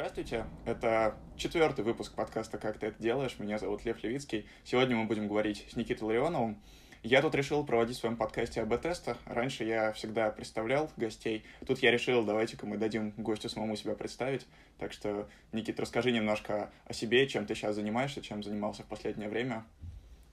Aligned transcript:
Здравствуйте, 0.00 0.46
это 0.64 1.14
четвертый 1.36 1.84
выпуск 1.84 2.14
подкаста 2.14 2.56
«Как 2.56 2.78
ты 2.78 2.86
это 2.86 3.02
делаешь?». 3.02 3.36
Меня 3.38 3.58
зовут 3.58 3.84
Лев 3.84 4.02
Левицкий. 4.02 4.46
Сегодня 4.64 4.96
мы 4.96 5.04
будем 5.04 5.28
говорить 5.28 5.66
с 5.70 5.76
Никитой 5.76 6.04
Ларионовым. 6.04 6.58
Я 7.02 7.20
тут 7.20 7.34
решил 7.34 7.62
проводить 7.66 7.98
в 7.98 8.00
своем 8.00 8.16
подкасте 8.16 8.62
АБ-теста. 8.62 9.18
Раньше 9.26 9.64
я 9.64 9.92
всегда 9.92 10.30
представлял 10.30 10.90
гостей. 10.96 11.44
Тут 11.66 11.80
я 11.80 11.90
решил, 11.90 12.24
давайте-ка 12.24 12.64
мы 12.64 12.78
дадим 12.78 13.12
гостю 13.18 13.50
самому 13.50 13.76
себя 13.76 13.94
представить. 13.94 14.46
Так 14.78 14.94
что, 14.94 15.28
Никит, 15.52 15.78
расскажи 15.78 16.12
немножко 16.12 16.70
о 16.86 16.94
себе, 16.94 17.28
чем 17.28 17.44
ты 17.44 17.54
сейчас 17.54 17.74
занимаешься, 17.74 18.22
чем 18.22 18.42
занимался 18.42 18.84
в 18.84 18.86
последнее 18.86 19.28
время. 19.28 19.66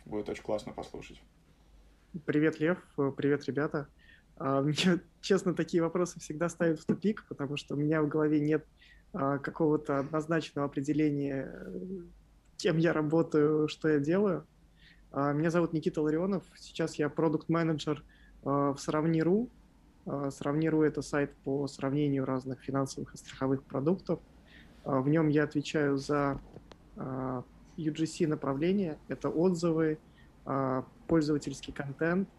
Будет 0.05 0.29
очень 0.29 0.43
классно 0.43 0.71
послушать. 0.71 1.21
Привет, 2.25 2.61
Лев. 2.61 2.77
Привет, 3.17 3.43
ребята. 3.47 3.89
А, 4.37 4.61
меня, 4.61 5.01
честно, 5.19 5.53
такие 5.53 5.83
вопросы 5.83 6.21
всегда 6.21 6.47
ставят 6.47 6.79
в 6.79 6.85
тупик, 6.85 7.25
потому 7.27 7.57
что 7.57 7.75
у 7.75 7.77
меня 7.77 8.01
в 8.01 8.07
голове 8.07 8.39
нет 8.39 8.65
какого-то 9.13 9.99
однозначного 9.99 10.67
определения, 10.67 11.51
кем 12.57 12.77
я 12.77 12.93
работаю, 12.93 13.67
что 13.67 13.87
я 13.89 13.99
делаю. 13.99 14.45
А, 15.11 15.33
меня 15.33 15.49
зовут 15.49 15.73
Никита 15.73 16.01
Ларионов. 16.01 16.43
Сейчас 16.55 16.95
я 16.95 17.09
продукт-менеджер 17.09 18.03
в 18.43 18.77
Сравни.ру. 18.77 19.49
Сравни.ру— 20.31 20.81
это 20.83 21.01
сайт 21.01 21.33
по 21.43 21.67
сравнению 21.67 22.25
разных 22.25 22.61
финансовых 22.61 23.13
и 23.13 23.17
страховых 23.17 23.63
продуктов. 23.63 24.19
В 24.83 25.07
нем 25.09 25.27
я 25.27 25.43
отвечаю 25.43 25.97
за 25.97 26.39
UGC 27.77 28.27
направление. 28.27 28.97
Это 29.09 29.29
отзывы, 29.29 29.97
пользовательский 31.07 31.73
контент 31.73 32.29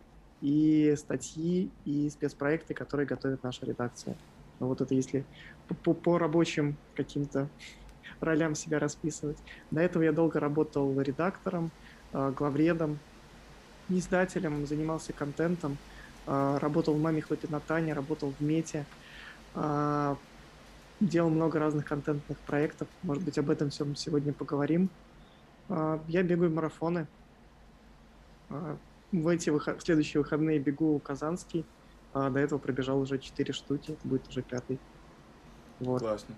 и 0.40 0.94
статьи 0.96 1.70
и 1.84 2.08
спецпроекты, 2.08 2.72
которые 2.74 3.06
готовит 3.06 3.42
наша 3.42 3.66
редакция. 3.66 4.16
Ну, 4.60 4.66
вот 4.66 4.80
это 4.80 4.94
если 4.94 5.24
по, 5.82 5.94
по 5.94 6.18
рабочим 6.18 6.76
каким-то 6.96 7.48
ролям 8.20 8.54
себя 8.54 8.78
расписывать. 8.78 9.38
До 9.70 9.80
этого 9.80 10.02
я 10.02 10.12
долго 10.12 10.40
работал 10.40 11.00
редактором, 11.00 11.70
а, 12.12 12.30
главредом, 12.30 12.98
издателем, 13.88 14.66
занимался 14.66 15.12
контентом, 15.12 15.76
а, 16.26 16.58
работал 16.58 16.94
в 16.94 17.00
«Маме 17.00 17.20
хлопе 17.20 17.48
на 17.48 17.60
Тане», 17.60 17.92
работал 17.92 18.32
в 18.36 18.42
«Мете», 18.42 18.84
а, 19.54 20.16
делал 21.00 21.30
много 21.30 21.58
разных 21.60 21.84
контентных 21.84 22.38
проектов. 22.38 22.88
Может 23.02 23.22
быть, 23.22 23.38
об 23.38 23.50
этом 23.50 23.70
всем 23.70 23.94
сегодня 23.94 24.32
поговорим. 24.32 24.90
Я 25.68 26.22
бегаю 26.24 26.50
марафоны. 26.50 27.06
В 29.12 29.28
эти 29.28 29.50
выход... 29.50 29.80
в 29.80 29.84
следующие 29.84 30.20
выходные 30.20 30.58
бегу 30.58 30.98
Казанский– 30.98 31.64
а 32.12 32.30
до 32.30 32.40
этого 32.40 32.58
пробежал 32.58 33.00
уже 33.00 33.18
4 33.18 33.52
штуки, 33.52 33.96
будет 34.04 34.28
уже 34.28 34.42
пятый. 34.42 34.78
Вот. 35.80 36.00
Классно. 36.00 36.34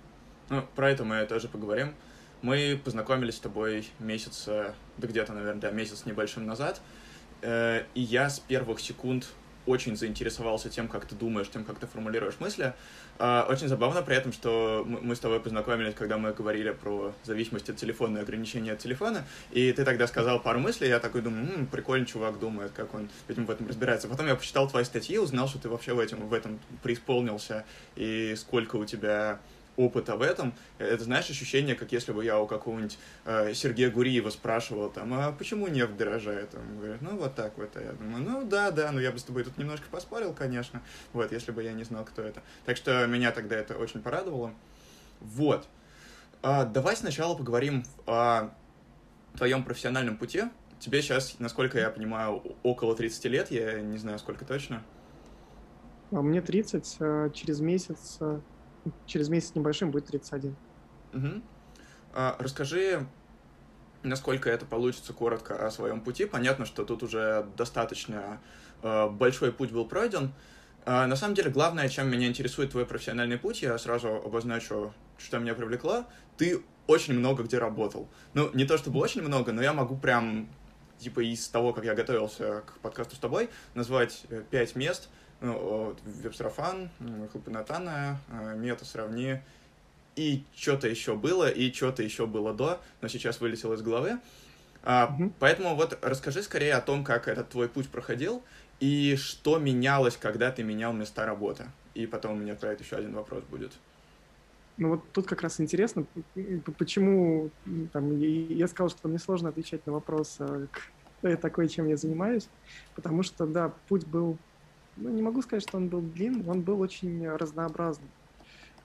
Ну, 0.48 0.62
про 0.74 0.90
это 0.90 1.04
мы 1.04 1.24
тоже 1.26 1.48
поговорим. 1.48 1.94
Мы 2.42 2.80
познакомились 2.82 3.36
с 3.36 3.40
тобой 3.40 3.88
месяц, 3.98 4.44
да 4.46 4.74
где-то, 4.98 5.32
наверное, 5.32 5.60
да, 5.60 5.70
месяц 5.70 6.06
небольшим 6.06 6.46
назад, 6.46 6.80
э, 7.42 7.84
и 7.94 8.00
я 8.00 8.30
с 8.30 8.40
первых 8.40 8.80
секунд 8.80 9.28
очень 9.66 9.96
заинтересовался 9.96 10.68
тем, 10.70 10.88
как 10.88 11.04
ты 11.04 11.14
думаешь, 11.14 11.48
тем, 11.50 11.64
как 11.64 11.78
ты 11.78 11.86
формулируешь 11.86 12.34
мысли. 12.40 12.72
А, 13.18 13.46
очень 13.48 13.68
забавно 13.68 14.02
при 14.02 14.16
этом, 14.16 14.32
что 14.32 14.84
мы 14.86 15.14
с 15.14 15.20
тобой 15.20 15.40
познакомились, 15.40 15.94
когда 15.94 16.18
мы 16.18 16.32
говорили 16.32 16.70
про 16.70 17.12
зависимость 17.24 17.68
от 17.68 17.76
телефона 17.76 18.18
и 18.18 18.20
ограничения 18.22 18.72
от 18.72 18.78
телефона, 18.78 19.24
и 19.50 19.72
ты 19.72 19.84
тогда 19.84 20.06
сказал 20.06 20.40
пару 20.40 20.58
мыслей, 20.58 20.88
я 20.88 21.00
такой 21.00 21.20
думаю, 21.20 21.44
м-м, 21.44 21.66
прикольный 21.66 22.06
чувак 22.06 22.38
думает, 22.38 22.72
как 22.74 22.94
он 22.94 23.08
этим 23.28 23.46
в 23.46 23.50
этом 23.50 23.68
разбирается. 23.68 24.08
Потом 24.08 24.26
я 24.26 24.36
почитал 24.36 24.68
твои 24.68 24.84
статьи, 24.84 25.18
узнал, 25.18 25.48
что 25.48 25.58
ты 25.58 25.68
вообще 25.68 25.92
в 25.92 25.98
этом, 25.98 26.26
в 26.28 26.32
этом 26.32 26.58
преисполнился, 26.82 27.64
и 27.96 28.34
сколько 28.36 28.76
у 28.76 28.84
тебя 28.84 29.40
опыта 29.76 30.16
в 30.16 30.22
этом, 30.22 30.52
это, 30.78 31.04
знаешь, 31.04 31.30
ощущение, 31.30 31.74
как 31.74 31.92
если 31.92 32.12
бы 32.12 32.24
я 32.24 32.38
у 32.38 32.46
какого-нибудь 32.46 32.98
э, 33.24 33.54
Сергея 33.54 33.90
Гуриева 33.90 34.30
спрашивал, 34.30 34.90
там, 34.90 35.14
а 35.14 35.32
почему 35.32 35.68
нефть 35.68 35.96
дорожает? 35.96 36.54
Он 36.54 36.78
говорит, 36.78 37.02
ну, 37.02 37.16
вот 37.16 37.34
так 37.34 37.56
вот. 37.56 37.70
А 37.76 37.80
я 37.80 37.92
думаю, 37.92 38.22
ну, 38.22 38.44
да, 38.44 38.70
да, 38.70 38.92
но 38.92 39.00
я 39.00 39.12
бы 39.12 39.18
с 39.18 39.24
тобой 39.24 39.44
тут 39.44 39.58
немножко 39.58 39.86
поспорил, 39.90 40.34
конечно, 40.34 40.82
вот, 41.12 41.32
если 41.32 41.52
бы 41.52 41.62
я 41.62 41.72
не 41.72 41.84
знал, 41.84 42.04
кто 42.04 42.22
это. 42.22 42.42
Так 42.64 42.76
что 42.76 43.06
меня 43.06 43.32
тогда 43.32 43.56
это 43.56 43.76
очень 43.76 44.02
порадовало. 44.02 44.52
Вот. 45.20 45.66
А, 46.42 46.64
давай 46.64 46.96
сначала 46.96 47.34
поговорим 47.34 47.84
о 48.06 48.50
твоем 49.36 49.64
профессиональном 49.64 50.16
пути. 50.16 50.44
Тебе 50.78 51.02
сейчас, 51.02 51.36
насколько 51.38 51.78
я 51.78 51.90
понимаю, 51.90 52.42
около 52.62 52.96
30 52.96 53.24
лет, 53.26 53.50
я 53.50 53.80
не 53.80 53.98
знаю, 53.98 54.18
сколько 54.18 54.44
точно. 54.44 54.82
А 56.10 56.22
мне 56.22 56.40
30, 56.40 56.96
а 57.00 57.30
через 57.30 57.60
месяц 57.60 58.16
а, 58.20 58.40
через 59.06 59.28
месяц 59.28 59.54
небольшим 59.54 59.90
будет 59.90 60.06
31. 60.06 60.56
Угу. 61.12 61.42
А, 62.12 62.36
расскажи, 62.38 63.06
насколько 64.02 64.50
это 64.50 64.64
получится 64.64 65.12
коротко 65.12 65.66
о 65.66 65.70
своем 65.70 66.00
пути. 66.00 66.24
Понятно, 66.24 66.66
что 66.66 66.84
тут 66.84 67.02
уже 67.02 67.46
достаточно 67.56 68.40
э, 68.82 69.08
большой 69.08 69.52
путь 69.52 69.70
был 69.70 69.86
пройден. 69.86 70.32
А, 70.86 71.06
на 71.06 71.16
самом 71.16 71.34
деле, 71.34 71.50
главное, 71.50 71.88
чем 71.88 72.08
меня 72.08 72.26
интересует 72.26 72.70
твой 72.70 72.86
профессиональный 72.86 73.38
путь, 73.38 73.62
я 73.62 73.76
сразу 73.78 74.08
обозначу, 74.08 74.94
что 75.18 75.38
меня 75.38 75.54
привлекло. 75.54 76.06
Ты 76.36 76.62
очень 76.86 77.14
много 77.14 77.42
где 77.44 77.58
работал. 77.58 78.08
Ну, 78.34 78.50
не 78.54 78.64
то 78.64 78.78
чтобы 78.78 78.98
очень 79.00 79.22
много, 79.22 79.52
но 79.52 79.62
я 79.62 79.72
могу 79.72 79.96
прям, 79.96 80.48
типа, 80.98 81.20
из 81.20 81.46
того, 81.48 81.72
как 81.72 81.84
я 81.84 81.94
готовился 81.94 82.62
к 82.62 82.78
подкасту 82.78 83.16
с 83.16 83.18
тобой, 83.18 83.50
назвать 83.74 84.22
э, 84.30 84.42
пять 84.50 84.74
мест, 84.74 85.10
ну, 85.40 85.96
веб-сарафан, 86.04 86.90
Хлопинатана, 87.32 88.18
э, 88.30 88.56
мета 88.56 88.84
сравни, 88.84 89.40
и 90.16 90.44
что-то 90.54 90.88
еще 90.88 91.16
было, 91.16 91.48
и 91.48 91.72
что-то 91.72 92.02
еще 92.02 92.26
было 92.26 92.52
до, 92.52 92.80
но 93.00 93.08
сейчас 93.08 93.40
вылетело 93.40 93.74
из 93.74 93.82
головы. 93.82 94.18
А, 94.82 95.16
mm 95.18 95.32
Поэтому 95.38 95.74
вот 95.74 95.98
расскажи 96.02 96.42
скорее 96.42 96.74
о 96.74 96.80
том, 96.80 97.04
как 97.04 97.28
этот 97.28 97.50
твой 97.50 97.68
путь 97.68 97.88
проходил, 97.88 98.42
и 98.80 99.16
что 99.16 99.58
менялось, 99.58 100.16
когда 100.16 100.50
ты 100.50 100.62
менял 100.62 100.92
места 100.92 101.26
работы. 101.26 101.66
И 101.94 102.06
потом 102.06 102.32
у 102.32 102.36
меня 102.36 102.54
про 102.54 102.72
это 102.72 102.82
еще 102.82 102.96
один 102.96 103.14
вопрос 103.14 103.44
будет. 103.44 103.72
Ну 104.78 104.90
вот 104.90 105.12
тут 105.12 105.26
как 105.26 105.42
раз 105.42 105.60
интересно, 105.60 106.06
почему 106.78 107.50
там, 107.92 108.18
я 108.18 108.66
сказал, 108.66 108.88
что 108.88 109.08
мне 109.08 109.18
сложно 109.18 109.50
отвечать 109.50 109.86
на 109.86 109.92
вопрос, 109.92 110.36
э, 110.38 110.66
кто 111.18 111.28
я 111.28 111.36
такой, 111.36 111.68
чем 111.68 111.86
я 111.86 111.98
занимаюсь, 111.98 112.48
потому 112.94 113.22
что, 113.22 113.46
да, 113.46 113.74
путь 113.88 114.06
был 114.06 114.38
ну, 115.00 115.10
не 115.10 115.22
могу 115.22 115.42
сказать, 115.42 115.62
что 115.62 115.78
он 115.78 115.88
был 115.88 116.00
длинный, 116.00 116.44
он 116.46 116.60
был 116.60 116.80
очень 116.80 117.26
разнообразный. 117.28 118.08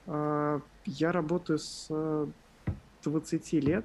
А, 0.06 0.60
я 0.86 1.12
работаю 1.12 1.58
с 1.58 1.88
20 3.04 3.52
лет, 3.54 3.84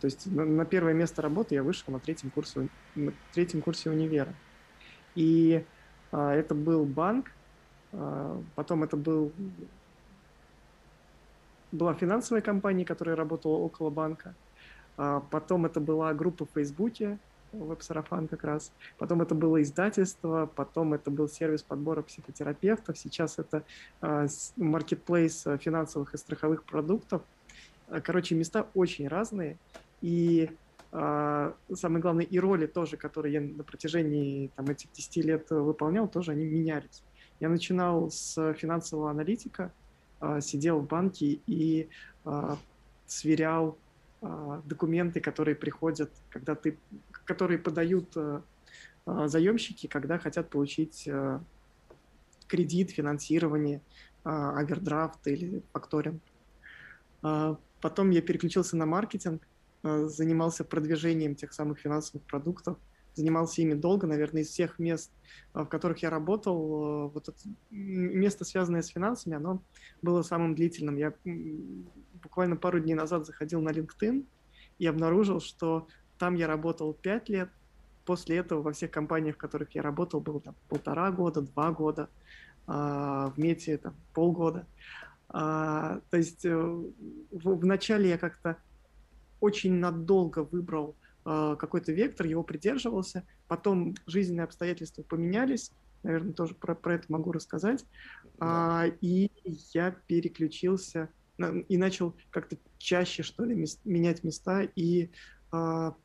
то 0.00 0.06
есть 0.06 0.26
на 0.26 0.64
первое 0.64 0.92
место 0.92 1.22
работы 1.22 1.54
я 1.54 1.62
вышел 1.62 1.92
на 1.92 2.00
третьем 2.00 2.30
курсе, 2.30 2.68
на 2.96 3.12
третьем 3.32 3.62
курсе 3.62 3.90
универа. 3.90 4.34
И 5.14 5.64
а, 6.10 6.32
это 6.34 6.54
был 6.54 6.84
банк, 6.84 7.30
а, 7.92 8.42
потом 8.56 8.82
это 8.82 8.96
был 8.96 9.32
была 11.70 11.94
финансовая 11.94 12.40
компания, 12.40 12.84
которая 12.84 13.16
работала 13.16 13.56
около 13.56 13.90
банка. 13.90 14.34
Потом 14.96 15.66
это 15.66 15.80
была 15.80 16.14
группа 16.14 16.46
в 16.46 16.50
Фейсбуке, 16.54 17.18
веб-сарафан 17.58 18.28
как 18.28 18.44
раз. 18.44 18.72
Потом 18.98 19.22
это 19.22 19.34
было 19.34 19.62
издательство, 19.62 20.50
потом 20.54 20.94
это 20.94 21.10
был 21.10 21.28
сервис 21.28 21.62
подбора 21.62 22.02
психотерапевтов, 22.02 22.98
сейчас 22.98 23.38
это 23.38 23.64
маркетплейс 24.56 25.46
э, 25.46 25.58
финансовых 25.58 26.14
и 26.14 26.18
страховых 26.18 26.64
продуктов. 26.64 27.22
Э, 27.88 28.00
короче, 28.00 28.34
места 28.34 28.66
очень 28.74 29.08
разные, 29.08 29.58
и 30.00 30.50
э, 30.92 31.52
самое 31.74 32.02
главное, 32.02 32.24
и 32.24 32.38
роли 32.38 32.66
тоже, 32.66 32.96
которые 32.96 33.34
я 33.34 33.40
на 33.40 33.62
протяжении 33.62 34.50
там, 34.56 34.66
этих 34.66 34.92
10 34.92 35.16
лет 35.24 35.50
выполнял, 35.50 36.08
тоже 36.08 36.32
они 36.32 36.44
менялись. 36.44 37.02
Я 37.40 37.48
начинал 37.48 38.10
с 38.10 38.54
финансового 38.54 39.10
аналитика, 39.10 39.72
сидел 40.40 40.78
в 40.78 40.86
банке 40.86 41.40
и 41.46 41.88
сверял 43.06 43.76
документы, 44.64 45.20
которые 45.20 45.54
приходят, 45.54 46.10
когда 46.30 46.54
ты 46.54 46.78
которые 47.24 47.58
подают 47.58 48.16
э, 48.16 48.40
э, 49.06 49.26
заемщики, 49.26 49.86
когда 49.86 50.18
хотят 50.18 50.50
получить 50.50 51.04
э, 51.06 51.40
кредит, 52.46 52.90
финансирование, 52.90 53.80
овердрафт 54.22 55.26
или 55.26 55.62
факторинг. 55.72 56.22
Потом 57.20 58.10
я 58.10 58.22
переключился 58.22 58.74
на 58.76 58.86
маркетинг, 58.86 59.42
занимался 59.82 60.64
продвижением 60.64 61.34
тех 61.34 61.52
самых 61.52 61.78
финансовых 61.78 62.26
продуктов, 62.26 62.78
занимался 63.14 63.62
ими 63.62 63.74
долго, 63.74 64.06
наверное, 64.06 64.42
из 64.42 64.48
всех 64.48 64.78
мест, 64.78 65.10
в 65.52 65.66
которых 65.66 66.02
я 66.02 66.10
работал, 66.10 67.08
вот 67.08 67.28
это 67.28 67.38
место, 67.70 68.44
связанное 68.44 68.82
с 68.82 68.88
финансами, 68.88 69.36
оно 69.36 69.62
было 70.02 70.22
самым 70.22 70.54
длительным. 70.54 70.96
Я 70.96 71.14
буквально 72.22 72.56
пару 72.56 72.80
дней 72.80 72.94
назад 72.94 73.26
заходил 73.26 73.60
на 73.60 73.70
LinkedIn 73.70 74.24
и 74.78 74.86
обнаружил, 74.86 75.40
что 75.40 75.86
там 76.18 76.34
я 76.34 76.46
работал 76.46 76.92
пять 76.94 77.28
лет. 77.28 77.50
После 78.04 78.36
этого 78.36 78.60
во 78.60 78.72
всех 78.72 78.90
компаниях, 78.90 79.36
в 79.36 79.38
которых 79.38 79.74
я 79.74 79.82
работал, 79.82 80.20
было 80.20 80.40
там 80.40 80.54
полтора 80.68 81.10
года, 81.10 81.40
два 81.40 81.72
года. 81.72 82.10
А 82.66 83.30
в 83.30 83.38
Мете 83.38 83.78
там 83.78 83.94
полгода. 84.12 84.66
А, 85.28 86.00
то 86.10 86.16
есть 86.16 86.44
э, 86.44 86.54
в, 86.56 86.92
вначале 87.30 88.10
я 88.10 88.18
как-то 88.18 88.56
очень 89.40 89.74
надолго 89.74 90.44
выбрал 90.44 90.94
э, 91.00 91.03
какой-то 91.24 91.92
вектор, 91.92 92.26
его 92.26 92.42
придерживался, 92.42 93.26
потом 93.48 93.94
жизненные 94.06 94.44
обстоятельства 94.44 95.02
поменялись, 95.02 95.72
наверное, 96.02 96.32
тоже 96.32 96.54
про, 96.54 96.74
про 96.74 96.94
это 96.96 97.06
могу 97.08 97.32
рассказать, 97.32 97.84
да. 98.38 98.82
а, 98.82 98.86
и 99.00 99.30
я 99.72 99.96
переключился 100.06 101.08
и 101.68 101.76
начал 101.76 102.14
как-то 102.30 102.56
чаще, 102.78 103.22
что 103.22 103.44
ли, 103.44 103.54
мест, 103.54 103.80
менять 103.84 104.22
места 104.22 104.62
и 104.76 105.10
а, 105.50 105.96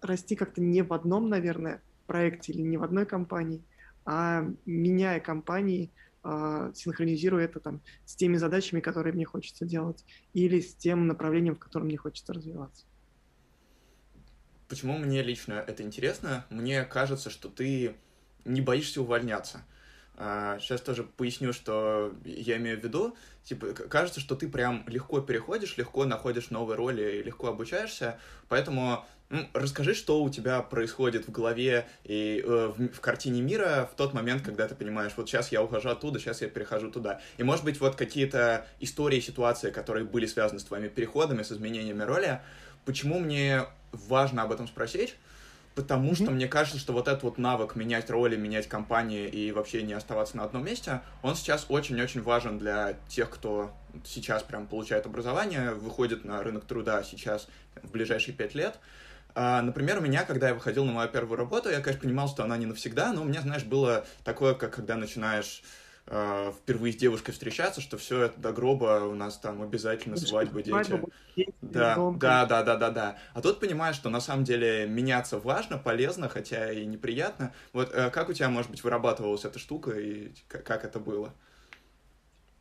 расти 0.00 0.36
как-то 0.36 0.60
не 0.60 0.82
в 0.82 0.92
одном, 0.92 1.28
наверное, 1.28 1.82
проекте 2.06 2.52
или 2.52 2.62
не 2.62 2.76
в 2.76 2.82
одной 2.82 3.06
компании, 3.06 3.62
а 4.04 4.46
меняя 4.66 5.20
компании, 5.20 5.92
э, 6.26 6.72
синхронизируя 6.74 7.44
это 7.44 7.60
там 7.60 7.80
с 8.04 8.16
теми 8.16 8.36
задачами, 8.36 8.80
которые 8.80 9.12
мне 9.12 9.24
хочется 9.24 9.64
делать, 9.64 10.04
или 10.32 10.60
с 10.60 10.74
тем 10.74 11.06
направлением, 11.06 11.56
в 11.56 11.58
котором 11.58 11.86
мне 11.86 11.96
хочется 11.96 12.32
развиваться. 12.32 12.86
Почему 14.68 14.98
мне 14.98 15.22
лично 15.22 15.52
это 15.54 15.82
интересно? 15.82 16.44
Мне 16.50 16.84
кажется, 16.84 17.30
что 17.30 17.48
ты 17.48 17.94
не 18.44 18.60
боишься 18.60 19.00
увольняться. 19.00 19.64
Сейчас 20.16 20.80
а, 20.80 20.84
тоже 20.84 21.02
поясню, 21.02 21.52
что 21.52 22.14
я 22.24 22.56
имею 22.56 22.80
в 22.80 22.84
виду. 22.84 23.14
Типа, 23.44 23.74
кажется, 23.74 24.18
что 24.18 24.34
ты 24.34 24.48
прям 24.48 24.82
легко 24.86 25.20
переходишь, 25.20 25.76
легко 25.76 26.06
находишь 26.06 26.48
новые 26.48 26.76
роли 26.76 27.18
и 27.18 27.22
легко 27.22 27.48
обучаешься. 27.48 28.18
Поэтому 28.48 29.04
ну, 29.28 29.46
расскажи, 29.52 29.94
что 29.94 30.22
у 30.22 30.30
тебя 30.30 30.62
происходит 30.62 31.26
в 31.26 31.32
голове 31.32 31.86
и 32.04 32.42
э, 32.42 32.72
в, 32.76 32.88
в 32.88 33.00
картине 33.00 33.42
мира 33.42 33.90
в 33.92 33.96
тот 33.96 34.14
момент, 34.14 34.42
когда 34.42 34.66
ты 34.68 34.74
понимаешь, 34.74 35.12
вот 35.16 35.28
сейчас 35.28 35.52
я 35.52 35.62
ухожу 35.62 35.90
оттуда, 35.90 36.18
сейчас 36.18 36.40
я 36.42 36.48
перехожу 36.48 36.90
туда. 36.90 37.20
И, 37.36 37.42
может 37.42 37.64
быть, 37.64 37.78
вот 37.80 37.96
какие-то 37.96 38.66
истории, 38.80 39.20
ситуации, 39.20 39.70
которые 39.70 40.04
были 40.04 40.26
связаны 40.26 40.60
с 40.60 40.64
твоими 40.64 40.88
переходами, 40.88 41.42
с 41.42 41.52
изменениями 41.52 42.04
роли. 42.04 42.40
Почему 42.84 43.18
мне 43.18 43.64
важно 43.92 44.44
об 44.44 44.52
этом 44.52 44.66
спросить? 44.68 45.16
Потому 45.76 46.10
mm-hmm. 46.10 46.14
что 46.14 46.30
мне 46.32 46.48
кажется, 46.48 46.80
что 46.80 46.92
вот 46.92 47.06
этот 47.06 47.22
вот 47.22 47.38
навык 47.38 47.76
менять 47.76 48.10
роли, 48.10 48.34
менять 48.34 48.66
компании 48.66 49.28
и 49.28 49.52
вообще 49.52 49.82
не 49.82 49.92
оставаться 49.92 50.36
на 50.38 50.44
одном 50.44 50.64
месте, 50.64 51.02
он 51.22 51.36
сейчас 51.36 51.66
очень-очень 51.68 52.22
важен 52.22 52.58
для 52.58 52.94
тех, 53.08 53.30
кто 53.30 53.70
сейчас 54.04 54.42
прям 54.42 54.66
получает 54.66 55.06
образование, 55.06 55.72
выходит 55.72 56.24
на 56.24 56.42
рынок 56.42 56.64
труда 56.64 57.04
сейчас 57.04 57.46
в 57.82 57.90
ближайшие 57.90 58.34
пять 58.34 58.54
лет. 58.54 58.78
А, 59.34 59.60
например, 59.60 59.98
у 59.98 60.00
меня, 60.00 60.24
когда 60.24 60.48
я 60.48 60.54
выходил 60.54 60.86
на 60.86 60.92
мою 60.92 61.10
первую 61.10 61.36
работу, 61.36 61.68
я, 61.68 61.80
конечно, 61.80 62.02
понимал, 62.02 62.26
что 62.26 62.42
она 62.42 62.56
не 62.56 62.64
навсегда, 62.64 63.12
но 63.12 63.20
у 63.20 63.26
меня, 63.26 63.42
знаешь, 63.42 63.64
было 63.64 64.06
такое, 64.24 64.54
как 64.54 64.74
когда 64.74 64.96
начинаешь 64.96 65.62
э, 66.06 66.52
впервые 66.52 66.92
с 66.92 66.96
девушкой 66.96 67.32
встречаться, 67.32 67.80
что 67.80 67.98
все 67.98 68.24
это 68.24 68.40
до 68.40 68.52
гроба 68.52 69.04
у 69.04 69.14
нас 69.14 69.38
там 69.38 69.62
обязательно 69.62 70.16
свадьба, 70.16 70.62
дети. 70.62 71.02
Да, 71.60 71.96
да, 72.16 72.46
да, 72.46 72.62
да, 72.62 72.76
да, 72.76 72.90
да. 72.90 73.18
А 73.34 73.42
тут 73.42 73.60
понимаешь, 73.60 73.96
что 73.96 74.10
на 74.10 74.20
самом 74.20 74.44
деле 74.44 74.86
меняться 74.86 75.38
важно, 75.38 75.78
полезно, 75.78 76.28
хотя 76.28 76.72
и 76.72 76.86
неприятно. 76.86 77.52
Вот 77.72 77.92
э, 77.92 78.10
как 78.10 78.28
у 78.28 78.32
тебя, 78.32 78.48
может 78.48 78.70
быть, 78.70 78.82
вырабатывалась 78.84 79.44
эта 79.44 79.58
штука 79.58 79.92
и 79.92 80.32
как 80.48 80.84
это 80.84 80.98
было? 80.98 81.32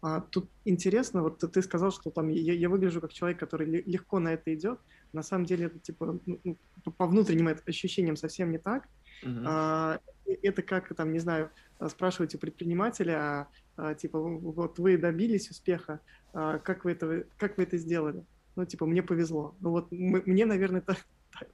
А, 0.01 0.21
тут 0.21 0.47
интересно, 0.65 1.23
вот 1.23 1.39
ты 1.39 1.61
сказал, 1.63 1.91
что 1.91 2.11
там 2.11 2.27
я, 2.29 2.53
я 2.53 2.69
выгляжу 2.69 3.01
как 3.01 3.11
человек, 3.11 3.39
который 3.39 3.65
легко 3.65 4.19
на 4.19 4.33
это 4.33 4.53
идет. 4.53 4.79
На 5.13 5.23
самом 5.23 5.45
деле 5.45 5.65
это 5.65 5.79
типа 5.79 6.19
ну, 6.25 6.39
ну 6.43 6.57
по 6.91 7.07
внутренним 7.07 7.57
ощущениям 7.65 8.15
совсем 8.15 8.51
не 8.51 8.59
так. 8.59 8.87
Uh-huh. 9.25 9.43
А, 9.45 9.99
это 10.43 10.61
как 10.61 10.93
там, 10.95 11.11
не 11.11 11.19
знаю, 11.19 11.51
Э, 11.79 11.89
спрашиваете 11.89 12.37
предпринимателя, 12.37 13.17
а, 13.19 13.47
а, 13.75 13.95
типа, 13.95 14.19
вот 14.19 14.79
вы 14.79 14.97
добились 14.97 15.49
успеха, 15.49 15.99
а, 16.33 16.57
как 16.59 16.85
вы 16.85 16.93
это, 16.93 17.25
как 17.37 17.57
вы 17.57 17.63
это 17.63 17.77
сделали? 17.77 18.25
Ну, 18.55 18.65
типа, 18.65 18.85
мне 18.85 19.03
повезло. 19.03 19.55
Ну 19.59 19.71
вот 19.71 19.91
мне, 19.91 20.45
наверное, 20.45 20.81
так, 20.81 21.05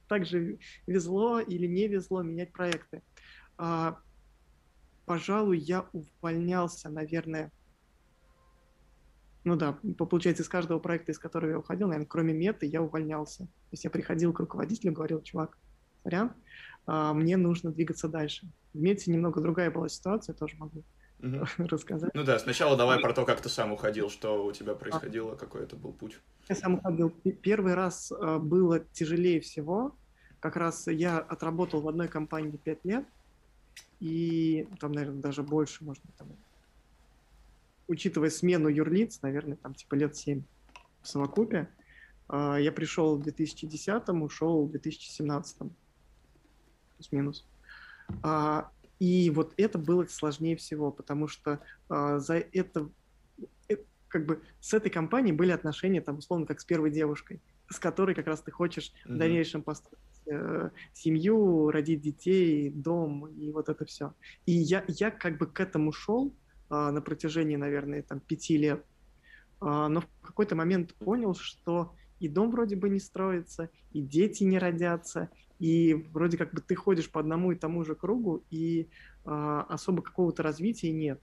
так, 0.08 0.26
же 0.26 0.60
везло 0.86 1.40
или 1.40 1.66
не 1.66 1.88
везло 1.88 2.22
менять 2.22 2.52
проекты. 2.52 3.02
А, 3.58 4.00
пожалуй, 5.06 5.58
я 5.58 5.88
увольнялся, 5.92 6.90
наверное, 6.90 7.52
ну 9.44 9.56
да, 9.56 9.80
получается, 9.98 10.44
из 10.44 10.50
каждого 10.50 10.78
проекта, 10.78 11.14
из 11.14 11.18
которого 11.18 11.50
я 11.50 11.58
уходил, 11.58 11.88
наверное, 11.88 12.08
кроме 12.08 12.32
меты, 12.32 12.68
я 12.68 12.84
увольнялся. 12.84 13.46
То 13.46 13.72
есть 13.72 13.84
я 13.84 13.90
приходил 13.90 14.34
к 14.34 14.40
руководителю, 14.40 14.94
говорил, 14.94 15.24
чувак, 15.24 15.58
сорян, 16.04 16.34
мне 16.88 17.38
нужно 17.38 17.72
двигаться 17.72 18.08
дальше. 18.08 18.48
В 18.74 18.80
Мете 18.82 19.12
немного 19.12 19.42
другая 19.42 19.72
была 19.72 19.90
ситуация, 19.90 20.34
тоже 20.34 20.56
могу 20.58 20.84
угу. 21.22 21.46
рассказать. 21.58 22.14
Ну 22.14 22.24
да, 22.24 22.40
сначала 22.40 22.76
давай 22.76 23.00
про 23.00 23.14
то, 23.14 23.26
как 23.26 23.42
ты 23.42 23.50
сам 23.50 23.72
уходил, 23.72 24.10
что 24.10 24.46
у 24.46 24.52
тебя 24.52 24.74
происходило, 24.74 25.36
какой 25.36 25.64
это 25.64 25.76
был 25.76 25.94
путь. 25.94 26.20
Я 26.50 26.56
сам 26.56 26.76
уходил. 26.76 27.10
Первый 27.42 27.74
раз 27.74 28.12
а, 28.12 28.40
было 28.40 28.80
тяжелее 28.80 29.40
всего. 29.40 29.96
Как 30.40 30.56
раз 30.56 30.88
я 30.88 31.20
отработал 31.20 31.82
в 31.82 31.88
одной 31.88 32.08
компании 32.08 32.58
5 32.58 32.86
лет, 32.86 33.06
и 34.00 34.68
там, 34.80 34.92
наверное, 34.92 35.22
даже 35.22 35.44
больше, 35.44 35.84
может 35.84 36.04
быть, 36.04 36.16
там, 36.16 36.30
учитывая 37.88 38.32
смену 38.32 38.68
юрлиц, 38.68 39.22
наверное, 39.22 39.58
там 39.58 39.76
типа 39.76 39.96
лет 39.96 40.16
7 40.16 40.42
в 41.04 41.08
совокупе. 41.08 41.70
А, 42.28 42.58
я 42.58 42.72
пришел 42.72 43.18
в 43.18 43.22
2010, 43.22 44.10
ушел 44.10 44.66
в 44.66 44.72
2017, 44.72 45.58
плюс-минус. 47.02 47.46
А, 48.24 48.70
и 49.00 49.30
вот 49.32 49.54
это 49.58 49.78
было 49.78 50.06
сложнее 50.06 50.56
всего, 50.56 50.92
потому 50.92 51.28
что 51.28 51.60
а, 51.90 52.20
за 52.20 52.36
это, 52.36 52.90
это 53.68 53.84
как 54.08 54.26
бы 54.26 54.42
с 54.60 54.74
этой 54.74 54.92
компанией 54.92 55.34
были 55.34 55.52
отношения 55.52 56.02
там 56.02 56.20
условно 56.20 56.46
как 56.46 56.60
с 56.60 56.66
первой 56.66 56.92
девушкой, 56.92 57.42
с 57.70 57.80
которой 57.80 58.14
как 58.14 58.28
раз 58.28 58.42
ты 58.42 58.52
хочешь 58.52 58.92
mm-hmm. 58.92 59.14
в 59.14 59.18
дальнейшем 59.18 59.64
построить 59.64 60.00
э, 60.28 60.70
семью, 60.94 61.72
родить 61.72 62.02
детей, 62.02 62.70
дом 62.70 63.28
и 63.28 63.52
вот 63.52 63.70
это 63.70 63.86
все. 63.86 64.14
И 64.46 64.52
я 64.52 64.84
я 64.88 65.10
как 65.10 65.38
бы 65.38 65.48
к 65.48 65.60
этому 65.60 65.92
шел 65.92 66.34
э, 66.70 66.92
на 66.92 67.02
протяжении, 67.02 67.56
наверное, 67.56 68.04
там 68.04 68.20
пяти 68.20 68.58
лет, 68.58 68.86
э, 69.62 69.66
но 69.66 70.02
в 70.02 70.08
какой-то 70.22 70.56
момент 70.56 70.94
понял, 70.96 71.34
что 71.34 71.96
и 72.22 72.30
дом 72.30 72.52
вроде 72.52 72.76
бы 72.76 72.88
не 72.88 73.00
строится, 73.00 73.70
и 73.92 74.02
дети 74.02 74.44
не 74.44 74.60
родятся, 74.60 75.30
и 75.58 75.94
вроде 76.14 76.38
как 76.38 76.54
бы 76.54 76.62
ты 76.62 76.76
ходишь 76.76 77.10
по 77.10 77.20
одному 77.20 77.52
и 77.52 77.56
тому 77.56 77.84
же 77.84 77.96
кругу, 77.96 78.44
и 78.52 78.90
э, 79.26 79.64
особо 79.70 80.04
какого-то 80.04 80.44
развития 80.44 80.92
нет. 80.92 81.20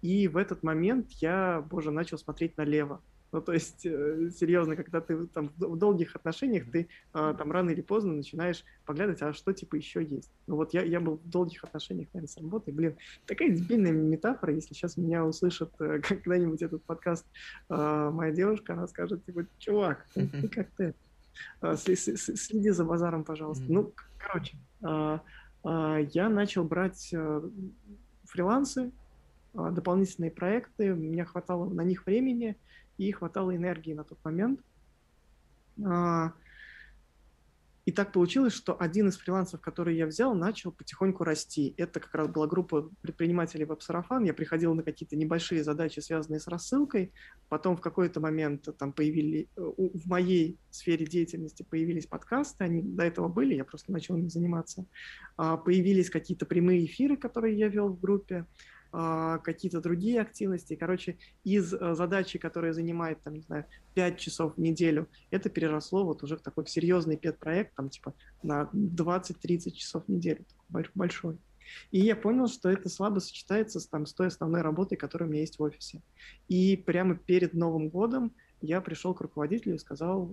И 0.00 0.26
в 0.26 0.38
этот 0.38 0.62
момент 0.62 1.10
я, 1.20 1.60
боже, 1.60 1.90
начал 1.90 2.16
смотреть 2.16 2.56
налево. 2.56 3.02
Ну, 3.30 3.42
то 3.42 3.52
есть, 3.52 3.84
э, 3.84 4.30
серьезно, 4.34 4.74
когда 4.74 5.00
ты 5.00 5.26
там 5.26 5.50
в 5.56 5.76
долгих 5.76 6.16
отношениях, 6.16 6.70
ты 6.70 6.88
э, 7.12 7.34
там 7.36 7.52
рано 7.52 7.70
или 7.70 7.82
поздно 7.82 8.14
начинаешь 8.14 8.64
поглядывать, 8.86 9.20
а 9.20 9.34
что 9.34 9.52
типа 9.52 9.76
еще 9.76 10.02
есть. 10.02 10.30
Ну 10.46 10.56
вот 10.56 10.72
я, 10.72 10.82
я 10.82 10.98
был 10.98 11.16
в 11.16 11.28
долгих 11.28 11.62
отношениях, 11.62 12.08
наверное, 12.14 12.32
с 12.32 12.38
работой. 12.38 12.72
Блин, 12.72 12.96
такая 13.26 13.50
дебильная 13.50 13.92
метафора, 13.92 14.54
если 14.54 14.72
сейчас 14.72 14.96
меня 14.96 15.26
услышит 15.26 15.70
э, 15.78 16.00
когда-нибудь 16.08 16.62
этот 16.62 16.82
подкаст 16.84 17.26
э, 17.68 18.10
моя 18.12 18.32
девушка, 18.32 18.72
она 18.72 18.86
скажет, 18.86 19.24
типа, 19.26 19.46
чувак, 19.58 20.06
ты 20.14 20.48
как 20.48 20.68
ты? 20.78 20.94
Э, 21.60 21.76
следи 21.76 22.70
за 22.70 22.84
базаром, 22.84 23.24
пожалуйста. 23.24 23.64
Ну, 23.68 23.92
короче, 24.18 24.56
я 24.80 26.28
начал 26.28 26.64
брать 26.64 27.10
э, 27.12 27.42
фрилансы, 28.24 28.90
дополнительные 29.52 30.30
проекты, 30.30 30.92
у 30.92 30.96
меня 30.96 31.24
хватало 31.24 31.68
на 31.68 31.82
них 31.82 32.06
времени, 32.06 32.56
и 32.98 33.10
хватало 33.12 33.56
энергии 33.56 33.94
на 33.94 34.04
тот 34.04 34.22
момент. 34.24 34.60
А, 35.84 36.32
и 37.88 37.90
так 37.90 38.12
получилось, 38.12 38.52
что 38.52 38.78
один 38.78 39.08
из 39.08 39.16
фрилансов, 39.16 39.62
который 39.62 39.96
я 39.96 40.04
взял, 40.04 40.34
начал 40.34 40.72
потихоньку 40.72 41.24
расти. 41.24 41.72
Это 41.78 42.00
как 42.00 42.14
раз 42.14 42.28
была 42.28 42.46
группа 42.46 42.90
предпринимателей 43.00 43.64
веб-сарафан. 43.64 44.24
Я 44.24 44.34
приходил 44.34 44.74
на 44.74 44.82
какие-то 44.82 45.16
небольшие 45.16 45.64
задачи, 45.64 46.00
связанные 46.00 46.38
с 46.38 46.48
рассылкой. 46.48 47.14
Потом 47.48 47.78
в 47.78 47.80
какой-то 47.80 48.20
момент 48.20 48.68
там 48.76 48.92
появились, 48.92 49.46
в 49.56 50.06
моей 50.06 50.58
сфере 50.70 51.06
деятельности 51.06 51.62
появились 51.62 52.06
подкасты. 52.06 52.64
Они 52.64 52.82
до 52.82 53.04
этого 53.04 53.28
были, 53.28 53.54
я 53.54 53.64
просто 53.64 53.90
начал 53.90 54.18
ими 54.18 54.28
заниматься. 54.28 54.84
А, 55.38 55.56
появились 55.56 56.10
какие-то 56.10 56.44
прямые 56.44 56.84
эфиры, 56.84 57.16
которые 57.16 57.56
я 57.56 57.68
вел 57.68 57.88
в 57.88 57.98
группе. 57.98 58.44
А, 58.90 59.38
какие-то 59.38 59.80
другие 59.82 60.20
активности. 60.20 60.74
Короче, 60.74 61.18
из 61.44 61.74
э, 61.74 61.94
задачи, 61.94 62.38
которая 62.38 62.72
занимает, 62.72 63.22
там, 63.22 63.34
не 63.34 63.42
знаю, 63.42 63.66
5 63.94 64.18
часов 64.18 64.54
в 64.56 64.58
неделю, 64.58 65.08
это 65.30 65.50
переросло 65.50 66.06
вот 66.06 66.22
уже 66.22 66.38
в 66.38 66.40
такой 66.40 66.66
серьезный 66.66 67.18
педпроект, 67.18 67.74
там, 67.74 67.90
типа, 67.90 68.14
на 68.42 68.70
20-30 68.72 69.72
часов 69.72 70.04
в 70.06 70.08
неделю, 70.08 70.46
большой. 70.94 71.38
И 71.90 72.00
я 72.00 72.16
понял, 72.16 72.48
что 72.48 72.70
это 72.70 72.88
слабо 72.88 73.18
сочетается 73.18 73.78
с, 73.78 73.86
там, 73.86 74.06
с 74.06 74.14
той 74.14 74.28
основной 74.28 74.62
работой, 74.62 74.96
которая 74.96 75.28
у 75.28 75.32
меня 75.32 75.42
есть 75.42 75.58
в 75.58 75.62
офисе. 75.62 76.00
И 76.48 76.74
прямо 76.78 77.14
перед 77.14 77.52
Новым 77.52 77.90
годом 77.90 78.32
я 78.62 78.80
пришел 78.80 79.12
к 79.12 79.20
руководителю 79.20 79.74
и 79.74 79.78
сказал, 79.78 80.32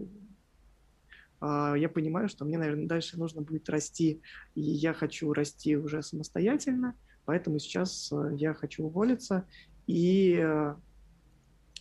«А, 1.41 1.75
я 1.75 1.89
понимаю, 1.89 2.29
что 2.29 2.45
мне, 2.45 2.57
наверное, 2.57 2.87
дальше 2.87 3.19
нужно 3.19 3.41
будет 3.41 3.69
расти, 3.69 4.21
и 4.55 4.61
я 4.61 4.93
хочу 4.93 5.33
расти 5.33 5.75
уже 5.75 6.01
самостоятельно, 6.01 6.95
Поэтому 7.25 7.59
сейчас 7.59 8.11
я 8.33 8.53
хочу 8.53 8.85
уволиться 8.85 9.47
и 9.87 10.43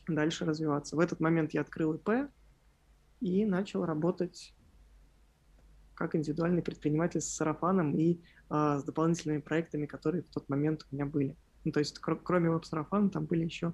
дальше 0.09 0.45
развиваться. 0.45 0.97
В 0.97 1.01
этот 1.01 1.21
момент 1.21 1.55
я 1.55 1.61
открыл 1.61 1.95
ИП 1.95 2.31
и 3.21 3.45
начал 3.45 3.85
работать 3.85 4.55
как 5.95 6.15
индивидуальный 6.15 6.63
предприниматель 6.63 7.21
с 7.21 7.29
сарафаном 7.29 7.97
и 7.97 8.21
а, 8.49 8.79
с 8.79 8.85
дополнительными 8.85 9.41
проектами, 9.41 9.87
которые 9.87 10.23
в 10.23 10.29
тот 10.29 10.49
момент 10.49 10.87
у 10.91 10.95
меня 10.95 11.07
были. 11.07 11.37
Ну, 11.65 11.73
то 11.73 11.81
есть 11.81 11.99
кр- 11.99 12.21
кроме 12.23 12.51
веб-сарафана 12.51 13.11
там 13.11 13.27
были 13.27 13.45
еще 13.45 13.73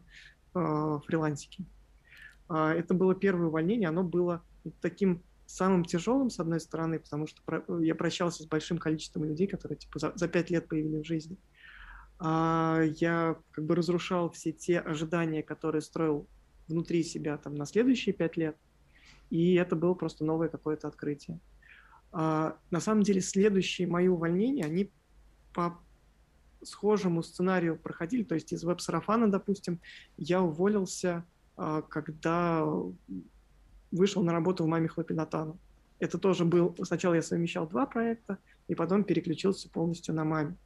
а, 0.54 1.00
фрилансики. 1.00 1.64
А, 2.48 2.74
это 2.74 2.94
было 2.94 3.14
первое 3.14 3.48
увольнение, 3.48 3.88
оно 3.88 4.04
было 4.04 4.42
таким 4.80 5.22
самым 5.46 5.84
тяжелым, 5.84 6.30
с 6.30 6.38
одной 6.38 6.60
стороны, 6.60 7.00
потому 7.00 7.26
что 7.26 7.42
про- 7.42 7.64
я 7.82 7.94
прощался 7.94 8.42
с 8.42 8.46
большим 8.46 8.78
количеством 8.78 9.24
людей, 9.24 9.46
которые 9.46 9.78
типа 9.78 9.98
за, 9.98 10.12
за 10.14 10.28
пять 10.28 10.50
лет 10.50 10.68
появились 10.68 11.02
в 11.02 11.08
жизни. 11.08 11.36
А, 11.36 11.59
я 12.22 13.36
как 13.52 13.64
бы 13.64 13.74
разрушал 13.74 14.30
все 14.30 14.52
те 14.52 14.78
ожидания, 14.78 15.42
которые 15.42 15.80
строил 15.80 16.28
внутри 16.68 17.02
себя 17.02 17.36
там 17.38 17.54
на 17.54 17.66
следующие 17.66 18.14
пять 18.14 18.36
лет, 18.36 18.56
и 19.30 19.54
это 19.54 19.76
было 19.76 19.94
просто 19.94 20.24
новое 20.24 20.48
какое-то 20.48 20.88
открытие. 20.88 21.40
А, 22.12 22.56
на 22.70 22.80
самом 22.80 23.02
деле 23.02 23.20
следующие 23.20 23.86
мои 23.86 24.08
увольнения, 24.08 24.64
они 24.64 24.90
по 25.52 25.78
схожему 26.62 27.22
сценарию 27.22 27.78
проходили, 27.78 28.22
то 28.22 28.34
есть 28.34 28.52
из 28.52 28.64
веб-сарафана, 28.64 29.30
допустим, 29.30 29.80
я 30.16 30.42
уволился, 30.42 31.24
а, 31.56 31.82
когда 31.82 32.66
вышел 33.90 34.22
на 34.22 34.32
работу 34.32 34.64
в 34.64 34.66
«Маме 34.66 34.88
Хлопинатану». 34.88 35.58
Это 35.98 36.18
тоже 36.18 36.44
был... 36.44 36.74
Сначала 36.82 37.14
я 37.14 37.22
совмещал 37.22 37.68
два 37.68 37.86
проекта, 37.86 38.38
и 38.68 38.74
потом 38.74 39.04
переключился 39.04 39.68
полностью 39.68 40.14
на 40.14 40.24
«Маме». 40.24 40.56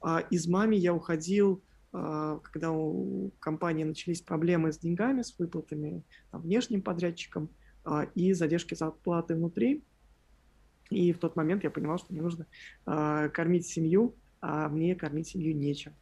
А 0.00 0.20
из 0.20 0.46
«Маме» 0.46 0.76
я 0.76 0.94
уходил, 0.94 1.62
а, 1.92 2.38
когда 2.38 2.70
у 2.72 3.30
компании 3.40 3.84
начались 3.84 4.20
проблемы 4.20 4.72
с 4.72 4.78
деньгами, 4.78 5.22
с 5.22 5.38
выплатами 5.38 6.02
там, 6.30 6.42
внешним 6.42 6.82
подрядчикам 6.82 7.48
и 8.14 8.34
задержки 8.34 8.74
зарплаты 8.74 9.34
внутри. 9.34 9.82
И 10.90 11.12
в 11.12 11.18
тот 11.18 11.36
момент 11.36 11.64
я 11.64 11.70
понимал, 11.70 11.98
что 11.98 12.12
мне 12.12 12.20
нужно 12.20 12.46
кормить 12.84 13.66
семью, 13.66 14.14
а 14.40 14.68
мне 14.68 14.94
кормить 14.94 15.28
семью 15.28 15.56
нечем, 15.56 15.94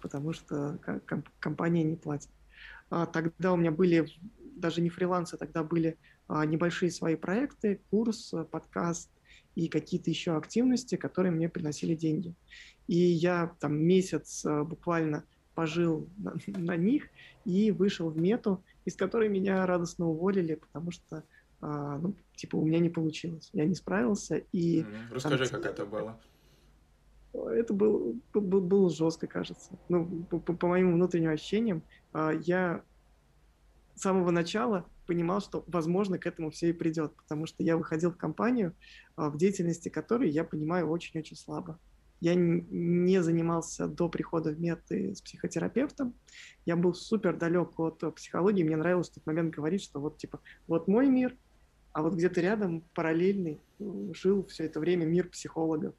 потому 0.00 0.32
что 0.32 0.78
комп- 1.06 1.28
компания 1.40 1.82
не 1.82 1.96
платит. 1.96 2.30
А, 2.90 3.06
тогда 3.06 3.52
у 3.52 3.56
меня 3.56 3.70
были 3.70 4.06
даже 4.56 4.80
не 4.80 4.90
фрилансы, 4.90 5.36
тогда 5.36 5.62
были 5.62 5.98
а, 6.28 6.44
небольшие 6.46 6.90
свои 6.90 7.16
проекты, 7.16 7.80
курс, 7.90 8.34
подкаст 8.50 9.10
и 9.54 9.68
какие-то 9.68 10.10
еще 10.10 10.36
активности, 10.36 10.96
которые 10.96 11.32
мне 11.32 11.48
приносили 11.48 11.94
деньги. 11.94 12.34
И 12.88 12.96
я 12.96 13.54
там 13.60 13.74
месяц 13.76 14.44
а, 14.44 14.64
буквально 14.64 15.24
пожил 15.54 16.08
на, 16.18 16.34
на 16.46 16.76
них 16.76 17.08
и 17.44 17.70
вышел 17.70 18.08
в 18.08 18.18
мету, 18.18 18.62
из 18.84 18.96
которой 18.96 19.28
меня 19.28 19.64
радостно 19.66 20.08
уволили, 20.08 20.54
потому 20.54 20.90
что 20.90 21.24
а, 21.60 21.98
ну, 21.98 22.14
типа, 22.34 22.56
у 22.56 22.64
меня 22.64 22.80
не 22.80 22.90
получилось, 22.90 23.48
я 23.52 23.64
не 23.64 23.74
справился. 23.74 24.42
И 24.52 24.80
mm-hmm. 24.80 25.12
Расскажи, 25.12 25.48
там, 25.48 25.62
как 25.62 25.72
это 25.72 25.86
было. 25.86 26.20
Это 27.32 27.72
было, 27.72 28.14
было, 28.34 28.60
было 28.60 28.90
жестко, 28.90 29.26
кажется. 29.26 29.70
Ну, 29.88 30.24
по, 30.24 30.38
по 30.38 30.66
моим 30.66 30.92
внутренним 30.92 31.30
ощущениям, 31.30 31.82
а, 32.12 32.32
я 32.32 32.82
с 33.94 34.02
самого 34.02 34.30
начала 34.30 34.84
понимал, 35.06 35.40
что, 35.40 35.64
возможно, 35.66 36.18
к 36.18 36.26
этому 36.26 36.50
все 36.50 36.70
и 36.70 36.72
придет, 36.72 37.14
потому 37.16 37.46
что 37.46 37.62
я 37.62 37.76
выходил 37.76 38.10
в 38.10 38.16
компанию, 38.16 38.74
а, 39.16 39.30
в 39.30 39.36
деятельности 39.36 39.88
которой 39.88 40.30
я 40.30 40.44
понимаю 40.44 40.88
очень-очень 40.88 41.36
слабо. 41.36 41.78
Я 42.20 42.34
не 42.36 43.20
занимался 43.20 43.88
до 43.88 44.08
прихода 44.08 44.50
в 44.50 44.60
меты 44.60 45.12
с 45.12 45.20
психотерапевтом. 45.20 46.14
Я 46.64 46.76
был 46.76 46.94
супер 46.94 47.36
далек 47.36 47.78
от 47.80 48.14
психологии. 48.14 48.62
Мне 48.62 48.76
нравилось 48.76 49.10
в 49.10 49.14
тот 49.14 49.26
момент 49.26 49.52
говорить, 49.52 49.82
что 49.82 49.98
вот 49.98 50.18
типа, 50.18 50.38
вот 50.68 50.86
мой 50.86 51.08
мир, 51.08 51.36
а 51.92 52.02
вот 52.02 52.14
где-то 52.14 52.40
рядом 52.40 52.84
параллельный 52.94 53.60
жил 54.14 54.46
все 54.46 54.66
это 54.66 54.78
время 54.78 55.04
мир 55.04 55.28
психологов, 55.30 55.94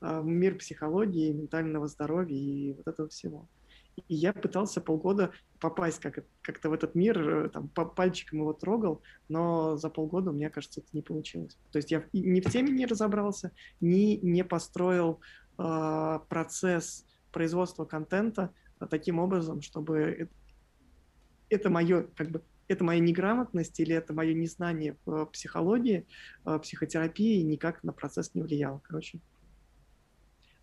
а, 0.00 0.22
мир 0.22 0.56
психологии, 0.56 1.32
ментального 1.32 1.88
здоровья 1.88 2.36
и 2.36 2.72
вот 2.74 2.86
этого 2.86 3.08
всего. 3.08 3.48
И 3.96 4.14
я 4.14 4.32
пытался 4.32 4.80
полгода 4.80 5.32
попасть 5.60 6.00
как- 6.00 6.24
как-то 6.42 6.70
в 6.70 6.72
этот 6.72 6.94
мир, 6.94 7.46
э, 7.46 7.48
там, 7.50 7.68
по 7.68 7.84
пальчикам 7.84 8.40
его 8.40 8.52
трогал, 8.52 9.02
но 9.28 9.76
за 9.76 9.90
полгода, 9.90 10.32
мне 10.32 10.50
кажется, 10.50 10.80
это 10.80 10.88
не 10.92 11.02
получилось. 11.02 11.58
То 11.70 11.78
есть 11.78 11.90
я 11.90 12.04
ни 12.12 12.40
в 12.40 12.50
теме 12.50 12.70
не 12.70 12.86
разобрался, 12.86 13.52
ни 13.80 14.18
не 14.22 14.44
построил 14.44 15.20
э, 15.58 16.18
процесс 16.28 17.04
производства 17.32 17.84
контента 17.84 18.50
таким 18.88 19.18
образом, 19.18 19.60
чтобы 19.60 19.98
это, 19.98 20.32
это 21.50 21.70
мое 21.70 22.04
как 22.16 22.30
бы 22.30 22.42
это 22.70 22.84
моя 22.84 23.00
неграмотность 23.00 23.80
или 23.80 23.94
это 23.94 24.14
мое 24.14 24.32
незнание 24.32 24.96
в 25.04 25.26
психологии, 25.26 26.06
э, 26.46 26.58
психотерапии 26.60 27.42
никак 27.42 27.82
на 27.82 27.92
процесс 27.92 28.32
не 28.34 28.42
влияло. 28.42 28.78
Короче, 28.84 29.20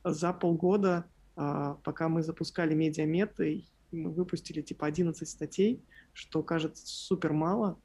за 0.06 0.32
полгода, 0.32 1.06
пока 1.38 2.10
мы 2.10 2.24
запускали 2.24 2.74
медиаметы, 2.74 3.66
мы 3.92 4.10
выпустили 4.12 4.62
типа 4.62 4.88
11 4.88 5.28
статей, 5.28 5.84
что 6.14 6.44
кажется 6.44 6.86
супер 6.86 7.34
мало. 7.34 7.80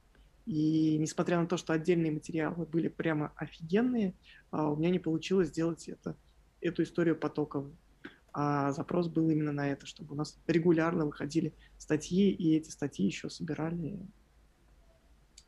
И 0.47 0.99
несмотря 0.99 1.41
на 1.41 1.47
то, 1.47 1.57
что 1.57 1.73
отдельные 1.73 2.11
материалы 2.11 2.67
были 2.67 2.89
прямо 2.89 3.33
офигенные, 3.37 4.15
э, 4.51 4.57
у 4.57 4.75
меня 4.75 4.91
не 4.91 4.99
получилось 4.99 5.49
сделать 5.49 5.89
это, 5.89 6.17
эту 6.61 6.83
историю 6.83 7.17
потоковой. 7.17 7.77
А 8.33 8.73
запрос 8.73 9.09
был 9.09 9.29
именно 9.31 9.53
на 9.53 9.71
это, 9.71 9.87
чтобы 9.87 10.15
у 10.15 10.17
нас 10.17 10.41
регулярно 10.47 11.05
выходили 11.05 11.55
статьи, 11.79 12.31
и 12.31 12.57
эти 12.57 12.71
статьи 12.71 13.07
еще 13.07 13.31
собирали, 13.31 14.01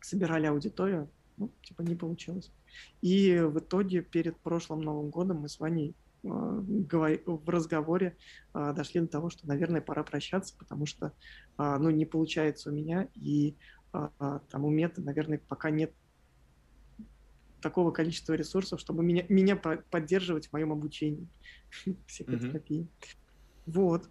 собирали 0.00 0.46
аудиторию. 0.46 1.10
Ну, 1.36 1.50
типа 1.62 1.82
не 1.82 1.96
получилось. 1.96 2.52
И 3.00 3.40
в 3.40 3.58
итоге 3.58 4.02
перед 4.02 4.38
прошлым 4.38 4.82
Новым 4.82 5.10
годом 5.10 5.38
мы 5.38 5.48
с 5.48 5.58
Ваней 5.58 5.96
в 6.24 7.48
разговоре 7.48 8.16
э, 8.54 8.72
дошли 8.74 9.00
до 9.00 9.06
того, 9.06 9.30
что, 9.30 9.46
наверное, 9.46 9.80
пора 9.80 10.02
прощаться, 10.02 10.54
потому 10.58 10.86
что, 10.86 11.12
э, 11.58 11.76
ну, 11.78 11.90
не 11.90 12.06
получается 12.06 12.70
у 12.70 12.72
меня, 12.72 13.08
и 13.14 13.56
там 13.92 14.64
у 14.64 14.70
Меты, 14.70 15.02
наверное, 15.02 15.38
пока 15.38 15.70
нет 15.70 15.92
такого 17.60 17.92
количества 17.92 18.32
ресурсов, 18.32 18.80
чтобы 18.80 19.04
меня, 19.04 19.24
меня 19.28 19.54
поддерживать 19.54 20.48
в 20.48 20.52
моем 20.52 20.72
обучении 20.72 21.28
психотерапии. 22.08 22.88
Mm-hmm. 22.88 23.66
Вот. 23.66 24.08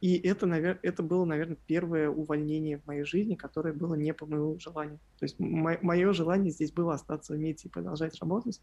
И 0.00 0.16
это, 0.16 0.46
навер... 0.46 0.78
это 0.82 1.02
было, 1.02 1.26
наверное, 1.26 1.58
первое 1.66 2.08
увольнение 2.08 2.78
в 2.78 2.86
моей 2.86 3.04
жизни, 3.04 3.34
которое 3.34 3.74
было 3.74 3.94
не 3.94 4.14
по 4.14 4.24
моему 4.24 4.58
желанию. 4.58 4.98
То 5.18 5.24
есть 5.24 5.38
мо... 5.38 5.76
мое 5.82 6.12
желание 6.14 6.50
здесь 6.50 6.72
было 6.72 6.94
остаться 6.94 7.34
в 7.34 7.38
МИДе 7.38 7.68
и 7.68 7.70
продолжать 7.70 8.18
работать, 8.18 8.62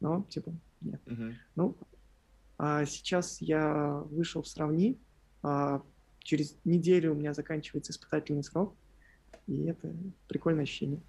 но, 0.00 0.24
типа, 0.28 0.52
нет. 0.80 1.00
Uh-huh. 1.06 1.34
Ну, 1.56 1.76
а 2.58 2.84
сейчас 2.84 3.40
я 3.40 4.02
вышел 4.10 4.42
в 4.42 4.48
сравни, 4.48 4.98
а 5.42 5.82
через 6.18 6.56
неделю 6.64 7.12
у 7.12 7.14
меня 7.14 7.34
заканчивается 7.34 7.92
испытательный 7.92 8.44
срок, 8.44 8.74
и 9.46 9.64
это 9.64 9.94
прикольное 10.28 10.64
ощущение. 10.64 11.00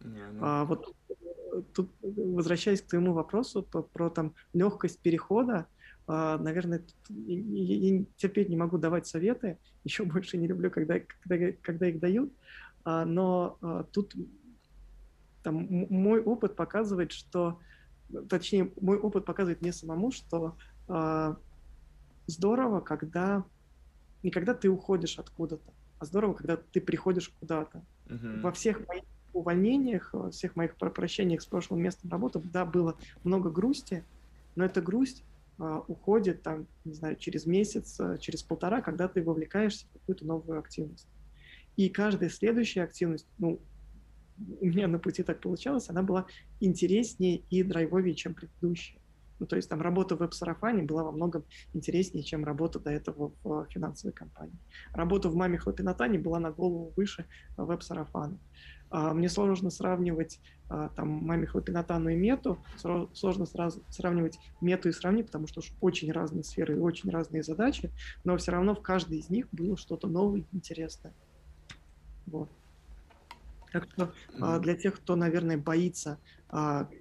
Yeah, 0.00 0.32
ну... 0.32 0.40
а, 0.42 0.64
вот 0.64 0.94
тут, 1.74 1.90
возвращаясь 2.02 2.82
к 2.82 2.86
твоему 2.86 3.12
вопросу 3.12 3.62
про, 3.62 3.82
про 3.82 4.10
там 4.10 4.34
легкость 4.52 5.00
перехода, 5.00 5.66
а, 6.06 6.38
наверное, 6.38 6.82
я 7.08 8.04
терпеть 8.16 8.48
не 8.48 8.56
могу 8.56 8.78
давать 8.78 9.06
советы, 9.06 9.58
еще 9.84 10.04
больше 10.04 10.36
не 10.36 10.46
люблю, 10.46 10.70
когда, 10.70 11.00
когда, 11.00 11.52
когда 11.62 11.88
их 11.88 12.00
дают, 12.00 12.32
а, 12.84 13.04
но 13.04 13.58
а, 13.60 13.84
тут 13.84 14.14
там, 15.42 15.66
мой 15.88 16.20
опыт 16.20 16.56
показывает, 16.56 17.12
что, 17.12 17.60
точнее, 18.28 18.72
мой 18.80 18.98
опыт 18.98 19.24
показывает 19.24 19.60
мне 19.60 19.72
самому, 19.72 20.10
что 20.10 20.56
здорово, 22.26 22.80
когда 22.80 23.44
не 24.22 24.30
когда 24.30 24.54
ты 24.54 24.68
уходишь 24.68 25.18
откуда-то, 25.18 25.72
а 25.98 26.04
здорово, 26.04 26.34
когда 26.34 26.56
ты 26.56 26.80
приходишь 26.80 27.28
куда-то. 27.40 27.84
Uh-huh. 28.06 28.40
Во 28.40 28.52
всех 28.52 28.86
моих 28.86 29.04
увольнениях, 29.32 30.12
во 30.12 30.30
всех 30.30 30.56
моих 30.56 30.76
прощениях 30.76 31.42
с 31.42 31.46
прошлым 31.46 31.82
местом 31.82 32.10
работы, 32.10 32.40
да, 32.40 32.64
было 32.64 32.96
много 33.22 33.50
грусти, 33.50 34.04
но 34.56 34.64
эта 34.64 34.82
грусть 34.82 35.24
а, 35.58 35.84
уходит 35.86 36.42
там, 36.42 36.66
не 36.84 36.94
знаю, 36.94 37.16
через 37.16 37.46
месяц, 37.46 37.98
а, 38.00 38.18
через 38.18 38.42
полтора, 38.42 38.80
когда 38.82 39.08
ты 39.08 39.22
вовлекаешься 39.22 39.86
в 39.86 39.92
какую-то 39.92 40.26
новую 40.26 40.58
активность. 40.58 41.06
И 41.76 41.88
каждая 41.88 42.28
следующая 42.28 42.82
активность, 42.82 43.26
ну, 43.38 43.60
у 44.60 44.66
меня 44.66 44.88
на 44.88 44.98
пути 44.98 45.22
так 45.22 45.40
получалось, 45.40 45.88
она 45.88 46.02
была 46.02 46.26
интереснее 46.60 47.42
и 47.50 47.62
драйвовее, 47.62 48.14
чем 48.14 48.34
предыдущая. 48.34 49.00
Ну, 49.38 49.46
то 49.46 49.56
есть 49.56 49.70
там 49.70 49.80
работа 49.80 50.16
в 50.16 50.18
веб-сарафане 50.18 50.82
была 50.82 51.02
во 51.02 51.12
многом 51.12 51.44
интереснее, 51.72 52.22
чем 52.22 52.44
работа 52.44 52.78
до 52.78 52.90
этого 52.90 53.32
в 53.42 53.66
финансовой 53.70 54.12
компании. 54.12 54.58
Работа 54.92 55.30
в 55.30 55.34
«Маме 55.34 55.56
Хлопинатане» 55.56 56.18
была 56.18 56.38
на 56.38 56.50
голову 56.50 56.92
выше 56.94 57.24
веб-сарафана. 57.56 58.38
А, 58.90 59.14
мне 59.14 59.28
сложно 59.28 59.70
сравнивать 59.70 60.40
а, 60.68 60.88
там 60.90 61.08
маме 61.08 61.46
хлопинотану 61.46 62.10
и 62.10 62.16
мету, 62.16 62.58
сложно 63.14 63.46
сразу 63.46 63.82
сравнивать 63.88 64.38
мету 64.60 64.88
и 64.88 64.92
сравнить, 64.92 65.26
потому 65.26 65.46
что 65.46 65.60
уж 65.60 65.72
очень 65.80 66.10
разные 66.10 66.42
сферы 66.42 66.76
и 66.76 66.78
очень 66.78 67.08
разные 67.10 67.44
задачи, 67.44 67.92
но 68.24 68.36
все 68.36 68.50
равно 68.50 68.74
в 68.74 68.82
каждой 68.82 69.18
из 69.18 69.30
них 69.30 69.46
было 69.52 69.76
что-то 69.76 70.08
новое, 70.08 70.44
интересное. 70.52 71.14
Вот. 72.26 72.50
Так 73.72 73.88
что 73.92 74.12
mm. 74.38 74.60
для 74.60 74.74
тех, 74.74 74.96
кто, 74.96 75.16
наверное, 75.16 75.56
боится 75.56 76.18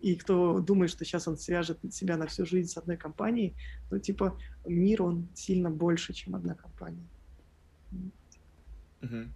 и 0.01 0.15
кто 0.15 0.59
думает, 0.59 0.91
что 0.91 1.05
сейчас 1.05 1.27
он 1.27 1.37
свяжет 1.37 1.79
себя 1.91 2.17
на 2.17 2.27
всю 2.27 2.45
жизнь 2.45 2.69
с 2.69 2.77
одной 2.77 2.97
компанией, 2.97 3.55
то 3.89 3.99
типа 3.99 4.37
мир, 4.65 5.01
он 5.01 5.27
сильно 5.33 5.71
больше, 5.71 6.13
чем 6.13 6.35
одна 6.35 6.53
компания. 6.53 7.07
Mm-hmm. 9.01 9.27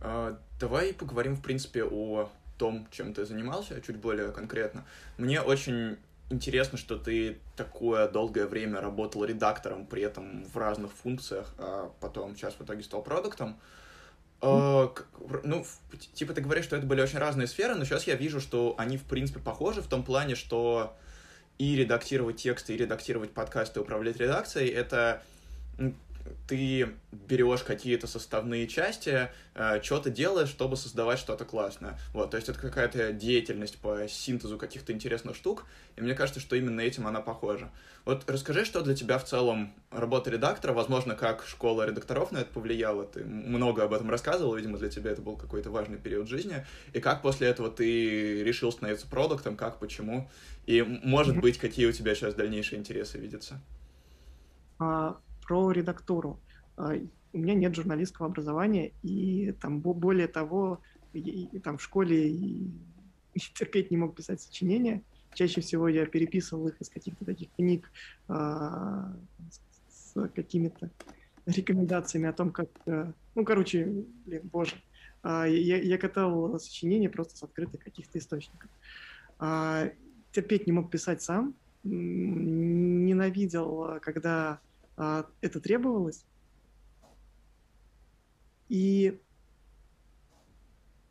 Uh, 0.00 0.38
давай 0.58 0.92
поговорим, 0.92 1.36
в 1.36 1.42
принципе, 1.42 1.84
о 1.84 2.28
том, 2.58 2.88
чем 2.90 3.14
ты 3.14 3.24
занимался, 3.24 3.80
чуть 3.80 3.96
более 3.96 4.32
конкретно. 4.32 4.84
Мне 5.16 5.40
очень 5.40 5.96
интересно, 6.28 6.76
что 6.76 6.98
ты 6.98 7.38
такое 7.56 8.08
долгое 8.08 8.46
время 8.46 8.80
работал 8.80 9.24
редактором, 9.24 9.86
при 9.86 10.02
этом 10.02 10.44
в 10.44 10.56
разных 10.56 10.92
функциях, 10.92 11.54
а 11.58 11.92
потом 12.00 12.34
сейчас 12.34 12.54
в 12.54 12.62
итоге 12.62 12.82
стал 12.82 13.02
продуктом. 13.02 13.50
Uh, 13.50 13.85
ну, 14.42 15.66
типа 16.14 16.34
ты 16.34 16.40
говоришь, 16.40 16.64
что 16.64 16.76
это 16.76 16.86
были 16.86 17.00
очень 17.00 17.18
разные 17.18 17.46
сферы, 17.46 17.74
но 17.74 17.84
сейчас 17.84 18.06
я 18.06 18.14
вижу, 18.14 18.40
что 18.40 18.74
они, 18.78 18.96
в 18.96 19.04
принципе, 19.04 19.40
похожи 19.40 19.82
в 19.82 19.86
том 19.86 20.02
плане, 20.02 20.34
что 20.34 20.96
и 21.58 21.74
редактировать 21.74 22.36
тексты, 22.36 22.74
и 22.74 22.76
редактировать 22.76 23.32
подкасты, 23.32 23.80
и 23.80 23.82
управлять 23.82 24.18
редакцией— 24.18 24.68
это 24.70 25.22
ты 26.46 26.88
берешь 27.12 27.62
какие-то 27.62 28.06
составные 28.06 28.66
части, 28.66 29.28
э, 29.54 29.82
что-то 29.82 30.10
делаешь, 30.10 30.48
чтобы 30.48 30.76
создавать 30.76 31.18
что-то 31.18 31.44
классное. 31.44 31.98
Вот, 32.12 32.30
то 32.30 32.36
есть 32.36 32.48
это 32.48 32.58
какая-то 32.58 33.12
деятельность 33.12 33.78
по 33.78 34.06
синтезу 34.08 34.58
каких-то 34.58 34.92
интересных 34.92 35.36
штук, 35.36 35.64
и 35.96 36.00
мне 36.00 36.14
кажется, 36.14 36.40
что 36.40 36.56
именно 36.56 36.80
этим 36.80 37.06
она 37.06 37.20
похожа. 37.20 37.70
Вот 38.04 38.28
расскажи, 38.30 38.64
что 38.64 38.82
для 38.82 38.94
тебя 38.94 39.18
в 39.18 39.24
целом 39.24 39.74
работа 39.90 40.30
редактора, 40.30 40.72
возможно, 40.72 41.14
как 41.14 41.44
школа 41.46 41.86
редакторов 41.86 42.30
на 42.30 42.38
это 42.38 42.52
повлияла, 42.52 43.04
ты 43.04 43.24
много 43.24 43.82
об 43.82 43.92
этом 43.92 44.10
рассказывал, 44.10 44.54
видимо, 44.54 44.78
для 44.78 44.88
тебя 44.88 45.10
это 45.10 45.22
был 45.22 45.36
какой-то 45.36 45.70
важный 45.70 45.98
период 45.98 46.28
жизни, 46.28 46.64
и 46.92 47.00
как 47.00 47.22
после 47.22 47.48
этого 47.48 47.70
ты 47.70 48.44
решил 48.44 48.70
становиться 48.70 49.08
продуктом, 49.08 49.56
как, 49.56 49.80
почему, 49.80 50.30
и, 50.66 50.82
может 50.82 51.36
быть, 51.38 51.58
какие 51.58 51.86
у 51.86 51.92
тебя 51.92 52.14
сейчас 52.14 52.34
дальнейшие 52.34 52.78
интересы 52.78 53.18
видятся? 53.18 53.60
А, 54.78 55.16
про 55.46 55.70
редактуру. 55.70 56.40
А, 56.76 56.92
у 57.32 57.38
меня 57.38 57.54
нет 57.54 57.74
журналистского 57.74 58.28
образования, 58.28 58.92
и 59.02 59.52
там 59.60 59.80
более 59.80 60.26
того, 60.26 60.80
и, 61.12 61.58
там 61.62 61.78
в 61.78 61.82
школе 61.82 62.28
и, 62.28 62.70
и 63.34 63.38
терпеть 63.54 63.90
не 63.90 63.96
мог 63.96 64.14
писать 64.14 64.40
сочинения. 64.40 65.02
Чаще 65.34 65.60
всего 65.60 65.88
я 65.88 66.06
переписывал 66.06 66.68
их 66.68 66.80
из 66.80 66.88
каких-то 66.88 67.24
таких 67.24 67.50
книг 67.56 67.90
а, 68.28 69.14
с 69.90 70.28
какими-то 70.34 70.90
рекомендациями 71.44 72.28
о 72.28 72.32
том, 72.32 72.50
как... 72.50 72.68
А, 72.86 73.12
ну, 73.34 73.44
короче, 73.44 74.04
блин, 74.24 74.48
боже. 74.50 74.76
А, 75.22 75.44
я, 75.44 75.76
я 75.78 75.98
катал 75.98 76.58
сочинения 76.58 77.10
просто 77.10 77.36
с 77.36 77.42
открытых 77.42 77.84
каких-то 77.84 78.18
источников. 78.18 78.70
А, 79.38 79.90
терпеть 80.32 80.66
не 80.66 80.72
мог 80.72 80.90
писать 80.90 81.20
сам. 81.22 81.54
Ненавидел, 81.84 83.20
когда 84.00 84.60
это 84.96 85.60
требовалось. 85.60 86.24
И 88.68 89.20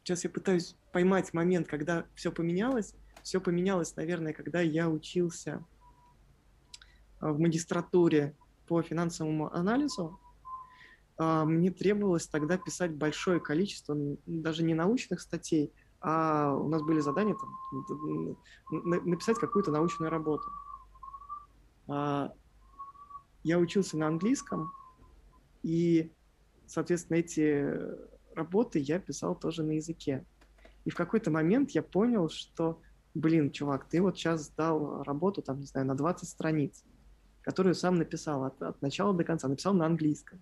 сейчас 0.03 0.23
я 0.23 0.29
пытаюсь 0.29 0.75
поймать 0.91 1.33
момент, 1.33 1.67
когда 1.67 2.05
все 2.15 2.31
поменялось. 2.31 2.93
Все 3.23 3.41
поменялось, 3.41 3.95
наверное, 3.95 4.33
когда 4.33 4.61
я 4.61 4.89
учился 4.89 5.65
а, 7.19 7.31
в 7.31 7.39
магистратуре 7.39 8.35
по 8.67 8.81
финансовому 8.81 9.53
анализу. 9.53 10.19
А, 11.17 11.45
мне 11.45 11.71
требовалось 11.71 12.27
тогда 12.27 12.57
писать 12.57 12.93
большое 12.93 13.39
количество, 13.39 13.95
даже 14.25 14.63
не 14.63 14.73
научных 14.73 15.21
статей, 15.21 15.73
а 16.01 16.53
у 16.53 16.67
нас 16.67 16.83
были 16.83 16.99
задания 16.99 17.35
там, 17.35 18.37
написать 19.05 19.39
какую-то 19.39 19.71
научную 19.71 20.11
работу 20.11 20.47
я 23.45 23.59
учился 23.59 23.95
на 23.95 24.07
английском, 24.07 24.71
и, 25.61 26.11
соответственно, 26.65 27.17
эти 27.17 27.63
работы 28.35 28.79
я 28.79 28.97
писал 28.97 29.35
тоже 29.35 29.61
на 29.61 29.73
языке. 29.73 30.25
И 30.83 30.89
в 30.89 30.95
какой-то 30.95 31.29
момент 31.29 31.69
я 31.71 31.83
понял, 31.83 32.27
что, 32.29 32.81
блин, 33.13 33.51
чувак, 33.51 33.87
ты 33.87 34.01
вот 34.01 34.17
сейчас 34.17 34.45
сдал 34.45 35.03
работу, 35.03 35.43
там, 35.43 35.59
не 35.59 35.67
знаю, 35.67 35.85
на 35.85 35.95
20 35.95 36.27
страниц, 36.27 36.83
которую 37.43 37.75
сам 37.75 37.97
написал 37.97 38.45
от, 38.45 38.59
от 38.63 38.81
начала 38.81 39.13
до 39.13 39.23
конца, 39.23 39.47
написал 39.47 39.75
на 39.75 39.85
английском. 39.85 40.41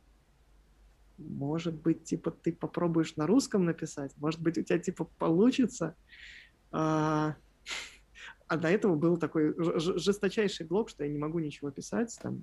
Может 1.18 1.76
быть, 1.82 2.06
типа, 2.06 2.32
ты 2.32 2.54
попробуешь 2.54 3.18
на 3.18 3.28
русском 3.28 3.66
написать, 3.66 4.16
может 4.16 4.42
быть, 4.42 4.58
у 4.58 4.64
тебя, 4.64 4.80
типа, 4.80 5.10
получится. 5.18 5.98
А, 6.72 7.36
а 8.48 8.56
до 8.56 8.70
этого 8.70 8.96
был 8.96 9.18
такой 9.18 9.54
жесточайший 9.58 10.66
блок, 10.66 10.90
что 10.90 11.04
я 11.04 11.12
не 11.12 11.20
могу 11.20 11.40
ничего 11.40 11.70
писать, 11.70 12.18
там, 12.22 12.40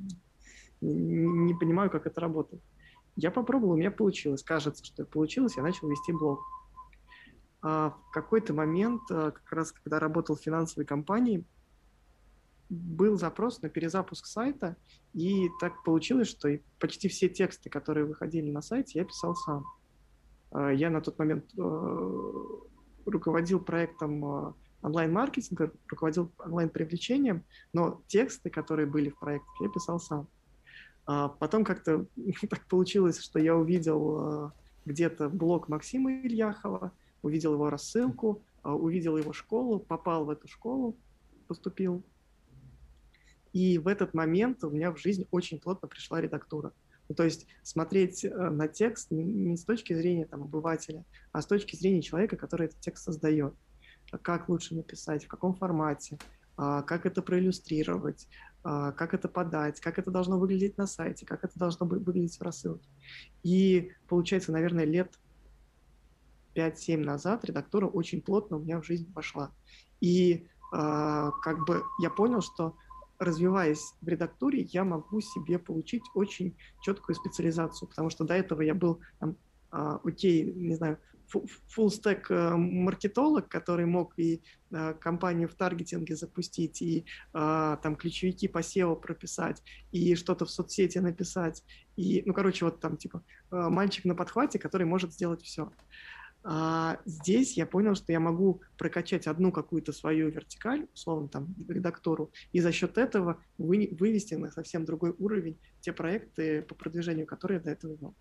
не 0.80 1.54
понимаю, 1.54 1.90
как 1.90 2.06
это 2.06 2.20
работает. 2.20 2.62
Я 3.16 3.30
попробовал, 3.30 3.74
у 3.74 3.76
меня 3.76 3.90
получилось. 3.90 4.42
Кажется, 4.42 4.84
что 4.84 5.04
получилось, 5.04 5.56
я 5.56 5.62
начал 5.62 5.88
вести 5.88 6.12
блог. 6.12 6.40
А 7.62 7.90
в 7.90 8.10
какой-то 8.12 8.54
момент, 8.54 9.02
а, 9.10 9.32
как 9.32 9.52
раз 9.52 9.72
когда 9.72 9.98
работал 9.98 10.36
в 10.36 10.40
финансовой 10.40 10.86
компании, 10.86 11.44
был 12.70 13.18
запрос 13.18 13.60
на 13.62 13.68
перезапуск 13.68 14.26
сайта, 14.26 14.76
и 15.12 15.48
так 15.60 15.82
получилось, 15.82 16.28
что 16.28 16.48
почти 16.78 17.08
все 17.08 17.28
тексты, 17.28 17.68
которые 17.68 18.06
выходили 18.06 18.50
на 18.50 18.62
сайте, 18.62 19.00
я 19.00 19.04
писал 19.04 19.34
сам. 19.34 19.66
А, 20.52 20.70
я 20.70 20.88
на 20.88 21.00
тот 21.02 21.18
момент 21.18 21.44
а, 21.58 22.42
руководил 23.04 23.60
проектом 23.60 24.54
онлайн-маркетинга, 24.82 25.72
руководил 25.88 26.32
онлайн-привлечением, 26.38 27.44
но 27.74 28.02
тексты, 28.06 28.48
которые 28.48 28.86
были 28.86 29.10
в 29.10 29.18
проекте, 29.18 29.50
я 29.60 29.68
писал 29.68 30.00
сам. 30.00 30.28
А 31.12 31.28
потом 31.28 31.64
как-то 31.64 32.06
так 32.48 32.64
получилось, 32.66 33.20
что 33.20 33.40
я 33.40 33.56
увидел 33.56 34.18
а, 34.18 34.52
где-то 34.84 35.28
блог 35.28 35.68
Максима 35.68 36.12
Ильяхова, 36.12 36.92
увидел 37.22 37.54
его 37.54 37.68
рассылку, 37.68 38.44
а, 38.62 38.76
увидел 38.76 39.16
его 39.16 39.32
школу, 39.32 39.80
попал 39.80 40.24
в 40.24 40.30
эту 40.30 40.46
школу, 40.46 40.96
поступил. 41.48 42.04
И 43.52 43.78
в 43.78 43.88
этот 43.88 44.14
момент 44.14 44.62
у 44.62 44.70
меня 44.70 44.92
в 44.92 44.98
жизнь 44.98 45.26
очень 45.32 45.58
плотно 45.58 45.88
пришла 45.88 46.20
редактура. 46.20 46.72
Ну, 47.08 47.16
то 47.16 47.24
есть 47.24 47.48
смотреть 47.64 48.24
э, 48.24 48.30
на 48.32 48.68
текст 48.68 49.10
не 49.10 49.56
с 49.56 49.64
точки 49.64 49.94
зрения 49.94 50.26
там, 50.26 50.44
обывателя, 50.44 51.04
а 51.32 51.42
с 51.42 51.46
точки 51.46 51.74
зрения 51.74 52.02
человека, 52.02 52.36
который 52.36 52.66
этот 52.66 52.78
текст 52.78 53.02
создает. 53.02 53.52
Как 54.22 54.48
лучше 54.48 54.76
написать, 54.76 55.24
в 55.24 55.28
каком 55.28 55.56
формате, 55.56 56.18
как 56.56 57.06
это 57.06 57.22
проиллюстрировать, 57.22 58.28
а, 58.28 58.49
как 58.62 59.14
это 59.14 59.28
подать, 59.28 59.80
как 59.80 59.98
это 59.98 60.10
должно 60.10 60.38
выглядеть 60.38 60.76
на 60.76 60.86
сайте, 60.86 61.24
как 61.24 61.44
это 61.44 61.58
должно 61.58 61.86
выглядеть 61.86 62.36
в 62.38 62.42
рассылке. 62.42 62.88
И 63.42 63.92
получается, 64.06 64.52
наверное, 64.52 64.84
лет 64.84 65.18
5-7 66.54 66.98
назад 66.98 67.44
редактура 67.44 67.86
очень 67.86 68.20
плотно 68.20 68.56
у 68.56 68.60
меня 68.60 68.80
в 68.80 68.84
жизнь 68.84 69.10
пошла. 69.12 69.52
И 70.00 70.46
э, 70.72 71.30
как 71.42 71.64
бы 71.66 71.82
я 72.00 72.10
понял, 72.10 72.40
что 72.40 72.76
развиваясь 73.18 73.94
в 74.00 74.08
редактуре, 74.08 74.62
я 74.62 74.84
могу 74.84 75.20
себе 75.20 75.58
получить 75.58 76.02
очень 76.14 76.56
четкую 76.80 77.16
специализацию, 77.16 77.88
потому 77.88 78.10
что 78.10 78.24
до 78.24 78.34
этого 78.34 78.62
я 78.62 78.74
был 78.74 79.00
там, 79.18 79.36
э, 79.72 79.98
окей, 80.04 80.52
не 80.52 80.74
знаю, 80.74 80.98
full 81.32 81.88
stack 81.88 82.26
э, 82.30 82.56
маркетолог, 82.56 83.48
который 83.48 83.86
мог 83.86 84.18
и 84.18 84.42
э, 84.70 84.94
компанию 84.94 85.48
в 85.48 85.54
таргетинге 85.54 86.16
запустить, 86.16 86.82
и 86.82 87.04
э, 87.32 87.76
там 87.82 87.96
ключевики 87.96 88.48
по 88.48 88.58
SEO 88.58 89.00
прописать, 89.00 89.62
и 89.92 90.14
что-то 90.14 90.44
в 90.44 90.50
соцсети 90.50 90.98
написать, 90.98 91.64
и, 91.96 92.22
ну, 92.26 92.32
короче, 92.32 92.64
вот 92.64 92.80
там, 92.80 92.96
типа, 92.96 93.22
мальчик 93.50 94.04
на 94.04 94.14
подхвате, 94.14 94.58
который 94.58 94.86
может 94.86 95.12
сделать 95.12 95.42
все. 95.42 95.70
А 96.42 96.98
здесь 97.04 97.56
я 97.58 97.66
понял, 97.66 97.94
что 97.94 98.12
я 98.12 98.20
могу 98.20 98.62
прокачать 98.78 99.26
одну 99.26 99.52
какую-то 99.52 99.92
свою 99.92 100.30
вертикаль, 100.30 100.86
условно 100.94 101.28
там 101.28 101.54
редактору, 101.68 102.32
и 102.52 102.60
за 102.60 102.72
счет 102.72 102.96
этого 102.96 103.42
вы, 103.58 103.94
вывести 103.98 104.34
на 104.34 104.50
совсем 104.50 104.86
другой 104.86 105.14
уровень 105.18 105.58
те 105.80 105.92
проекты 105.92 106.62
по 106.62 106.74
продвижению, 106.74 107.26
которые 107.26 107.58
я 107.58 107.64
до 107.64 107.70
этого 107.70 107.96
вел. 108.00 108.14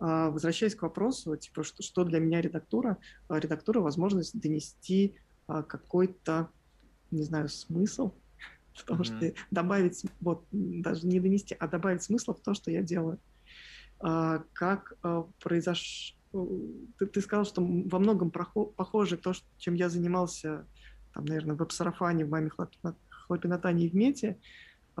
А, 0.00 0.30
возвращаясь 0.30 0.74
к 0.74 0.82
вопросу, 0.82 1.36
типа, 1.36 1.62
что, 1.62 1.82
что 1.82 2.04
для 2.04 2.20
меня 2.20 2.40
редактура? 2.40 2.96
А, 3.28 3.38
редактура— 3.38 3.80
возможность 3.82 4.40
донести 4.40 5.14
а, 5.46 5.62
какой-то, 5.62 6.48
не 7.10 7.22
знаю, 7.22 7.50
смысл 7.50 8.12
в 8.74 8.84
том, 8.84 9.02
mm-hmm. 9.02 9.04
что 9.04 9.32
добавить, 9.50 10.02
вот, 10.20 10.46
даже 10.50 11.06
не 11.06 11.20
донести, 11.20 11.54
а 11.58 11.68
добавить 11.68 12.02
смысл 12.02 12.32
в 12.32 12.40
то, 12.40 12.54
что 12.54 12.70
я 12.70 12.82
делаю. 12.82 13.18
Как 13.98 14.94
произош... 15.40 16.16
ты, 16.32 17.06
ты 17.06 17.20
сказал, 17.20 17.44
что 17.44 17.62
во 17.62 17.98
многом 17.98 18.30
похоже 18.30 19.18
то, 19.18 19.34
чем 19.58 19.74
я 19.74 19.90
занимался, 19.90 20.66
там, 21.12 21.26
наверное, 21.26 21.54
в 21.56 21.58
веб-сарафане, 21.58 22.24
в 22.24 22.30
маме 22.30 22.50
хлопинатане 23.10 23.84
и 23.84 23.90
в 23.90 23.94
мете, 23.94 24.38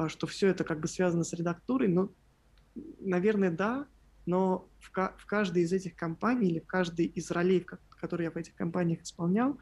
что 0.08 0.26
все 0.26 0.48
это 0.48 0.64
как 0.64 0.80
бы 0.80 0.88
связано 0.88 1.24
с 1.24 1.32
редактурой. 1.32 1.88
Ну, 1.88 2.12
наверное, 2.98 3.50
да, 3.50 3.86
но 4.26 4.68
в, 4.80 4.90
в 4.90 5.26
каждой 5.26 5.62
из 5.62 5.72
этих 5.72 5.96
компаний 5.96 6.48
или 6.48 6.60
в 6.60 6.66
каждой 6.66 7.06
из 7.06 7.30
ролей, 7.30 7.64
которые 8.00 8.26
я 8.26 8.30
в 8.30 8.36
этих 8.36 8.54
компаниях 8.54 9.02
исполнял, 9.02 9.58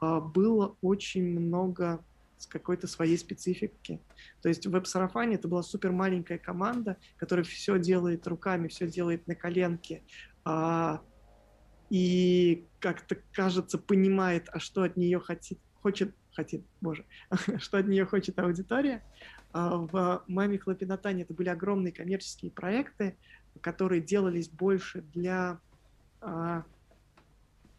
а, 0.00 0.20
было 0.20 0.76
очень 0.80 1.38
много 1.38 2.04
с 2.38 2.46
какой-то 2.46 2.86
своей 2.86 3.18
специфики. 3.18 4.00
То 4.40 4.48
есть 4.48 4.66
в 4.66 4.70
веб-сарафане 4.70 5.34
это 5.34 5.46
была 5.46 5.62
супер 5.62 5.92
маленькая 5.92 6.38
команда, 6.38 6.96
которая 7.18 7.44
все 7.44 7.78
делает 7.78 8.26
руками, 8.26 8.68
все 8.68 8.88
делает 8.88 9.26
на 9.26 9.34
коленке, 9.34 10.02
а, 10.44 11.02
и 11.90 12.66
как-то, 12.78 13.16
кажется, 13.32 13.76
понимает, 13.76 14.48
а 14.52 14.58
что 14.60 14.84
от 14.84 14.96
нее 14.96 15.20
хотит, 15.20 15.58
хочет, 15.82 16.14
хотит, 16.32 16.64
боже, 16.80 17.04
что 17.58 17.78
от 17.78 17.86
нее 17.86 18.06
хочет 18.06 18.38
аудитория. 18.38 19.02
А 19.52 19.76
в 19.76 20.22
«Маме 20.28 20.58
Хлопинатане» 20.58 21.24
это 21.24 21.34
были 21.34 21.48
огромные 21.48 21.92
коммерческие 21.92 22.52
проекты, 22.52 23.16
которые 23.60 24.00
делались 24.00 24.48
больше 24.48 25.02
для 25.14 25.60
а, 26.20 26.64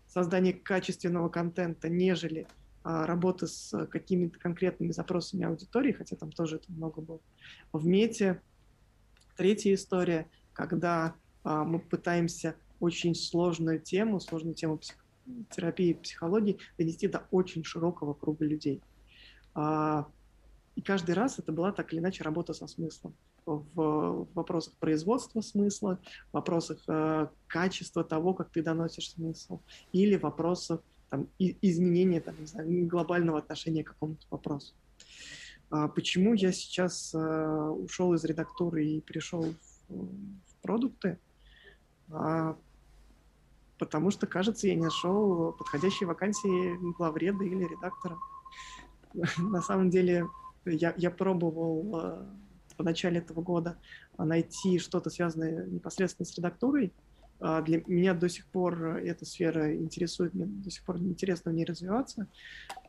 создания 0.07 0.53
качественного 0.53 1.29
контента, 1.29 1.89
нежели 1.89 2.47
а, 2.83 3.05
работы 3.05 3.47
с 3.47 3.85
какими-то 3.87 4.39
конкретными 4.39 4.91
запросами 4.91 5.45
аудитории, 5.45 5.91
хотя 5.91 6.15
там 6.15 6.31
тоже 6.31 6.57
это 6.57 6.71
много 6.71 7.01
было. 7.01 7.19
В 7.71 7.85
Мете 7.85 8.41
третья 9.37 9.73
история, 9.73 10.29
когда 10.53 11.15
а, 11.43 11.63
мы 11.63 11.79
пытаемся 11.79 12.55
очень 12.79 13.15
сложную 13.15 13.79
тему, 13.79 14.19
сложную 14.19 14.55
тему 14.55 14.77
псих... 14.77 14.97
терапии 15.51 15.91
и 15.91 15.93
психологии 15.93 16.57
донести 16.77 17.07
до 17.07 17.27
очень 17.31 17.63
широкого 17.63 18.13
круга 18.13 18.45
людей. 18.45 18.81
А, 19.53 20.07
и 20.75 20.81
каждый 20.81 21.15
раз 21.15 21.39
это 21.39 21.51
была 21.51 21.71
так 21.71 21.93
или 21.93 21.99
иначе 21.99 22.23
работа 22.23 22.53
со 22.53 22.67
смыслом. 22.67 23.15
В 23.45 24.27
вопросах 24.33 24.73
производства 24.75 25.41
смысла, 25.41 25.99
в 26.29 26.33
вопросах 26.33 26.77
э, 26.87 27.27
качества 27.47 28.03
того, 28.03 28.33
как 28.33 28.49
ты 28.51 28.61
доносишь 28.61 29.11
смысл, 29.11 29.59
или 29.91 30.17
в 30.17 30.23
вопросах 30.23 30.81
там, 31.09 31.27
изменения 31.39 32.21
там, 32.21 32.35
не 32.39 32.45
знаю, 32.45 32.87
глобального 32.87 33.39
отношения 33.39 33.83
к 33.83 33.89
какому-то 33.89 34.25
вопросу. 34.29 34.73
А 35.71 35.87
почему 35.87 36.33
я 36.33 36.51
сейчас 36.51 37.13
э, 37.13 37.17
ушел 37.17 38.13
из 38.13 38.23
редактуры 38.25 38.85
и 38.85 39.01
пришел 39.01 39.43
в, 39.89 39.95
в 39.95 40.55
продукты? 40.61 41.17
А, 42.11 42.57
потому 43.77 44.11
что, 44.11 44.27
кажется, 44.27 44.67
я 44.67 44.75
не 44.75 44.83
нашел 44.83 45.53
подходящей 45.53 46.05
вакансии 46.05 46.77
главреда 46.97 47.43
или 47.43 47.63
редактора. 47.63 48.17
На 49.37 49.61
самом 49.61 49.89
деле, 49.89 50.27
я, 50.65 50.93
я 50.97 51.09
пробовал 51.09 51.99
э, 52.01 52.25
в 52.81 52.85
начале 52.85 53.19
этого 53.19 53.41
года 53.41 53.77
найти 54.17 54.79
что-то 54.79 55.09
связанное 55.09 55.65
непосредственно 55.65 56.25
с 56.25 56.35
редактурой. 56.35 56.93
А 57.39 57.61
для 57.61 57.81
меня 57.87 58.13
до 58.13 58.29
сих 58.29 58.45
пор 58.45 58.97
эта 58.97 59.25
сфера 59.25 59.75
интересует, 59.75 60.33
мне 60.33 60.45
до 60.45 60.69
сих 60.69 60.83
пор 60.83 60.97
интересно 60.97 61.51
в 61.51 61.55
ней 61.55 61.65
развиваться, 61.65 62.27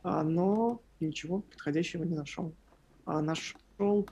а, 0.03 0.23
но 0.23 0.79
ничего 0.99 1.41
подходящего 1.41 2.03
не 2.03 2.15
нашел. 2.15 2.53
А, 3.05 3.21
нашел 3.21 4.07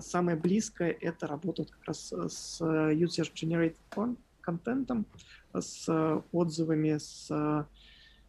самое 0.00 0.36
близкое— 0.36 0.90
это 1.00 1.26
работа 1.26 1.64
как 1.64 1.84
раз 1.84 2.12
с 2.12 2.60
user-generated 2.60 4.16
контентом, 4.40 5.06
с 5.54 6.22
отзывами, 6.32 6.98
с 6.98 7.66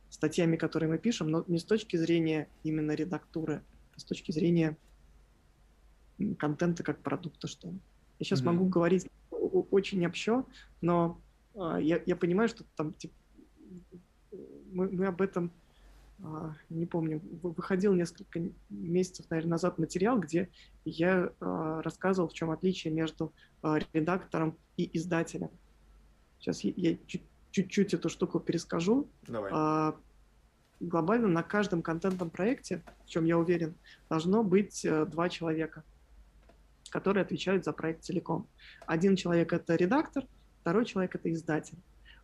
статьями, 0.09 0.55
которые 0.55 0.89
мы 0.89 0.97
пишем, 0.99 1.29
но 1.29 1.43
не 1.47 1.57
с 1.57 1.63
точки 1.63 1.97
зрения 1.97 2.47
именно 2.63 2.91
редактуры, 2.91 3.63
а 3.95 3.99
с 3.99 4.03
точки 4.03 4.31
зрения 4.31 4.77
контента 6.37 6.83
как 6.83 6.99
продукта, 6.99 7.47
что 7.47 7.69
ли. 7.69 7.79
Я 8.19 8.25
сейчас 8.25 8.41
mm-hmm. 8.41 8.45
могу 8.45 8.65
говорить 8.65 9.09
очень 9.31 10.05
общо, 10.05 10.45
но 10.81 11.21
э, 11.53 11.77
я, 11.81 12.01
я 12.05 12.15
понимаю, 12.15 12.49
что 12.49 12.63
там 12.75 12.93
типа, 12.93 13.13
мы, 14.71 14.89
мы 14.89 15.05
об 15.05 15.21
этом 15.21 15.51
э, 16.19 16.51
не 16.69 16.85
помню, 16.85 17.21
выходил 17.43 17.93
несколько 17.93 18.41
месяцев, 18.69 19.27
наверное, 19.29 19.51
назад 19.51 19.77
материал, 19.77 20.19
где 20.19 20.49
я 20.85 21.29
э, 21.39 21.81
рассказывал, 21.83 22.29
в 22.29 22.33
чем 22.33 22.51
отличие 22.51 22.93
между 22.93 23.33
э, 23.63 23.79
редактором 23.93 24.57
и 24.77 24.89
издателем. 24.97 25.49
Сейчас 26.39 26.63
я, 26.63 26.73
я 26.75 26.97
чуть-чуть 27.51 27.93
эту 27.93 28.09
штуку 28.09 28.39
перескажу. 28.39 29.07
Давай. 29.27 29.51
А, 29.53 29.95
глобально 30.79 31.27
на 31.27 31.43
каждом 31.43 31.81
контентном 31.81 32.29
проекте, 32.29 32.83
в 33.05 33.09
чем 33.09 33.25
я 33.25 33.37
уверен, 33.37 33.75
должно 34.09 34.43
быть 34.43 34.85
э, 34.85 35.05
два 35.05 35.29
человека, 35.29 35.83
которые 36.89 37.23
отвечают 37.23 37.65
за 37.65 37.73
проект 37.73 38.03
целиком. 38.03 38.47
Один 38.85 39.15
человек 39.15 39.53
это 39.53 39.75
редактор, 39.75 40.25
второй 40.61 40.85
человек 40.85 41.15
это 41.15 41.31
издатель. 41.31 41.77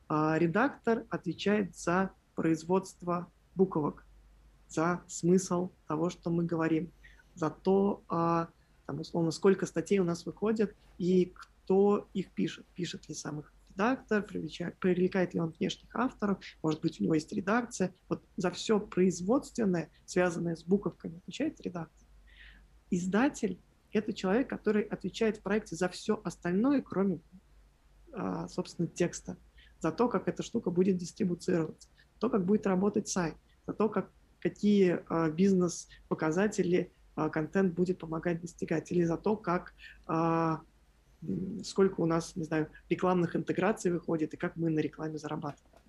А 0.08 0.38
редактор 0.38 1.06
отвечает 1.10 1.76
за 1.76 2.12
производство 2.36 3.32
буквок, 3.56 4.06
за 4.68 5.02
смысл 5.08 5.72
того, 5.88 6.10
что 6.10 6.30
мы 6.30 6.44
говорим, 6.44 6.92
за 7.36 7.50
то, 7.50 8.04
а, 8.10 8.50
там, 8.86 9.00
условно, 9.00 9.32
сколько 9.32 9.66
статей 9.66 10.00
у 10.00 10.04
нас 10.04 10.26
выходит 10.26 10.76
и 10.98 11.34
кто 11.36 12.08
их 12.14 12.32
пишет. 12.32 12.66
Пишет 12.76 13.08
ли 13.08 13.16
сам 13.16 13.40
их 13.40 13.54
редактор, 13.74 14.24
привлекает, 14.24 14.78
привлекает 14.78 15.34
ли 15.34 15.40
он 15.40 15.54
внешних 15.58 15.96
авторов, 15.96 16.40
может 16.62 16.82
быть, 16.82 17.00
у 17.00 17.04
него 17.04 17.16
есть 17.16 17.32
редакция. 17.34 17.94
Вот 18.10 18.24
за 18.38 18.52
все 18.52 18.80
производственное, 18.80 19.90
связанное 20.06 20.56
с 20.56 20.64
буковками, 20.64 21.18
отвечает 21.18 21.60
редактор. 21.62 22.08
Издатель— 22.90 23.60
это 23.94 24.14
человек, 24.14 24.50
который 24.50 24.84
отвечает 24.84 25.38
в 25.38 25.42
проекте 25.42 25.76
за 25.76 25.88
все 25.90 26.20
остальное, 26.24 26.82
кроме, 26.82 27.20
а, 28.12 28.48
собственно, 28.48 28.88
текста, 28.88 29.38
за 29.80 29.92
то, 29.92 30.08
как 30.10 30.28
эта 30.28 30.44
штука 30.44 30.72
будет 30.72 30.98
дистрибуцироваться, 30.98 31.90
то, 32.20 32.30
как 32.30 32.46
будет 32.46 32.66
работать 32.68 33.08
сайт, 33.08 33.36
за 33.68 33.74
то, 33.74 33.90
как, 33.90 34.10
какие 34.40 35.00
а, 35.08 35.30
бизнес-показатели 35.30 36.92
а, 37.16 37.30
контент 37.30 37.74
будет 37.74 38.00
помогать 38.00 38.42
достигать, 38.42 38.92
или 38.92 39.04
за 39.04 39.18
то, 39.18 39.38
как 39.38 39.74
сколько 41.64 42.02
у 42.02 42.06
нас, 42.06 42.36
не 42.36 42.44
знаю, 42.44 42.68
рекламных 42.90 43.38
интеграций 43.38 43.90
выходит 43.90 44.34
и 44.34 44.38
как 44.38 44.58
мы 44.58 44.70
на 44.70 44.80
рекламе 44.80 45.18
зарабатываем. 45.18 45.82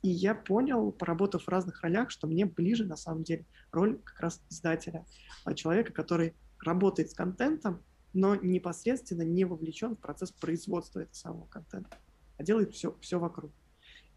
И 0.00 0.08
я 0.08 0.34
понял, 0.34 0.90
поработав 0.90 1.44
в 1.44 1.48
разных 1.48 1.82
ролях, 1.82 2.10
что 2.10 2.26
мне 2.26 2.46
ближе, 2.46 2.86
на 2.86 2.96
самом 2.96 3.24
деле, 3.24 3.44
роль 3.72 3.98
как 4.02 4.20
раз 4.20 4.42
издателя, 4.48 5.04
человека, 5.54 5.92
который 5.92 6.34
работает 6.64 7.10
с 7.10 7.14
контентом, 7.14 7.82
но 8.12 8.36
непосредственно 8.36 9.22
не 9.22 9.44
вовлечен 9.44 9.96
в 9.96 9.98
процесс 9.98 10.30
производства 10.32 11.00
этого 11.00 11.14
самого 11.14 11.46
контента, 11.46 11.98
а 12.38 12.42
делает 12.42 12.72
все, 12.72 12.96
все 13.00 13.18
вокруг. 13.18 13.52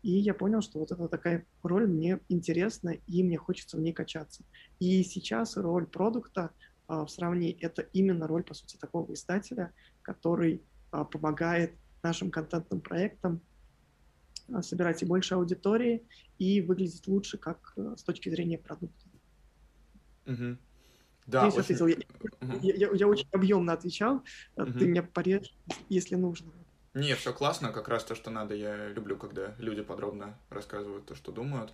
И 0.03 0.11
я 0.11 0.33
понял, 0.33 0.61
что 0.61 0.79
вот 0.79 0.91
эта 0.91 1.07
такая 1.07 1.45
роль 1.63 1.87
мне 1.87 2.19
интересна, 2.29 2.89
и 3.07 3.23
мне 3.23 3.37
хочется 3.37 3.77
в 3.77 3.81
ней 3.81 3.93
качаться. 3.93 4.43
И 4.79 5.03
сейчас 5.03 5.57
роль 5.57 5.87
продукта 5.87 6.51
а, 6.87 7.05
в 7.05 7.09
сравнении 7.09 7.57
это 7.59 7.81
именно 7.93 8.27
роль, 8.27 8.43
по 8.43 8.53
сути, 8.53 8.77
такого 8.77 9.13
издателя, 9.13 9.73
который 10.03 10.61
а, 10.91 11.03
помогает 11.03 11.73
нашим 12.03 12.31
контентным 12.31 12.79
проектам 12.79 13.41
а, 14.53 14.61
собирать 14.61 15.01
и 15.03 15.05
больше 15.05 15.33
аудитории 15.33 16.03
и 16.37 16.61
выглядеть 16.61 17.07
лучше 17.07 17.37
как 17.37 17.73
э, 17.75 17.95
с 17.97 18.03
точки 18.03 18.29
зрения 18.29 18.59
продукта. 18.59 19.07
Угу. 20.27 20.57
Да, 21.27 21.47
очень... 21.47 21.59
ответил. 21.59 21.87
Я, 21.87 21.97
угу. 22.41 22.59
я, 22.61 22.73
я, 22.73 22.89
я 22.93 23.07
очень 23.07 23.27
объемно 23.31 23.73
отвечал. 23.73 24.23
Угу. 24.55 24.73
Ты 24.73 24.87
меня 24.87 25.03
порежь, 25.03 25.53
если 25.89 26.15
нужно. 26.15 26.51
Не, 26.93 27.13
все 27.15 27.31
классно, 27.31 27.71
как 27.71 27.87
раз 27.89 28.03
то, 28.03 28.15
что 28.15 28.31
надо. 28.31 28.55
Я 28.55 28.87
люблю, 28.87 29.17
когда 29.17 29.53
люди 29.59 29.83
подробно 29.83 30.37
рассказывают 30.49 31.05
то, 31.05 31.15
что 31.15 31.31
думают. 31.31 31.71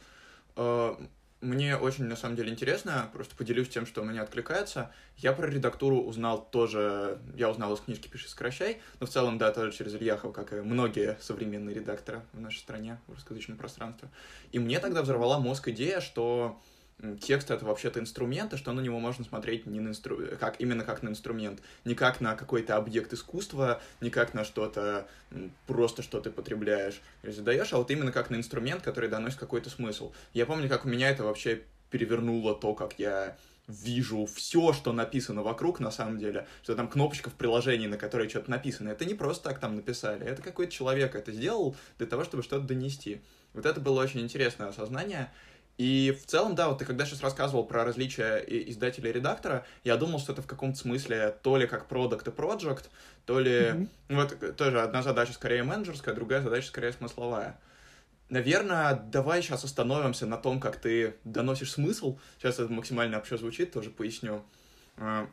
Мне 1.44 1.76
очень, 1.76 2.06
на 2.06 2.16
самом 2.16 2.38
деле, 2.38 2.52
интересно, 2.54 3.10
просто 3.12 3.36
поделюсь 3.36 3.68
тем, 3.68 3.86
что 3.86 4.02
у 4.02 4.06
меня 4.06 4.22
откликается. 4.22 4.94
Я 5.18 5.34
про 5.34 5.46
редактуру 5.46 5.98
узнал 5.98 6.50
тоже, 6.50 7.20
я 7.36 7.50
узнал 7.50 7.74
из 7.74 7.82
книжки 7.82 8.08
«Пиши, 8.08 8.30
сокращай», 8.30 8.82
но 9.02 9.08
в 9.08 9.10
целом, 9.10 9.38
да, 9.38 9.52
тоже 9.52 9.74
через 9.74 9.94
Ильяхова, 9.94 10.32
как 10.32 10.54
и 10.54 10.62
многие 10.62 11.18
современные 11.20 11.76
редакторы 11.76 12.22
в 12.32 12.40
нашей 12.40 12.60
стране, 12.60 12.98
в 13.08 13.12
русскоязычном 13.16 13.58
пространстве. 13.58 14.08
И 14.54 14.60
мне 14.60 14.80
тогда 14.80 15.02
взорвала 15.02 15.38
мозг 15.38 15.68
идея, 15.68 16.00
что 16.00 16.62
текст 17.22 17.52
это 17.52 17.66
вообще-то 17.66 18.00
инструмент, 18.00 18.54
и 18.54 18.58
что 18.58 18.72
на 18.72 18.82
него 18.82 19.00
можно 19.00 19.24
смотреть 19.26 19.66
не 19.66 19.80
на 19.80 19.90
инстру... 19.90 20.18
как, 20.40 20.60
именно 20.60 20.84
как 20.84 21.04
на 21.04 21.10
инструмент, 21.10 21.62
не 21.86 21.96
как 21.96 22.22
на 22.22 22.36
какой-то 22.36 22.78
объект 22.78 23.14
искусства, 23.14 23.82
не 24.02 24.10
как 24.10 24.34
на 24.34 24.46
что-то, 24.46 25.08
просто 25.68 26.02
что 26.02 26.22
ты 26.22 26.32
потребляешь 26.32 27.02
или 27.24 27.32
задаешь, 27.32 27.74
а 27.74 27.78
вот 27.78 27.92
именно 27.92 28.12
как 28.12 28.30
на 28.30 28.36
инструмент, 28.36 28.82
который 28.82 29.10
доносит 29.10 29.40
какой-то 29.40 29.70
смысл. 29.70 30.14
Я 30.34 30.46
помню, 30.46 30.70
как 30.70 30.86
у 30.86 30.90
меня 30.90 31.10
это 31.10 31.24
вообще 31.24 31.64
перевернуло 31.90 32.56
то, 32.56 32.74
как 32.74 32.98
я 32.98 33.38
вижу 33.68 34.26
все, 34.26 34.74
что 34.74 34.92
написано 34.92 35.42
вокруг 35.42 35.80
на 35.80 35.92
самом 35.92 36.18
деле, 36.18 36.48
что 36.64 36.76
там 36.76 36.88
кнопочка 36.88 37.30
в 37.30 37.34
приложении, 37.34 37.88
на 37.88 37.98
которой 37.98 38.28
что-то 38.30 38.52
написано. 38.52 38.90
Это 38.90 39.06
не 39.06 39.14
просто 39.14 39.50
так 39.50 39.60
там 39.60 39.76
написали, 39.76 40.26
это 40.26 40.42
какой-то 40.42 40.72
человек 40.72 41.16
это 41.16 41.32
сделал 41.32 41.76
для 41.98 42.08
того, 42.08 42.24
чтобы 42.24 42.44
что-то 42.44 42.66
донести. 42.66 43.22
Вот 43.54 43.66
это 43.66 43.80
было 43.80 44.02
очень 44.02 44.22
интересное 44.22 44.68
осознание. 44.68 45.32
И 45.78 46.16
в 46.22 46.28
целом, 46.28 46.54
да, 46.54 46.70
вот 46.70 46.78
ты 46.80 46.86
когда 46.86 47.06
сейчас 47.06 47.22
рассказывал 47.22 47.66
про 47.66 47.84
различия 47.84 48.38
издателя 48.38 49.10
и 49.10 49.14
редактора, 49.14 49.66
я 49.84 49.98
думал, 49.98 50.20
что 50.20 50.34
это 50.34 50.42
в 50.42 50.48
каком-то 50.48 50.78
смысле 50.78 51.36
то 51.42 51.58
ли 51.58 51.66
как 51.66 51.88
продукт 51.88 52.28
и 52.28 52.32
project, 52.32 52.86
то 53.26 53.40
ли... 53.40 53.52
Mm-hmm. 53.52 53.88
Вот 54.10 54.56
тоже 54.56 54.82
одна 54.82 55.02
задача 55.02 55.34
скорее 55.34 55.64
менеджерская, 55.64 56.14
другая 56.14 56.42
задача 56.42 56.68
скорее 56.68 56.94
смысловая. 56.94 57.60
Наверное, 58.30 58.96
давай 58.96 59.42
сейчас 59.42 59.64
остановимся 59.64 60.26
на 60.26 60.38
том, 60.38 60.60
как 60.60 60.78
ты 60.78 61.16
доносишь 61.24 61.72
смысл. 61.72 62.20
Сейчас 62.38 62.60
это 62.60 62.72
максимально 62.72 63.18
вообще 63.18 63.38
звучит, 63.38 63.72
тоже 63.72 63.90
поясню. 63.90 64.44
А, 64.98 65.28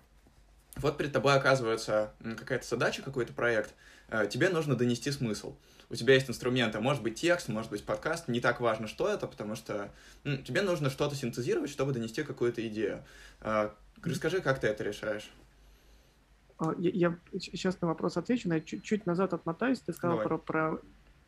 вот 0.76 0.96
перед 0.96 1.12
тобой 1.12 1.34
оказывается 1.34 2.12
какая-то 2.22 2.66
задача, 2.66 3.02
какой-то 3.02 3.32
проект. 3.32 3.74
А, 4.08 4.26
тебе 4.26 4.48
нужно 4.48 4.74
донести 4.74 5.10
смысл 5.10 5.54
у 5.90 5.94
тебя 5.96 6.14
есть 6.14 6.30
инструменты, 6.30 6.80
может 6.80 7.02
быть 7.02 7.16
текст, 7.16 7.48
может 7.48 7.70
быть 7.70 7.84
подкаст, 7.84 8.28
не 8.28 8.40
так 8.40 8.60
важно, 8.60 8.86
что 8.86 9.08
это, 9.08 9.26
потому 9.26 9.56
что 9.56 9.90
ну, 10.22 10.36
тебе 10.36 10.62
нужно 10.62 10.88
что-то 10.88 11.16
синтезировать, 11.16 11.70
чтобы 11.70 11.92
донести 11.92 12.22
какую-то 12.22 12.66
идею. 12.68 13.02
А, 13.40 13.74
расскажи, 14.02 14.40
как 14.40 14.60
ты 14.60 14.68
это 14.68 14.84
решаешь? 14.84 15.30
А, 16.58 16.72
я, 16.78 16.90
я 16.90 17.18
сейчас 17.40 17.80
на 17.80 17.88
вопрос 17.88 18.16
отвечу, 18.16 18.48
но 18.48 18.54
я 18.54 18.60
чуть, 18.60 18.84
чуть 18.84 19.04
назад 19.04 19.34
отмотаюсь. 19.34 19.80
Ты 19.80 19.92
сказал 19.92 20.18
про, 20.18 20.38
про... 20.38 20.78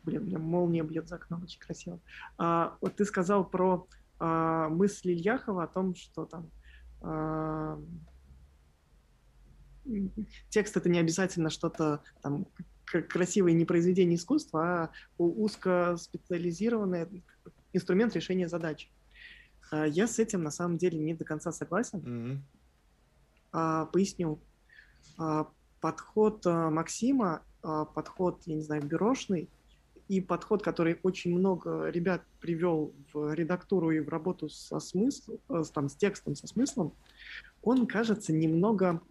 Блин, 0.03 0.23
у 0.23 0.25
меня 0.25 0.39
молния 0.39 0.83
бьет 0.83 1.09
за 1.09 1.15
окном, 1.15 1.43
очень 1.43 1.59
красиво. 1.59 1.99
А, 2.37 2.77
вот 2.79 2.95
ты 2.95 3.03
сказал 3.03 3.43
про 3.43 3.85
а, 4.19 4.69
мысль 4.69 5.11
Ильяхова 5.11 5.63
о 5.63 5.67
том, 5.67 5.93
что 5.95 6.25
там 6.25 6.49
а, 7.01 7.81
текст 10.49 10.77
это 10.77 10.87
не 10.87 10.99
обязательно 10.99 11.49
что-то 11.49 12.01
там 12.21 12.47
красивое 12.85 13.53
не 13.53 13.65
произведение 13.65 14.17
искусства, 14.17 14.63
а 14.63 14.91
узкоспециализированный 15.17 17.23
инструмент 17.73 18.15
решения 18.15 18.47
задач. 18.47 18.89
А, 19.71 19.87
я 19.87 20.07
с 20.07 20.19
этим 20.19 20.43
на 20.43 20.51
самом 20.51 20.77
деле 20.77 20.99
не 20.99 21.13
до 21.13 21.25
конца 21.25 21.51
согласен. 21.51 22.43
Mm-hmm. 23.51 23.91
Поясню. 23.91 24.39
А, 25.17 25.49
подход 25.79 26.45
Максима, 26.45 27.41
подход, 27.61 28.41
я 28.45 28.55
не 28.55 28.61
знаю, 28.61 28.83
бюрошный, 28.83 29.49
и 30.07 30.21
подход, 30.21 30.63
который 30.63 30.99
очень 31.03 31.37
много 31.37 31.89
ребят 31.89 32.23
привел 32.39 32.93
в 33.13 33.33
редактуру 33.33 33.91
и 33.91 33.99
в 33.99 34.09
работу 34.09 34.49
со 34.49 34.79
смыслом, 34.79 35.39
э, 35.49 35.63
там, 35.73 35.89
с 35.89 35.95
текстом, 35.95 36.35
со 36.35 36.47
смыслом, 36.47 36.93
он 37.61 37.87
кажется 37.87 38.33
немного 38.33 39.01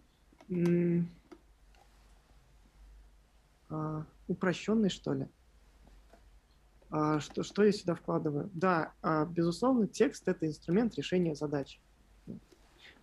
а, 3.73 4.05
упрощенный, 4.27 4.89
что 4.89 5.13
ли. 5.13 5.27
А, 6.91 7.19
что, 7.19 7.41
что 7.43 7.63
я 7.63 7.71
сюда 7.71 7.95
вкладываю? 7.95 8.51
Да, 8.53 8.93
а, 9.01 9.25
безусловно, 9.25 9.87
текст— 9.87 10.27
это 10.27 10.45
инструмент 10.45 10.95
решения 10.95 11.33
задач. 11.33 11.79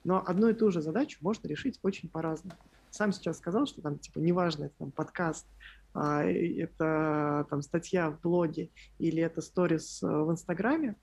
Но 0.04 0.22
одну 0.24 0.48
и 0.48 0.54
ту 0.54 0.70
же 0.70 0.80
задачу 0.80 1.18
можно 1.22 1.48
решить 1.48 1.80
очень 1.82 2.08
по-разному. 2.08 2.56
Сам 2.90 3.12
сейчас 3.12 3.38
сказал, 3.38 3.66
что 3.66 3.82
там, 3.82 3.98
типа, 3.98 4.18
неважно, 4.20 4.64
это 4.64 4.74
там 4.78 4.92
подкаст, 4.92 5.46
это 5.92 7.46
там 7.50 7.62
статья 7.62 8.10
в 8.10 8.20
блоге 8.20 8.70
или 8.98 9.22
это 9.22 9.40
сторис 9.40 10.02
э, 10.02 10.06
в 10.06 10.30
Инстаграме. 10.30 10.96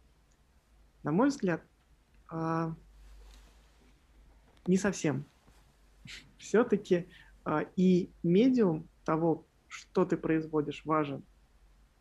На 1.04 1.12
мой 1.12 1.30
взгляд, 1.30 1.62
не 4.66 4.78
совсем. 4.78 5.26
Все-таки 6.38 7.08
и 7.76 8.10
медиум 8.24 8.88
того, 9.06 9.46
что 9.68 10.06
ты 10.06 10.18
производишь, 10.18 10.86
важен. 10.86 11.24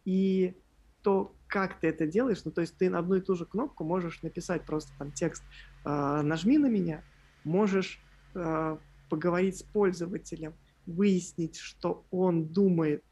И 0.04 0.56
то, 1.02 1.32
как 1.46 1.78
ты 1.80 1.88
это 1.88 2.06
делаешь, 2.06 2.44
ну, 2.44 2.50
то 2.50 2.60
есть 2.60 2.76
ты 2.76 2.90
на 2.90 2.98
одну 2.98 3.16
и 3.16 3.20
ту 3.20 3.34
же 3.34 3.44
кнопку 3.44 3.84
можешь 3.84 4.22
написать 4.22 4.64
просто 4.64 4.92
там 4.98 5.12
текст 5.12 5.44
э, 5.84 6.20
«нажми 6.22 6.58
на 6.58 6.66
меня», 6.66 7.02
можешь 7.44 8.00
э, 8.34 8.76
поговорить 9.08 9.58
с 9.58 9.62
пользователем, 9.62 10.54
выяснить, 10.86 11.58
что 11.58 12.04
он 12.10 12.46
думает, 12.46 13.04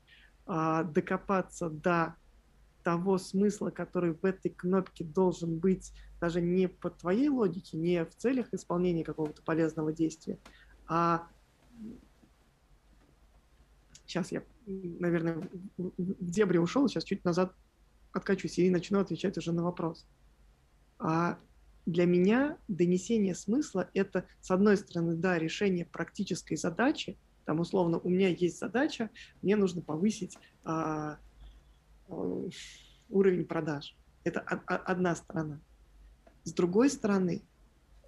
э, 0.47 0.85
докопаться 0.93 1.71
до 1.71 2.17
того 2.83 3.19
смысла, 3.19 3.71
который 3.71 4.13
в 4.13 4.25
этой 4.25 4.51
кнопке 4.51 5.05
должен 5.05 5.59
быть 5.59 5.93
даже 6.21 6.41
не 6.41 6.69
по 6.69 6.91
твоей 6.91 7.29
логике, 7.29 7.77
не 7.77 8.05
в 8.05 8.15
целях 8.17 8.53
исполнения 8.53 9.05
какого-то 9.05 9.43
полезного 9.43 9.93
действия, 9.93 10.39
а 10.87 11.27
сейчас 14.15 14.31
я 14.31 14.43
наверное, 14.67 15.49
в 15.77 16.31
дебри 16.31 16.59
ушел, 16.59 16.89
сейчас 16.89 17.05
чуть 17.05 17.25
назад 17.25 17.53
откачусь 18.13 18.59
и 18.59 18.71
начну 18.71 19.01
отвечать 19.01 19.37
уже 19.37 19.53
на 19.53 19.63
вопрос. 19.63 20.07
А 20.99 21.39
для 21.85 22.07
меня 22.07 22.57
донесение 22.69 23.35
смысла— 23.35 23.91
это, 23.95 24.25
с 24.41 24.51
одной 24.51 24.77
стороны, 24.77 25.17
да, 25.17 25.39
решение 25.39 25.85
практической 25.85 26.57
задачи, 26.57 27.19
там, 27.45 27.61
условно, 27.61 27.99
у 27.99 28.09
меня 28.09 28.29
есть 28.29 28.59
задача, 28.59 29.11
мне 29.43 29.57
нужно 29.57 29.83
повысить 29.83 30.39
а, 30.65 31.19
а, 32.09 32.49
уровень 33.11 33.45
продаж. 33.45 33.97
Это 34.23 34.41
а, 34.41 34.77
одна 34.77 35.15
сторона. 35.15 35.61
С 36.45 36.55
другой 36.55 36.89
стороны, 36.89 37.43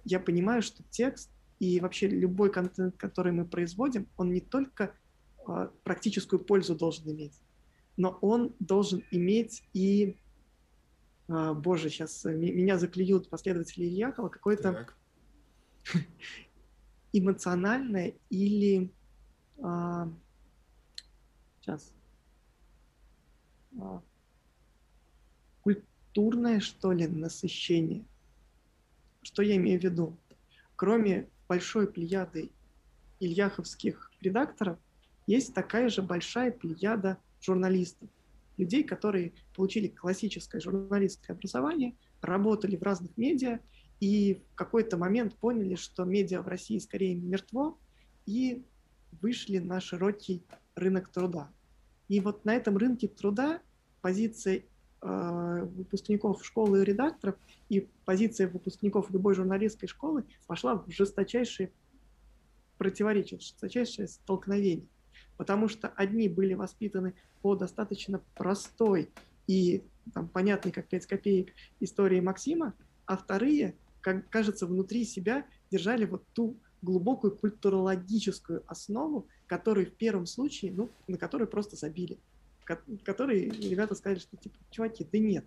я 0.05 0.19
понимаю, 0.19 0.63
что 0.63 0.81
текст 0.89 1.29
и 1.59 1.79
вообще 1.79 2.07
любой 2.07 2.51
контент, 2.51 2.97
который 2.97 3.31
мы 3.31 3.45
производим, 3.45 4.07
он 4.15 4.31
не 4.31 4.41
только 4.41 4.95
практическую 5.83 6.39
пользу 6.39 6.75
должен 6.75 7.11
иметь. 7.11 7.39
Но 7.95 8.17
он 8.21 8.53
должен 8.59 9.03
иметь 9.11 9.63
и, 9.73 10.17
а, 11.27 11.53
боже, 11.53 11.89
сейчас 11.89 12.25
меня 12.25 12.77
заклюют 12.77 13.29
последователи 13.29 13.85
Ильякова, 13.85 14.29
какое-то 14.29 14.87
эмоциональное 17.13 18.13
или 18.29 18.91
а, 19.61 20.11
сейчас 21.59 21.91
культурное, 25.61 26.59
что 26.59 26.91
ли, 26.91 27.07
насыщение. 27.07 28.03
Что 29.21 29.43
я 29.43 29.55
имею 29.57 29.79
в 29.79 29.83
виду? 29.83 30.17
Кроме 30.75 31.29
большой 31.47 31.91
плеяды 31.91 32.51
ильяховских 33.19 34.11
редакторов, 34.21 34.79
есть 35.27 35.53
такая 35.53 35.89
же 35.89 36.01
большая 36.01 36.51
плеяда 36.51 37.17
журналистов, 37.41 38.09
людей, 38.57 38.83
которые 38.83 39.33
получили 39.55 39.87
классическое 39.87 40.59
журналистское 40.59 41.35
образование, 41.35 41.95
работали 42.21 42.75
в 42.75 42.81
разных 42.81 43.15
медиа 43.17 43.59
и 43.99 44.41
в 44.51 44.55
какой-то 44.55 44.97
момент 44.97 45.35
поняли, 45.35 45.75
что 45.75 46.05
медиа 46.05 46.41
в 46.41 46.47
России 46.47 46.79
скорее 46.79 47.13
мертво, 47.15 47.77
и 48.25 48.63
вышли 49.21 49.59
на 49.59 49.79
широкий 49.79 50.43
рынок 50.75 51.09
труда. 51.09 51.51
И 52.07 52.19
вот 52.19 52.45
на 52.45 52.55
этом 52.55 52.77
рынке 52.77 53.07
труда 53.07 53.61
позиция 54.01 54.63
э, 55.01 55.67
выпускников 55.75 56.45
школы 56.45 56.81
и 56.81 56.85
редакторов 56.85 57.35
и 57.69 57.87
позиция 58.05 58.47
выпускников 58.47 59.09
любой 59.11 59.33
журналистской 59.33 59.89
школы 59.89 60.23
пошла 60.45 60.75
в 60.75 60.89
жесточайшее 60.89 61.71
противоречие, 62.77 63.39
в 63.39 63.43
жесточайшее 63.43 64.07
столкновение 64.07 64.87
потому 65.37 65.67
что 65.67 65.87
одни 65.89 66.27
были 66.27 66.53
воспитаны 66.53 67.13
по 67.41 67.55
достаточно 67.55 68.21
простой 68.35 69.09
и 69.47 69.83
там, 70.13 70.27
понятной, 70.27 70.71
как 70.71 70.87
5 70.87 71.05
копеек, 71.05 71.53
истории 71.79 72.19
Максима, 72.19 72.73
а 73.05 73.17
вторые, 73.17 73.75
как 74.01 74.27
кажется, 74.29 74.65
внутри 74.65 75.05
себя 75.05 75.45
держали 75.71 76.05
вот 76.05 76.23
ту 76.33 76.57
глубокую 76.81 77.35
культурологическую 77.35 78.63
основу, 78.67 79.27
которую 79.47 79.87
в 79.87 79.93
первом 79.93 80.25
случае, 80.25 80.71
ну, 80.73 80.89
на 81.07 81.17
которую 81.17 81.47
просто 81.47 81.75
забили. 81.75 82.17
Которые 83.05 83.49
ребята 83.49 83.95
сказали, 83.95 84.19
что 84.19 84.35
типа, 84.35 84.57
чуваки, 84.71 85.07
да 85.09 85.19
нет. 85.19 85.45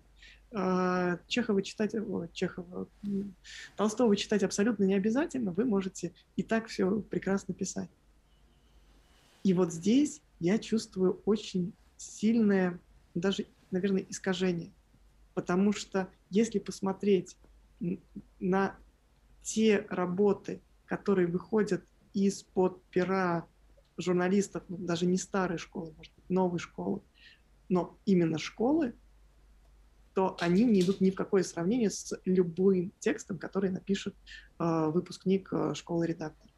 А, 0.53 1.19
Чехова 1.27 1.61
читать, 1.61 1.93
о, 1.95 2.27
Чехова, 2.33 2.87
Толстого 3.77 4.15
читать 4.15 4.43
абсолютно 4.43 4.83
не 4.83 4.95
обязательно, 4.95 5.51
вы 5.51 5.65
можете 5.65 6.13
и 6.35 6.43
так 6.43 6.67
все 6.67 6.99
прекрасно 7.01 7.53
писать. 7.53 7.89
И 9.43 9.53
вот 9.53 9.73
здесь 9.73 10.21
я 10.39 10.57
чувствую 10.59 11.21
очень 11.25 11.73
сильное, 11.97 12.79
даже, 13.13 13.45
наверное, 13.71 14.05
искажение. 14.07 14.71
Потому 15.33 15.73
что 15.73 16.09
если 16.29 16.59
посмотреть 16.59 17.37
на 18.39 18.75
те 19.43 19.85
работы, 19.89 20.61
которые 20.85 21.27
выходят 21.27 21.83
из-под 22.13 22.83
пера 22.85 23.47
журналистов, 23.97 24.63
ну, 24.67 24.77
даже 24.77 25.05
не 25.05 25.17
старой 25.17 25.57
школы, 25.57 25.93
может 25.97 26.13
быть, 26.13 26.29
новой 26.29 26.59
школы, 26.59 27.01
но 27.69 27.97
именно 28.05 28.37
школы, 28.37 28.93
то 30.13 30.35
они 30.41 30.65
не 30.65 30.81
идут 30.81 30.99
ни 30.99 31.09
в 31.09 31.15
какое 31.15 31.43
сравнение 31.43 31.89
с 31.89 32.13
любым 32.25 32.91
текстом, 32.99 33.37
который 33.37 33.69
напишет 33.69 34.13
э, 34.59 34.91
выпускник 34.93 35.51
э, 35.53 35.73
школы 35.73 36.05
редакторов. 36.05 36.53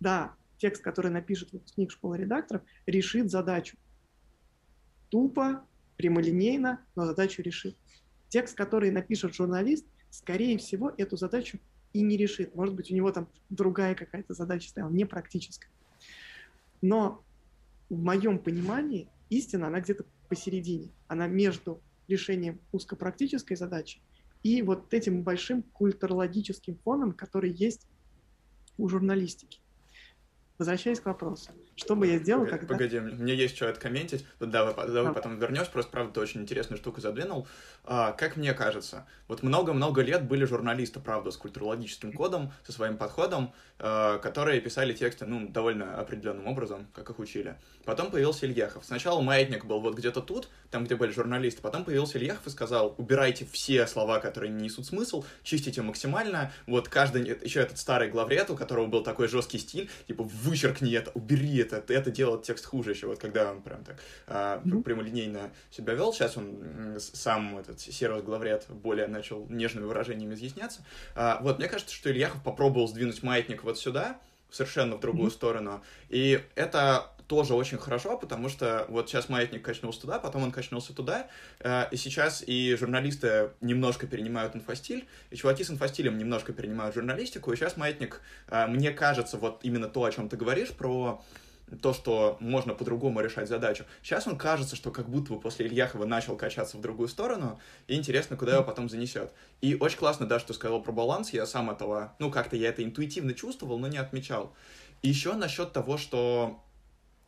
Да, 0.00 0.34
текст, 0.58 0.82
который 0.82 1.10
напишет 1.10 1.52
выпускник 1.52 1.90
школы 1.90 2.18
редакторов, 2.18 2.62
решит 2.86 3.30
задачу. 3.30 3.76
Тупо, 5.10 5.64
прямолинейно, 5.96 6.84
но 6.96 7.06
задачу 7.06 7.42
решит. 7.42 7.76
Текст, 8.28 8.56
который 8.56 8.90
напишет 8.90 9.34
журналист, 9.34 9.86
скорее 10.10 10.58
всего, 10.58 10.92
эту 10.96 11.16
задачу 11.16 11.58
и 11.92 12.02
не 12.02 12.16
решит. 12.16 12.54
Может 12.54 12.74
быть, 12.74 12.90
у 12.90 12.94
него 12.94 13.12
там 13.12 13.28
другая 13.50 13.94
какая-то 13.94 14.34
задача 14.34 14.68
стояла, 14.68 14.90
не 14.90 15.04
практическая. 15.04 15.70
Но 16.82 17.22
в 17.88 18.02
моем 18.02 18.38
понимании 18.38 19.08
истина, 19.30 19.68
она 19.68 19.80
где-то 19.80 20.04
посередине. 20.28 20.90
Она 21.06 21.26
между 21.28 21.80
решением 22.08 22.60
узкопрактической 22.72 23.56
задачи 23.56 24.00
и 24.42 24.60
вот 24.62 24.92
этим 24.92 25.22
большим 25.22 25.62
культурологическим 25.62 26.76
фоном, 26.84 27.12
который 27.12 27.50
есть 27.50 27.88
у 28.76 28.88
журналистики. 28.88 29.60
Возвращаясь 30.58 31.00
к 31.00 31.06
вопросу, 31.06 31.52
что 31.76 31.96
бы 31.96 32.06
я 32.06 32.18
сделал, 32.18 32.44
погоди, 32.44 32.58
когда... 32.66 32.74
Погоди, 32.74 33.00
мне 33.00 33.34
есть 33.34 33.56
что 33.56 33.68
откомментить. 33.68 34.26
Давай, 34.40 34.74
давай 34.74 35.10
а. 35.10 35.14
потом 35.14 35.38
вернешь, 35.38 35.68
просто, 35.68 35.90
правда, 35.90 36.14
ты 36.14 36.20
очень 36.20 36.42
интересную 36.42 36.78
штуку 36.78 37.00
задвинул. 37.00 37.46
А, 37.84 38.12
как 38.12 38.36
мне 38.36 38.52
кажется, 38.54 39.06
вот 39.28 39.42
много-много 39.42 40.02
лет 40.02 40.26
были 40.26 40.44
журналисты, 40.44 41.00
правда, 41.00 41.30
с 41.30 41.36
культурологическим 41.36 42.12
кодом, 42.12 42.52
со 42.64 42.72
своим 42.72 42.96
подходом, 42.96 43.52
а, 43.78 44.18
которые 44.18 44.60
писали 44.60 44.92
тексты, 44.92 45.26
ну, 45.26 45.48
довольно 45.48 45.98
определенным 45.98 46.46
образом, 46.46 46.86
как 46.94 47.10
их 47.10 47.18
учили. 47.18 47.56
Потом 47.84 48.10
появился 48.10 48.46
Ильяхов. 48.46 48.84
Сначала 48.84 49.20
маятник 49.20 49.64
был 49.64 49.80
вот 49.80 49.94
где-то 49.94 50.20
тут, 50.20 50.48
там, 50.70 50.84
где 50.84 50.96
были 50.96 51.12
журналисты, 51.12 51.62
потом 51.62 51.84
появился 51.84 52.18
Ильяхов 52.18 52.46
и 52.46 52.50
сказал, 52.50 52.94
убирайте 52.98 53.46
все 53.50 53.86
слова, 53.86 54.20
которые 54.20 54.52
не 54.52 54.64
несут 54.64 54.86
смысл, 54.86 55.24
чистите 55.42 55.82
максимально, 55.82 56.52
вот 56.66 56.88
каждый, 56.88 57.26
еще 57.44 57.60
этот 57.60 57.78
старый 57.78 58.08
главред, 58.10 58.50
у 58.50 58.56
которого 58.56 58.86
был 58.86 59.02
такой 59.02 59.28
жесткий 59.28 59.58
стиль, 59.58 59.90
типа, 60.06 60.24
вычеркни 60.24 60.92
это, 60.94 61.10
убери 61.14 61.56
это, 61.72 61.92
это 61.92 62.10
делает 62.10 62.42
текст 62.42 62.66
хуже 62.66 62.90
еще, 62.90 63.06
вот 63.06 63.18
когда 63.18 63.50
он 63.50 63.62
прям 63.62 63.84
так 63.84 63.96
а, 64.26 64.62
mm-hmm. 64.64 64.82
прямолинейно 64.82 65.50
себя 65.70 65.94
вел, 65.94 66.12
сейчас 66.12 66.36
он 66.36 66.98
сам, 66.98 67.58
этот 67.58 67.80
сервис 67.80 68.22
главред, 68.22 68.66
более 68.68 69.06
начал 69.06 69.46
нежными 69.48 69.84
выражениями 69.84 70.34
изъясняться. 70.34 70.84
А, 71.14 71.38
вот, 71.42 71.58
мне 71.58 71.68
кажется, 71.68 71.94
что 71.94 72.10
Ильяхов 72.10 72.42
попробовал 72.42 72.88
сдвинуть 72.88 73.22
маятник 73.22 73.64
вот 73.64 73.78
сюда, 73.78 74.18
совершенно 74.50 74.96
в 74.96 75.00
другую 75.00 75.30
mm-hmm. 75.30 75.34
сторону, 75.34 75.82
и 76.08 76.40
это 76.54 77.10
тоже 77.26 77.54
очень 77.54 77.78
хорошо, 77.78 78.16
потому 78.18 78.48
что 78.48 78.84
вот 78.88 79.08
сейчас 79.08 79.28
маятник 79.28 79.62
качнулся 79.62 80.00
туда, 80.02 80.18
потом 80.18 80.42
он 80.42 80.52
качнулся 80.52 80.94
туда, 80.94 81.28
э, 81.60 81.86
и 81.90 81.96
сейчас 81.96 82.44
и 82.46 82.76
журналисты 82.76 83.50
немножко 83.60 84.06
перенимают 84.06 84.54
инфостиль, 84.54 85.06
и 85.30 85.36
чуваки 85.36 85.64
с 85.64 85.70
инфостилем 85.70 86.18
немножко 86.18 86.52
перенимают 86.52 86.94
журналистику, 86.94 87.52
и 87.52 87.56
сейчас 87.56 87.76
маятник, 87.76 88.20
э, 88.48 88.66
мне 88.66 88.90
кажется, 88.90 89.38
вот 89.38 89.60
именно 89.62 89.88
то, 89.88 90.04
о 90.04 90.12
чем 90.12 90.28
ты 90.28 90.36
говоришь, 90.36 90.70
про 90.70 91.22
то, 91.80 91.92
что 91.92 92.36
можно 92.40 92.74
по-другому 92.74 93.20
решать 93.20 93.48
задачу. 93.48 93.84
Сейчас 94.02 94.26
он 94.26 94.36
кажется, 94.36 94.76
что 94.76 94.90
как 94.90 95.08
будто 95.08 95.32
бы 95.32 95.40
после 95.40 95.66
Ильяхова 95.66 96.04
начал 96.04 96.36
качаться 96.36 96.76
в 96.76 96.80
другую 96.80 97.08
сторону, 97.08 97.58
и 97.86 97.94
интересно, 97.94 98.36
куда 98.36 98.54
его 98.54 98.64
потом 98.64 98.88
занесет. 98.88 99.32
И 99.60 99.74
очень 99.74 99.98
классно, 99.98 100.26
да, 100.26 100.38
что 100.38 100.52
сказал 100.52 100.82
про 100.82 100.92
баланс, 100.92 101.32
я 101.32 101.46
сам 101.46 101.70
этого, 101.70 102.14
ну, 102.18 102.30
как-то 102.30 102.56
я 102.56 102.68
это 102.68 102.84
интуитивно 102.84 103.34
чувствовал, 103.34 103.78
но 103.78 103.88
не 103.88 103.98
отмечал. 103.98 104.54
И 105.02 105.08
еще 105.08 105.34
насчет 105.34 105.72
того, 105.72 105.98
что 105.98 106.60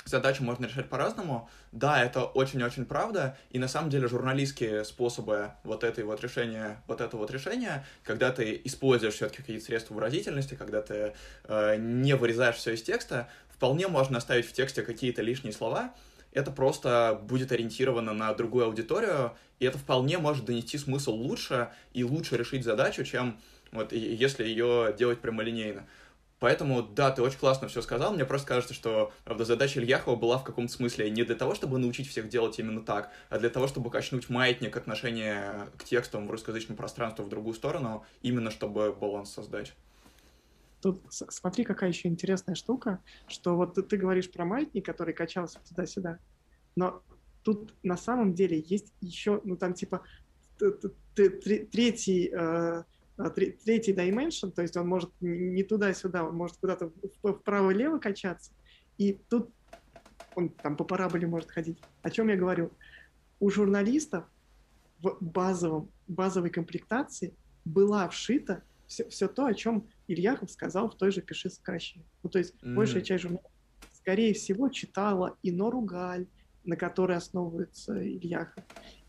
задачу 0.07 0.43
можно 0.43 0.67
решать 0.67 0.89
по-разному. 0.89 1.49
Да, 1.73 2.03
это 2.03 2.25
очень-очень 2.25 2.87
правда, 2.87 3.37
и 3.51 3.59
на 3.59 3.69
самом 3.69 3.91
деле 3.91 4.09
журналистские 4.09 4.85
способы 4.85 5.51
вот 5.65 5.85
этой 5.85 6.05
вот 6.05 6.23
решения, 6.23 6.83
вот 6.87 7.01
этого 7.01 7.23
вот 7.23 7.31
решения, 7.31 7.85
когда 8.03 8.31
ты 8.31 8.61
используешь 8.65 9.15
все-таки 9.15 9.39
какие-то 9.39 9.65
средства 9.65 9.95
выразительности, 9.95 10.55
когда 10.55 10.81
ты 10.81 11.13
э, 11.45 11.77
не 11.77 12.15
вырезаешь 12.15 12.57
все 12.57 12.73
из 12.73 12.83
текста, 12.83 13.29
вполне 13.57 13.89
можно 13.89 14.19
оставить 14.19 14.47
в 14.47 14.53
тексте 14.53 14.83
какие-то 14.83 15.23
лишние 15.23 15.53
слова, 15.53 15.95
это 16.33 16.51
просто 16.51 17.19
будет 17.23 17.51
ориентировано 17.51 18.13
на 18.13 18.33
другую 18.35 18.67
аудиторию, 18.67 19.33
и 19.59 19.65
это 19.65 19.79
вполне 19.79 20.19
может 20.19 20.45
донести 20.45 20.77
смысл 20.77 21.13
лучше 21.13 21.71
и 21.95 22.05
лучше 22.05 22.37
решить 22.37 22.65
задачу, 22.65 23.05
чем 23.05 23.41
вот 23.73 23.93
если 23.93 24.45
ее 24.45 24.95
делать 24.97 25.21
прямолинейно. 25.21 25.87
Поэтому, 26.39 26.83
да, 26.83 27.11
ты 27.11 27.23
очень 27.23 27.39
классно 27.39 27.69
все 27.69 27.81
сказал. 27.81 28.13
Мне 28.13 28.27
просто 28.27 28.47
кажется, 28.47 28.75
что, 28.75 29.11
правда, 29.25 29.47
задача 29.47 29.81
Ильяхова 29.81 30.17
была 30.17 30.37
в 30.37 30.45
каком-то 30.45 30.71
смысле 30.71 31.09
не 31.09 31.25
для 31.25 31.35
того, 31.35 31.55
чтобы 31.55 31.79
научить 31.79 32.09
всех 32.09 32.29
делать 32.29 32.59
именно 32.59 32.83
так, 32.83 33.11
а 33.31 33.39
для 33.39 33.49
того, 33.49 33.67
чтобы 33.67 33.91
качнуть 33.91 34.29
маятник 34.29 34.77
отношения 34.77 35.69
к 35.79 35.85
текстам 35.85 36.29
в 36.29 36.31
русскоязычном 36.31 36.77
пространстве 36.77 37.25
в 37.25 37.31
другую 37.31 37.55
сторону, 37.55 38.05
именно 38.21 38.51
чтобы 38.51 38.93
баланс 38.93 39.33
создать. 39.33 39.73
Тут 40.81 41.03
смотри, 41.11 41.65
какая 41.65 41.91
еще 41.91 42.09
интересная 42.09 42.55
штука, 42.55 43.03
что 43.29 43.57
вот 43.57 43.75
ты, 43.75 43.83
ты 43.83 43.97
говоришь 43.97 44.31
про 44.31 44.45
маятник, 44.45 44.85
который 44.85 45.15
качался 45.15 45.59
туда-сюда, 45.69 46.19
но 46.77 47.03
тут 47.43 47.75
на 47.83 47.97
самом 47.97 48.35
деле 48.35 48.65
есть 48.67 48.93
еще, 49.01 49.41
ну 49.45 49.57
там 49.57 49.75
типа 49.75 50.03
третий 51.15 52.29
э, 52.33 52.85
а, 53.19 53.31
третий 53.31 53.93
dimension, 53.93 54.51
то 54.51 54.63
есть 54.63 54.77
он 54.77 54.89
может 54.89 55.11
не 55.21 55.63
туда-сюда, 55.63 56.25
он 56.25 56.37
может 56.37 56.59
куда-то 56.59 56.93
вправо-лево 57.23 57.99
качаться, 57.99 58.53
и 58.99 59.15
тут 59.29 59.51
он 60.35 60.51
там 60.51 60.77
по 60.77 60.85
параболе 60.85 61.27
может 61.27 61.51
ходить. 61.51 61.79
О 62.03 62.11
чем 62.11 62.29
я 62.29 62.37
говорю? 62.37 62.73
У 63.41 63.49
журналистов 63.49 64.25
в 65.01 65.17
базовом, 65.21 65.91
базовой 66.09 66.51
комплектации 66.51 67.35
была 67.65 68.09
вшита 68.09 68.63
все, 68.87 69.09
все 69.09 69.29
то, 69.29 69.47
о 69.47 69.55
чем 69.55 69.89
Ильяхов 70.09 70.51
сказал 70.51 70.91
в 70.91 70.97
той 70.97 71.11
же 71.11 71.21
«Пиши 71.21 71.51
сокращение». 71.51 72.09
Ну, 72.23 72.31
то 72.31 72.39
есть 72.39 72.55
mm-hmm. 72.55 72.75
большая 72.75 73.03
часть 73.03 73.23
журналистов, 73.23 73.53
скорее 73.93 74.35
всего, 74.35 74.69
читала 74.69 75.37
и 75.43 75.51
Нору 75.51 75.81
Галь, 75.81 76.27
на 76.65 76.77
которой 76.77 77.17
основывается 77.17 78.01
Ильяхов, 78.01 78.65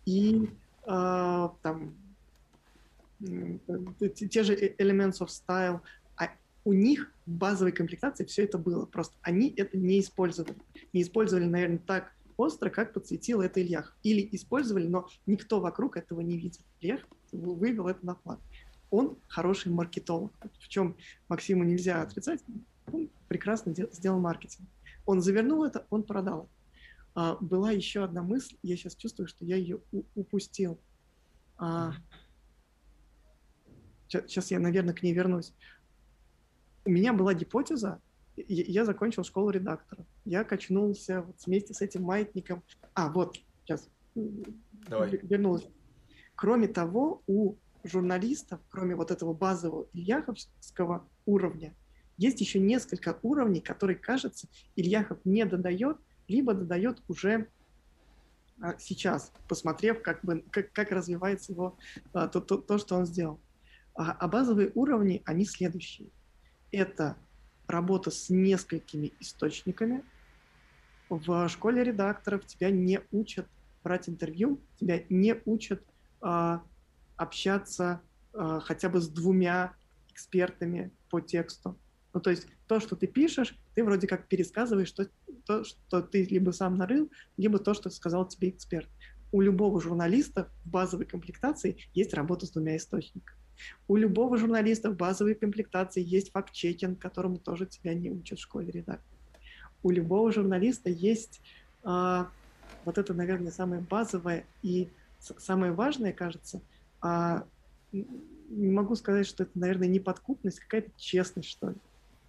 и 0.05 0.49
э, 0.86 1.49
там 1.62 1.95
те 3.19 4.43
же 4.43 4.53
э, 4.53 4.75
Elements 4.77 5.19
of 5.19 5.27
Style, 5.27 5.81
а 6.17 6.29
у 6.65 6.73
них 6.73 7.12
в 7.25 7.31
базовой 7.31 7.71
комплектации 7.71 8.25
все 8.25 8.43
это 8.43 8.57
было, 8.57 8.86
просто 8.86 9.15
они 9.21 9.53
это 9.57 9.77
не 9.77 9.99
использовали. 9.99 10.55
Не 10.93 11.01
использовали, 11.01 11.45
наверное, 11.45 11.79
так 11.79 12.13
остро, 12.38 12.69
как 12.69 12.93
подсветил 12.93 13.41
это 13.41 13.62
Ильях. 13.62 13.97
Или 14.03 14.27
использовали, 14.31 14.88
но 14.88 15.07
никто 15.25 15.60
вокруг 15.60 15.97
этого 15.97 16.21
не 16.21 16.38
видел. 16.38 16.62
Ильях 16.79 17.01
вывел 17.31 17.88
это 17.88 18.05
на 18.05 18.15
план. 18.15 18.39
Он 18.89 19.17
хороший 19.28 19.71
маркетолог, 19.71 20.34
в 20.60 20.67
чем 20.67 20.95
Максиму 21.28 21.63
нельзя 21.63 22.02
отрицать. 22.02 22.43
Он 22.91 23.10
прекрасно 23.28 23.73
сделал 23.73 24.19
маркетинг. 24.19 24.67
Он 25.06 25.21
завернул 25.21 25.63
это, 25.63 25.86
он 25.89 26.04
продал. 26.04 26.50
А, 27.15 27.36
была 27.41 27.71
еще 27.71 28.04
одна 28.04 28.21
мысль, 28.21 28.58
я 28.62 28.78
сейчас 28.78 28.95
чувствую, 28.95 29.28
что 29.28 29.43
я 29.45 29.56
ее 29.56 29.82
упустил. 30.15 30.80
А, 31.58 31.93
сейчас 34.08 34.52
я, 34.52 34.60
наверное, 34.60 34.93
к 34.93 35.04
ней 35.04 35.13
вернусь. 35.13 35.54
У 36.86 36.89
меня 36.89 37.13
была 37.13 37.34
гипотеза, 37.34 38.02
я 38.36 38.86
закончил 38.86 39.23
школу 39.23 39.50
редактора. 39.50 40.06
Я 40.23 40.43
качнулся 40.43 41.21
вот 41.23 41.36
вместе 41.45 41.73
с 41.73 41.82
этим 41.82 42.04
маятником. 42.04 42.63
А, 42.93 43.12
вот, 43.12 43.38
сейчас. 43.63 43.89
Давай. 44.15 45.19
Вернулась. 45.23 45.67
Кроме 46.36 46.67
того, 46.67 47.23
у 47.26 47.56
журналистов, 47.89 48.60
кроме 48.69 48.95
вот 48.95 49.12
этого 49.12 49.34
базового 49.34 49.88
ильяховского 49.93 51.08
уровня, 51.26 51.73
есть 52.17 52.41
еще 52.41 52.60
несколько 52.60 53.19
уровней, 53.21 53.62
которые, 53.62 53.95
кажется, 53.95 54.47
Ильяхов 54.76 55.19
не 55.23 55.45
додает, 55.45 55.97
либо 56.28 56.54
додает 56.54 57.02
уже 57.08 57.47
а, 58.60 58.76
сейчас, 58.80 59.32
посмотрев, 59.47 60.02
как, 60.02 60.26
бы, 60.26 60.43
как, 60.50 60.71
как 60.71 60.91
развивается 60.91 61.52
его 61.52 61.78
а, 62.13 62.28
то, 62.28 62.41
то, 62.41 62.58
то, 62.58 62.80
что 62.80 62.95
он 62.95 63.06
сделал. 63.06 63.39
А, 63.93 64.12
а 64.12 64.28
базовые 64.28 64.71
уровни, 64.73 65.21
они 65.26 65.45
следующие. 65.45 66.10
Это 66.71 67.15
работа 67.67 68.10
с 68.10 68.30
несколькими 68.30 69.13
источниками. 69.19 70.04
В 71.10 71.47
школе 71.50 71.84
редакторов 71.84 72.45
тебя 72.45 72.71
не 72.71 73.00
учат 73.12 73.47
брать 73.84 74.10
интервью, 74.10 74.60
тебя 74.80 75.04
не 75.10 75.39
учат 75.45 75.82
общаться 77.17 78.01
а, 78.34 78.60
хотя 78.60 78.89
бы 78.89 79.01
с 79.01 79.10
двумя 79.10 79.73
экспертами 80.10 80.91
по 81.09 81.20
тексту. 81.20 81.78
Ну, 82.13 82.22
то 82.22 82.30
есть 82.30 82.47
то, 82.68 82.80
что 82.80 82.95
ты 82.95 83.07
пишешь, 83.07 83.55
ты 83.76 83.84
вроде 83.84 84.07
как 84.07 84.28
пересказываешь 84.28 84.91
то, 84.91 85.07
то, 85.45 85.63
что 85.63 86.01
ты 86.01 86.24
либо 86.24 86.51
сам 86.51 86.78
нарыл, 86.78 87.11
либо 87.38 87.59
то, 87.59 87.74
что 87.74 87.89
сказал 87.89 88.28
тебе 88.28 88.49
эксперт. 88.49 88.88
У 89.32 89.41
любого 89.41 89.82
журналиста 89.82 90.49
в 90.63 90.70
базовой 90.70 91.05
комплектации 91.05 91.78
есть 91.93 92.13
работа 92.13 92.45
с 92.45 92.51
двумя 92.51 92.78
источниками. 92.78 93.38
У 93.88 93.95
любого 93.95 94.38
журналиста 94.38 94.91
в 94.91 94.97
базовой 94.97 95.36
комплектации 95.36 96.03
есть 96.03 96.32
факт-чекинг, 96.32 96.99
которому 96.99 97.38
тоже 97.38 97.65
тебя 97.65 97.93
не 97.93 98.09
учат 98.09 98.39
в 98.39 98.41
школе 98.43 98.72
редактора. 98.72 99.18
У 99.84 99.91
любого 99.91 100.32
журналиста 100.32 100.89
есть 100.89 101.41
а, 101.84 102.30
вот 102.86 102.97
это, 102.97 103.13
наверное, 103.13 103.51
самое 103.51 103.82
базовое 103.82 104.45
и 104.61 104.89
самое 105.20 105.72
важное, 105.72 106.13
кажется, 106.13 106.61
а, 107.02 107.45
не 107.91 108.72
могу 108.72 108.95
сказать, 108.95 109.28
что 109.28 109.43
это, 109.43 109.52
наверное, 109.56 109.88
не 109.88 110.00
подкупность, 110.00 110.60
какая-то 110.60 110.91
честность, 110.98 111.50
что 111.50 111.70
ли. 111.70 111.76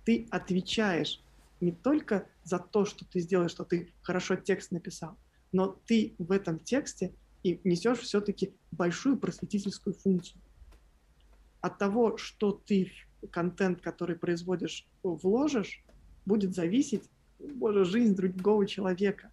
Ты 0.04 0.26
отвечаешь 0.30 1.22
не 1.60 1.72
только 1.72 2.26
за 2.44 2.58
то, 2.58 2.84
что 2.84 3.04
ты 3.04 3.20
сделаешь, 3.20 3.50
что 3.50 3.64
ты 3.64 3.92
хорошо 4.02 4.36
текст 4.36 4.70
написал, 4.70 5.16
но 5.52 5.78
ты 5.86 6.14
в 6.18 6.32
этом 6.32 6.58
тексте 6.58 7.12
и 7.42 7.60
несешь 7.64 8.00
все-таки 8.00 8.52
большую 8.70 9.16
просветительскую 9.16 9.94
функцию. 9.94 10.40
От 11.60 11.78
того, 11.78 12.16
что 12.16 12.52
ты 12.52 12.90
контент, 13.30 13.80
который 13.80 14.16
производишь, 14.16 14.86
вложишь, 15.02 15.82
будет 16.24 16.54
зависеть, 16.54 17.08
боже, 17.38 17.84
жизнь 17.84 18.14
другого 18.14 18.66
человека. 18.66 19.30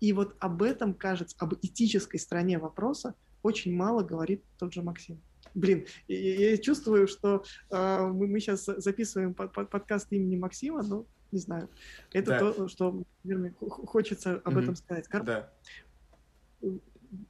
И 0.00 0.12
вот 0.12 0.34
об 0.38 0.62
этом, 0.62 0.94
кажется, 0.94 1.36
об 1.38 1.54
этической 1.54 2.18
стороне 2.18 2.58
вопроса 2.58 3.14
очень 3.42 3.74
мало 3.74 4.02
говорит 4.02 4.42
тот 4.58 4.72
же 4.72 4.82
Максим. 4.82 5.20
Блин, 5.54 5.86
я, 6.06 6.50
я 6.50 6.58
чувствую, 6.58 7.08
что 7.08 7.44
э, 7.70 8.06
мы, 8.06 8.26
мы 8.26 8.40
сейчас 8.40 8.64
записываем 8.64 9.34
под, 9.34 9.52
под, 9.52 9.70
подкаст 9.70 10.12
имени 10.12 10.36
Максима, 10.36 10.82
но 10.82 11.06
не 11.32 11.38
знаю. 11.38 11.68
Это 12.12 12.30
да. 12.30 12.52
то, 12.52 12.68
что, 12.68 13.02
наверное, 13.24 13.54
хочется 13.58 14.36
об 14.44 14.54
mm-hmm. 14.54 14.62
этом 14.62 14.76
сказать. 14.76 15.08
Кар... 15.08 15.24
Да. 15.24 15.50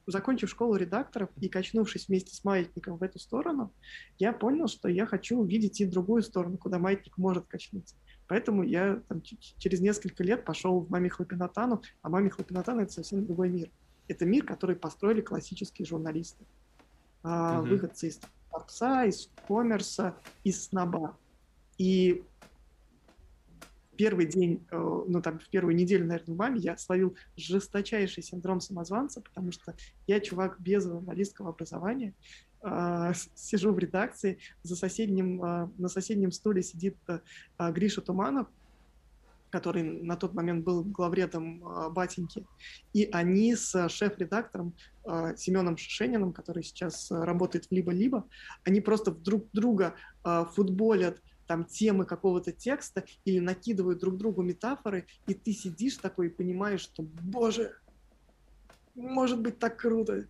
Закончив 0.05 0.49
школу 0.49 0.75
редакторов 0.75 1.29
и 1.39 1.49
качнувшись 1.49 2.07
вместе 2.07 2.35
с 2.35 2.43
маятником 2.43 2.97
в 2.97 3.03
эту 3.03 3.17
сторону, 3.17 3.73
я 4.19 4.31
понял, 4.33 4.67
что 4.67 4.87
я 4.87 5.07
хочу 5.07 5.39
увидеть 5.39 5.81
и 5.81 5.85
другую 5.85 6.21
сторону, 6.21 6.57
куда 6.57 6.77
маятник 6.77 7.17
может 7.17 7.47
качнуться. 7.47 7.95
Поэтому 8.27 8.63
я 8.63 9.01
там, 9.07 9.21
через 9.57 9.81
несколько 9.81 10.23
лет 10.23 10.45
пошел 10.45 10.79
в 10.79 10.89
«Маме 10.91 11.09
Хлопинатану», 11.09 11.81
а 12.03 12.09
«Маме 12.09 12.29
Хлопинатану»— 12.29 12.81
это 12.83 12.93
совсем 12.93 13.25
другой 13.25 13.49
мир. 13.49 13.71
Это 14.11 14.25
мир, 14.25 14.45
который 14.45 14.75
построили 14.75 15.21
классические 15.21 15.85
журналисты. 15.85 16.43
Угу. 17.23 17.61
Выходцы 17.61 18.09
из 18.09 18.19
Форбса, 18.49 19.05
из 19.05 19.29
Коммерса, 19.47 20.15
из 20.43 20.65
Снаба. 20.65 21.17
И 21.77 22.23
первый 23.95 24.25
день, 24.25 24.65
э, 24.69 25.03
ну 25.07 25.21
там 25.21 25.39
в 25.39 25.47
первую 25.47 25.75
неделю, 25.75 26.05
наверное, 26.07 26.35
в 26.35 26.37
маме 26.37 26.59
я 26.59 26.75
словил 26.77 27.15
жесточайший 27.37 28.21
синдром 28.21 28.59
самозванца, 28.59 29.21
потому 29.21 29.51
что 29.53 29.75
я 30.07 30.19
чувак 30.19 30.59
без 30.59 30.83
журналистского 30.83 31.49
образования, 31.49 32.13
а, 32.63 33.13
сижу 33.33 33.71
в 33.71 33.79
редакции, 33.79 34.39
за 34.61 34.75
соседним, 34.75 35.41
а, 35.41 35.71
на 35.77 35.87
соседнем 35.87 36.31
стуле 36.31 36.61
сидит 36.61 36.97
а, 37.57 37.71
Гриша 37.71 38.01
Туманов, 38.01 38.47
который 39.51 39.83
на 39.83 40.15
тот 40.15 40.33
момент 40.33 40.63
был 40.63 40.83
главредом 40.83 41.63
Батеньки, 41.93 42.45
и 42.93 43.09
они 43.11 43.55
с 43.55 43.89
шеф-редактором 43.89 44.73
Семеном 45.35 45.77
Шишениным, 45.77 46.33
который 46.33 46.63
сейчас 46.63 47.11
работает 47.11 47.65
в 47.65 47.71
«Либо-либо», 47.71 48.27
они 48.63 48.81
просто 48.81 49.11
друг 49.11 49.49
друга 49.53 49.95
футболят 50.23 51.21
там 51.47 51.65
темы 51.65 52.05
какого-то 52.05 52.53
текста 52.53 53.03
или 53.25 53.39
накидывают 53.39 53.99
друг 53.99 54.15
другу 54.17 54.41
метафоры, 54.41 55.05
и 55.27 55.33
ты 55.33 55.51
сидишь 55.51 55.97
такой 55.97 56.27
и 56.27 56.29
понимаешь, 56.29 56.81
что, 56.81 57.03
боже, 57.03 57.75
может 58.95 59.41
быть 59.41 59.59
так 59.59 59.77
круто. 59.77 60.27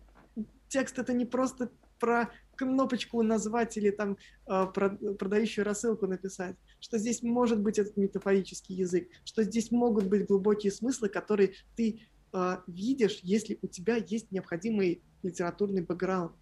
Текст 0.68 0.98
это 0.98 1.12
не 1.12 1.24
просто 1.24 1.70
про 2.00 2.30
кнопочку 2.66 3.22
назвать 3.22 3.76
или 3.76 3.90
там 3.90 4.16
про, 4.46 4.90
продающую 5.18 5.64
рассылку 5.64 6.06
написать, 6.06 6.56
что 6.80 6.98
здесь 6.98 7.22
может 7.22 7.60
быть 7.60 7.78
этот 7.78 7.96
метафорический 7.96 8.74
язык, 8.74 9.08
что 9.24 9.42
здесь 9.42 9.70
могут 9.70 10.06
быть 10.06 10.26
глубокие 10.26 10.72
смыслы, 10.72 11.08
которые 11.08 11.52
ты 11.76 12.00
э, 12.32 12.56
видишь, 12.66 13.20
если 13.22 13.58
у 13.62 13.66
тебя 13.66 13.96
есть 13.96 14.32
необходимый 14.32 15.02
литературный 15.22 15.82
бэкграунд. 15.82 16.32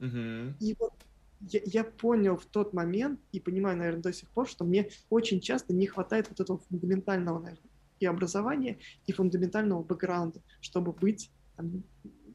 Mm-hmm. 0.00 0.54
И 0.60 0.76
вот 0.78 0.92
я, 1.40 1.60
я 1.64 1.84
понял 1.84 2.36
в 2.36 2.46
тот 2.46 2.72
момент 2.72 3.20
и 3.32 3.40
понимаю, 3.40 3.76
наверное, 3.76 4.02
до 4.02 4.12
сих 4.12 4.28
пор, 4.30 4.48
что 4.48 4.64
мне 4.64 4.88
очень 5.10 5.40
часто 5.40 5.72
не 5.72 5.86
хватает 5.86 6.28
вот 6.28 6.40
этого 6.40 6.58
фундаментального, 6.58 7.38
наверное, 7.38 7.70
и 8.00 8.06
образования, 8.06 8.78
и 9.06 9.12
фундаментального 9.12 9.82
бэкграунда, 9.82 10.40
чтобы 10.60 10.92
быть 10.92 11.30
там, 11.56 11.84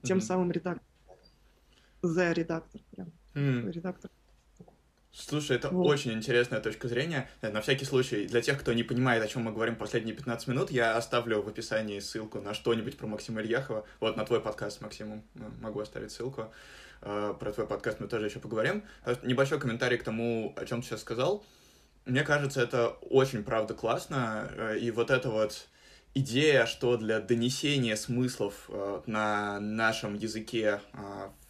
тем 0.03 0.18
mm-hmm. 0.18 0.22
самым 0.22 0.51
редактором 0.51 0.88
the 2.03 2.33
редактор 2.33 2.81
прям. 2.91 3.11
Mm. 3.33 3.71
Редактор. 3.71 4.09
Слушай, 5.11 5.57
это 5.57 5.69
вот. 5.69 5.87
очень 5.87 6.13
интересная 6.13 6.61
точка 6.61 6.87
зрения. 6.87 7.29
Э, 7.41 7.49
на 7.49 7.61
всякий 7.61 7.85
случай, 7.85 8.27
для 8.27 8.41
тех, 8.41 8.59
кто 8.59 8.73
не 8.73 8.83
понимает, 8.83 9.23
о 9.23 9.27
чем 9.27 9.43
мы 9.43 9.51
говорим 9.51 9.75
последние 9.75 10.15
15 10.15 10.47
минут, 10.47 10.71
я 10.71 10.95
оставлю 10.95 11.41
в 11.41 11.47
описании 11.47 11.99
ссылку 11.99 12.39
на 12.39 12.53
что-нибудь 12.53 12.97
про 12.97 13.07
Максима 13.07 13.41
Ильяхова. 13.41 13.85
Вот 13.99 14.17
на 14.17 14.25
твой 14.25 14.39
подкаст, 14.39 14.81
Максимум, 14.81 15.23
могу 15.61 15.79
оставить 15.79 16.11
ссылку. 16.11 16.53
Э, 17.01 17.33
про 17.39 17.51
твой 17.51 17.65
подкаст 17.65 17.99
мы 17.99 18.07
тоже 18.07 18.27
еще 18.27 18.39
поговорим. 18.39 18.83
Э, 19.05 19.15
небольшой 19.23 19.59
комментарий 19.59 19.97
к 19.97 20.03
тому, 20.03 20.53
о 20.55 20.65
чем 20.65 20.81
ты 20.81 20.89
сейчас 20.89 21.01
сказал. 21.01 21.43
Мне 22.05 22.23
кажется, 22.23 22.61
это 22.61 22.89
очень, 23.01 23.43
правда, 23.43 23.73
классно. 23.73 24.49
И 24.79 24.89
вот 24.91 25.11
это 25.11 25.29
вот 25.29 25.67
идея, 26.13 26.65
что 26.65 26.97
для 26.97 27.19
донесения 27.19 27.95
смыслов 27.95 28.69
на 29.05 29.59
нашем 29.59 30.15
языке 30.15 30.81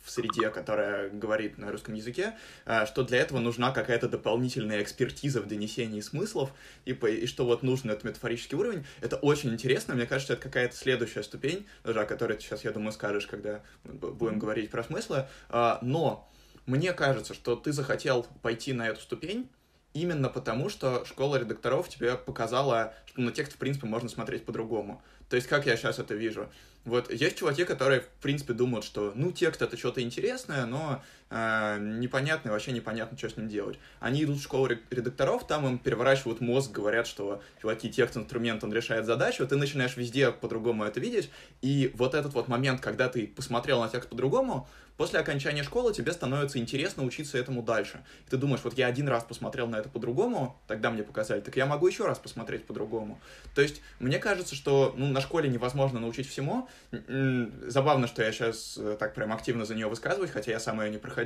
в 0.09 0.11
среде, 0.11 0.49
которая 0.49 1.09
говорит 1.09 1.59
на 1.59 1.71
русском 1.71 1.93
языке, 1.93 2.35
а, 2.65 2.87
что 2.87 3.03
для 3.03 3.19
этого 3.19 3.39
нужна 3.39 3.71
какая-то 3.71 4.09
дополнительная 4.09 4.81
экспертиза 4.81 5.39
в 5.39 5.47
донесении 5.47 6.01
смыслов, 6.01 6.51
и, 6.85 6.93
и 6.93 7.27
что 7.27 7.45
вот 7.45 7.61
нужен 7.61 7.91
этот 7.91 8.03
метафорический 8.03 8.57
уровень. 8.57 8.85
Это 9.01 9.17
очень 9.17 9.51
интересно, 9.53 9.93
мне 9.93 10.07
кажется, 10.07 10.33
это 10.33 10.41
какая-то 10.41 10.75
следующая 10.75 11.21
ступень, 11.21 11.67
даже 11.83 12.01
о 12.01 12.05
которой 12.05 12.37
ты 12.37 12.41
сейчас, 12.41 12.63
я 12.63 12.71
думаю, 12.71 12.91
скажешь, 12.91 13.27
когда 13.27 13.61
будем 13.83 14.39
говорить 14.39 14.71
про 14.71 14.83
смыслы, 14.83 15.27
а, 15.49 15.77
но 15.83 16.27
мне 16.65 16.91
кажется, 16.93 17.35
что 17.35 17.55
ты 17.55 17.71
захотел 17.71 18.25
пойти 18.41 18.73
на 18.73 18.87
эту 18.87 19.01
ступень, 19.01 19.47
именно 19.93 20.29
потому, 20.29 20.69
что 20.69 21.05
школа 21.05 21.37
редакторов 21.37 21.87
тебе 21.87 22.15
показала, 22.15 22.95
что 23.05 23.21
на 23.21 23.31
текст, 23.31 23.53
в 23.53 23.57
принципе, 23.57 23.85
можно 23.85 24.09
смотреть 24.09 24.45
по-другому. 24.45 25.03
То 25.29 25.35
есть, 25.35 25.47
как 25.47 25.67
я 25.67 25.77
сейчас 25.77 25.99
это 25.99 26.15
вижу? 26.15 26.49
Вот 26.89 27.11
есть 27.11 27.37
чуваки, 27.37 27.63
которые, 27.65 28.01
в 28.01 28.07
принципе, 28.21 28.53
думают, 28.53 28.85
что, 28.85 29.13
ну, 29.15 29.31
текст 29.31 29.61
это 29.61 29.77
что-то 29.77 30.01
интересное, 30.01 30.65
но 30.65 31.01
э, 31.29 31.77
непонятно, 31.79 32.51
вообще 32.51 32.71
непонятно, 32.71 33.17
что 33.17 33.29
с 33.29 33.37
ним 33.37 33.47
делать. 33.47 33.79
Они 33.99 34.23
идут 34.23 34.37
в 34.37 34.43
школу 34.43 34.67
редакторов, 34.67 35.47
там 35.47 35.67
им 35.67 35.77
переворачивают 35.77 36.41
мозг, 36.41 36.71
говорят, 36.71 37.07
что, 37.07 37.41
чуваки, 37.61 37.89
текст-инструмент, 37.89 38.63
он 38.63 38.73
решает 38.73 39.05
задачу, 39.05 39.45
ты 39.47 39.55
начинаешь 39.55 39.97
везде 39.97 40.31
по-другому 40.31 40.83
это 40.83 40.99
видеть, 40.99 41.29
и 41.61 41.91
вот 41.95 42.13
этот 42.13 42.33
вот 42.33 42.47
момент, 42.47 42.81
когда 42.81 43.09
ты 43.09 43.27
посмотрел 43.27 43.81
на 43.81 43.89
текст 43.89 44.09
по-другому, 44.09 44.67
После 44.99 45.17
окончания 45.21 45.63
школы 45.63 45.93
тебе 45.93 46.11
становится 46.11 46.59
интересно 46.59 47.05
учиться 47.05 47.37
этому 47.37 47.63
дальше. 47.63 48.03
И 48.27 48.31
ты 48.31 48.35
думаешь, 48.35 48.59
вот 48.65 48.77
я 48.77 48.87
один 48.87 49.07
раз 49.07 49.23
посмотрел 49.23 49.65
на 49.65 49.77
это 49.77 49.87
по-другому, 49.87 50.59
тогда 50.67 50.91
мне 50.91 51.03
показали, 51.03 51.39
так 51.39 51.55
я 51.55 51.65
могу 51.65 51.87
еще 51.87 52.05
раз 52.05 52.19
посмотреть 52.19 52.65
по-другому. 52.65 53.17
То 53.55 53.61
есть, 53.61 53.81
мне 53.99 54.19
кажется, 54.19 54.55
что 54.55 54.93
ну, 54.97 55.07
на 55.07 55.21
школе 55.21 55.47
невозможно 55.47 56.01
научить 56.01 56.27
всему. 56.27 56.67
Забавно, 56.91 58.07
что 58.07 58.23
я 58.23 58.33
сейчас 58.33 58.77
э, 58.77 58.97
так 58.99 59.13
прям 59.13 59.31
активно 59.31 59.63
за 59.63 59.73
нее 59.73 59.87
высказываюсь, 59.87 60.31
хотя 60.31 60.51
я 60.51 60.59
сам 60.59 60.81
ее 60.81 60.89
не 60.89 60.97
проходил, 60.97 61.18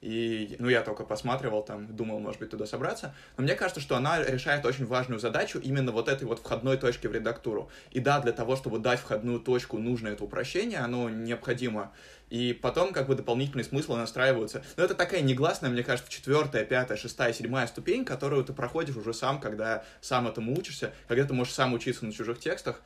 и 0.00 0.56
ну, 0.58 0.68
я 0.68 0.82
только 0.82 1.04
посматривал, 1.04 1.62
там, 1.62 1.94
думал, 1.94 2.20
может 2.20 2.40
быть, 2.40 2.50
туда 2.50 2.66
собраться. 2.66 3.14
Но 3.36 3.44
мне 3.44 3.54
кажется, 3.54 3.80
что 3.80 3.96
она 3.96 4.22
решает 4.22 4.64
очень 4.64 4.86
важную 4.86 5.20
задачу 5.20 5.58
именно 5.58 5.92
вот 5.92 6.08
этой 6.08 6.24
вот 6.24 6.40
входной 6.40 6.76
точки 6.76 7.06
в 7.06 7.12
редактуру. 7.12 7.70
И 7.90 8.00
да, 8.00 8.20
для 8.20 8.32
того, 8.32 8.56
чтобы 8.56 8.78
дать 8.78 9.00
входную 9.00 9.40
точку, 9.40 9.78
нужно 9.78 10.08
это 10.08 10.24
упрощение, 10.24 10.78
оно 10.78 11.08
необходимо 11.08 11.92
и 12.30 12.52
потом 12.52 12.92
как 12.92 13.06
бы 13.06 13.14
дополнительные 13.14 13.64
смыслы 13.64 13.96
настраиваются. 13.98 14.62
Но 14.76 14.84
это 14.84 14.94
такая 14.94 15.20
негласная, 15.20 15.70
мне 15.70 15.82
кажется, 15.82 16.10
четвертая, 16.10 16.64
пятая, 16.64 16.96
шестая, 16.96 17.32
седьмая 17.32 17.66
ступень, 17.66 18.04
которую 18.04 18.44
ты 18.44 18.52
проходишь 18.52 18.96
уже 18.96 19.14
сам, 19.14 19.40
когда 19.40 19.84
сам 20.00 20.26
этому 20.26 20.56
учишься, 20.56 20.92
когда 21.08 21.24
ты 21.24 21.34
можешь 21.34 21.54
сам 21.54 21.72
учиться 21.72 22.04
на 22.04 22.12
чужих 22.12 22.38
текстах. 22.38 22.82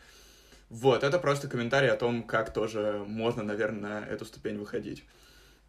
Вот, 0.69 1.03
это 1.03 1.19
просто 1.19 1.49
комментарий 1.49 1.91
о 1.91 1.97
том, 1.97 2.23
как 2.23 2.53
тоже 2.53 3.03
можно, 3.07 3.43
наверное, 3.43 4.01
на 4.01 4.07
эту 4.07 4.25
ступень 4.25 4.57
выходить. 4.57 5.05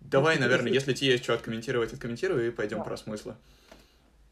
Давай, 0.02 0.38
наверное, 0.40 0.72
если 0.72 0.94
тебе 0.94 1.12
есть 1.12 1.24
что 1.24 1.34
откомментировать, 1.34 1.94
откомментируй, 1.94 2.48
и 2.48 2.52
пойдем 2.52 2.80
да. 2.80 2.84
про 2.84 2.98
смыслы. 2.98 3.36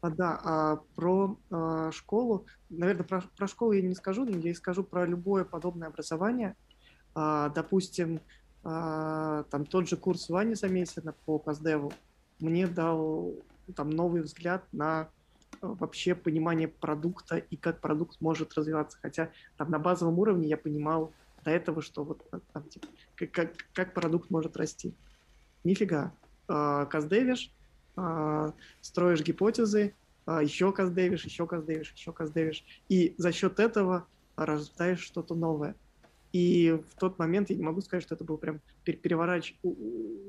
А, 0.02 0.10
да, 0.10 0.40
а 0.44 0.76
про 0.94 1.38
а, 1.50 1.90
школу, 1.92 2.46
наверное, 2.70 3.04
про, 3.04 3.22
про 3.36 3.46
школу 3.46 3.72
я 3.72 3.82
не 3.82 3.94
скажу, 3.94 4.24
но 4.24 4.36
я 4.38 4.50
и 4.50 4.54
скажу 4.54 4.82
про 4.82 5.06
любое 5.06 5.44
подобное 5.44 5.88
образование. 5.88 6.56
А, 7.14 7.50
допустим, 7.50 8.20
а, 8.62 9.44
там 9.50 9.66
тот 9.66 9.88
же 9.88 9.96
курс 9.96 10.28
Вани 10.28 10.54
Замесина 10.54 11.14
по 11.24 11.38
Каздеву 11.38 11.92
мне 12.40 12.66
дал 12.66 13.34
там 13.76 13.90
новый 13.90 14.22
взгляд 14.22 14.64
на 14.72 15.08
а, 15.60 15.66
вообще 15.66 16.14
понимание 16.14 16.68
продукта 16.68 17.36
и 17.36 17.56
как 17.56 17.80
продукт 17.80 18.20
может 18.20 18.54
развиваться. 18.54 18.98
Хотя 19.00 19.30
там 19.56 19.70
на 19.70 19.78
базовом 19.78 20.18
уровне 20.18 20.48
я 20.48 20.56
понимал 20.56 21.12
до 21.44 21.50
этого, 21.50 21.82
что 21.82 22.04
вот 22.04 22.24
там, 22.52 22.64
типа, 22.68 22.86
как, 23.32 23.52
как 23.72 23.94
продукт 23.94 24.30
может 24.30 24.56
расти. 24.56 24.94
Нифига. 25.64 26.12
А, 26.48 26.86
каздевишь, 26.86 27.52
строишь 28.80 29.22
гипотезы, 29.22 29.94
еще 30.26 30.72
каздевишь, 30.72 31.24
еще 31.24 31.46
каздевишь, 31.46 31.92
еще 31.92 32.12
каздевишь. 32.12 32.64
И 32.88 33.14
за 33.18 33.32
счет 33.32 33.58
этого 33.58 34.06
рождаешь 34.36 35.00
что-то 35.00 35.34
новое. 35.34 35.74
И 36.32 36.80
в 36.88 36.94
тот 36.98 37.18
момент 37.18 37.50
я 37.50 37.56
не 37.56 37.62
могу 37.62 37.80
сказать, 37.80 38.04
что 38.04 38.14
это 38.14 38.24
был 38.24 38.38
прям 38.38 38.60
переворач, 38.84 39.56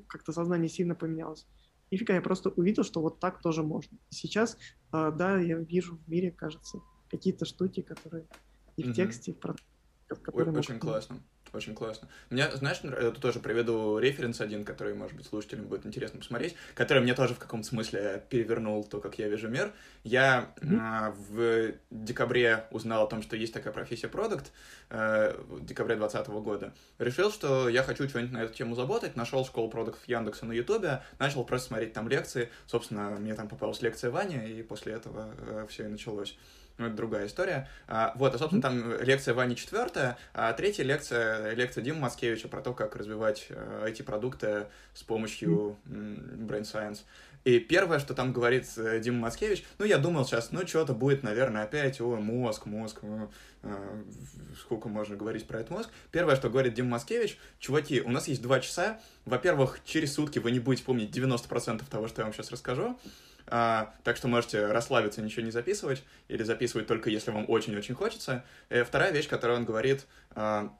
как-то 0.08 0.34
сознание 0.34 0.70
сильно 0.70 0.96
поменялось. 0.96 1.46
Нифига, 1.92 2.16
я 2.16 2.22
просто 2.22 2.50
увидел, 2.50 2.84
что 2.84 3.02
вот 3.02 3.20
так 3.20 3.42
тоже 3.42 3.64
можно. 3.64 3.98
Сейчас, 4.10 4.58
а, 4.92 5.12
да, 5.12 5.40
я 5.40 5.58
вижу 5.58 5.98
в 5.98 6.10
мире, 6.10 6.32
кажется, 6.32 6.80
какие-то 7.10 7.46
штуки, 7.46 7.82
которые 7.82 8.26
и 8.78 8.84
в 8.84 8.94
тексте, 8.94 9.32
и 9.32 9.34
в 9.36 9.40
которые 10.22 10.58
Очень 10.58 10.80
классно. 10.80 11.18
Очень 11.54 11.76
классно. 11.76 12.08
Мне, 12.30 12.50
знаешь, 12.52 12.78
тут 12.80 13.20
тоже 13.20 13.40
приведу 13.40 14.00
референс 14.00 14.40
один, 14.40 14.64
который, 14.64 14.94
может 14.94 15.18
быть, 15.18 15.26
слушателям 15.26 15.66
будет 15.66 15.86
интересно 15.86 16.20
посмотреть, 16.20 16.56
который 16.76 17.04
мне 17.04 17.14
тоже 17.14 17.34
в 17.34 17.40
каком-то 17.40 17.68
смысле 17.68 18.24
перевернул 18.30 18.86
то, 18.86 19.02
как 19.02 19.20
я 19.20 19.28
вижу 19.28 19.50
мир. 19.50 19.74
Я 20.06 20.54
mm-hmm. 20.62 20.78
а, 20.80 21.12
в 21.12 21.74
декабре 21.90 22.66
узнал 22.72 23.04
о 23.04 23.08
том, 23.08 23.22
что 23.22 23.36
есть 23.36 23.54
такая 23.54 23.74
профессия 23.74 24.08
продукт, 24.08 24.52
э, 24.90 25.36
в 25.50 25.66
декабре 25.66 25.96
2020 25.96 26.34
года. 26.42 26.74
Решил, 27.00 27.32
что 27.32 27.68
я 27.68 27.84
хочу 27.84 28.08
что-нибудь 28.08 28.32
на 28.32 28.44
эту 28.44 28.54
тему 28.54 28.76
заботать, 28.76 29.18
нашел 29.18 29.46
школу 29.46 29.70
продуктов 29.70 30.08
Яндекса 30.08 30.46
на 30.46 30.54
Ютубе, 30.54 31.04
начал 31.20 31.44
просто 31.44 31.68
смотреть 31.68 31.92
там 31.92 32.08
лекции. 32.08 32.50
Собственно, 32.66 33.10
мне 33.12 33.36
там 33.36 33.50
попалась 33.50 33.82
лекция 33.82 34.10
Ваня, 34.10 34.48
и 34.48 34.64
после 34.64 34.94
этого 34.94 35.36
э, 35.38 35.66
все 35.70 35.84
и 35.84 35.88
началось 35.88 36.38
ну, 36.78 36.88
это 36.88 36.96
другая 36.96 37.28
история. 37.28 37.68
А, 37.88 38.14
вот, 38.16 38.34
а, 38.34 38.38
собственно, 38.38 38.62
там 38.62 39.02
лекция 39.02 39.34
Вани 39.34 39.56
четвертая, 39.56 40.18
а 40.34 40.54
третья 40.54 40.84
лекция, 40.84 41.54
лекция 41.54 41.84
Димы 41.84 42.00
Маскевича 42.00 42.48
про 42.48 42.62
то, 42.62 42.74
как 42.74 42.96
развивать 42.96 43.48
эти 43.86 44.02
продукты 44.02 44.68
с 44.94 45.04
помощью 45.04 45.78
Brain 45.86 46.64
Science. 46.64 47.00
И 47.44 47.60
первое, 47.60 47.98
что 48.00 48.14
там 48.14 48.34
говорит 48.34 48.68
э, 48.78 49.00
Дима 49.00 49.20
Маскевич, 49.20 49.64
ну, 49.80 49.86
я 49.86 49.98
думал 49.98 50.26
сейчас, 50.26 50.52
ну, 50.52 50.66
что-то 50.68 50.94
будет, 50.94 51.24
наверное, 51.24 51.64
опять, 51.64 52.00
о, 52.00 52.18
мозг, 52.18 52.68
мозг, 52.68 53.00
э, 53.64 54.04
сколько 54.60 54.90
можно 54.90 55.16
говорить 55.16 55.48
про 55.48 55.60
этот 55.60 55.72
мозг. 55.72 55.90
Первое, 56.12 56.36
что 56.36 56.52
говорит 56.52 56.76
Дима 56.76 56.90
Маскевич, 56.90 57.40
чуваки, 57.60 58.02
у 58.02 58.12
нас 58.12 58.28
есть 58.28 58.44
два 58.44 58.60
часа, 58.60 59.00
во-первых, 59.26 59.80
через 59.86 60.14
сутки 60.14 60.38
вы 60.38 60.52
не 60.52 60.60
будете 60.60 60.84
помнить 60.84 61.16
90% 61.16 61.84
того, 61.90 62.08
что 62.08 62.22
я 62.22 62.26
вам 62.26 62.34
сейчас 62.34 62.52
расскажу, 62.52 63.00
а, 63.48 63.94
так 64.04 64.18
что 64.18 64.28
можете 64.28 64.66
расслабиться, 64.68 65.22
ничего 65.22 65.44
не 65.44 65.52
записывать, 65.52 66.04
или 66.28 66.44
записывать 66.44 66.88
только 66.88 67.10
если 67.10 67.32
вам 67.32 67.46
очень-очень 67.48 67.96
хочется. 67.96 68.44
И 68.70 68.76
э, 68.76 68.84
вторая 68.84 69.12
вещь, 69.12 69.28
которую 69.28 69.60
он 69.60 69.66
говорит, 69.66 70.06
а, 70.32 70.74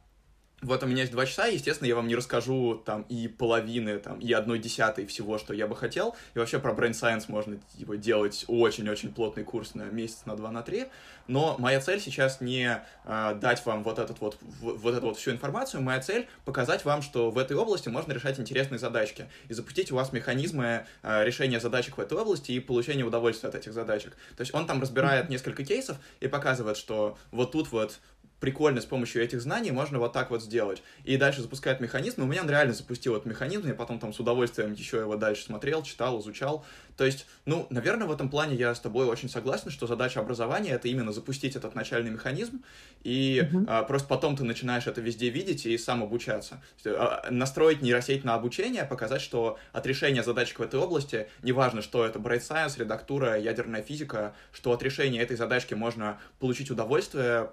вот 0.62 0.84
у 0.84 0.86
меня 0.86 1.02
есть 1.02 1.12
два 1.12 1.26
часа, 1.26 1.48
естественно, 1.48 1.88
я 1.88 1.96
вам 1.96 2.08
не 2.08 2.16
расскажу 2.16 2.82
там 2.86 3.04
и 3.10 3.28
половины, 3.28 3.98
там, 3.98 4.20
и 4.20 4.32
одной 4.32 4.60
десятой 4.60 5.06
всего, 5.08 5.38
что 5.38 5.54
я 5.54 5.68
бы 5.68 5.76
хотел. 5.76 6.16
И 6.36 6.40
вообще 6.40 6.60
про 6.60 6.72
Brain 6.72 6.92
Science 6.92 7.26
можно 7.28 7.60
типа, 7.78 7.98
делать 7.98 8.46
очень-очень 8.48 9.12
плотный 9.14 9.44
курс 9.44 9.74
на 9.74 9.84
месяц, 9.84 10.26
на 10.26 10.36
два, 10.36 10.52
на 10.52 10.62
три. 10.62 10.88
Но 11.28 11.56
моя 11.58 11.80
цель 11.80 12.00
сейчас 12.00 12.42
не 12.42 12.82
э, 13.06 13.36
дать 13.42 13.66
вам 13.66 13.84
вот, 13.84 14.00
этот 14.00 14.20
вот, 14.20 14.38
вот 14.60 14.94
эту 14.94 15.08
вот 15.08 15.18
всю 15.18 15.32
информацию. 15.32 15.82
Моя 15.82 16.00
цель 16.00 16.28
показать 16.46 16.86
вам, 16.86 17.02
что 17.02 17.32
в 17.32 17.38
этой 17.38 17.56
области 17.56 17.90
можно 17.90 18.12
решать 18.12 18.40
интересные 18.40 18.80
задачки. 18.80 19.28
И 19.48 19.54
запустить 19.54 19.92
у 19.92 19.96
вас 19.96 20.12
механизмы 20.12 20.86
э, 21.02 21.24
решения 21.24 21.60
задачек 21.60 21.98
в 21.98 22.02
этой 22.02 22.18
области 22.18 22.52
и 22.52 22.60
получения 22.60 23.04
удовольствия 23.04 23.50
от 23.50 23.56
этих 23.56 23.74
задачек. 23.74 24.16
То 24.36 24.42
есть 24.42 24.54
он 24.54 24.68
там 24.68 24.82
разбирает 24.82 25.30
несколько 25.30 25.64
кейсов 25.64 25.98
и 26.20 26.28
показывает, 26.28 26.78
что 26.78 27.18
вот 27.32 27.52
тут 27.52 27.72
вот 27.72 28.00
прикольно 28.42 28.82
с 28.82 28.86
помощью 28.86 29.24
этих 29.24 29.40
знаний 29.40 29.72
можно 29.72 30.00
вот 30.00 30.12
так 30.12 30.32
вот 30.32 30.44
сделать. 30.44 30.84
И 31.06 31.16
дальше 31.16 31.42
запускает 31.42 31.80
механизм. 31.80 32.22
И 32.22 32.24
у 32.26 32.28
меня 32.28 32.42
он 32.42 32.50
реально 32.50 32.74
запустил 32.74 33.16
этот 33.16 33.28
механизм, 33.28 33.68
я 33.68 33.76
потом 33.76 34.00
там 34.00 34.12
с 34.12 34.20
удовольствием 34.20 34.74
еще 34.74 34.98
его 34.98 35.16
дальше 35.16 35.44
смотрел, 35.46 35.84
читал, 35.84 36.20
изучал. 36.20 36.66
То 36.98 37.06
есть, 37.06 37.26
ну, 37.46 37.68
наверное, 37.70 38.08
в 38.08 38.12
этом 38.12 38.30
плане 38.30 38.56
я 38.56 38.76
с 38.76 38.80
тобой 38.80 39.06
очень 39.06 39.30
согласен, 39.30 39.70
что 39.70 39.88
задача 39.88 40.20
образования— 40.20 40.72
это 40.72 40.88
именно 40.88 41.12
запустить 41.12 41.56
этот 41.56 41.76
начальный 41.76 42.12
механизм, 42.12 42.64
и 43.04 43.42
mm-hmm. 43.44 43.66
а, 43.68 43.84
просто 43.84 44.08
потом 44.08 44.36
ты 44.36 44.44
начинаешь 44.44 44.88
это 44.88 45.02
везде 45.02 45.30
видеть 45.30 45.66
и 45.66 45.78
сам 45.78 46.04
обучаться. 46.04 46.62
Есть, 46.84 46.96
а, 47.00 47.28
настроить 47.30 47.82
нейросеть 47.82 48.24
на 48.24 48.34
обучение, 48.34 48.84
показать, 48.84 49.22
что 49.22 49.58
от 49.72 49.86
решения 49.86 50.24
задачек 50.24 50.60
в 50.60 50.62
этой 50.64 50.80
области, 50.80 51.28
неважно, 51.44 51.82
что 51.82 52.06
это 52.06 52.20
Bright 52.20 52.42
Science, 52.42 52.80
редактура, 52.80 53.40
ядерная 53.40 53.84
физика, 53.84 54.34
что 54.52 54.72
от 54.72 54.84
решения 54.84 55.22
этой 55.22 55.38
задачки 55.38 55.74
можно 55.74 56.20
получить 56.40 56.72
удовольствие, 56.72 57.50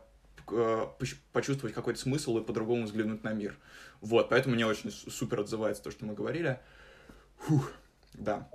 почувствовать 1.32 1.74
какой-то 1.74 2.00
смысл 2.00 2.38
и 2.38 2.44
по-другому 2.44 2.84
взглянуть 2.84 3.24
на 3.24 3.32
мир. 3.32 3.56
Вот, 4.00 4.28
поэтому 4.28 4.54
мне 4.54 4.66
очень 4.66 4.90
супер 4.90 5.40
отзывается 5.40 5.82
то, 5.82 5.90
что 5.90 6.04
мы 6.04 6.14
говорили. 6.14 6.60
Фух, 7.38 7.72
да. 8.14 8.48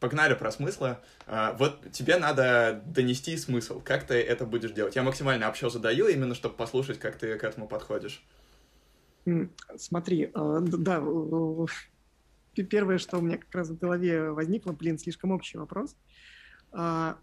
Погнали 0.00 0.34
про 0.34 0.50
смыслы. 0.50 0.98
А, 1.26 1.54
вот 1.54 1.90
тебе 1.92 2.16
надо 2.16 2.82
донести 2.86 3.36
смысл. 3.36 3.80
Как 3.80 4.06
ты 4.06 4.14
это 4.14 4.44
будешь 4.44 4.72
делать? 4.72 4.96
Я 4.96 5.02
максимально 5.02 5.48
общо 5.48 5.70
задаю, 5.70 6.08
именно 6.08 6.34
чтобы 6.34 6.56
послушать, 6.56 6.98
как 6.98 7.16
ты 7.16 7.38
к 7.38 7.44
этому 7.44 7.68
подходишь. 7.68 8.22
Смотри, 9.76 10.30
а, 10.34 10.60
да, 10.60 11.02
первое, 12.62 12.98
что 12.98 13.18
у 13.18 13.22
меня 13.22 13.38
как 13.38 13.54
раз 13.54 13.68
в 13.68 13.78
голове 13.78 14.30
возникло, 14.30 14.72
блин, 14.72 14.98
слишком 14.98 15.30
общий 15.30 15.56
вопрос. 15.56 15.96
А, 16.72 17.16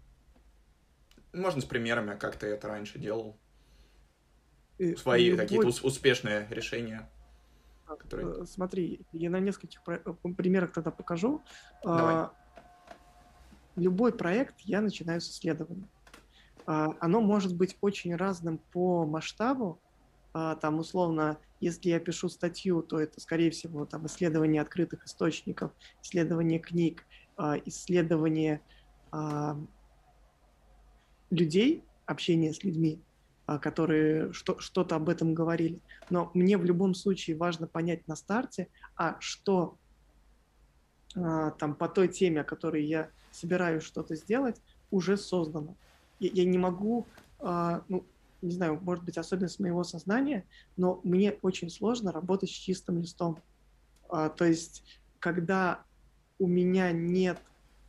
Можно 1.32 1.60
с 1.60 1.64
примерами, 1.64 2.18
как 2.18 2.36
ты 2.36 2.48
это 2.48 2.68
раньше 2.68 2.98
делал 2.98 3.38
свои 4.96 5.36
какие-то 5.36 5.68
успешные 5.86 6.46
решения. 6.50 7.08
Которые... 7.86 8.42
Э, 8.42 8.46
смотри, 8.46 9.00
я 9.12 9.30
на 9.30 9.40
нескольких 9.40 9.82
э, 9.86 9.98
примерах 10.36 10.72
тогда 10.72 10.90
покажу. 10.90 11.42
А, 11.84 11.96
Давай. 11.98 12.28
Любой 13.76 14.12
проект 14.12 14.60
я 14.60 14.80
начинаю 14.80 15.20
с 15.20 15.30
исследования. 15.30 15.88
А, 16.66 16.94
оно 17.00 17.20
может 17.20 17.56
быть 17.56 17.76
очень 17.80 18.14
разным 18.14 18.58
по 18.72 19.06
масштабу. 19.06 19.80
А, 20.32 20.56
там, 20.56 20.78
условно, 20.78 21.38
если 21.60 21.90
я 21.90 22.00
пишу 22.00 22.28
статью, 22.28 22.82
то 22.82 22.98
это, 22.98 23.20
скорее 23.20 23.50
всего, 23.50 23.84
там, 23.84 24.06
исследование 24.06 24.62
открытых 24.62 25.04
источников, 25.04 25.72
исследование 26.02 26.58
книг, 26.58 27.04
исследование 27.64 28.60
людей, 31.30 31.84
общение 32.06 32.52
с 32.52 32.62
людьми. 32.62 33.00
А, 33.44 33.58
которые 33.58 34.32
что, 34.32 34.58
что-то 34.60 34.94
об 34.94 35.08
этом 35.08 35.34
говорили. 35.34 35.80
Но 36.10 36.30
мне 36.32 36.56
в 36.56 36.64
любом 36.64 36.94
случае 36.94 37.36
важно 37.36 37.66
понять 37.66 38.06
на 38.06 38.14
старте, 38.14 38.68
а 38.96 39.16
что 39.18 39.76
а, 41.16 41.50
там 41.52 41.74
по 41.74 41.88
той 41.88 42.06
теме, 42.06 42.42
о 42.42 42.44
которой 42.44 42.84
я 42.84 43.10
собираюсь 43.32 43.82
что-то 43.82 44.14
сделать, 44.14 44.60
уже 44.92 45.16
создано. 45.16 45.74
Я, 46.20 46.30
я 46.32 46.44
не 46.44 46.56
могу, 46.56 47.04
а, 47.40 47.82
ну, 47.88 48.04
не 48.42 48.52
знаю, 48.52 48.78
может 48.80 49.04
быть, 49.04 49.18
особенность 49.18 49.58
моего 49.58 49.82
сознания, 49.82 50.44
но 50.76 51.00
мне 51.02 51.36
очень 51.42 51.68
сложно 51.68 52.12
работать 52.12 52.50
с 52.50 52.54
чистым 52.54 52.98
листом. 52.98 53.38
То 54.08 54.44
есть, 54.44 54.84
когда 55.20 55.84
у 56.38 56.48
меня 56.48 56.90
нет 56.90 57.38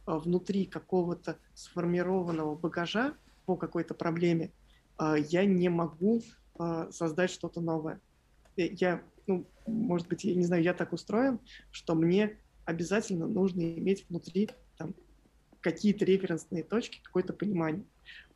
внутри 0.05 0.65
какого-то 0.65 1.37
сформированного 1.55 2.55
багажа 2.55 3.15
по 3.47 3.55
какой-то 3.55 3.95
проблеме, 3.95 4.51
я 4.99 5.45
не 5.45 5.69
могу 5.69 6.21
а, 6.55 6.91
создать 6.91 7.31
что-то 7.31 7.61
новое. 7.61 7.99
Я, 8.55 9.01
ну, 9.25 9.45
может 9.65 10.07
быть, 10.07 10.23
я 10.23 10.35
не 10.35 10.45
знаю, 10.45 10.61
я 10.61 10.73
так 10.73 10.93
устроен, 10.93 11.39
что 11.71 11.95
мне 11.95 12.37
обязательно 12.65 13.27
нужно 13.27 13.61
иметь 13.61 14.07
внутри 14.09 14.49
там, 14.77 14.93
какие-то 15.61 16.05
референсные 16.05 16.63
точки, 16.63 17.01
какое-то 17.03 17.33
понимание. 17.33 17.85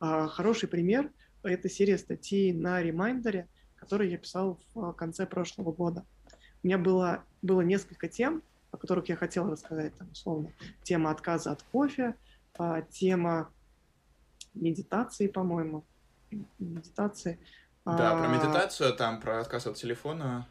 А, 0.00 0.26
хороший 0.26 0.68
пример— 0.68 1.12
это 1.42 1.68
серия 1.68 1.98
статей 1.98 2.52
на 2.52 2.82
ремайндере, 2.82 3.48
которые 3.76 4.10
я 4.10 4.18
писал 4.18 4.58
в 4.74 4.92
конце 4.92 5.26
прошлого 5.26 5.72
года. 5.72 6.04
У 6.62 6.66
меня 6.66 6.78
было, 6.78 7.24
было 7.40 7.60
несколько 7.60 8.08
тем, 8.08 8.42
о 8.72 8.76
которых 8.76 9.08
я 9.08 9.16
хотел 9.16 9.48
рассказать, 9.48 9.94
там, 9.96 10.10
условно, 10.10 10.52
тема 10.82 11.12
отказа 11.12 11.52
от 11.52 11.62
кофе, 11.62 12.16
тема 12.90 13.50
медитации, 14.54 15.28
по-моему, 15.28 15.86
медитации. 16.58 17.38
Да, 17.84 18.12
а, 18.12 18.18
про 18.18 18.28
медитацию, 18.28 18.94
там 18.94 19.20
про 19.20 19.40
отказ 19.40 19.66
от 19.66 19.76
телефона, 19.76 20.46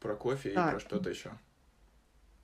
про 0.00 0.16
кофе 0.16 0.52
да. 0.54 0.68
и 0.68 0.70
про 0.72 0.80
что-то 0.80 1.10
еще. 1.10 1.32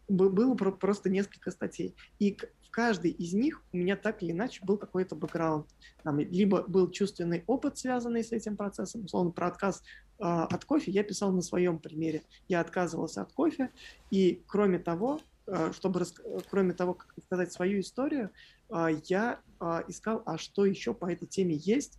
Было 0.09 0.55
просто 0.55 1.11
несколько 1.11 1.51
статей. 1.51 1.95
И 2.19 2.37
в 2.69 2.71
каждой 2.71 3.11
из 3.11 3.33
них 3.33 3.63
у 3.73 3.77
меня 3.77 3.97
так 3.97 4.23
или 4.23 4.33
иначе 4.33 4.65
был 4.65 4.77
какой-то 4.77 5.15
бэкграунд. 5.15 5.67
Там, 6.03 6.19
либо 6.19 6.63
был 6.63 6.91
чувственный 6.91 7.45
опыт, 7.47 7.79
связанный 7.79 8.23
с 8.23 8.33
этим 8.33 8.57
процессом. 8.57 9.05
Условно, 9.05 9.31
про 9.33 9.49
отказ 9.49 9.83
э, 10.19 10.23
от 10.25 10.65
кофе 10.65 10.91
я 10.91 11.03
писал 11.03 11.33
на 11.33 11.41
своем 11.43 11.79
примере. 11.79 12.23
Я 12.47 12.61
отказывался 12.61 13.23
от 13.23 13.33
кофе, 13.33 13.71
и 14.11 14.43
кроме 14.47 14.79
того, 14.79 15.21
э, 15.47 15.73
чтобы 15.73 16.01
рас... 16.01 16.15
кроме 16.51 16.75
того, 16.75 16.95
как 16.95 17.15
сказать 17.25 17.53
свою 17.53 17.81
историю, 17.81 18.31
э, 18.71 18.89
я 19.05 19.41
э, 19.61 19.83
искал, 19.89 20.23
а 20.27 20.37
что 20.37 20.67
еще 20.67 20.93
по 20.93 21.11
этой 21.11 21.27
теме 21.27 21.55
есть, 21.55 21.99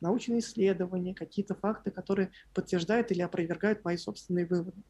научные 0.00 0.40
исследования, 0.40 1.14
какие-то 1.14 1.54
факты, 1.54 1.90
которые 1.90 2.30
подтверждают 2.54 3.10
или 3.10 3.22
опровергают 3.22 3.84
мои 3.84 3.96
собственные 3.96 4.46
выводы. 4.46 4.82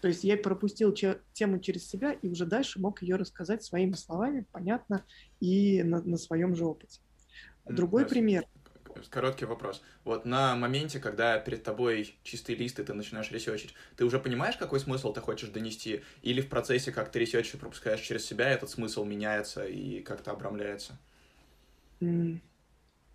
То 0.00 0.08
есть 0.08 0.24
я 0.24 0.36
пропустил 0.36 0.94
тему 0.94 1.58
через 1.60 1.86
себя 1.86 2.12
и 2.12 2.28
уже 2.28 2.46
дальше 2.46 2.80
мог 2.80 3.02
ее 3.02 3.16
рассказать 3.16 3.62
своими 3.62 3.92
словами, 3.92 4.46
понятно, 4.50 5.04
и 5.40 5.82
на, 5.82 6.00
на 6.02 6.16
своем 6.16 6.54
же 6.54 6.64
опыте. 6.64 7.00
Другой 7.66 8.04
да, 8.04 8.08
пример. 8.08 8.46
Короткий 9.08 9.44
вопрос. 9.44 9.82
Вот 10.04 10.24
на 10.24 10.56
моменте, 10.56 10.98
когда 10.98 11.38
перед 11.38 11.62
тобой 11.62 12.16
чистый 12.22 12.54
лист, 12.54 12.80
и 12.80 12.84
ты 12.84 12.92
начинаешь 12.92 13.30
ресечить, 13.30 13.74
ты 13.96 14.04
уже 14.04 14.18
понимаешь, 14.18 14.56
какой 14.56 14.80
смысл 14.80 15.12
ты 15.12 15.20
хочешь 15.20 15.50
донести? 15.50 16.02
Или 16.22 16.40
в 16.40 16.48
процессе, 16.48 16.92
как 16.92 17.10
ты 17.12 17.20
ресечишь 17.20 17.54
и 17.54 17.58
пропускаешь 17.58 18.00
через 18.00 18.24
себя, 18.24 18.48
этот 18.48 18.70
смысл 18.70 19.04
меняется 19.04 19.64
и 19.66 20.02
как-то 20.02 20.32
обрамляется? 20.32 20.98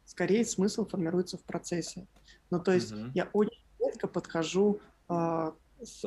Скорее, 0.06 0.46
смысл 0.46 0.86
формируется 0.86 1.38
в 1.38 1.44
процессе. 1.44 2.08
Ну, 2.52 2.60
то 2.60 2.72
есть 2.72 2.92
угу. 2.92 3.12
я 3.14 3.30
очень 3.34 3.64
редко 3.80 4.08
подхожу 4.08 4.80
а, 5.08 5.56
с... 5.82 6.06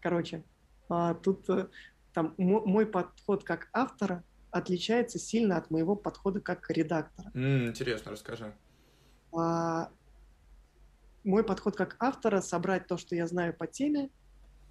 Короче, 0.00 0.44
а, 0.88 1.14
тут 1.14 1.48
а, 1.48 1.68
там 2.12 2.34
мой 2.36 2.86
подход 2.86 3.44
как 3.44 3.68
автора— 3.72 4.24
отличается 4.50 5.18
сильно 5.18 5.56
от 5.56 5.70
моего 5.70 5.96
подхода 5.96 6.40
как 6.40 6.70
редактора. 6.70 7.30
Mm, 7.34 7.68
интересно, 7.68 8.12
расскажи. 8.12 8.54
А, 9.32 9.90
мой 11.24 11.44
подход 11.44 11.76
как 11.76 11.96
автора— 11.98 12.40
собрать 12.42 12.86
то, 12.86 12.96
что 12.96 13.14
я 13.14 13.26
знаю 13.26 13.54
по 13.54 13.66
теме, 13.66 14.10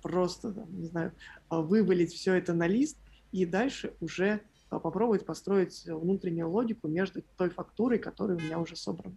просто, 0.01 0.53
не 0.69 0.87
знаю, 0.87 1.13
а, 1.49 1.61
вывалить 1.61 2.13
все 2.13 2.33
это 2.33 2.53
на 2.53 2.67
лист 2.67 2.97
и 3.31 3.45
дальше 3.45 3.95
уже 3.99 4.41
а, 4.75 4.79
попробовать 4.79 5.25
построить 5.25 5.85
внутреннюю 5.85 6.49
логику 6.49 6.87
между 6.87 7.21
той 7.37 7.49
фактурой, 7.49 7.99
которая 7.99 8.37
у 8.37 8.41
меня 8.41 8.59
уже 8.59 8.75
собрана. 8.75 9.15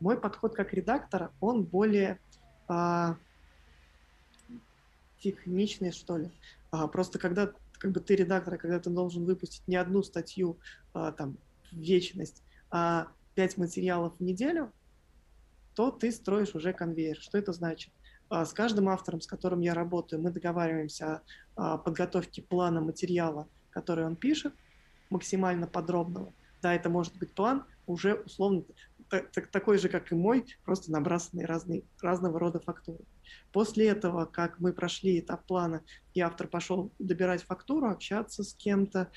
Мой 0.00 0.18
подход 0.18 0.54
как 0.54 0.72
редактора, 0.72 1.30
он 1.40 1.64
более 1.64 2.18
а, 2.68 3.16
техничный, 5.18 5.92
что 5.92 6.16
ли. 6.16 6.30
А, 6.70 6.88
просто 6.88 7.18
когда 7.18 7.52
как 7.72 7.92
бы 7.92 8.00
ты 8.00 8.16
редактор, 8.16 8.58
когда 8.58 8.78
ты 8.78 8.90
должен 8.90 9.24
выпустить 9.24 9.66
не 9.66 9.76
одну 9.76 10.02
статью 10.02 10.58
а, 10.92 11.12
там 11.12 11.36
в 11.70 11.76
вечность, 11.76 12.42
а 12.70 13.08
пять 13.34 13.56
материалов 13.56 14.14
в 14.18 14.22
неделю, 14.22 14.72
то 15.74 15.90
ты 15.90 16.10
строишь 16.10 16.54
уже 16.54 16.72
конвейер. 16.72 17.16
Что 17.16 17.38
это 17.38 17.52
значит? 17.52 17.92
А, 18.28 18.44
с 18.44 18.52
каждым 18.52 18.88
автором, 18.88 19.20
с 19.20 19.26
которым 19.26 19.60
я 19.60 19.74
работаю, 19.74 20.20
мы 20.20 20.30
договариваемся 20.30 21.22
о, 21.54 21.74
о 21.74 21.78
подготовке 21.78 22.42
плана 22.42 22.80
материала, 22.80 23.48
который 23.70 24.04
он 24.04 24.16
пишет, 24.16 24.54
максимально 25.10 25.66
подробного. 25.66 26.32
Да, 26.62 26.74
это 26.74 26.90
может 26.90 27.16
быть 27.18 27.34
план 27.34 27.64
уже 27.86 28.14
условно 28.14 28.64
такой 29.50 29.78
же, 29.78 29.88
как 29.88 30.12
и 30.12 30.14
мой, 30.14 30.44
просто 30.64 30.92
набрасанный 30.92 31.44
разные, 31.44 31.82
разного 32.00 32.38
рода 32.38 32.60
фактуры. 32.60 33.04
После 33.52 33.88
этого, 33.88 34.24
как 34.24 34.60
мы 34.60 34.72
прошли 34.72 35.18
этап 35.18 35.44
плана, 35.46 35.82
и 36.14 36.20
автор 36.20 36.46
пошел 36.46 36.92
добирать 36.98 37.42
фактуру, 37.42 37.90
общаться 37.90 38.44
с 38.44 38.54
кем-то, 38.54 39.10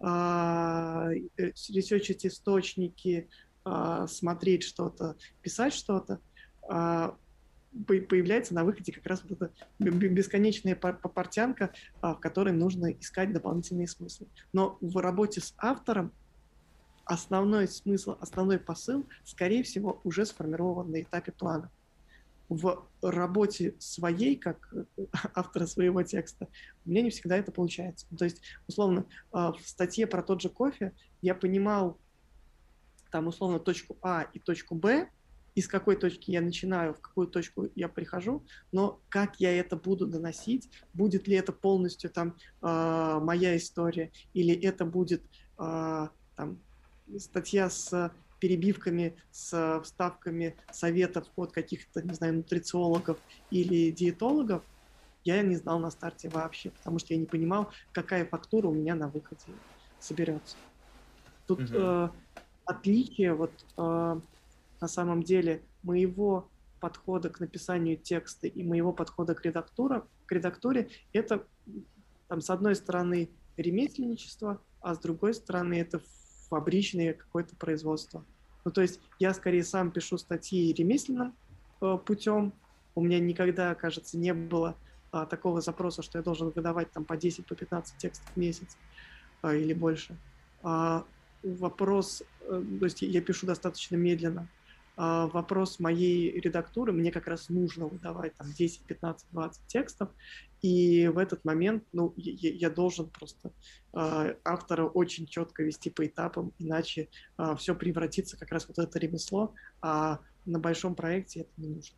а, 0.00 1.10
э, 1.12 1.52
ресерчить 1.68 2.26
источники, 2.26 3.28
а, 3.64 4.06
смотреть 4.06 4.62
что-то, 4.62 5.16
писать 5.42 5.72
что-то, 5.72 6.20
а, 6.68 7.16
появляется 7.86 8.54
на 8.54 8.64
выходе 8.64 8.92
как 8.92 9.06
раз 9.06 9.22
вот 9.22 9.32
эта 9.32 9.52
бесконечная 9.78 10.74
портянка, 10.74 11.72
в 12.00 12.14
которой 12.14 12.52
нужно 12.52 12.92
искать 12.92 13.32
дополнительные 13.32 13.88
смыслы. 13.88 14.26
Но 14.52 14.78
в 14.80 14.96
работе 14.96 15.40
с 15.40 15.54
автором 15.58 16.12
основной 17.08 17.66
смысл, 17.68 18.16
основной 18.20 18.58
посыл, 18.58 19.08
скорее 19.24 19.62
всего, 19.62 20.00
уже 20.04 20.26
сформирован 20.26 20.90
на 20.90 21.02
этапе 21.02 21.32
плана. 21.32 21.70
В 22.48 22.86
работе 23.02 23.74
своей, 23.78 24.36
как 24.36 24.72
автора 25.34 25.66
своего 25.66 26.02
текста, 26.02 26.48
у 26.84 26.90
меня 26.90 27.02
не 27.02 27.10
всегда 27.10 27.36
это 27.36 27.50
получается. 27.50 28.06
То 28.16 28.24
есть, 28.24 28.42
условно, 28.66 29.06
а, 29.32 29.52
в 29.52 29.60
статье 29.60 30.06
про 30.06 30.22
тот 30.22 30.40
же 30.40 30.48
кофе 30.48 30.92
я 31.20 31.34
понимал 31.34 31.98
там, 33.10 33.26
условно, 33.26 33.58
точку 33.58 33.96
А 34.02 34.26
и 34.34 34.38
точку 34.38 34.74
Б, 34.74 35.08
из 35.58 35.66
какой 35.66 35.96
точки 35.96 36.30
я 36.30 36.40
начинаю, 36.40 36.94
в 36.94 37.00
какую 37.00 37.26
точку 37.26 37.68
я 37.74 37.88
прихожу, 37.88 38.44
но 38.70 39.00
как 39.08 39.40
я 39.40 39.52
это 39.52 39.74
буду 39.74 40.06
доносить, 40.06 40.70
будет 40.94 41.26
ли 41.26 41.34
это 41.34 41.52
полностью 41.52 42.10
там 42.10 42.36
э, 42.62 43.18
моя 43.20 43.56
история, 43.56 44.12
или 44.34 44.54
это 44.54 44.84
будет 44.84 45.24
э, 45.58 46.08
там 46.36 46.58
статья 47.18 47.68
с 47.70 48.12
перебивками, 48.38 49.16
с 49.32 49.80
вставками 49.82 50.54
советов 50.70 51.26
от 51.34 51.50
каких-то, 51.50 52.02
не 52.02 52.14
знаю, 52.14 52.34
нутрициологов 52.34 53.18
или 53.50 53.90
диетологов, 53.90 54.62
я 55.24 55.42
не 55.42 55.56
знал 55.56 55.80
на 55.80 55.90
старте 55.90 56.28
вообще, 56.28 56.70
потому 56.70 57.00
что 57.00 57.14
я 57.14 57.18
не 57.18 57.26
понимал, 57.26 57.72
какая 57.90 58.24
фактура 58.24 58.68
у 58.68 58.72
меня 58.72 58.94
на 58.94 59.08
выходе 59.08 59.42
соберется. 59.98 60.56
Тут 61.48 61.62
угу. 61.62 61.72
э, 61.72 62.08
отличие 62.64 63.34
вот 63.34 63.50
э, 63.76 64.20
на 64.80 64.88
самом 64.88 65.22
деле 65.22 65.62
моего 65.82 66.48
подхода 66.80 67.28
к 67.30 67.40
написанию 67.40 67.96
текста 67.96 68.46
и 68.46 68.62
моего 68.62 68.92
подхода 68.92 69.34
к, 69.34 69.44
редактура, 69.44 70.06
к 70.26 70.32
редактуре 70.32 70.90
это 71.12 71.44
там, 72.28 72.40
с 72.40 72.50
одной 72.50 72.76
стороны 72.76 73.30
ремесленничество, 73.56 74.60
а 74.80 74.94
с 74.94 74.98
другой 74.98 75.34
стороны 75.34 75.74
это 75.74 76.00
фабричное 76.48 77.14
какое-то 77.14 77.56
производство. 77.56 78.24
Ну, 78.64 78.70
то 78.70 78.80
есть 78.80 79.00
я 79.18 79.34
скорее 79.34 79.64
сам 79.64 79.90
пишу 79.90 80.18
статьи 80.18 80.72
ремесленным 80.72 81.34
э, 81.80 81.98
путем. 82.04 82.52
У 82.94 83.02
меня 83.02 83.18
никогда, 83.18 83.74
кажется, 83.74 84.18
не 84.18 84.34
было 84.34 84.76
а, 85.10 85.26
такого 85.26 85.60
запроса, 85.60 86.02
что 86.02 86.18
я 86.18 86.24
должен 86.24 86.50
выдавать 86.50 86.90
там 86.90 87.04
по 87.04 87.16
10, 87.16 87.46
по 87.46 87.54
15 87.54 87.96
текстов 87.96 88.30
в 88.34 88.36
месяц 88.36 88.76
а, 89.40 89.54
или 89.54 89.72
больше. 89.72 90.16
А, 90.62 91.04
вопрос, 91.42 92.22
а, 92.42 92.62
то 92.78 92.84
есть 92.84 93.02
я 93.02 93.20
пишу 93.22 93.46
достаточно 93.46 93.96
медленно. 93.96 94.48
А, 95.00 95.28
вопрос 95.28 95.78
моей 95.78 96.40
редактуры, 96.40 96.92
мне 96.92 97.12
как 97.12 97.28
раз 97.28 97.50
нужно 97.50 97.86
выдавать 97.86 98.34
там 98.34 98.52
10, 98.52 98.82
15, 98.82 99.28
20 99.30 99.66
текстов, 99.68 100.08
и 100.60 101.06
в 101.06 101.18
этот 101.18 101.44
момент, 101.44 101.84
ну, 101.92 102.12
я, 102.16 102.50
я 102.50 102.68
должен 102.68 103.08
просто 103.08 103.52
э, 103.92 104.34
автора 104.42 104.86
очень 104.86 105.26
четко 105.26 105.62
вести 105.62 105.88
по 105.88 106.04
этапам, 106.04 106.52
иначе 106.58 107.02
э, 107.02 107.06
а, 107.36 107.54
все 107.54 107.76
превратится 107.76 108.36
как 108.36 108.50
раз 108.50 108.66
вот 108.66 108.80
это 108.80 108.98
ремесло, 108.98 109.54
а 109.80 110.18
на 110.46 110.58
большом 110.58 110.96
проекте 110.96 111.42
это 111.42 111.50
не 111.58 111.68
нужно. 111.68 111.96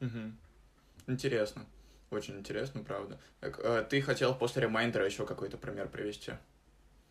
Угу. 0.00 1.12
Интересно. 1.12 1.66
Очень 2.10 2.38
интересно, 2.38 2.82
правда. 2.82 3.20
Так, 3.38 3.60
э, 3.62 3.86
ты 3.88 4.02
хотел 4.02 4.34
после 4.34 4.62
reminder 4.62 5.01
а 5.01 5.06
еще 5.06 5.24
какой-то 5.24 5.56
пример 5.56 5.88
привести? 5.88 6.32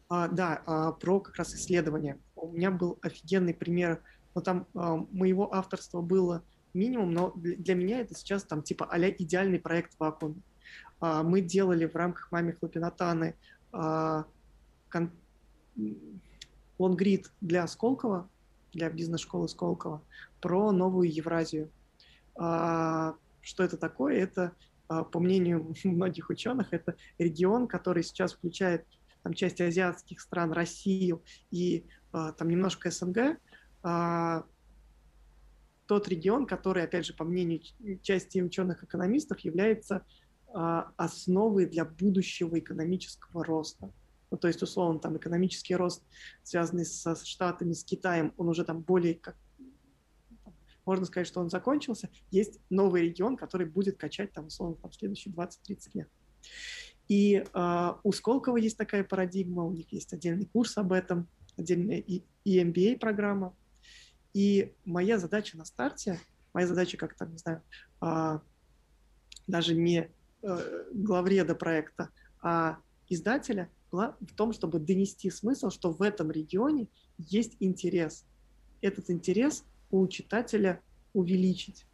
А, 0.10 0.28
да, 0.28 0.64
а, 0.66 0.92
про 0.92 1.22
как 1.22 1.38
раз 1.38 1.54
исследование. 1.54 2.20
У 2.36 2.52
меня 2.52 2.72
был 2.72 3.00
офигенный 3.02 3.54
пример, 3.54 4.02
но 4.36 4.42
там 4.42 4.68
а, 4.74 4.96
моего 5.12 5.54
авторства 5.54 6.02
было 6.02 6.44
минимум, 6.74 7.12
но 7.12 7.34
для 7.36 7.76
меня 7.76 8.00
это 8.00 8.16
сейчас 8.16 8.44
там 8.44 8.62
типа 8.62 8.88
а 8.90 9.00
идеальный 9.00 9.60
проект 9.60 9.94
в 9.96 10.00
вакууме. 10.00 10.42
А, 11.00 11.24
мы 11.24 11.42
делали 11.42 11.86
в 11.86 11.96
рамках 11.96 12.32
«Маме 12.32 12.54
Хлопинатаны» 12.54 13.36
а, 13.72 14.26
лонгрид 16.78 17.32
для 17.42 17.68
Сколково, 17.68 18.30
для 18.74 18.90
бизнес-школы 18.90 19.48
Сколково, 19.48 20.04
про 20.42 20.72
новую 20.72 21.14
Евразию. 21.14 21.72
А, 22.36 23.16
что 23.42 23.64
это 23.64 23.78
такое? 23.78 24.18
Это, 24.18 24.54
по 24.88 25.20
мнению 25.20 25.74
многих 25.84 26.30
ученых, 26.30 26.74
это 26.74 26.96
регион, 27.18 27.68
который 27.68 28.04
сейчас 28.04 28.34
включает 28.34 28.86
там, 29.24 29.34
часть 29.34 29.62
азиатских 29.62 30.20
стран, 30.22 30.52
Россию 30.52 31.24
и 31.52 31.86
там 32.12 32.50
немножко 32.50 32.90
СНГ, 32.90 33.38
тот 33.82 34.48
регион, 36.08 36.46
который, 36.46 36.84
опять 36.84 37.06
же, 37.06 37.14
по 37.14 37.24
мнению 37.24 37.62
части 38.04 38.40
ученых-экономистов, 38.40 39.40
является 39.40 40.06
а, 40.54 40.92
основы 40.98 41.66
для 41.66 41.86
будущего 41.86 42.60
экономического 42.60 43.44
роста. 43.44 43.92
Ну, 44.32 44.38
то 44.38 44.48
есть, 44.48 44.62
условно, 44.62 45.00
там 45.00 45.18
экономический 45.18 45.76
рост, 45.76 46.04
связанный 46.44 46.86
со 46.86 47.16
Штатами, 47.16 47.74
с 47.74 47.84
Китаем, 47.84 48.34
он 48.38 48.50
уже 48.50 48.64
там 48.64 48.82
более, 48.82 49.16
как, 49.16 49.36
можно 50.86 51.06
сказать, 51.06 51.28
что 51.28 51.40
он 51.40 51.50
закончился. 51.50 52.10
Есть 52.32 52.60
новый 52.70 53.04
регион, 53.04 53.38
который 53.38 53.68
будет 53.68 53.98
качать 53.98 54.32
там, 54.32 54.48
условно, 54.48 54.76
там, 54.76 54.92
следующие 54.92 55.34
20-30 55.34 55.78
лет. 55.94 56.10
И 57.08 57.44
э, 57.52 57.94
у 58.04 58.12
Сколково 58.12 58.58
есть 58.58 58.78
такая 58.78 59.04
парадигма, 59.04 59.64
у 59.64 59.72
них 59.72 59.92
есть 59.92 60.14
отдельный 60.14 60.46
курс 60.46 60.78
об 60.78 60.94
этом, 60.94 61.28
отдельная 61.58 61.98
и, 61.98 62.24
и 62.44 62.64
MBA-программа. 62.64 63.56
И 64.34 64.74
моя 64.86 65.18
задача 65.18 65.58
на 65.58 65.66
старте, 65.66 66.20
моя 66.54 66.68
задача 66.68 66.98
как 66.98 67.16
там, 67.16 67.32
не 67.32 67.38
знаю, 67.38 67.62
э, 68.02 68.40
даже 69.48 69.76
не 69.76 70.10
э, 70.42 70.86
главреда 70.94 71.56
проекта, 71.56 72.10
а 72.42 72.78
издателя 73.08 73.70
была 73.92 74.16
в 74.20 74.34
том, 74.36 74.54
чтобы 74.54 74.80
донести 74.80 75.30
смысл, 75.30 75.70
что 75.70 75.92
в 75.92 76.02
этом 76.02 76.32
регионе 76.32 76.88
есть 77.18 77.58
интерес. 77.60 78.26
Этот 78.82 79.10
интерес 79.10 79.64
у 79.92 80.08
читателя 80.08 80.82
увеличить. 81.14 81.86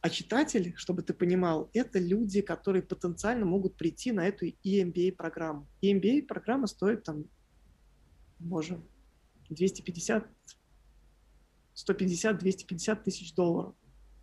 А 0.00 0.10
читатели, 0.10 0.74
чтобы 0.76 1.02
ты 1.02 1.12
понимал, 1.12 1.68
это 1.72 1.98
люди, 1.98 2.40
которые 2.40 2.82
потенциально 2.82 3.44
могут 3.44 3.76
прийти 3.76 4.12
на 4.12 4.26
эту 4.28 4.46
EMBA-программу. 4.46 5.66
EMBA-программа 5.82 6.68
стоит 6.68 7.02
там, 7.02 7.24
боже, 8.38 8.80
250 9.50 10.28
150-250 11.86 13.02
тысяч 13.04 13.34
долларов. 13.34 13.74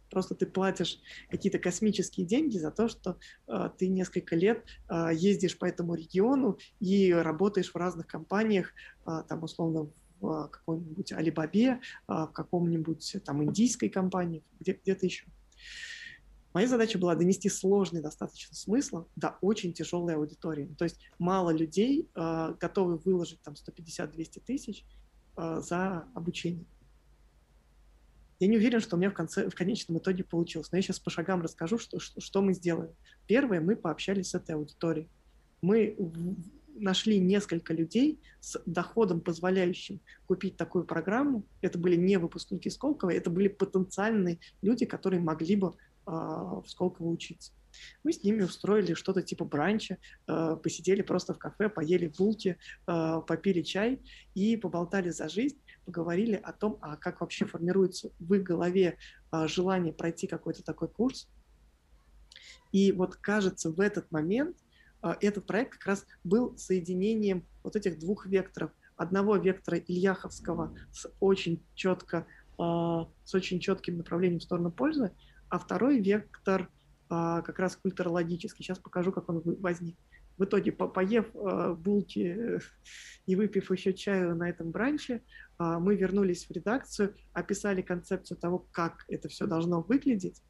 Просто 0.10 0.36
ты 0.36 0.46
платишь 0.46 1.00
какие-то 1.30 1.60
космические 1.60 2.26
деньги 2.26 2.58
за 2.58 2.72
то, 2.72 2.88
что 2.88 3.18
э, 3.48 3.70
ты 3.78 3.88
несколько 3.88 4.36
лет 4.36 4.64
э, 4.88 5.10
ездишь 5.14 5.58
по 5.58 5.66
этому 5.66 5.96
региону 5.96 6.58
и 6.80 7.12
работаешь 7.12 7.72
в 7.72 7.76
разных 7.76 8.08
компаниях, 8.08 8.72
э, 9.06 9.24
там 9.28 9.44
условно 9.44 9.90
в 10.22 10.48
какой-нибудь 10.48 11.12
Алибабе, 11.12 11.68
э, 11.70 11.78
в 12.08 12.32
каком-нибудь 12.34 13.18
там 13.26 13.44
индийской 13.44 13.90
компании, 13.90 14.44
где, 14.60 14.74
где-то 14.74 15.06
еще. 15.06 15.26
Моя 16.54 16.70
задача 16.70 16.98
была 16.98 17.16
донести 17.16 17.50
сложный 17.50 18.02
достаточно 18.02 18.56
смысл 18.56 19.08
до 19.18 19.36
очень 19.42 19.74
тяжелой 19.74 20.16
аудитории. 20.16 20.74
То 20.78 20.86
есть 20.86 21.00
мало 21.20 21.50
людей 21.50 22.10
э, 22.16 22.56
готовы 22.60 22.98
выложить 22.98 23.42
там 23.42 23.56
150-200 23.56 24.42
тысяч 24.46 24.86
э, 25.36 25.62
за 25.62 26.08
обучение. 26.14 26.66
Я 28.40 28.48
не 28.48 28.58
уверен, 28.58 28.82
что 28.82 28.96
у 28.96 29.00
меня 29.00 29.10
в, 29.10 29.14
конце, 29.14 29.50
в 29.50 29.56
конечном 29.56 29.98
итоге 29.98 30.24
получилось, 30.24 30.72
но 30.72 30.78
я 30.78 30.82
сейчас 30.82 31.00
по 31.00 31.10
шагам 31.10 31.42
расскажу, 31.42 31.78
что, 31.78 32.00
что, 32.00 32.20
что 32.20 32.42
мы 32.42 32.54
сделаем. 32.54 32.92
Первое, 33.28 33.62
мы 33.62 33.76
пообщались 33.76 34.30
с 34.30 34.36
этой 34.36 34.56
аудиторией. 34.56 35.08
Мы 35.62 35.96
нашли 36.76 37.20
несколько 37.20 37.74
людей 37.74 38.20
с 38.42 38.62
доходом, 38.66 39.22
позволяющим 39.22 40.02
купить 40.28 40.58
такую 40.58 40.86
программу. 40.86 41.44
Это 41.62 41.80
были 41.80 41.96
не 41.96 42.18
выпускники 42.18 42.70
Сколково, 42.70 43.12
это 43.12 43.30
были 43.30 43.48
потенциальные 43.48 44.40
люди, 44.62 44.86
которые 44.86 45.22
могли 45.22 45.56
бы 45.56 45.70
э, 45.70 45.72
в 46.06 46.66
Сколково 46.68 47.08
учиться. 47.08 47.54
Мы 48.04 48.14
с 48.14 48.24
ними 48.24 48.42
устроили 48.42 48.94
что-то 48.94 49.22
типа 49.22 49.46
бранча, 49.46 49.98
э, 50.28 50.58
посидели 50.62 51.02
просто 51.02 51.34
в 51.34 51.40
кафе, 51.40 51.70
поели 51.70 52.08
булки, 52.08 52.58
э, 52.88 53.22
попили 53.28 53.62
чай 53.62 54.02
и 54.34 54.58
поболтали 54.58 55.10
за 55.10 55.30
жизнь, 55.30 55.58
поговорили 55.86 56.36
о 56.36 56.52
том, 56.52 56.78
а 56.82 56.98
как 56.98 57.22
вообще 57.22 57.46
формируется 57.46 58.12
в 58.20 58.34
их 58.34 58.44
голове 58.44 58.98
э, 59.32 59.48
желание 59.48 59.94
пройти 59.94 60.28
какой-то 60.28 60.64
такой 60.64 60.88
курс. 60.88 61.30
И 62.72 62.92
вот 62.92 63.16
кажется, 63.16 63.72
в 63.72 63.80
этот 63.80 64.12
момент 64.12 64.58
этот 65.22 65.46
проект 65.46 65.74
как 65.74 65.86
раз 65.86 66.06
был 66.24 66.58
соединением 66.58 67.46
вот 67.64 67.76
этих 67.76 68.00
двух 68.00 68.26
векторов. 68.26 68.72
Одного 68.98 69.38
вектора 69.38 69.78
Ильяховского 69.78 70.76
с 70.92 71.08
очень 71.20 71.64
четко, 71.76 72.26
с 72.58 73.34
очень 73.34 73.60
четким 73.60 73.98
направлением 73.98 74.40
в 74.40 74.44
сторону 74.44 74.72
пользы, 74.72 75.12
а 75.50 75.60
второй 75.60 76.02
вектор 76.02 76.70
а, 77.10 77.42
как 77.42 77.60
раз 77.60 77.76
культурологический. 77.76 78.64
Сейчас 78.64 78.80
покажу, 78.80 79.12
как 79.12 79.30
он 79.30 79.42
возник. 79.60 79.98
В 80.38 80.44
итоге, 80.44 80.72
по 80.72 80.88
поев 80.88 81.28
э, 81.34 81.74
булки 81.74 82.36
э, 82.38 82.60
и 83.26 83.36
выпив 83.36 83.72
еще 83.72 83.94
чаю 83.94 84.36
на 84.36 84.50
этом 84.50 84.72
бранче, 84.72 85.22
э, 85.60 85.64
мы 85.80 85.96
вернулись 85.96 86.46
в 86.48 86.52
редакцию, 86.52 87.16
описали 87.34 87.82
концепцию 87.82 88.38
того, 88.38 88.68
как 88.72 89.06
это 89.08 89.30
все 89.30 89.48
должно 89.48 89.82
выглядеть, 89.82 90.42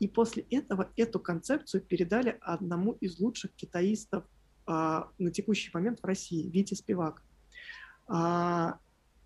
и 0.00 0.08
после 0.08 0.42
этого 0.50 0.90
эту 0.96 1.20
концепцию 1.20 1.82
передали 1.82 2.38
одному 2.40 2.92
из 3.00 3.20
лучших 3.20 3.52
китаистов 3.52 4.24
э, 4.66 4.70
на 4.70 5.30
текущий 5.30 5.70
момент 5.72 6.00
в 6.00 6.06
России, 6.06 6.50
Вите 6.50 6.74
Спивак. 6.74 7.22
А, 8.06 8.78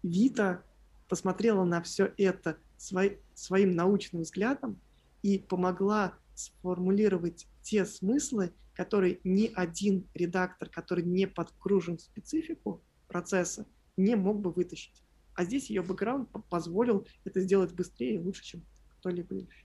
Вита 0.03 0.62
посмотрела 1.09 1.64
на 1.64 1.83
все 1.83 2.12
это 2.16 2.59
свой, 2.77 3.21
своим 3.35 3.73
научным 3.75 4.23
взглядом 4.23 4.81
и 5.23 5.39
помогла 5.39 6.14
сформулировать 6.35 7.47
те 7.62 7.85
смыслы, 7.85 8.53
которые 8.79 9.18
ни 9.24 9.51
один 9.55 10.07
редактор, 10.14 10.70
который 10.70 11.03
не 11.03 11.26
подгружен 11.26 11.99
в 11.99 12.01
специфику 12.01 12.81
процесса, 13.09 13.66
не 13.97 14.14
мог 14.14 14.41
бы 14.41 14.53
вытащить. 14.53 15.03
А 15.35 15.45
здесь 15.45 15.68
ее 15.68 15.83
бэкграунд 15.83 16.31
позволил 16.49 17.05
это 17.24 17.41
сделать 17.41 17.72
быстрее 17.72 18.14
и 18.14 18.18
лучше, 18.18 18.45
чем 18.45 18.62
кто-либо 18.99 19.35
еще. 19.35 19.64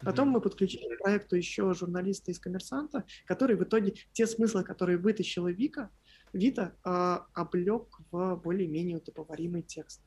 Потом 0.00 0.30
мы 0.30 0.40
подключили 0.40 0.96
к 0.96 1.02
проекту 1.02 1.36
еще 1.36 1.74
журналиста 1.74 2.30
из 2.30 2.38
«Коммерсанта», 2.38 3.04
который 3.26 3.56
в 3.56 3.62
итоге 3.62 3.94
те 4.12 4.26
смыслы, 4.26 4.64
которые 4.64 4.96
вытащила 4.96 5.48
Вика, 5.52 5.90
Вита, 6.32 6.74
э, 6.84 7.18
облег 7.34 8.00
в 8.10 8.36
более-менее 8.36 8.96
удобоваримый 8.96 9.62
текст, 9.62 10.00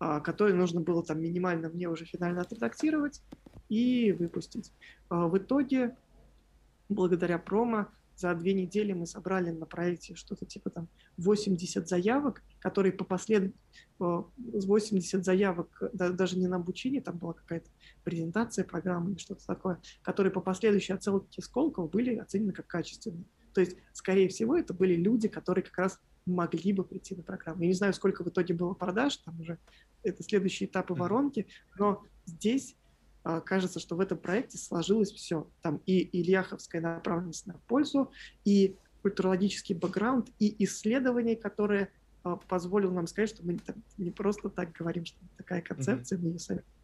э, 0.00 0.20
который 0.24 0.54
нужно 0.54 0.80
было 0.80 1.04
там 1.04 1.20
минимально 1.20 1.68
мне 1.68 1.88
уже 1.90 2.06
финально 2.06 2.40
отредактировать, 2.40 3.22
и 3.68 4.12
выпустить. 4.12 4.72
А, 5.10 5.28
в 5.28 5.36
итоге, 5.36 5.94
благодаря 6.88 7.38
промо, 7.38 7.88
за 8.18 8.34
две 8.34 8.52
недели 8.52 8.92
мы 8.92 9.06
собрали 9.06 9.50
на 9.50 9.64
проекте 9.64 10.16
что-то 10.16 10.44
типа 10.44 10.70
там 10.70 10.88
80 11.18 11.88
заявок, 11.88 12.42
которые 12.58 12.92
по 12.92 13.04
послед... 13.04 13.54
80 13.98 15.24
заявок, 15.24 15.82
даже 15.92 16.38
не 16.38 16.48
на 16.48 16.56
обучение, 16.56 17.00
там 17.00 17.18
была 17.18 17.32
какая-то 17.32 17.68
презентация 18.04 18.64
программы 18.64 19.12
или 19.12 19.18
что-то 19.18 19.46
такое, 19.46 19.80
которые 20.02 20.32
по 20.32 20.40
последующей 20.40 20.92
оценке 20.92 21.42
Сколково 21.42 21.86
были 21.86 22.16
оценены 22.16 22.52
как 22.52 22.66
качественные. 22.66 23.24
То 23.54 23.60
есть, 23.60 23.76
скорее 23.92 24.28
всего, 24.28 24.56
это 24.56 24.74
были 24.74 24.94
люди, 24.94 25.28
которые 25.28 25.64
как 25.64 25.78
раз 25.78 26.00
могли 26.26 26.72
бы 26.72 26.84
прийти 26.84 27.14
на 27.14 27.22
программу. 27.22 27.62
Я 27.62 27.68
не 27.68 27.74
знаю, 27.74 27.92
сколько 27.94 28.22
в 28.22 28.28
итоге 28.28 28.54
было 28.54 28.74
продаж, 28.74 29.16
там 29.18 29.40
уже 29.40 29.58
это 30.02 30.22
следующие 30.22 30.68
этапы 30.68 30.94
воронки, 30.94 31.46
но 31.78 32.04
здесь 32.26 32.76
кажется, 33.22 33.80
что 33.80 33.96
в 33.96 34.00
этом 34.00 34.18
проекте 34.18 34.58
сложилось 34.58 35.12
все. 35.12 35.48
Там 35.62 35.80
и 35.86 36.08
Ильяховская 36.18 36.80
направленность 36.80 37.46
на 37.46 37.54
пользу, 37.66 38.10
и 38.44 38.76
культурологический 39.02 39.74
бэкграунд, 39.74 40.30
и 40.38 40.64
исследования, 40.64 41.36
которые 41.36 41.90
а, 42.22 42.36
позволило 42.36 42.92
нам 42.92 43.06
сказать, 43.06 43.30
что 43.30 43.44
мы 43.44 43.58
не 43.96 44.10
просто 44.10 44.48
так 44.48 44.72
говорим, 44.72 45.04
что 45.04 45.18
такая 45.36 45.62
концепция, 45.62 46.18
mm-hmm. 46.18 46.22
мы 46.22 46.28
ее 46.28 46.38
советуем. 46.38 46.74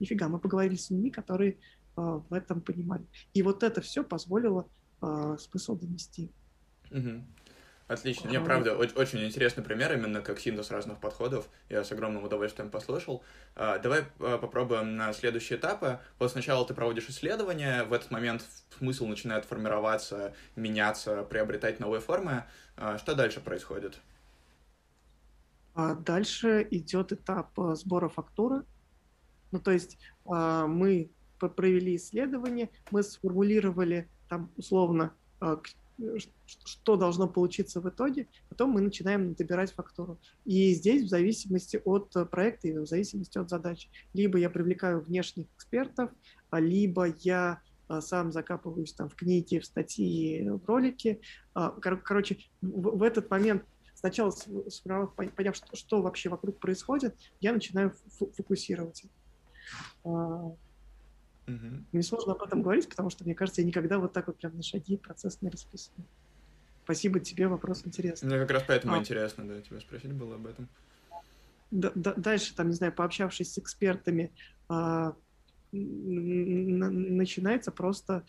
Нифига, 0.00 0.28
мы 0.28 0.38
поговорили 0.38 0.76
с 0.76 0.90
людьми, 0.90 1.10
которые 1.10 1.58
uh, 1.96 2.22
в 2.28 2.32
этом 2.32 2.60
понимали. 2.60 3.04
И 3.32 3.42
вот 3.42 3.62
это 3.62 3.80
все 3.80 4.02
позволило 4.02 4.68
смысл 5.38 5.76
донести. 5.76 6.32
Mm-hmm. 6.90 7.22
Отлично. 7.88 8.28
Мне, 8.28 8.38
правда, 8.38 8.76
очень 8.76 9.24
интересный 9.24 9.64
пример, 9.64 9.94
именно 9.94 10.20
как 10.20 10.38
синтез 10.38 10.70
разных 10.70 10.98
подходов. 10.98 11.48
Я 11.70 11.82
с 11.84 11.90
огромным 11.90 12.22
удовольствием 12.22 12.70
послушал. 12.70 13.24
А, 13.56 13.78
давай 13.78 14.04
а, 14.20 14.36
попробуем 14.36 14.96
на 14.96 15.14
следующие 15.14 15.58
этапы. 15.58 15.98
Вот 16.18 16.30
сначала 16.30 16.66
ты 16.66 16.74
проводишь 16.74 17.08
исследование, 17.08 17.84
в 17.84 17.94
этот 17.94 18.10
момент 18.10 18.44
смысл 18.78 19.06
начинает 19.06 19.46
формироваться, 19.46 20.34
меняться, 20.54 21.22
приобретать 21.22 21.80
новые 21.80 22.02
формы. 22.02 22.44
А, 22.76 22.98
что 22.98 23.14
дальше 23.14 23.40
происходит? 23.40 23.98
Дальше 25.74 26.68
идет 26.70 27.12
этап 27.12 27.52
сбора 27.72 28.10
фактуры. 28.10 28.64
Ну, 29.50 29.60
то 29.60 29.70
есть 29.70 29.96
мы 30.26 31.10
провели 31.38 31.96
исследование, 31.96 32.68
мы 32.90 33.02
сформулировали 33.02 34.10
там 34.28 34.50
условно 34.56 35.14
что 36.46 36.96
должно 36.96 37.28
получиться 37.28 37.80
в 37.80 37.88
итоге, 37.88 38.28
потом 38.48 38.70
мы 38.70 38.80
начинаем 38.80 39.34
добирать 39.34 39.72
фактуру. 39.72 40.18
И 40.44 40.72
здесь 40.74 41.04
в 41.04 41.08
зависимости 41.08 41.80
от 41.84 42.12
проекта 42.30 42.68
и 42.68 42.78
в 42.78 42.86
зависимости 42.86 43.38
от 43.38 43.50
задач. 43.50 43.88
Либо 44.14 44.38
я 44.38 44.50
привлекаю 44.50 45.00
внешних 45.00 45.46
экспертов, 45.56 46.10
а 46.50 46.60
либо 46.60 47.06
я 47.20 47.60
а, 47.88 48.00
сам 48.00 48.32
закапываюсь 48.32 48.92
там 48.92 49.08
в 49.08 49.14
книги, 49.14 49.58
в 49.58 49.64
статьи, 49.64 50.48
в 50.48 50.64
ролики. 50.66 51.20
А, 51.54 51.70
короче, 51.70 52.38
в 52.60 53.02
этот 53.02 53.30
момент 53.30 53.64
сначала 53.94 54.30
поняв, 55.36 55.56
что, 55.56 55.76
что 55.76 56.02
вообще 56.02 56.28
вокруг 56.28 56.58
происходит, 56.58 57.16
я 57.40 57.52
начинаю 57.52 57.92
фокусировать. 58.36 59.04
Угу. 61.48 61.84
Мне 61.92 62.02
сложно 62.02 62.32
об 62.32 62.42
этом 62.42 62.62
говорить, 62.62 62.88
потому 62.88 63.10
что, 63.10 63.24
мне 63.24 63.34
кажется, 63.34 63.62
я 63.62 63.66
никогда 63.66 63.98
вот 63.98 64.12
так 64.12 64.26
вот 64.26 64.38
прям 64.38 64.56
на 64.56 64.62
шаги 64.62 64.96
процесс 64.96 65.40
не 65.40 65.48
расписываю. 65.48 66.04
Спасибо 66.84 67.20
тебе, 67.20 67.48
вопрос 67.48 67.82
интересный. 67.84 68.28
Мне 68.28 68.38
как 68.38 68.50
раз 68.50 68.64
поэтому 68.66 68.94
а. 68.94 68.98
интересно, 68.98 69.46
да, 69.46 69.60
тебя 69.60 69.80
спросить 69.80 70.12
было 70.12 70.36
об 70.36 70.46
этом. 70.46 70.68
Да, 71.70 71.92
да, 71.94 72.14
дальше, 72.14 72.54
там, 72.54 72.68
не 72.68 72.74
знаю, 72.74 72.92
пообщавшись 72.92 73.52
с 73.52 73.58
экспертами, 73.58 74.32
а, 74.68 75.14
начинается 75.70 77.72
просто 77.72 78.24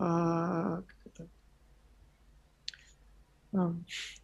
а, 0.00 0.80
как 0.80 0.96
это, 1.04 1.28
а, 3.52 3.74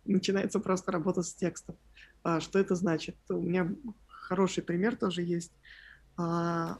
начинается 0.06 0.58
просто 0.58 0.90
работа 0.90 1.22
с 1.22 1.34
текстом. 1.34 1.76
А, 2.22 2.40
что 2.40 2.58
это 2.58 2.74
значит? 2.74 3.16
У 3.28 3.40
меня 3.40 3.70
хороший 4.08 4.64
пример 4.64 4.96
тоже 4.96 5.22
есть. 5.22 5.52
А, 6.16 6.78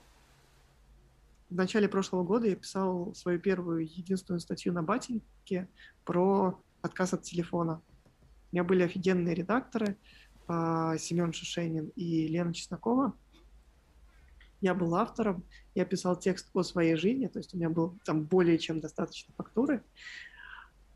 в 1.48 1.54
начале 1.54 1.88
прошлого 1.88 2.24
года 2.24 2.48
я 2.48 2.56
писал 2.56 3.14
свою 3.14 3.38
первую 3.38 3.84
единственную 3.84 4.40
статью 4.40 4.72
на 4.72 4.82
Батеньке 4.82 5.68
про 6.04 6.60
отказ 6.82 7.14
от 7.14 7.22
телефона. 7.22 7.82
У 8.50 8.56
меня 8.56 8.64
были 8.64 8.82
офигенные 8.82 9.34
редакторы, 9.34 9.96
а, 10.48 10.96
Семен 10.98 11.32
Шишенин 11.32 11.92
и 11.96 12.26
Лена 12.28 12.52
Чеснокова. 12.52 13.14
Я 14.60 14.74
был 14.74 14.94
автором, 14.94 15.44
я 15.74 15.84
писал 15.84 16.16
текст 16.16 16.48
о 16.54 16.62
своей 16.62 16.96
жизни, 16.96 17.26
то 17.26 17.38
есть 17.38 17.54
у 17.54 17.58
меня 17.58 17.70
был 17.70 17.98
там 18.04 18.24
более 18.24 18.58
чем 18.58 18.80
достаточно 18.80 19.32
фактуры. 19.36 19.84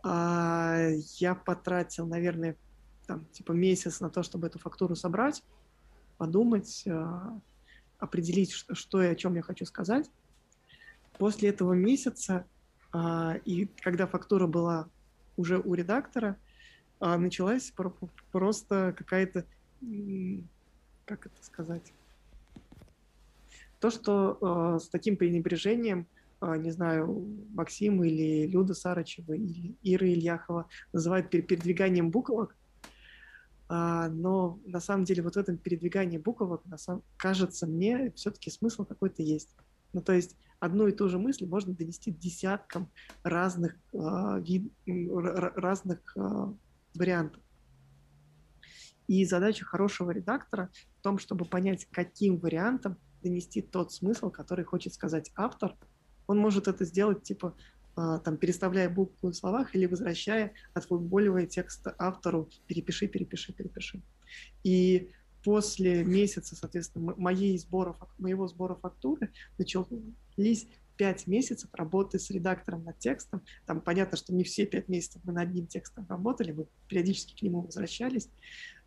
А, 0.03 0.89
я 1.19 1.35
потратил, 1.35 2.07
наверное, 2.07 2.57
там, 3.07 3.27
типа 3.27 3.53
месяц 3.53 4.01
на 4.01 4.11
то, 4.11 4.23
чтобы 4.23 4.47
эту 4.47 4.59
фактуру 4.59 4.97
собрать, 4.97 5.43
подумать, 6.17 6.85
а, 6.89 7.39
определить, 7.99 8.53
что 8.53 9.03
и 9.03 9.07
о 9.07 9.15
чем 9.15 9.35
я 9.35 9.43
хочу 9.43 9.65
сказать. 9.67 10.11
После 11.21 11.51
этого 11.51 11.75
месяца, 11.75 12.47
а, 12.93 13.37
и 13.45 13.67
когда 13.83 14.07
фактура 14.07 14.47
была 14.47 14.89
уже 15.37 15.59
у 15.59 15.75
редактора, 15.75 16.39
а, 16.99 17.19
началась 17.19 17.71
про- 17.73 17.93
просто 18.33 18.95
какая-то, 18.97 19.45
как 21.05 21.27
это 21.27 21.43
сказать, 21.43 21.93
то, 23.81 23.91
что 23.91 24.39
а, 24.41 24.79
с 24.79 24.89
таким 24.89 25.19
пренебрежением 25.19 26.07
не 26.43 26.71
знаю, 26.71 27.27
Максим 27.53 28.03
или 28.03 28.47
Люда 28.47 28.73
Сарычева 28.73 29.35
или 29.35 29.77
Ира 29.83 30.07
Ильяхова 30.07 30.71
называют 30.91 31.29
передвиганием 31.29 32.11
буквок, 32.11 32.57
но 33.69 34.59
на 34.65 34.81
самом 34.81 35.05
деле 35.05 35.23
вот 35.23 35.35
в 35.35 35.39
этом 35.39 35.59
передвигании 35.59 36.17
буквок, 36.17 36.65
на 36.65 36.79
самом, 36.79 37.03
кажется 37.19 37.67
мне, 37.67 38.11
все-таки 38.13 38.51
смысл 38.51 38.87
какой-то 38.87 39.23
есть. 39.23 39.55
Ну, 39.93 40.01
то 40.01 40.15
есть 40.15 40.35
одну 40.61 40.87
и 40.87 40.93
ту 40.93 41.09
же 41.09 41.19
мысль 41.19 41.47
можно 41.47 41.75
донести 41.75 42.13
десяткам 42.13 42.91
разных, 43.23 43.77
э, 43.93 43.99
вид, 44.41 44.73
разных 44.87 46.17
э, 46.17 46.53
вариантов. 46.95 47.43
И 49.09 49.25
задача 49.25 49.65
хорошего 49.65 50.13
редактора 50.13 50.71
в 50.99 51.03
том, 51.03 51.19
чтобы 51.19 51.45
понять, 51.45 51.87
каким 51.91 52.39
вариантом 52.39 52.97
донести 53.23 53.61
тот 53.61 53.93
смысл, 53.93 54.31
который 54.31 54.65
хочет 54.65 54.95
сказать 54.95 55.33
автор. 55.35 55.77
Он 56.27 56.39
может 56.39 56.69
это 56.69 56.85
сделать, 56.85 57.25
типа, 57.25 57.57
а, 57.97 58.19
там, 58.19 58.37
переставляя 58.37 58.89
буквы 58.89 59.33
в 59.33 59.35
словах 59.35 59.75
или 59.75 59.87
возвращая, 59.87 60.53
отфутболивая 60.75 61.47
текст 61.47 61.87
автору 61.99 62.49
«перепиши, 62.67 63.09
перепиши, 63.09 63.53
перепиши». 63.53 64.01
И 64.63 65.11
после 65.43 66.05
месяца, 66.05 66.55
соответственно, 66.55 67.15
моей 67.17 67.59
сбора, 67.59 67.97
моего 68.19 68.47
сбора 68.47 68.77
фактуры 68.77 69.33
начались 70.37 70.69
пять 70.97 71.27
месяцев 71.27 71.71
работы 71.73 72.19
с 72.19 72.31
редактором 72.31 72.85
над 72.85 72.99
текстом. 72.99 73.43
Там 73.65 73.81
понятно, 73.81 74.19
что 74.19 74.35
не 74.35 74.45
все 74.45 74.67
пять 74.67 74.89
месяцев 74.89 75.23
мы 75.25 75.33
над 75.33 75.45
одним 75.45 75.67
текстом 75.67 76.07
работали, 76.09 76.53
мы 76.53 76.67
периодически 76.89 77.39
к 77.39 77.43
нему 77.43 77.63
возвращались. 77.63 78.29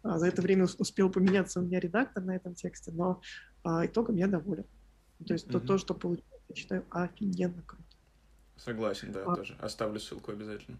А, 0.03 0.19
за 0.19 0.27
это 0.27 0.41
время 0.41 0.67
успел 0.77 1.09
поменяться 1.09 1.59
у 1.59 1.63
меня 1.63 1.79
редактор 1.79 2.23
на 2.23 2.35
этом 2.35 2.53
тексте, 2.53 2.91
но 2.91 3.19
а, 3.63 3.85
итогом 3.85 4.15
я 4.17 4.27
доволен. 4.27 4.65
То 5.25 5.33
есть 5.33 5.47
mm-hmm. 5.47 5.51
то, 5.51 5.59
то, 5.59 5.77
что 5.79 5.93
получилось, 5.95 6.41
я 6.49 6.55
считаю 6.55 6.85
офигенно 6.91 7.63
круто. 7.63 7.83
Согласен, 8.57 9.11
да, 9.11 9.23
а... 9.25 9.35
тоже. 9.35 9.55
Оставлю 9.59 9.99
ссылку 9.99 10.31
обязательно. 10.31 10.77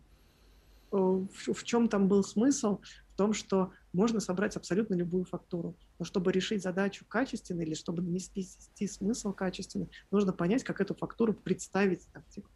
Э, 0.92 0.98
в, 0.98 1.54
в 1.54 1.64
чем 1.64 1.90
там 1.90 2.08
был 2.08 2.24
смысл? 2.24 2.80
В 3.14 3.18
том, 3.18 3.34
что 3.34 3.72
можно 3.92 4.20
собрать 4.20 4.56
абсолютно 4.56 4.94
любую 4.94 5.26
фактуру. 5.26 5.76
Но 6.04 6.06
чтобы 6.06 6.34
решить 6.34 6.62
задачу 6.62 7.06
качественно 7.08 7.62
или 7.62 7.76
чтобы 7.76 8.02
нанести 8.02 8.46
смысл 8.90 9.32
качественно, 9.32 9.88
нужно 10.12 10.34
понять, 10.34 10.62
как 10.62 10.82
эту 10.82 10.96
фактуру 10.96 11.34
представить, 11.34 12.06
типа, 12.30 12.50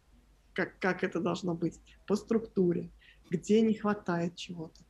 как, 0.52 0.78
как 0.78 1.02
это 1.02 1.18
должно 1.18 1.54
быть 1.54 1.80
по 2.06 2.14
структуре, 2.14 2.90
где 3.30 3.62
не 3.62 3.72
хватает 3.72 4.36
чего-то, 4.36 4.82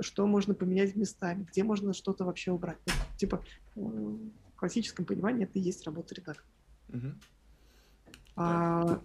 что 0.00 0.26
можно 0.26 0.54
поменять 0.54 0.96
местами, 0.96 1.46
где 1.50 1.62
можно 1.64 1.92
что-то 1.92 2.24
вообще 2.24 2.50
убрать. 2.50 2.78
Ну, 2.86 2.92
типа, 3.18 3.44
э, 3.76 3.80
в 3.80 4.56
классическом 4.56 5.04
понимании 5.04 5.44
это 5.44 5.58
и 5.58 5.60
есть 5.60 5.84
работа 5.84 6.14
редактора. 6.14 6.46
Угу. 6.88 7.12
А, 8.36 9.02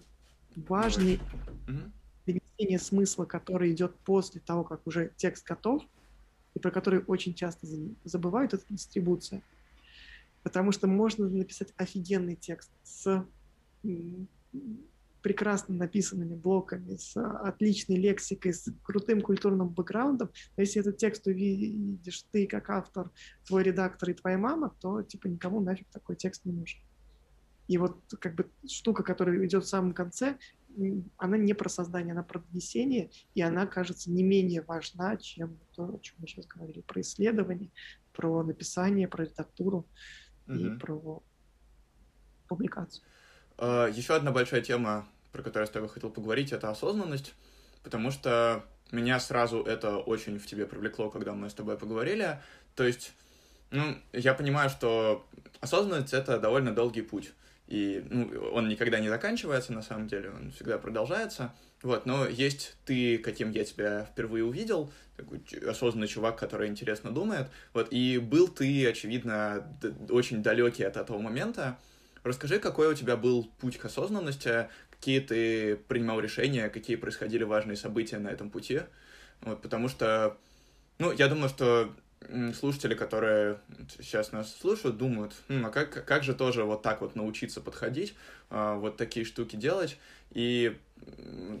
важный 0.56 1.20
угу. 1.68 1.92
донесение 2.24 2.78
смысла, 2.78 3.26
который 3.26 3.70
идет 3.70 3.94
после 3.96 4.40
того, 4.40 4.64
как 4.64 4.86
уже 4.86 5.12
текст 5.18 5.44
готов, 5.46 5.82
и 6.54 6.58
про 6.58 6.70
который 6.70 7.02
очень 7.06 7.34
часто 7.34 7.66
забывают, 8.04 8.54
это 8.54 8.64
дистрибуция. 8.68 9.42
Потому 10.42 10.72
что 10.72 10.86
можно 10.86 11.28
написать 11.28 11.72
офигенный 11.76 12.36
текст 12.36 12.70
с 12.82 13.26
прекрасно 15.22 15.74
написанными 15.74 16.34
блоками, 16.34 16.96
с 16.96 17.16
отличной 17.16 17.96
лексикой, 17.96 18.52
с 18.52 18.70
крутым 18.82 19.22
культурным 19.22 19.70
бэкграундом. 19.70 20.28
Но 20.56 20.60
если 20.60 20.82
этот 20.82 20.98
текст 20.98 21.26
увидишь 21.26 22.26
ты 22.30 22.46
как 22.46 22.68
автор, 22.68 23.10
твой 23.46 23.62
редактор 23.62 24.10
и 24.10 24.14
твоя 24.14 24.36
мама, 24.36 24.74
то 24.80 25.02
типа 25.02 25.28
никому 25.28 25.60
нафиг 25.60 25.88
такой 25.88 26.16
текст 26.16 26.44
не 26.44 26.52
нужен. 26.52 26.78
И 27.68 27.78
вот 27.78 27.98
как 28.20 28.34
бы 28.34 28.50
штука, 28.68 29.02
которая 29.02 29.42
идет 29.46 29.64
в 29.64 29.68
самом 29.68 29.94
конце, 29.94 30.36
она 31.16 31.36
не 31.36 31.54
про 31.54 31.68
создание, 31.68 32.12
она 32.12 32.22
про 32.22 32.40
донесение, 32.40 33.10
и 33.34 33.42
она, 33.42 33.66
кажется, 33.66 34.10
не 34.10 34.22
менее 34.22 34.62
важна, 34.62 35.16
чем 35.16 35.58
то, 35.74 35.84
о 35.84 35.98
чем 36.00 36.16
мы 36.18 36.26
сейчас 36.26 36.46
говорили, 36.46 36.80
про 36.80 37.00
исследование, 37.00 37.70
про 38.12 38.42
написание, 38.42 39.08
про 39.08 39.24
редактуру 39.24 39.86
угу. 40.46 40.56
и 40.56 40.78
про 40.78 41.22
публикацию. 42.48 43.04
Uh, 43.56 43.92
еще 43.92 44.16
одна 44.16 44.32
большая 44.32 44.62
тема, 44.62 45.06
про 45.32 45.42
которую 45.42 45.64
я 45.64 45.66
с 45.66 45.70
тобой 45.70 45.88
хотел 45.88 46.10
поговорить, 46.10 46.52
это 46.52 46.70
осознанность, 46.70 47.34
потому 47.82 48.10
что 48.10 48.64
меня 48.90 49.20
сразу 49.20 49.62
это 49.62 49.98
очень 49.98 50.38
в 50.38 50.46
тебе 50.46 50.66
привлекло, 50.66 51.10
когда 51.10 51.34
мы 51.34 51.50
с 51.50 51.54
тобой 51.54 51.76
поговорили. 51.76 52.40
То 52.74 52.84
есть, 52.84 53.12
ну, 53.70 53.96
я 54.12 54.34
понимаю, 54.34 54.70
что 54.70 55.24
осознанность— 55.60 56.12
это 56.14 56.38
довольно 56.38 56.74
долгий 56.74 57.02
путь 57.02 57.32
и 57.66 58.04
ну, 58.10 58.30
он 58.52 58.68
никогда 58.68 59.00
не 59.00 59.08
заканчивается, 59.08 59.72
на 59.72 59.82
самом 59.82 60.06
деле, 60.06 60.30
он 60.30 60.52
всегда 60.52 60.78
продолжается. 60.78 61.54
Вот, 61.82 62.06
но 62.06 62.26
есть 62.26 62.76
ты, 62.84 63.18
каким 63.18 63.50
я 63.50 63.64
тебя 63.64 64.06
впервые 64.10 64.44
увидел, 64.44 64.90
такой 65.16 65.42
осознанный 65.68 66.08
чувак, 66.08 66.38
который 66.38 66.68
интересно 66.68 67.10
думает. 67.10 67.48
Вот, 67.72 67.88
и 67.90 68.18
был 68.18 68.48
ты, 68.48 68.86
очевидно, 68.86 69.66
очень 70.08 70.42
далекий 70.42 70.84
от 70.84 70.96
этого 70.96 71.18
момента. 71.18 71.78
Расскажи, 72.22 72.58
какой 72.58 72.88
у 72.88 72.94
тебя 72.94 73.16
был 73.16 73.44
путь 73.60 73.76
к 73.76 73.84
осознанности, 73.84 74.68
какие 74.90 75.20
ты 75.20 75.76
принимал 75.76 76.20
решения, 76.20 76.70
какие 76.70 76.96
происходили 76.96 77.44
важные 77.44 77.76
события 77.76 78.18
на 78.18 78.28
этом 78.28 78.50
пути. 78.50 78.80
Вот, 79.42 79.60
потому 79.60 79.88
что, 79.88 80.38
ну, 80.98 81.12
я 81.12 81.28
думаю, 81.28 81.50
что 81.50 81.94
слушатели, 82.54 82.94
которые 82.94 83.58
сейчас 83.88 84.32
нас 84.32 84.54
слушают, 84.54 84.96
думают, 84.96 85.34
а 85.48 85.70
как, 85.70 86.04
как 86.04 86.22
же 86.22 86.34
тоже 86.34 86.64
вот 86.64 86.82
так 86.82 87.00
вот 87.00 87.14
научиться 87.16 87.60
подходить, 87.60 88.14
а, 88.50 88.76
вот 88.76 88.96
такие 88.96 89.24
штуки 89.26 89.56
делать. 89.56 89.98
И 90.30 90.76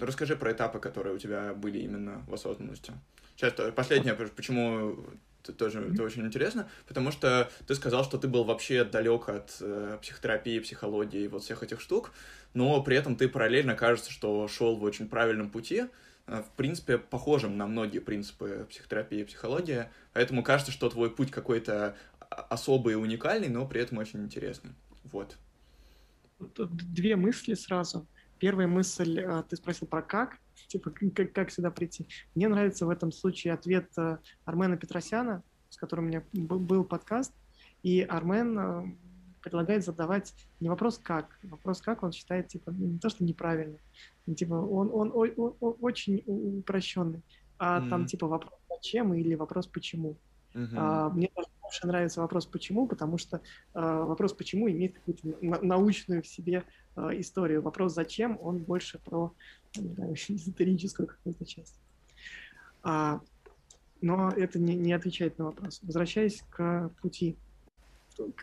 расскажи 0.00 0.36
про 0.36 0.52
этапы, 0.52 0.78
которые 0.78 1.14
у 1.14 1.18
тебя 1.18 1.54
были 1.54 1.78
именно 1.78 2.24
в 2.26 2.34
осознанности. 2.34 2.92
Сейчас 3.36 3.52
последнее, 3.74 4.14
почему 4.14 4.96
это 5.42 5.52
тоже 5.52 5.90
это 5.92 6.02
очень 6.02 6.24
интересно, 6.24 6.68
потому 6.86 7.10
что 7.12 7.50
ты 7.66 7.74
сказал, 7.74 8.04
что 8.04 8.16
ты 8.16 8.28
был 8.28 8.44
вообще 8.44 8.84
далек 8.84 9.28
от 9.28 9.56
э, 9.60 9.98
психотерапии, 10.00 10.58
психологии 10.60 11.24
и 11.24 11.28
вот 11.28 11.42
всех 11.42 11.62
этих 11.62 11.80
штук, 11.80 12.12
но 12.54 12.82
при 12.82 12.96
этом 12.96 13.16
ты 13.16 13.28
параллельно 13.28 13.74
кажется, 13.74 14.10
что 14.10 14.48
шел 14.48 14.76
в 14.76 14.82
очень 14.82 15.08
правильном 15.08 15.50
пути, 15.50 15.84
в 16.26 16.50
принципе, 16.56 16.98
похожим 16.98 17.56
на 17.56 17.66
многие 17.66 17.98
принципы 17.98 18.66
психотерапии 18.70 19.20
и 19.20 19.24
психологии, 19.24 19.86
поэтому 20.12 20.42
кажется, 20.42 20.72
что 20.72 20.88
твой 20.88 21.10
путь 21.10 21.30
какой-то 21.30 21.96
особый 22.28 22.94
и 22.94 22.96
уникальный, 22.96 23.48
но 23.48 23.66
при 23.66 23.80
этом 23.80 23.98
очень 23.98 24.22
интересный. 24.22 24.72
Вот. 25.04 25.36
Тут 26.54 26.72
две 26.72 27.16
мысли 27.16 27.54
сразу. 27.54 28.06
Первая 28.38 28.66
мысль, 28.66 29.20
э, 29.20 29.42
ты 29.48 29.56
спросил 29.56 29.86
про 29.86 30.02
как, 30.02 30.38
типа 30.66 30.90
как, 30.90 31.32
как 31.32 31.50
сюда 31.50 31.70
прийти. 31.70 32.08
Мне 32.34 32.48
нравится 32.48 32.86
в 32.86 32.90
этом 32.90 33.12
случае 33.12 33.52
ответ 33.52 33.90
э, 33.96 34.18
Армена 34.44 34.76
Петросяна, 34.76 35.42
с 35.70 35.76
которым 35.76 36.06
у 36.06 36.08
меня 36.08 36.24
был 36.32 36.84
подкаст, 36.84 37.32
и 37.82 38.00
Армен 38.02 38.96
предлагает 39.44 39.84
задавать 39.84 40.34
не 40.58 40.68
вопрос 40.68 40.98
как, 40.98 41.38
вопрос 41.42 41.82
как 41.82 42.02
он 42.02 42.12
считает, 42.12 42.48
типа, 42.48 42.70
не 42.70 42.98
то, 42.98 43.10
что 43.10 43.22
неправильно, 43.24 43.76
типа, 44.34 44.54
он, 44.54 44.90
он, 44.92 45.12
он, 45.14 45.32
он 45.36 45.76
очень 45.80 46.22
упрощенный, 46.26 47.22
а 47.58 47.80
mm-hmm. 47.80 47.88
там, 47.90 48.06
типа, 48.06 48.26
вопрос 48.26 48.58
зачем 48.70 49.12
или 49.12 49.34
вопрос 49.34 49.66
почему. 49.66 50.16
Mm-hmm. 50.54 50.74
А, 50.76 51.10
мне 51.10 51.30
больше 51.60 51.86
нравится 51.86 52.20
вопрос 52.20 52.46
почему, 52.46 52.86
потому 52.86 53.18
что 53.18 53.42
а, 53.74 54.04
вопрос 54.04 54.32
почему 54.32 54.70
имеет 54.70 54.94
какую-то 54.94 55.28
на- 55.44 55.60
научную 55.60 56.22
в 56.22 56.26
себе 56.26 56.64
а, 56.96 57.10
историю. 57.18 57.60
Вопрос 57.60 57.92
зачем, 57.94 58.38
он 58.40 58.58
больше 58.58 58.98
про, 58.98 59.34
не 59.76 59.88
знаю, 59.94 60.14
эзотерическую 60.28 61.06
какую-то 61.06 61.44
часть. 61.44 61.78
А, 62.82 63.20
но 64.00 64.30
это 64.30 64.58
не, 64.58 64.74
не 64.74 64.92
отвечает 64.92 65.38
на 65.38 65.46
вопрос. 65.46 65.80
Возвращаясь 65.82 66.42
к 66.50 66.90
пути 67.02 67.36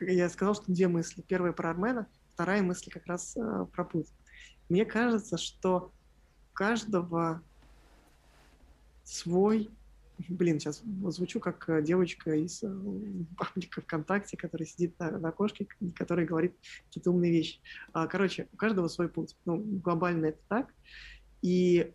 я 0.02 0.30
сказал, 0.30 0.56
что 0.56 0.72
две 0.72 0.88
мысли. 0.88 1.22
Первая 1.22 1.54
про 1.54 1.70
Армена, 1.72 2.08
вторая 2.34 2.62
мысль 2.62 2.90
как 2.90 3.06
раз 3.06 3.36
э, 3.38 3.66
про 3.72 3.86
путь. 3.86 4.08
Мне 4.70 4.86
кажется, 4.86 5.38
что 5.38 5.92
у 6.52 6.54
каждого 6.54 7.42
свой... 9.04 9.70
Блин, 10.30 10.60
сейчас 10.60 10.82
звучу 11.08 11.40
как 11.40 11.68
э, 11.68 11.82
девочка 11.82 12.36
из 12.36 12.62
э, 12.64 12.68
паблика 13.38 13.82
ВКонтакте, 13.82 14.38
которая 14.38 14.68
сидит 14.68 14.98
на, 15.00 15.12
на 15.18 15.30
окошке, 15.30 15.68
которая 15.96 16.26
говорит 16.26 16.56
какие-то 16.86 17.12
умные 17.12 17.32
вещи. 17.32 17.60
А, 17.92 18.08
короче, 18.08 18.48
у 18.54 18.58
каждого 18.58 18.88
свой 18.88 19.10
путь. 19.10 19.36
Ну, 19.46 19.58
глобально 19.58 20.28
это 20.28 20.40
так. 20.48 20.74
И 21.42 21.92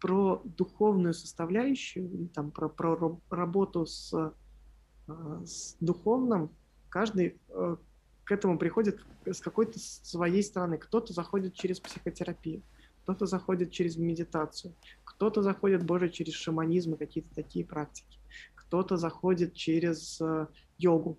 про 0.00 0.40
духовную 0.44 1.14
составляющую, 1.14 2.28
там, 2.28 2.50
про, 2.50 2.68
про 2.68 3.20
работу 3.30 3.84
с, 3.84 4.12
э, 5.08 5.42
с 5.44 5.76
духовным, 5.80 6.50
каждый 6.96 7.38
э, 7.50 7.76
к 8.24 8.32
этому 8.32 8.58
приходит 8.58 9.04
с 9.26 9.40
какой-то 9.40 9.78
своей 9.78 10.42
стороны. 10.42 10.78
Кто-то 10.78 11.12
заходит 11.12 11.52
через 11.52 11.78
психотерапию, 11.78 12.62
кто-то 13.02 13.26
заходит 13.26 13.70
через 13.70 13.98
медитацию, 13.98 14.72
кто-то 15.04 15.42
заходит, 15.42 15.84
боже, 15.84 16.08
через 16.08 16.32
шаманизм 16.32 16.94
и 16.94 16.96
какие-то 16.96 17.34
такие 17.34 17.66
практики, 17.66 18.18
кто-то 18.54 18.96
заходит 18.96 19.52
через 19.52 20.18
э, 20.22 20.46
йогу. 20.78 21.18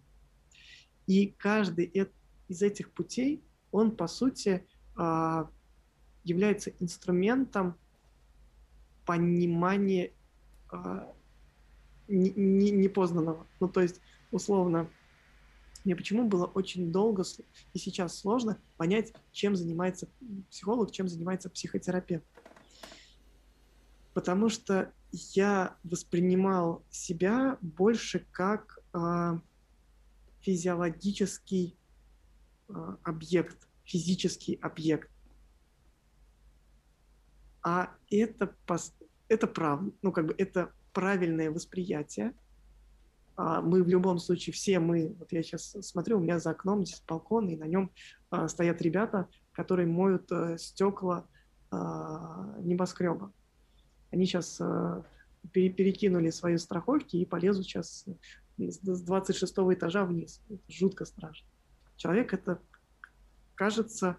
И 1.06 1.28
каждый 1.38 2.10
из 2.48 2.62
этих 2.64 2.90
путей, 2.90 3.44
он, 3.72 3.92
по 3.92 4.08
сути, 4.08 4.66
э, 4.98 5.46
является 6.24 6.72
инструментом 6.80 7.76
понимания 9.06 10.12
э, 10.74 11.06
непознанного. 12.08 13.46
Ну, 13.60 13.70
то 13.70 13.82
есть, 13.82 14.02
условно, 14.32 14.90
мне 15.88 15.96
почему 15.96 16.28
было 16.28 16.48
очень 16.48 16.92
долго 16.92 17.24
и 17.72 17.80
сейчас 17.80 18.20
сложно 18.20 18.62
понять, 18.76 19.14
чем 19.32 19.56
занимается 19.56 20.10
психолог, 20.50 20.92
чем 20.92 21.08
занимается 21.08 21.50
психотерапевт. 21.50 22.26
Потому 24.14 24.50
что 24.50 24.92
я 25.14 25.78
воспринимал 25.86 26.84
себя 26.90 27.58
больше 27.62 28.28
как 28.34 28.80
э, 28.94 29.40
физиологический 30.42 31.78
э, 32.68 32.74
объект, 33.04 33.70
физический 33.86 34.56
объект. 34.56 35.10
А 37.64 37.96
это, 38.10 38.54
это 39.30 39.48
правда, 39.48 39.90
ну 40.02 40.12
как 40.12 40.26
бы 40.26 40.36
это 40.38 40.74
правильное 40.92 41.50
восприятие– 41.50 42.34
мы 43.38 43.84
в 43.84 43.88
любом 43.88 44.18
случае, 44.18 44.54
все 44.54 44.80
мы, 44.80 45.16
вот 45.20 45.32
я 45.32 45.44
сейчас 45.44 45.76
смотрю, 45.82 46.18
у 46.18 46.20
меня 46.20 46.40
за 46.40 46.50
окном 46.50 46.84
здесь 46.84 47.04
балкон, 47.08 47.48
и 47.50 47.56
на 47.56 47.66
нем 47.66 47.92
а, 48.32 48.48
стоят 48.48 48.82
ребята, 48.82 49.28
которые 49.52 49.88
моют 49.88 50.32
а, 50.32 50.58
стекла 50.58 51.28
а, 51.70 52.56
небоскреба. 52.60 53.32
Они 54.12 54.26
сейчас 54.26 54.60
а, 54.60 55.04
пере, 55.52 55.70
перекинули 55.70 56.32
свои 56.32 56.58
страховки 56.58 57.18
и 57.18 57.26
полезут 57.26 57.66
сейчас 57.66 58.06
с 58.58 58.80
26 58.80 59.54
этажа 59.54 60.06
вниз. 60.06 60.42
Это 60.50 60.62
жутко 60.68 61.06
страшно. 61.06 61.48
Человек 61.96 62.34
это, 62.34 62.60
кажется, 63.56 64.18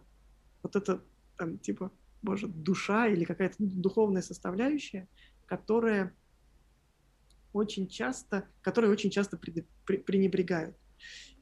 вот 0.62 0.76
это 0.76 1.02
там 1.36 1.58
типа, 1.58 1.90
боже, 2.22 2.46
душа 2.46 3.06
или 3.06 3.24
какая-то 3.24 3.56
духовная 3.58 4.22
составляющая, 4.22 5.08
которая 5.46 6.14
очень 7.52 7.88
часто, 7.88 8.48
которые 8.60 8.90
очень 8.90 9.10
часто 9.10 9.36
пренебрегают. 9.36 10.76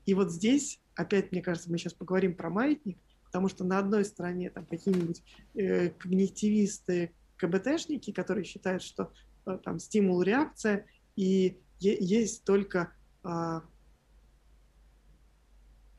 И 0.04 0.14
вот 0.14 0.30
здесь, 0.30 0.80
опять, 0.94 1.32
мне 1.32 1.42
кажется, 1.42 1.70
мы 1.70 1.78
сейчас 1.78 1.94
поговорим 1.94 2.36
про 2.36 2.50
маятник, 2.50 2.98
потому 3.24 3.48
что 3.48 3.64
на 3.64 3.78
одной 3.78 4.04
стороне 4.04 4.50
там 4.50 4.66
какие-нибудь 4.66 5.22
э, 5.54 5.90
когнитивисты, 5.90 7.12
КБТшники, 7.36 8.12
которые 8.12 8.44
считают, 8.44 8.82
что 8.82 9.12
э, 9.46 9.58
там 9.64 9.78
стимул-реакция, 9.78 10.86
и 11.16 11.58
е- 11.80 11.98
есть 12.00 12.44
только 12.44 12.92
э, 13.24 13.60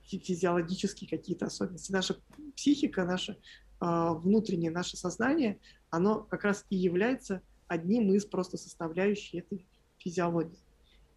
физиологические 0.04 1.10
какие-то 1.10 1.48
особенности. 1.48 1.92
Наша 1.92 2.18
психика, 2.56 3.04
наше 3.04 3.34
э, 3.34 3.36
внутреннее, 3.82 4.72
наше 4.72 4.98
сознание, 4.98 5.60
оно 5.90 6.22
как 6.22 6.44
раз 6.44 6.66
и 6.70 6.76
является 6.76 7.42
одним 7.68 8.14
из 8.14 8.26
просто 8.26 8.58
составляющих 8.58 9.44
этой 9.44 9.68
физиологии. 10.08 10.58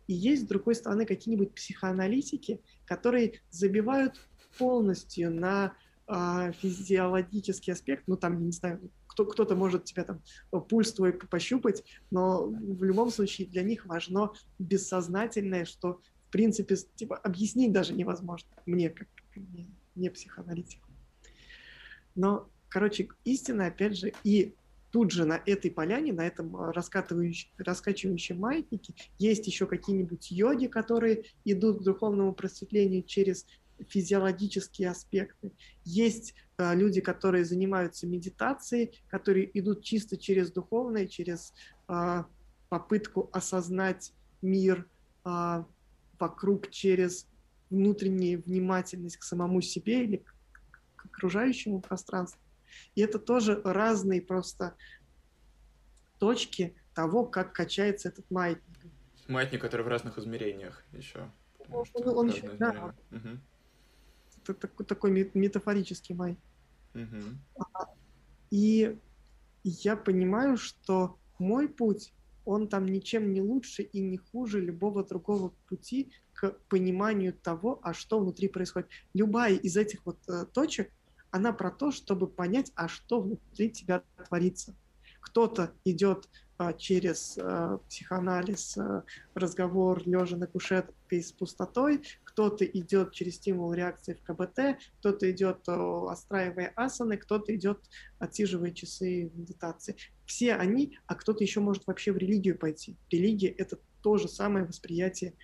И 0.06 0.14
есть, 0.14 0.42
с 0.42 0.46
другой 0.46 0.74
стороны, 0.74 1.06
какие-нибудь 1.06 1.54
психоаналитики, 1.54 2.60
которые 2.84 3.40
забивают 3.50 4.20
полностью 4.58 5.30
на 5.32 5.74
э, 6.08 6.52
физиологический 6.60 7.72
аспект, 7.72 8.04
ну 8.08 8.16
там, 8.16 8.38
я 8.40 8.46
не 8.46 8.52
знаю, 8.52 8.80
кто, 9.06 9.24
кто-то 9.24 9.54
может 9.54 9.84
тебя 9.84 10.04
там 10.04 10.20
пульс 10.68 10.92
твой 10.92 11.12
пощупать, 11.12 11.84
но 12.10 12.46
в 12.46 12.82
любом 12.82 13.10
случае 13.10 13.46
для 13.46 13.62
них 13.62 13.86
важно 13.86 14.32
бессознательное, 14.58 15.64
что 15.64 16.00
в 16.28 16.32
принципе 16.32 16.76
типа 16.76 17.16
объяснить 17.16 17.72
даже 17.72 17.92
невозможно 17.92 18.48
мне, 18.66 18.90
как, 18.90 19.08
не, 19.36 19.68
не 19.94 20.10
психоаналитику. 20.10 20.88
Но, 22.16 22.48
короче, 22.68 23.08
истина, 23.24 23.66
опять 23.66 23.96
же, 23.96 24.12
и 24.24 24.54
тут 24.90 25.12
же 25.12 25.24
на 25.24 25.40
этой 25.46 25.70
поляне, 25.70 26.12
на 26.12 26.26
этом 26.26 26.56
а, 26.56 26.72
раскатывающем, 26.72 27.50
раскачивающем 27.58 28.38
маятнике 28.38 28.94
есть 29.18 29.46
еще 29.46 29.66
какие-нибудь 29.66 30.30
йоги, 30.30 30.66
которые 30.66 31.24
идут 31.44 31.80
к 31.80 31.82
духовному 31.82 32.34
просветлению 32.34 33.02
через 33.02 33.46
физиологические 33.88 34.90
аспекты. 34.90 35.52
Есть 35.84 36.34
э, 36.58 36.74
люди, 36.74 37.00
которые 37.00 37.44
занимаются 37.44 38.06
медитацией, 38.06 39.00
которые 39.08 39.50
идут 39.58 39.82
чисто 39.82 40.16
через 40.16 40.52
духовное, 40.52 41.06
через 41.06 41.54
э, 41.88 42.24
попытку 42.68 43.30
осознать 43.32 44.12
мир 44.42 44.86
э, 45.24 45.64
вокруг 46.18 46.70
через 46.70 47.26
внутреннюю 47.70 48.42
внимательность 48.42 49.16
к 49.16 49.22
самому 49.22 49.60
себе 49.60 50.04
или 50.04 50.16
к, 50.18 50.34
к 50.96 51.06
окружающему 51.06 51.80
пространству. 51.80 52.40
И 52.94 53.00
это 53.00 53.18
тоже 53.18 53.60
разные 53.64 54.22
просто 54.22 54.76
точки 56.18 56.74
того, 56.94 57.24
как 57.24 57.52
качается 57.52 58.08
этот 58.08 58.30
маятник. 58.30 58.78
Маятник, 59.28 59.60
который 59.60 59.82
в 59.82 59.88
разных 59.88 60.18
измерениях 60.18 60.84
еще. 60.92 61.30
Он, 61.70 61.84
он 61.94 62.28
еще, 62.28 62.50
да. 62.54 62.94
Угу. 63.10 63.28
Это 64.42 64.54
такой, 64.54 64.86
такой 64.86 65.30
метафорический 65.34 66.14
маятник. 66.14 66.44
Угу. 66.94 67.86
И 68.50 68.98
я 69.62 69.96
понимаю, 69.96 70.56
что 70.56 71.18
мой 71.38 71.68
путь, 71.68 72.12
он 72.44 72.68
там 72.68 72.86
ничем 72.86 73.32
не 73.32 73.40
лучше 73.40 73.82
и 73.82 74.00
не 74.00 74.16
хуже 74.16 74.60
любого 74.60 75.04
другого 75.04 75.52
пути 75.68 76.12
к 76.32 76.56
пониманию 76.68 77.32
того, 77.32 77.80
а 77.82 77.94
что 77.94 78.18
внутри 78.18 78.48
происходит. 78.48 78.88
Любая 79.14 79.54
из 79.54 79.76
этих 79.76 80.04
вот 80.06 80.18
э, 80.28 80.46
точек, 80.52 80.90
она 81.30 81.52
про 81.52 81.70
то, 81.70 81.90
чтобы 81.90 82.26
понять, 82.26 82.72
а 82.74 82.88
что 82.88 83.20
внутри 83.20 83.70
тебя 83.70 84.02
творится. 84.26 84.74
Кто-то 85.20 85.72
идет 85.84 86.28
а, 86.58 86.72
через 86.72 87.38
а, 87.38 87.78
психоанализ, 87.88 88.76
а, 88.76 89.04
разговор 89.34 90.02
лежа 90.06 90.36
на 90.36 90.46
кушетке 90.46 91.22
с 91.22 91.32
пустотой, 91.32 92.02
кто-то 92.24 92.64
идет 92.64 93.12
через 93.12 93.36
стимул 93.36 93.72
реакции 93.72 94.14
в 94.14 94.22
КБТ, 94.22 94.82
кто-то 94.98 95.30
идет 95.30 95.66
отстраивая 95.66 96.72
асаны, 96.76 97.16
кто-то 97.16 97.54
идет 97.54 97.80
отсиживая 98.18 98.72
часы 98.72 99.30
медитации. 99.34 99.96
Все 100.26 100.54
они, 100.54 100.98
а 101.06 101.14
кто-то 101.14 101.44
еще 101.44 101.60
может 101.60 101.86
вообще 101.86 102.12
в 102.12 102.18
религию 102.18 102.58
пойти. 102.58 102.96
Религия— 103.10 103.48
это 103.58 103.78
то 104.02 104.16
же 104.16 104.28
самое 104.28 104.64
восприятие 104.64 105.34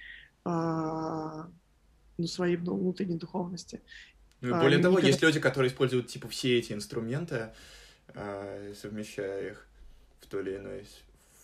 ну, 0.45 2.27
своей 2.27 2.57
внутренней 2.57 3.17
духовности. 3.17 3.83
Ну, 4.41 4.55
а, 4.55 4.61
более 4.61 4.81
того, 4.81 4.99
есть 4.99 5.23
люди, 5.23 5.41
которые 5.41 5.71
используют 5.71 6.09
типа 6.09 6.29
все 6.29 6.59
эти 6.59 6.73
инструменты, 6.73 7.55
э, 8.09 8.75
совмещая 8.81 9.51
их 9.51 9.69
в 10.21 10.27
той 10.27 10.43
или 10.43 10.57
иной 10.57 10.87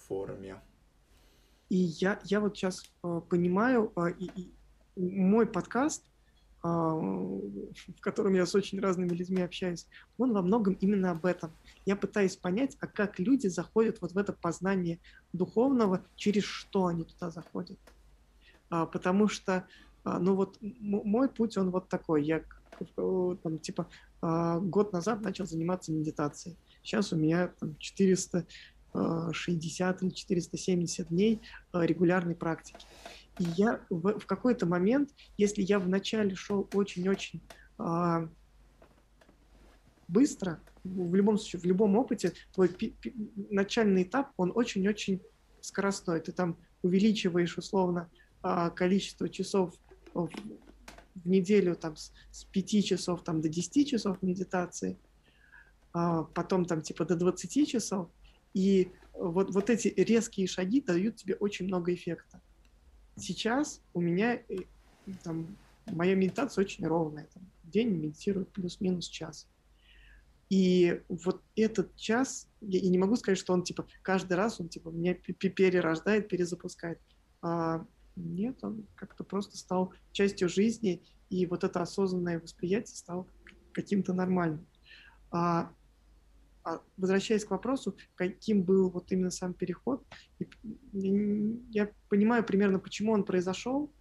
форме. 0.06 0.56
И 1.68 1.76
я, 1.76 2.20
я 2.24 2.40
вот 2.40 2.56
сейчас 2.56 2.84
э, 3.02 3.20
понимаю, 3.28 3.92
э, 3.96 4.12
и, 4.18 4.30
и 4.36 4.52
мой 4.96 5.46
подкаст, 5.46 6.04
э, 6.62 6.68
в 6.68 8.00
котором 8.00 8.34
я 8.34 8.44
с 8.44 8.54
очень 8.54 8.78
разными 8.78 9.14
людьми 9.14 9.40
общаюсь, 9.40 9.86
он 10.18 10.34
во 10.34 10.42
многом 10.42 10.74
именно 10.74 11.12
об 11.12 11.24
этом. 11.24 11.50
Я 11.86 11.96
пытаюсь 11.96 12.36
понять, 12.36 12.76
а 12.80 12.86
как 12.86 13.18
люди 13.18 13.46
заходят 13.46 14.02
вот 14.02 14.12
в 14.12 14.18
это 14.18 14.34
познание 14.34 14.98
духовного, 15.32 16.04
через 16.14 16.44
что 16.44 16.88
они 16.88 17.04
туда 17.04 17.30
заходят. 17.30 17.78
А, 18.68 18.84
потому 18.84 19.28
что, 19.28 19.66
а, 20.04 20.18
ну 20.18 20.34
вот 20.34 20.58
мой 20.60 21.28
путь, 21.28 21.56
он 21.56 21.70
вот 21.70 21.88
такой. 21.88 22.22
Я 22.22 22.42
там, 23.42 23.58
типа, 23.58 23.88
а, 24.20 24.58
год 24.60 24.92
назад 24.92 25.22
начал 25.22 25.46
заниматься 25.46 25.92
медитацией. 25.92 26.56
Сейчас 26.82 27.12
у 27.12 27.16
меня 27.16 27.48
там 27.58 27.76
460 27.78 28.46
а, 28.94 30.04
или 30.04 30.10
470 30.10 31.08
дней 31.08 31.40
а, 31.72 31.84
регулярной 31.84 32.36
практики. 32.36 32.86
И 33.38 33.44
я 33.56 33.80
в, 33.90 34.20
в 34.20 34.26
какой-то 34.26 34.66
момент, 34.66 35.10
если 35.36 35.62
я 35.62 35.78
вначале 35.78 36.34
шел 36.34 36.68
очень-очень 36.74 37.40
э, 37.78 38.28
быстро, 40.06 40.60
в 40.84 41.14
любом 41.14 41.38
случае, 41.38 41.62
в 41.62 41.64
любом 41.64 41.96
опыте, 41.96 42.34
твой 42.52 42.68
пи- 42.68 42.94
пи- 43.00 43.14
начальный 43.48 44.02
этап, 44.02 44.32
он 44.36 44.52
очень-очень 44.54 45.22
скоростной. 45.62 46.20
Ты 46.20 46.32
там 46.32 46.58
увеличиваешь 46.82 47.56
условно 47.56 48.10
количество 48.74 49.30
часов 49.30 49.72
в, 51.14 51.28
неделю 51.28 51.74
там 51.74 51.96
с, 51.96 52.12
с 52.30 52.44
5 52.44 52.84
часов 52.84 53.24
там, 53.24 53.40
до 53.40 53.48
10 53.48 53.88
часов 53.88 54.22
медитации, 54.22 54.98
а 55.92 56.24
потом 56.24 56.64
там 56.64 56.82
типа 56.82 57.04
до 57.04 57.16
20 57.16 57.68
часов, 57.68 58.08
и 58.54 58.90
вот, 59.14 59.50
вот 59.50 59.70
эти 59.70 59.88
резкие 59.88 60.46
шаги 60.46 60.80
дают 60.80 61.16
тебе 61.16 61.34
очень 61.34 61.66
много 61.66 61.94
эффекта. 61.94 62.40
Сейчас 63.16 63.82
у 63.92 64.00
меня 64.00 64.34
э, 64.48 64.56
там 65.22 65.56
моя 65.90 66.14
медитация 66.14 66.64
очень 66.64 66.86
ровная. 66.86 67.28
Там, 67.34 67.42
день 67.64 67.88
медитирую 67.90 68.46
плюс-минус 68.46 69.06
час. 69.06 69.48
И 70.48 71.00
вот 71.08 71.42
этот 71.56 71.96
час, 71.96 72.48
я, 72.60 72.78
я 72.80 72.90
не 72.90 72.98
могу 72.98 73.16
сказать, 73.16 73.38
что 73.38 73.54
он 73.54 73.62
типа 73.62 73.86
каждый 74.02 74.34
раз 74.34 74.60
он 74.60 74.68
типа 74.68 74.90
меня 74.90 75.14
перерождает, 75.14 76.28
перезапускает. 76.28 76.98
А, 77.40 77.86
нет, 78.16 78.62
он 78.62 78.86
как-то 78.94 79.24
просто 79.24 79.56
стал 79.56 79.92
частью 80.12 80.48
жизни, 80.48 81.02
и 81.30 81.46
вот 81.46 81.64
это 81.64 81.80
осознанное 81.80 82.40
восприятие 82.40 82.96
стало 82.96 83.26
каким-то 83.72 84.12
нормальным. 84.12 84.66
А, 85.30 85.72
а 86.64 86.82
возвращаясь 86.96 87.44
к 87.44 87.50
вопросу, 87.50 87.96
каким 88.14 88.62
был 88.62 88.90
вот 88.90 89.10
именно 89.12 89.30
сам 89.30 89.54
переход, 89.54 90.06
я 90.92 91.90
понимаю 92.08 92.44
примерно, 92.44 92.78
почему 92.78 93.12
он 93.12 93.24
произошел. 93.24 93.92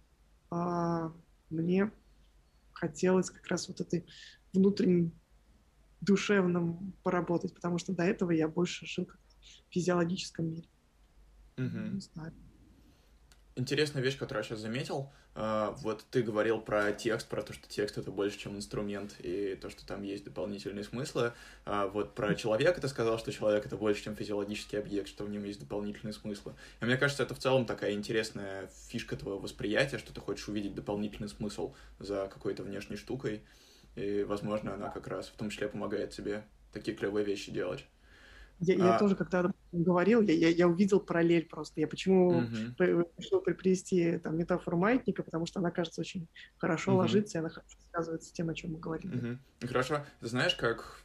А, 0.50 1.12
мне 1.48 1.90
хотелось 2.72 3.30
как 3.30 3.46
раз 3.46 3.68
вот 3.68 3.80
этой 3.80 4.04
внутренней 4.52 5.12
душевном 6.00 6.92
поработать, 7.02 7.54
потому 7.54 7.78
что 7.78 7.94
до 7.94 8.02
этого 8.02 8.32
я 8.32 8.48
больше 8.48 8.86
жил 8.86 9.06
как 9.06 9.20
в 9.20 9.72
физиологическом 9.72 10.46
мире. 10.50 10.68
Угу. 11.56 11.94
Не 11.94 12.00
знаю. 12.00 12.32
Интересная 13.54 14.02
вещь, 14.02 14.16
которую 14.16 14.42
я 14.42 14.48
сейчас 14.48 14.60
заметил. 14.60 15.10
Uh, 15.34 15.74
вот 15.80 16.04
ты 16.10 16.22
говорил 16.22 16.58
про 16.60 16.92
текст, 16.92 17.28
про 17.28 17.42
то, 17.42 17.52
что 17.52 17.68
текст 17.68 17.98
это 17.98 18.10
больше, 18.10 18.38
чем 18.38 18.56
инструмент, 18.56 19.14
и 19.18 19.58
то, 19.60 19.68
что 19.68 19.86
там 19.86 20.02
есть 20.02 20.24
дополнительные 20.24 20.84
смыслы. 20.84 21.32
Uh, 21.66 21.90
вот 21.90 22.14
про 22.14 22.34
человека 22.34 22.80
ты 22.80 22.88
сказал, 22.88 23.18
что 23.18 23.30
человек 23.30 23.66
это 23.66 23.76
больше, 23.76 24.04
чем 24.04 24.16
физиологический 24.16 24.78
объект, 24.78 25.08
что 25.08 25.24
в 25.24 25.30
нем 25.30 25.44
есть 25.44 25.60
дополнительные 25.60 26.14
смыслы. 26.14 26.54
И 26.80 26.84
мне 26.86 26.96
кажется, 26.96 27.22
это 27.22 27.34
в 27.34 27.38
целом 27.38 27.66
такая 27.66 27.92
интересная 27.92 28.70
фишка 28.88 29.16
твоего 29.16 29.38
восприятия, 29.38 29.98
что 29.98 30.14
ты 30.14 30.20
хочешь 30.20 30.48
увидеть 30.48 30.74
дополнительный 30.74 31.28
смысл 31.28 31.74
за 31.98 32.30
какой-то 32.32 32.62
внешней 32.62 32.96
штукой. 32.96 33.42
И, 33.96 34.22
возможно, 34.22 34.72
она 34.74 34.88
как 34.88 35.06
раз 35.08 35.28
в 35.28 35.36
том 35.36 35.50
числе 35.50 35.68
помогает 35.68 36.10
тебе 36.10 36.44
такие 36.72 36.96
клевые 36.96 37.26
вещи 37.26 37.50
делать. 37.50 37.84
Я, 38.60 38.74
а... 38.76 38.92
я 38.92 38.98
тоже 38.98 39.14
как-то 39.14 39.52
говорил, 39.72 40.20
я, 40.22 40.34
я, 40.34 40.48
я 40.48 40.68
увидел 40.68 41.00
параллель 41.00 41.46
просто. 41.46 41.80
Я 41.80 41.88
почему 41.88 42.28
угу. 42.28 43.06
решил 43.18 43.40
привести 43.40 44.18
там, 44.18 44.36
метафору 44.36 44.76
маятника, 44.76 45.22
потому 45.22 45.46
что 45.46 45.60
она, 45.60 45.70
кажется, 45.70 46.00
очень 46.00 46.28
хорошо 46.58 46.92
угу. 46.92 47.00
ложится, 47.00 47.38
и 47.38 47.40
она 47.40 47.48
хорошо 47.48 47.76
связывается 47.90 48.28
с 48.28 48.32
тем, 48.32 48.50
о 48.50 48.54
чем 48.54 48.72
мы 48.72 48.78
говорили. 48.78 49.16
Угу. 49.16 49.68
Хорошо. 49.68 50.04
Знаешь, 50.20 50.54
как 50.54 51.02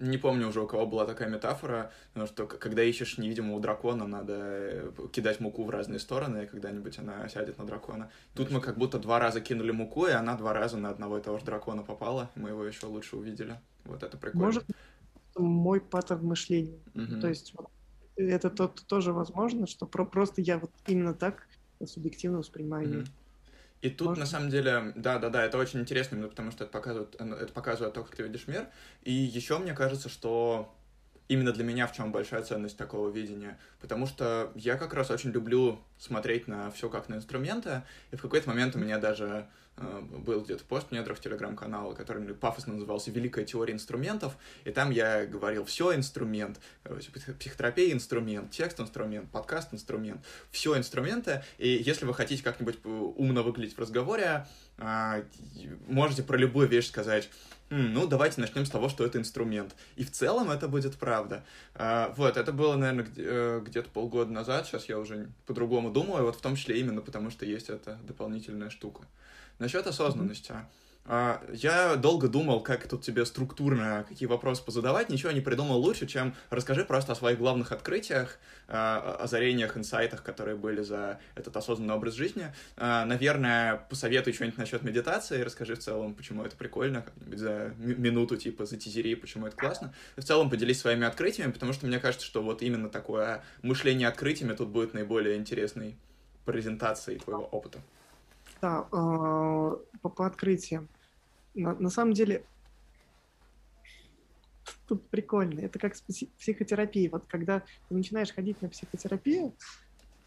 не 0.00 0.18
помню 0.18 0.48
уже, 0.48 0.60
у 0.60 0.66
кого 0.66 0.86
была 0.86 1.06
такая 1.06 1.28
метафора, 1.28 1.90
что 2.26 2.46
когда 2.46 2.82
ищешь 2.82 3.18
невидимого 3.18 3.60
дракона, 3.60 4.06
надо 4.06 4.34
э, 4.36 4.92
кидать 5.12 5.40
муку 5.40 5.64
в 5.64 5.70
разные 5.70 5.98
стороны, 5.98 6.44
и 6.44 6.46
когда-нибудь 6.46 6.98
она 6.98 7.28
сядет 7.28 7.58
на 7.58 7.66
дракона. 7.66 8.10
Тут 8.34 8.50
мы 8.50 8.60
как 8.60 8.76
будто 8.76 8.98
два 8.98 9.18
раза 9.18 9.40
кинули 9.40 9.70
муку, 9.70 10.06
и 10.06 10.12
она 10.12 10.36
два 10.36 10.52
раза 10.52 10.76
на 10.76 10.90
одного 10.90 11.18
и 11.18 11.22
того 11.22 11.38
же 11.38 11.44
дракона 11.44 11.82
попала. 11.82 12.30
Мы 12.34 12.50
его 12.50 12.64
еще 12.64 12.86
лучше 12.86 13.16
увидели. 13.16 13.58
Вот 13.84 14.02
это 14.02 14.16
прикольно. 14.16 14.46
Может, 14.46 14.64
мой 15.36 15.80
паттерн 15.80 16.26
мышления. 16.26 16.78
Угу. 16.94 17.20
То 17.20 17.28
есть 17.28 17.54
вот, 17.56 17.68
это 18.16 18.50
то, 18.50 18.68
тоже 18.68 19.12
возможно, 19.12 19.66
что 19.66 19.86
про 19.86 20.04
просто 20.04 20.40
я 20.40 20.58
вот 20.58 20.70
именно 20.86 21.14
так 21.14 21.46
субъективно 21.84 22.38
воспринимаю 22.38 22.88
мир. 22.88 22.98
Угу. 23.00 23.08
И 23.82 23.90
тут, 23.90 24.08
Можно? 24.08 24.24
на 24.24 24.26
самом 24.26 24.48
деле, 24.48 24.94
да-да-да, 24.96 25.44
это 25.44 25.58
очень 25.58 25.80
интересно, 25.80 26.26
потому 26.26 26.50
что 26.50 26.64
это 26.64 26.72
показывает, 26.72 27.14
это 27.16 27.52
показывает 27.52 27.92
то, 27.92 28.02
как 28.02 28.16
ты 28.16 28.22
видишь 28.22 28.46
мир. 28.46 28.68
И 29.02 29.12
еще 29.12 29.58
мне 29.58 29.74
кажется, 29.74 30.08
что 30.08 30.74
именно 31.28 31.52
для 31.52 31.64
меня 31.64 31.86
в 31.86 31.92
чем 31.92 32.12
большая 32.12 32.42
ценность 32.42 32.76
такого 32.76 33.08
видения, 33.08 33.58
потому 33.80 34.06
что 34.06 34.52
я 34.54 34.76
как 34.76 34.94
раз 34.94 35.10
очень 35.10 35.30
люблю 35.30 35.80
смотреть 35.98 36.48
на 36.48 36.70
все 36.70 36.88
как 36.88 37.08
на 37.08 37.14
инструменты, 37.14 37.82
и 38.10 38.16
в 38.16 38.22
какой-то 38.22 38.48
момент 38.48 38.76
у 38.76 38.78
меня 38.78 38.98
даже 38.98 39.46
э, 39.76 40.00
был 40.00 40.42
где-то 40.42 40.64
пост 40.64 40.88
в 40.90 41.20
телеграм-канала, 41.20 41.94
который 41.94 42.34
пафосно 42.34 42.74
назывался 42.74 43.10
«Великая 43.10 43.44
теория 43.44 43.72
инструментов», 43.72 44.36
и 44.64 44.70
там 44.70 44.90
я 44.90 45.24
говорил 45.24 45.64
«все 45.64 45.94
инструмент», 45.94 46.60
короче, 46.82 47.10
психотерапия 47.10 47.92
инструмент, 47.92 48.50
текст 48.50 48.78
инструмент, 48.80 49.30
подкаст 49.30 49.72
инструмент, 49.72 50.22
все 50.50 50.76
инструменты, 50.76 51.42
и 51.56 51.68
если 51.68 52.04
вы 52.04 52.12
хотите 52.12 52.42
как-нибудь 52.42 52.84
умно 52.84 53.42
выглядеть 53.42 53.76
в 53.76 53.80
разговоре, 53.80 54.46
э, 54.76 55.22
можете 55.86 56.22
про 56.22 56.36
любую 56.36 56.68
вещь 56.68 56.88
сказать 56.88 57.30
ну, 57.70 58.06
давайте 58.06 58.40
начнем 58.40 58.66
с 58.66 58.70
того, 58.70 58.88
что 58.88 59.04
это 59.04 59.18
инструмент. 59.18 59.74
И 59.96 60.04
в 60.04 60.10
целом 60.10 60.50
это 60.50 60.68
будет 60.68 60.96
правда. 60.96 61.44
А, 61.74 62.12
вот, 62.16 62.36
это 62.36 62.52
было, 62.52 62.76
наверное, 62.76 63.06
э, 63.16 63.62
где-то 63.64 63.88
полгода 63.90 64.30
назад, 64.30 64.66
сейчас 64.66 64.88
я 64.88 64.98
уже 64.98 65.30
по-другому 65.46 65.90
думаю, 65.90 66.24
вот 66.24 66.36
в 66.36 66.40
том 66.40 66.56
числе 66.56 66.78
именно 66.78 67.00
потому, 67.00 67.30
что 67.30 67.44
есть 67.46 67.70
эта 67.70 67.98
дополнительная 68.06 68.70
штука. 68.70 69.02
Насчет 69.58 69.86
осознанности. 69.86 70.52
Mm-hmm. 70.52 70.66
А, 71.06 71.42
я 71.52 71.96
долго 71.96 72.28
думал, 72.28 72.60
как 72.60 72.88
тут 72.88 73.02
тебе 73.02 73.26
структурно 73.26 74.06
какие 74.08 74.26
вопросы 74.26 74.64
позадавать, 74.64 75.10
ничего 75.10 75.32
не 75.32 75.42
придумал 75.42 75.78
лучше, 75.78 76.06
чем 76.06 76.34
расскажи 76.48 76.84
просто 76.84 77.12
о 77.12 77.14
своих 77.14 77.38
главных 77.38 77.72
открытиях, 77.72 78.38
а, 78.68 79.18
озарениях, 79.20 79.76
инсайтах, 79.76 80.22
которые 80.22 80.56
были 80.56 80.82
за 80.82 81.18
этот 81.34 81.56
осознанный 81.56 81.94
образ 81.94 82.14
жизни. 82.14 82.54
А, 82.76 83.04
наверное, 83.04 83.84
посоветуй 83.90 84.32
что-нибудь 84.32 84.58
насчет 84.58 84.82
медитации, 84.82 85.42
расскажи 85.42 85.74
в 85.74 85.80
целом, 85.80 86.14
почему 86.14 86.42
это 86.42 86.56
прикольно, 86.56 87.04
за 87.30 87.74
минуту, 87.76 88.36
типа, 88.36 88.64
за 88.64 88.74
затизери, 88.74 89.14
почему 89.14 89.46
это 89.46 89.56
классно. 89.56 89.92
И 90.16 90.22
в 90.22 90.24
целом 90.24 90.48
поделись 90.48 90.80
своими 90.80 91.06
открытиями, 91.06 91.52
потому 91.52 91.74
что 91.74 91.86
мне 91.86 91.98
кажется, 91.98 92.26
что 92.26 92.42
вот 92.42 92.62
именно 92.62 92.88
такое 92.88 93.44
мышление 93.62 94.08
открытиями 94.08 94.54
тут 94.54 94.68
будет 94.68 94.94
наиболее 94.94 95.36
интересной 95.36 95.96
презентацией 96.46 97.18
твоего 97.18 97.44
опыта. 97.44 97.80
Да, 98.62 98.82
по, 98.90 100.08
по 100.08 100.26
открытиям 100.26 100.88
на, 101.54 101.90
самом 101.90 102.12
деле 102.12 102.44
тут 104.86 105.08
прикольно. 105.08 105.60
Это 105.60 105.78
как 105.78 105.94
с 105.94 106.02
психотерапией. 106.38 107.08
Вот 107.08 107.24
когда 107.26 107.60
ты 107.88 107.94
начинаешь 107.94 108.32
ходить 108.32 108.60
на 108.62 108.68
психотерапию, 108.68 109.54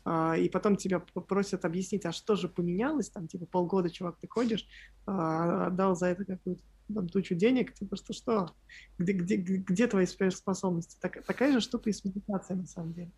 а, 0.09 0.37
и 0.37 0.47
потом 0.47 0.77
тебя 0.77 0.99
просят 0.99 1.65
объяснить, 1.65 2.05
а 2.05 2.13
что 2.13 2.35
же 2.35 2.47
поменялось, 2.47 3.09
там, 3.09 3.27
типа, 3.27 3.45
полгода, 3.45 3.89
чувак, 3.89 4.17
ты 4.21 4.27
ходишь, 4.29 4.65
а, 5.05 5.67
отдал 5.67 5.95
за 5.95 6.07
это 6.07 6.23
какую-то 6.23 6.63
там, 6.93 7.09
тучу 7.09 7.35
денег, 7.35 7.73
типа, 7.73 7.97
что, 7.97 8.13
что? 8.13 8.51
Где, 8.97 9.13
где, 9.13 9.35
где 9.35 9.87
твои 9.87 10.05
способности? 10.05 10.97
Так, 11.01 11.25
такая 11.25 11.51
же 11.51 11.59
штука 11.59 11.89
и 11.89 11.93
с 11.93 12.05
медитацией, 12.05 12.61
на 12.61 12.67
самом 12.67 12.93
деле. 12.93 13.11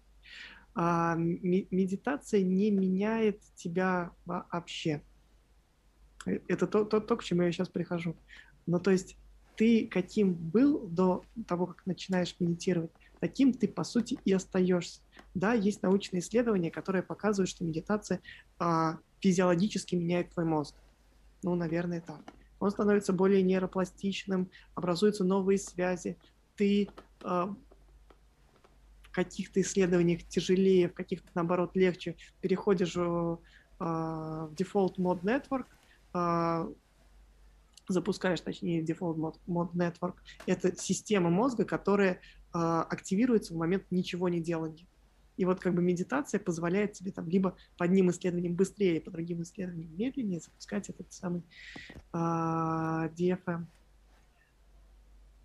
А, 0.73 1.15
медитация 1.15 2.41
не 2.41 2.71
меняет 2.71 3.39
тебя 3.55 4.11
вообще. 4.25 5.03
Это 6.25 6.67
то, 6.67 6.83
то, 6.83 6.99
то, 6.99 7.15
к 7.17 7.23
чему 7.23 7.43
я 7.43 7.51
сейчас 7.51 7.69
прихожу. 7.69 8.15
Ну, 8.65 8.79
то 8.79 8.91
есть 8.91 9.17
ты 9.55 9.87
каким 9.87 10.33
был 10.33 10.87
до 10.87 11.23
того, 11.47 11.67
как 11.67 11.85
начинаешь 11.85 12.35
медитировать, 12.39 12.91
таким 13.19 13.53
ты, 13.53 13.67
по 13.67 13.83
сути, 13.83 14.17
и 14.23 14.31
остаешься. 14.31 15.01
Да, 15.33 15.53
есть 15.53 15.83
научные 15.83 16.21
исследования, 16.21 16.71
которые 16.71 17.03
показывают, 17.03 17.49
что 17.49 17.65
медитация 17.65 18.21
а, 18.57 18.99
физиологически 19.19 19.95
меняет 19.95 20.29
твой 20.31 20.45
мозг. 20.45 20.75
Ну, 21.43 21.55
наверное, 21.55 22.01
так. 22.01 22.21
Он 22.59 22.71
становится 22.71 23.13
более 23.13 23.41
нейропластичным, 23.41 24.49
образуются 24.75 25.23
новые 25.23 25.57
связи. 25.57 26.17
Ты 26.55 26.89
а, 27.23 27.53
в 29.03 29.11
каких-то 29.11 29.61
исследованиях 29.61 30.23
тяжелее, 30.23 30.89
в 30.89 30.93
каких-то, 30.93 31.29
наоборот, 31.35 31.71
легче 31.75 32.15
переходишь 32.41 32.95
а, 32.97 33.37
в 33.79 34.53
default 34.53 34.95
mode 34.97 35.21
network, 35.23 35.65
запускаешь, 37.89 38.41
точнее, 38.41 38.83
Default 38.83 39.39
Mode 39.47 39.73
Network, 39.73 40.15
это 40.45 40.75
система 40.77 41.29
мозга, 41.29 41.65
которая 41.65 42.21
а, 42.53 42.83
активируется 42.83 43.53
в 43.53 43.57
момент 43.57 43.83
ничего 43.91 44.29
не 44.29 44.39
делания. 44.39 44.85
И 45.37 45.45
вот 45.45 45.59
как 45.59 45.73
бы 45.73 45.81
медитация 45.81 46.39
позволяет 46.39 46.93
тебе 46.93 47.11
там 47.11 47.27
либо 47.29 47.55
по 47.77 47.85
одним 47.85 48.09
исследованиям 48.11 48.55
быстрее, 48.55 48.99
по 48.99 49.09
другим 49.09 49.41
исследованиям 49.41 49.95
медленнее 49.97 50.39
запускать 50.39 50.89
этот 50.89 51.11
самый 51.11 51.43
а, 52.11 53.07
DFM. 53.17 53.65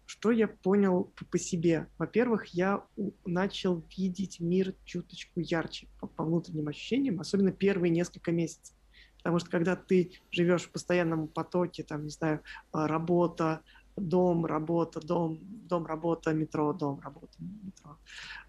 Что 0.06 0.30
я 0.30 0.48
понял 0.48 1.12
по 1.30 1.38
себе? 1.38 1.88
Во-первых, 1.96 2.46
я 2.46 2.84
начал 3.24 3.82
видеть 3.96 4.38
мир 4.38 4.74
чуточку 4.84 5.40
ярче 5.40 5.86
по, 5.98 6.06
по 6.06 6.24
внутренним 6.24 6.68
ощущениям, 6.68 7.20
особенно 7.20 7.52
первые 7.52 7.90
несколько 7.90 8.32
месяцев. 8.32 8.76
Потому 9.24 9.38
что 9.38 9.48
когда 9.48 9.74
ты 9.74 10.12
живешь 10.30 10.64
в 10.64 10.70
постоянном 10.70 11.28
потоке, 11.28 11.82
там, 11.82 12.04
не 12.04 12.10
знаю, 12.10 12.42
а, 12.72 12.86
работа, 12.86 13.62
дом, 13.96 14.44
работа, 14.44 15.00
дом, 15.00 15.38
дом, 15.40 15.86
работа, 15.86 16.34
метро, 16.34 16.74
дом, 16.74 17.00
работа, 17.00 17.32
метро, 17.40 17.96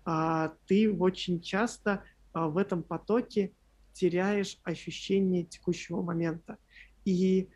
а, 0.03 0.51
ты 0.67 0.93
очень 0.93 1.39
часто 1.39 2.03
а, 2.33 2.49
в 2.49 2.57
этом 2.57 2.83
потоке 2.83 3.53
теряешь 3.93 4.59
ощущение 4.63 5.45
текущего 5.45 6.01
момента. 6.01 6.57
И 7.05 7.49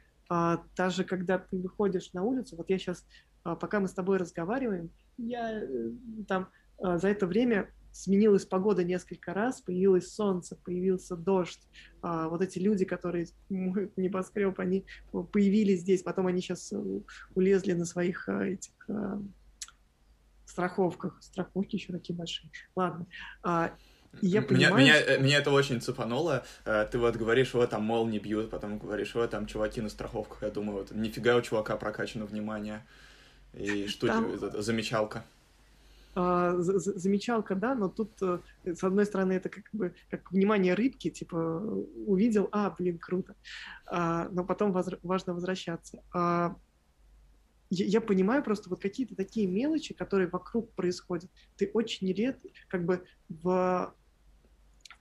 даже 0.78 1.04
когда 1.04 1.40
ты 1.40 1.58
выходишь 1.58 2.14
на 2.14 2.24
улицу, 2.24 2.56
вот 2.56 2.70
я 2.70 2.78
сейчас, 2.78 3.04
пока 3.44 3.82
мы 3.82 3.90
с 3.90 3.94
тобой 3.94 4.18
разговариваем, 4.18 4.92
я 5.18 5.64
э, 5.64 5.92
там 6.28 6.48
за 6.78 7.10
это 7.10 7.26
время 7.26 7.70
сменилась 7.92 8.46
погода 8.46 8.84
несколько 8.84 9.34
раз, 9.34 9.62
появилось 9.62 10.14
солнце, 10.14 10.56
появился 10.56 11.16
дождь. 11.16 11.62
А, 12.02 12.30
вот 12.30 12.42
эти 12.42 12.60
люди, 12.60 12.86
которые 12.86 13.28
небоскреб, 13.50 14.60
они 14.60 14.86
появились 15.12 15.82
здесь, 15.82 16.04
потом 16.04 16.28
они 16.28 16.42
сейчас 16.42 16.74
улезли 17.36 17.74
на 17.74 17.86
своих 17.86 18.28
а, 18.30 18.46
этих 18.46 18.74
а, 18.90 19.22
страховках. 20.46 21.18
Страховки 21.22 21.76
еще 21.76 21.94
такие 21.94 22.16
большие. 22.16 22.52
Ладно. 22.76 23.06
А, 23.44 23.74
я 24.22 24.42
понимаю, 24.42 24.76
меня, 24.76 24.94
меня, 24.94 25.02
что... 25.02 25.20
меня 25.20 25.38
это 25.38 25.52
очень 25.52 25.82
цепануло. 25.82 26.44
Ты 26.64 26.98
вот 26.98 27.16
говоришь, 27.16 27.54
вот 27.54 27.70
там 27.70 27.84
мол 27.84 28.08
не 28.08 28.18
бьют, 28.18 28.50
потом 28.50 28.80
говоришь, 28.80 29.14
вот 29.14 29.30
там 29.30 29.46
чуваки 29.46 29.82
на 29.82 29.90
страховках. 29.90 30.42
Я 30.42 30.50
думаю, 30.50 30.80
вот 30.80 30.92
нифига 30.92 31.36
у 31.36 31.42
чувака 31.42 31.78
прокачано 31.78 32.26
внимание. 32.26 32.84
И 33.54 33.88
что 33.88 34.08
там... 34.08 34.62
замечалка. 34.62 35.24
А, 36.16 36.56
замечалка, 36.60 37.56
да, 37.56 37.76
но 37.76 37.88
тут, 37.88 38.12
э, 38.22 38.40
с 38.66 38.84
одной 38.84 39.06
стороны, 39.06 39.34
это 39.34 39.50
как 39.50 39.66
бы 39.72 39.94
как 40.10 40.32
внимание 40.32 40.74
рыбки, 40.74 41.10
типа, 41.10 41.36
увидел, 42.08 42.50
а, 42.52 42.72
блин, 42.72 42.98
круто. 42.98 43.36
А, 43.86 44.28
но 44.30 44.44
потом 44.44 44.72
важно 44.72 45.34
возвращаться. 45.34 46.04
А, 46.14 46.56
я, 47.70 48.02
понимаю 48.02 48.44
просто 48.44 48.70
вот 48.70 48.82
какие-то 48.82 49.16
такие 49.16 49.46
мелочи, 49.46 49.94
которые 49.94 50.28
вокруг 50.28 50.72
происходят. 50.74 51.30
Ты 51.56 51.70
очень 51.74 52.12
редко, 52.12 52.50
как 52.68 52.86
бы 52.86 53.06
в 53.30 53.94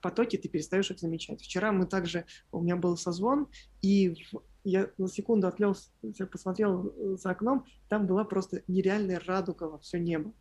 потоке 0.01 0.37
ты 0.37 0.47
перестаешь 0.47 0.91
их 0.91 0.99
замечать. 0.99 1.41
Вчера 1.41 1.71
мы 1.71 1.87
также, 1.87 2.25
у 2.51 2.61
меня 2.61 2.75
был 2.75 2.95
созвон, 2.95 3.47
и 3.81 4.15
в, 4.31 4.43
я 4.63 4.91
на 4.99 5.07
секунду 5.07 5.47
отвлекся, 5.47 5.89
посмотрел 6.31 6.93
за 7.17 7.31
окном, 7.31 7.65
там 7.89 8.05
была 8.05 8.23
просто 8.23 8.61
нереальная 8.67 9.19
радуга 9.25 9.63
во 9.63 9.79
все 9.79 9.97
небо 9.97 10.31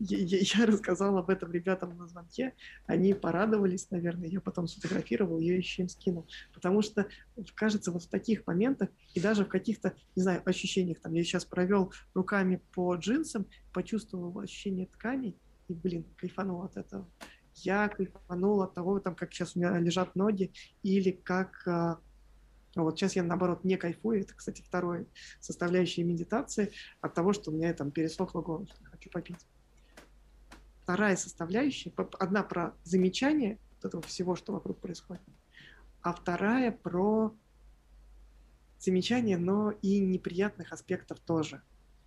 я, 0.00 0.38
я 0.40 0.66
рассказал 0.66 1.16
об 1.18 1.30
этом 1.30 1.52
ребятам 1.52 1.96
на 1.96 2.06
звонке, 2.06 2.54
они 2.86 3.14
порадовались, 3.14 3.90
наверное, 3.90 4.28
я 4.28 4.40
потом 4.40 4.66
сфотографировал, 4.66 5.38
ее 5.38 5.56
еще 5.56 5.82
им 5.82 5.88
скинул, 5.88 6.26
потому 6.54 6.82
что 6.82 7.06
кажется, 7.54 7.92
вот 7.92 8.04
в 8.04 8.08
таких 8.08 8.46
моментах 8.46 8.88
и 9.14 9.20
даже 9.20 9.44
в 9.44 9.48
каких-то, 9.48 9.94
не 10.16 10.22
знаю, 10.22 10.42
ощущениях, 10.44 11.00
там, 11.00 11.12
я 11.12 11.22
сейчас 11.22 11.44
провел 11.44 11.92
руками 12.14 12.60
по 12.74 12.94
джинсам, 12.96 13.46
почувствовал 13.72 14.38
ощущение 14.40 14.86
тканей, 14.86 15.36
и, 15.68 15.74
блин, 15.74 16.04
кайфанул 16.16 16.62
от 16.62 16.76
этого. 16.76 17.08
Я 17.54 17.88
кайфанул 17.88 18.62
от 18.62 18.74
того, 18.74 18.98
там, 19.00 19.14
как 19.14 19.32
сейчас 19.32 19.54
у 19.54 19.60
меня 19.60 19.78
лежат 19.78 20.16
ноги, 20.16 20.52
или 20.82 21.10
как 21.10 21.62
а, 21.66 22.00
вот 22.74 22.98
сейчас 22.98 23.16
я, 23.16 23.22
наоборот, 23.22 23.64
не 23.64 23.76
кайфую. 23.76 24.20
Это, 24.22 24.34
кстати, 24.34 24.62
второе 24.62 25.06
составляющая 25.40 26.04
медитации 26.04 26.72
от 27.00 27.14
того, 27.14 27.32
что 27.32 27.50
у 27.50 27.54
меня 27.54 27.72
там 27.74 27.90
пересохло 27.90 28.40
горло, 28.40 28.66
хочу 28.90 29.10
попить 29.10 29.36
вторая 30.90 31.14
составляющая, 31.14 31.92
одна 32.18 32.42
про 32.42 32.74
замечание 32.82 33.60
вот 33.76 33.84
этого 33.84 34.02
всего, 34.02 34.34
что 34.34 34.52
вокруг 34.52 34.80
происходит, 34.80 35.22
а 36.02 36.12
вторая 36.12 36.72
про 36.72 37.32
замечание, 38.80 39.38
но 39.38 39.70
и 39.70 40.00
неприятных 40.00 40.72
аспектов 40.72 41.20
тоже. 41.20 41.62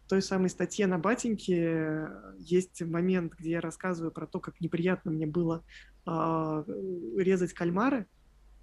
В 0.05 0.10
той 0.10 0.22
самой 0.22 0.49
статье 0.49 0.85
на 0.85 0.99
Батеньке 0.99 2.10
есть 2.38 2.81
момент, 2.81 3.35
где 3.39 3.51
я 3.51 3.61
рассказываю 3.61 4.11
про 4.11 4.27
то, 4.27 4.41
как 4.41 4.60
неприятно 4.60 5.11
мне 5.11 5.27
было 5.27 5.64
э, 6.05 6.64
резать 7.18 7.53
кальмары, 7.53 8.05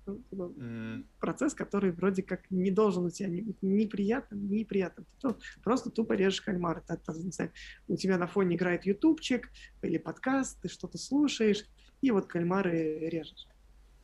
mm. 0.07 1.05
процесс, 1.19 1.55
который 1.55 1.93
вроде 1.93 2.23
как 2.23 2.51
не 2.51 2.71
должен 2.71 3.05
у 3.05 3.11
тебя 3.11 3.29
ни, 3.29 3.55
неприятным, 3.63 4.49
неприятным. 4.49 5.07
Ты 5.21 5.35
просто 5.63 5.91
тупо 5.91 6.15
режешь 6.15 6.41
кальмар. 6.41 6.79
Это, 6.79 6.95
это, 6.95 7.19
не 7.19 7.31
знаю, 7.31 7.53
у 7.89 7.97
тебя 7.97 8.19
на 8.19 8.27
фоне 8.27 8.57
играет 8.57 8.87
ютубчик 8.87 9.51
или 9.83 9.99
подкаст, 9.99 10.61
ты 10.61 10.69
что-то 10.69 10.99
слушаешь, 10.99 11.65
и 12.01 12.11
вот 12.11 12.27
кальмары 12.27 13.09
режешь. 13.09 13.47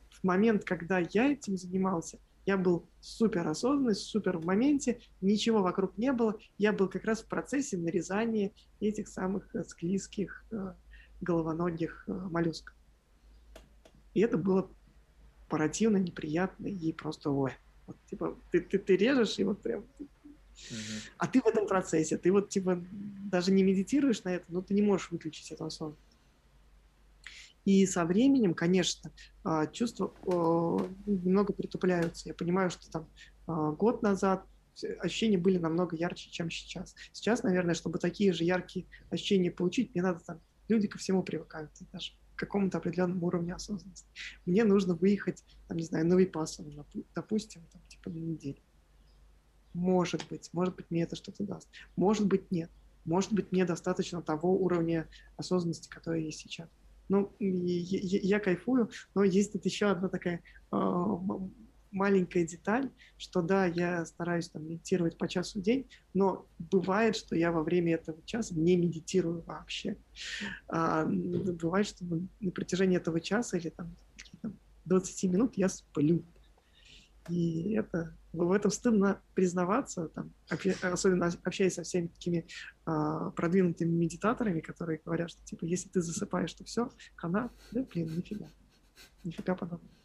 В 0.09 0.23
момент, 0.23 0.63
когда 0.63 0.99
я 0.99 1.31
этим 1.31 1.57
занимался, 1.57 2.19
я 2.47 2.57
был 2.57 2.87
супер 3.01 3.45
осознанный, 3.45 3.93
супер 3.93 4.37
в 4.37 4.45
моменте, 4.45 5.01
ничего 5.19 5.61
вокруг 5.61 5.97
не 5.97 6.13
было. 6.13 6.39
Я 6.57 6.71
был 6.71 6.87
как 6.87 7.03
раз 7.03 7.21
в 7.21 7.27
процессе 7.27 7.77
нарезания 7.77 8.53
этих 8.79 9.09
самых 9.09 9.53
э, 9.53 9.65
склизких 9.65 10.45
э, 10.51 10.73
головоногих 11.19 12.05
э, 12.07 12.13
моллюсков. 12.13 12.73
И 14.13 14.21
это 14.21 14.37
было 14.37 14.71
противно, 15.49 15.97
неприятно 15.97 16.67
и 16.67 16.93
просто 16.93 17.29
ой. 17.29 17.51
Вот, 17.85 17.97
типа, 18.09 18.37
ты, 18.51 18.61
ты, 18.61 18.77
ты 18.77 18.97
режешь, 18.97 19.39
и 19.39 19.43
вот 19.43 19.61
прям... 19.61 19.85
Uh-huh. 20.09 21.09
А 21.17 21.27
ты 21.27 21.39
в 21.39 21.45
этом 21.45 21.67
процессе, 21.67 22.17
ты 22.17 22.31
вот, 22.31 22.49
типа, 22.49 22.83
даже 22.91 23.51
не 23.51 23.63
медитируешь 23.63 24.23
на 24.23 24.35
это, 24.35 24.45
но 24.49 24.61
ты 24.61 24.73
не 24.73 24.81
можешь 24.81 25.11
выключить 25.11 25.51
эту 25.51 25.65
осознанность. 25.65 26.01
И 27.67 27.85
со 27.85 28.05
временем, 28.05 28.53
конечно, 28.53 29.11
а, 29.43 29.67
чувства 29.67 30.13
немного 31.05 31.51
притупляются. 31.51 32.29
Я 32.29 32.33
понимаю, 32.33 32.69
что 32.69 32.89
там 32.89 33.09
а, 33.45 33.71
год 33.71 34.01
назад 34.01 34.45
ощущения 34.99 35.37
были 35.37 35.57
намного 35.57 35.95
ярче, 35.95 36.29
чем 36.29 36.49
сейчас. 36.49 36.95
Сейчас, 37.11 37.43
наверное, 37.43 37.75
чтобы 37.75 37.99
такие 37.99 38.31
же 38.31 38.45
яркие 38.45 38.85
ощущения 39.09 39.51
получить, 39.51 39.93
мне 39.93 40.01
надо 40.01 40.21
там, 40.21 40.39
люди 40.69 40.87
ко 40.87 40.97
всему 40.97 41.23
привыкают 41.23 41.71
даже 41.91 42.13
какому-то 42.37 42.77
определенному 42.77 43.25
уровню 43.27 43.55
осознанности. 43.55 44.07
Мне 44.45 44.63
нужно 44.63 44.93
выехать, 44.93 45.43
там, 45.67 45.77
не 45.77 45.83
знаю, 45.83 46.05
на 46.05 46.13
Випассану, 46.13 46.85
допустим, 47.13 47.63
там, 47.71 47.81
типа 47.87 48.09
на 48.09 48.17
неделю. 48.17 48.61
Может 49.73 50.27
быть, 50.29 50.49
может 50.53 50.75
быть, 50.75 50.89
мне 50.89 51.03
это 51.03 51.15
что-то 51.15 51.43
даст. 51.43 51.67
Может 51.95 52.25
быть, 52.25 52.49
нет. 52.51 52.71
Может 53.05 53.33
быть, 53.33 53.51
мне 53.51 53.65
достаточно 53.65 54.21
того 54.21 54.55
уровня 54.55 55.07
осознанности, 55.35 55.89
который 55.89 56.23
есть 56.23 56.39
сейчас. 56.39 56.69
Ну, 57.09 57.33
я, 57.39 57.99
я, 57.99 58.19
я 58.19 58.39
кайфую, 58.39 58.89
но 59.15 59.23
есть 59.23 59.53
тут 59.53 59.65
еще 59.65 59.87
одна 59.87 60.09
такая 60.09 60.41
а, 60.71 61.19
маленькая 61.91 62.45
деталь, 62.45 62.89
что 63.17 63.41
да, 63.41 63.65
я 63.65 64.05
стараюсь 64.05 64.49
там 64.49 64.67
медитировать 64.67 65.17
по 65.17 65.27
часу 65.27 65.59
в 65.59 65.61
день, 65.61 65.89
но 66.13 66.47
бывает, 66.59 67.15
что 67.15 67.35
я 67.35 67.51
во 67.51 67.63
время 67.63 67.95
этого 67.95 68.21
часа 68.25 68.55
не 68.55 68.75
медитирую 68.77 69.41
вообще. 69.41 69.97
А, 70.67 71.05
бывает, 71.05 71.87
что 71.87 72.05
на 72.05 72.51
протяжении 72.51 72.97
этого 72.97 73.19
часа 73.21 73.57
или 73.57 73.69
там, 73.69 73.95
там 74.41 74.57
20 74.85 75.31
минут 75.31 75.57
я 75.57 75.69
сплю. 75.69 76.23
И 77.29 77.73
это 77.73 78.15
в 78.31 78.51
этом 78.51 78.71
стыдно 78.71 79.21
признаваться, 79.33 80.09
там, 80.09 80.31
особенно 80.81 81.29
общаясь 81.43 81.73
со 81.73 81.83
всеми 81.83 82.07
такими 82.07 82.47
а, 82.85 83.31
продвинутыми 83.31 83.89
медитаторами, 83.89 84.61
которые 84.61 85.01
говорят, 85.03 85.31
что 85.31 85.43
типа, 85.43 85.65
если 85.65 85.89
ты 85.89 86.01
засыпаешь, 86.01 86.53
то 86.53 86.63
все, 86.63 86.89
хана, 87.15 87.51
да, 87.71 87.83
блин, 87.83 88.15
нифига, 88.15 88.47
нифига 89.23 89.55
подобного. 89.55 89.96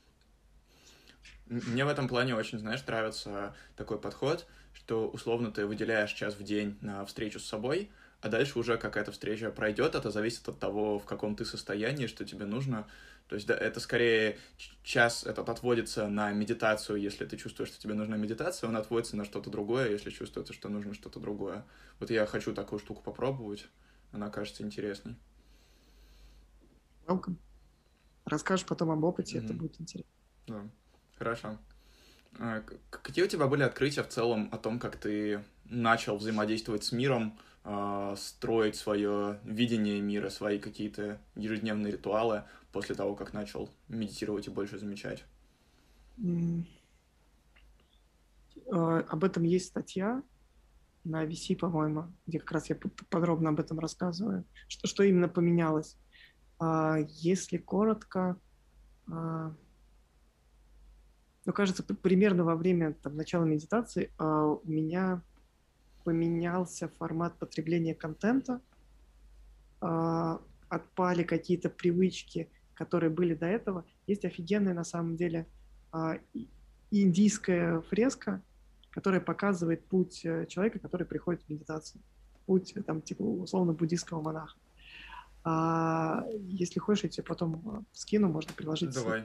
Мне 1.46 1.84
в 1.84 1.88
этом 1.88 2.08
плане 2.08 2.34
очень, 2.34 2.58
знаешь, 2.58 2.84
нравится 2.86 3.54
такой 3.76 4.00
подход, 4.00 4.46
что 4.72 5.08
условно 5.08 5.50
ты 5.50 5.66
выделяешь 5.66 6.12
час 6.12 6.34
в 6.34 6.42
день 6.42 6.78
на 6.80 7.04
встречу 7.04 7.38
с 7.38 7.44
собой, 7.44 7.90
а 8.20 8.28
дальше 8.28 8.58
уже 8.58 8.78
какая-то 8.78 9.12
встреча 9.12 9.50
пройдет, 9.50 9.94
это 9.94 10.10
зависит 10.10 10.48
от 10.48 10.58
того, 10.58 10.98
в 10.98 11.04
каком 11.04 11.36
ты 11.36 11.44
состоянии, 11.44 12.06
что 12.06 12.24
тебе 12.24 12.46
нужно. 12.46 12.86
То 13.28 13.36
есть 13.36 13.46
да, 13.46 13.54
это 13.54 13.80
скорее 13.80 14.38
час 14.82 15.24
этот 15.24 15.48
отводится 15.48 16.08
на 16.08 16.32
медитацию, 16.32 17.00
если 17.00 17.24
ты 17.24 17.36
чувствуешь, 17.36 17.70
что 17.70 17.80
тебе 17.80 17.94
нужна 17.94 18.16
медитация, 18.16 18.68
он 18.68 18.76
отводится 18.76 19.16
на 19.16 19.24
что-то 19.24 19.50
другое, 19.50 19.90
если 19.90 20.10
чувствуется, 20.10 20.52
что 20.52 20.68
нужно 20.68 20.94
что-то 20.94 21.18
другое. 21.18 21.64
Вот 21.98 22.10
я 22.10 22.26
хочу 22.26 22.54
такую 22.54 22.78
штуку 22.78 23.02
попробовать, 23.02 23.66
она 24.12 24.30
кажется 24.30 24.62
интересной. 24.62 25.16
Welcome. 27.06 27.36
Расскажешь 28.24 28.66
потом 28.66 28.90
об 28.90 29.02
опыте, 29.02 29.38
mm-hmm. 29.38 29.44
это 29.44 29.54
будет 29.54 29.80
интересно. 29.80 30.10
Да. 30.46 30.68
Хорошо. 31.22 31.56
А, 32.40 32.64
какие 32.90 33.24
у 33.24 33.28
тебя 33.28 33.46
были 33.46 33.62
открытия 33.62 34.02
в 34.02 34.08
целом 34.08 34.48
о 34.50 34.58
том, 34.58 34.80
как 34.80 34.96
ты 34.96 35.44
начал 35.66 36.16
взаимодействовать 36.16 36.82
с 36.82 36.90
миром, 36.90 37.38
а, 37.62 38.16
строить 38.16 38.74
свое 38.74 39.38
видение 39.44 40.00
мира, 40.00 40.30
свои 40.30 40.58
какие-то 40.58 41.20
ежедневные 41.36 41.92
ритуалы 41.92 42.42
после 42.72 42.96
того, 42.96 43.14
как 43.14 43.34
начал 43.34 43.70
медитировать 43.86 44.48
и 44.48 44.50
больше 44.50 44.80
замечать? 44.80 45.22
А, 48.72 48.98
об 49.08 49.22
этом 49.22 49.44
есть 49.44 49.66
статья 49.66 50.24
на 51.04 51.24
VC, 51.24 51.56
по-моему, 51.56 52.12
где 52.26 52.40
как 52.40 52.50
раз 52.50 52.68
я 52.68 52.76
подробно 53.10 53.50
об 53.50 53.60
этом 53.60 53.78
рассказываю, 53.78 54.44
что, 54.66 54.88
что 54.88 55.04
именно 55.04 55.28
поменялось. 55.28 55.96
Если 57.08 57.58
коротко, 57.58 58.36
ну, 61.44 61.52
кажется, 61.52 61.82
примерно 61.82 62.44
во 62.44 62.54
время 62.54 62.94
там, 63.02 63.16
начала 63.16 63.44
медитации 63.44 64.10
а, 64.18 64.46
у 64.46 64.62
меня 64.64 65.22
поменялся 66.04 66.88
формат 66.98 67.36
потребления 67.38 67.94
контента, 67.94 68.60
а, 69.80 70.40
отпали 70.68 71.22
какие-то 71.22 71.68
привычки, 71.68 72.48
которые 72.74 73.10
были 73.10 73.34
до 73.34 73.46
этого. 73.46 73.84
Есть 74.06 74.24
офигенная 74.24 74.74
на 74.74 74.84
самом 74.84 75.16
деле 75.16 75.46
а, 75.90 76.18
индийская 76.90 77.80
фреска, 77.82 78.40
которая 78.90 79.20
показывает 79.20 79.84
путь 79.86 80.24
э, 80.24 80.44
человека, 80.46 80.78
который 80.78 81.06
приходит 81.06 81.42
в 81.42 81.48
медитацию. 81.48 82.02
Путь, 82.44 82.74
там, 82.86 83.00
типа, 83.00 83.22
условно, 83.22 83.72
буддийского 83.72 84.20
монаха. 84.20 84.58
А, 85.44 86.26
если 86.44 86.78
хочешь, 86.78 87.04
я 87.04 87.08
тебе 87.08 87.24
потом 87.24 87.62
а, 87.66 87.82
скину, 87.92 88.28
можно 88.28 88.52
приложить. 88.52 88.94
Давай. 88.94 89.24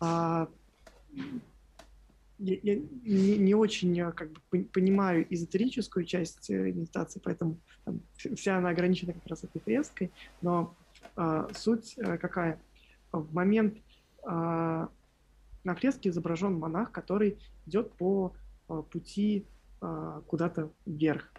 А, 0.00 0.48
я, 2.38 2.56
я 2.62 2.76
не, 3.04 3.36
не 3.36 3.54
очень 3.54 4.00
а, 4.00 4.12
как 4.12 4.30
бы, 4.32 4.64
понимаю 4.64 5.26
эзотерическую 5.28 6.04
часть 6.04 6.50
э, 6.50 6.72
медитации, 6.72 7.20
поэтому 7.22 7.58
там, 7.84 8.00
вся 8.16 8.56
она 8.56 8.70
ограничена 8.70 9.12
как 9.12 9.26
раз 9.26 9.44
этой 9.44 9.60
фреской, 9.60 10.10
но 10.40 10.74
а, 11.16 11.48
суть 11.54 11.96
а, 11.98 12.16
какая? 12.16 12.58
В 13.12 13.34
момент 13.34 13.76
а, 14.22 14.88
на 15.64 15.74
фреске 15.74 16.08
изображен 16.08 16.54
монах, 16.54 16.92
который 16.92 17.38
идет 17.66 17.92
по 17.92 18.32
а, 18.68 18.82
пути 18.82 19.46
а, 19.80 20.22
куда-то 20.26 20.70
вверх. 20.86 21.30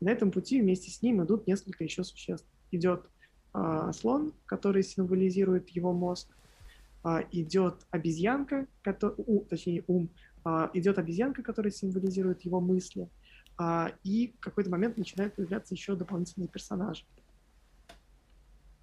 И 0.00 0.04
на 0.04 0.10
этом 0.10 0.30
пути 0.30 0.60
вместе 0.60 0.90
с 0.90 1.02
ним 1.02 1.22
идут 1.24 1.46
несколько 1.46 1.84
еще 1.84 2.04
существ. 2.04 2.46
Идет 2.70 3.08
а, 3.52 3.92
слон, 3.92 4.32
который 4.46 4.82
символизирует 4.82 5.68
его 5.70 5.92
мозг, 5.92 6.28
идет 7.32 7.86
обезьянка, 7.90 8.66
который, 8.82 9.14
у, 9.16 9.40
точнее 9.44 9.84
ум, 9.86 10.10
а, 10.44 10.70
идет 10.74 10.98
обезьянка, 10.98 11.42
которая 11.42 11.70
символизирует 11.70 12.42
его 12.42 12.60
мысли, 12.60 13.08
а, 13.58 13.92
и 14.02 14.34
в 14.36 14.40
какой-то 14.40 14.70
момент 14.70 14.96
начинают 14.96 15.34
появляться 15.34 15.74
еще 15.74 15.94
дополнительные 15.94 16.48
персонажи. 16.48 17.04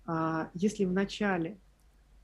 А, 0.05 0.49
если 0.53 0.85
в 0.85 0.93
начале 0.93 1.51
а, 1.51 1.66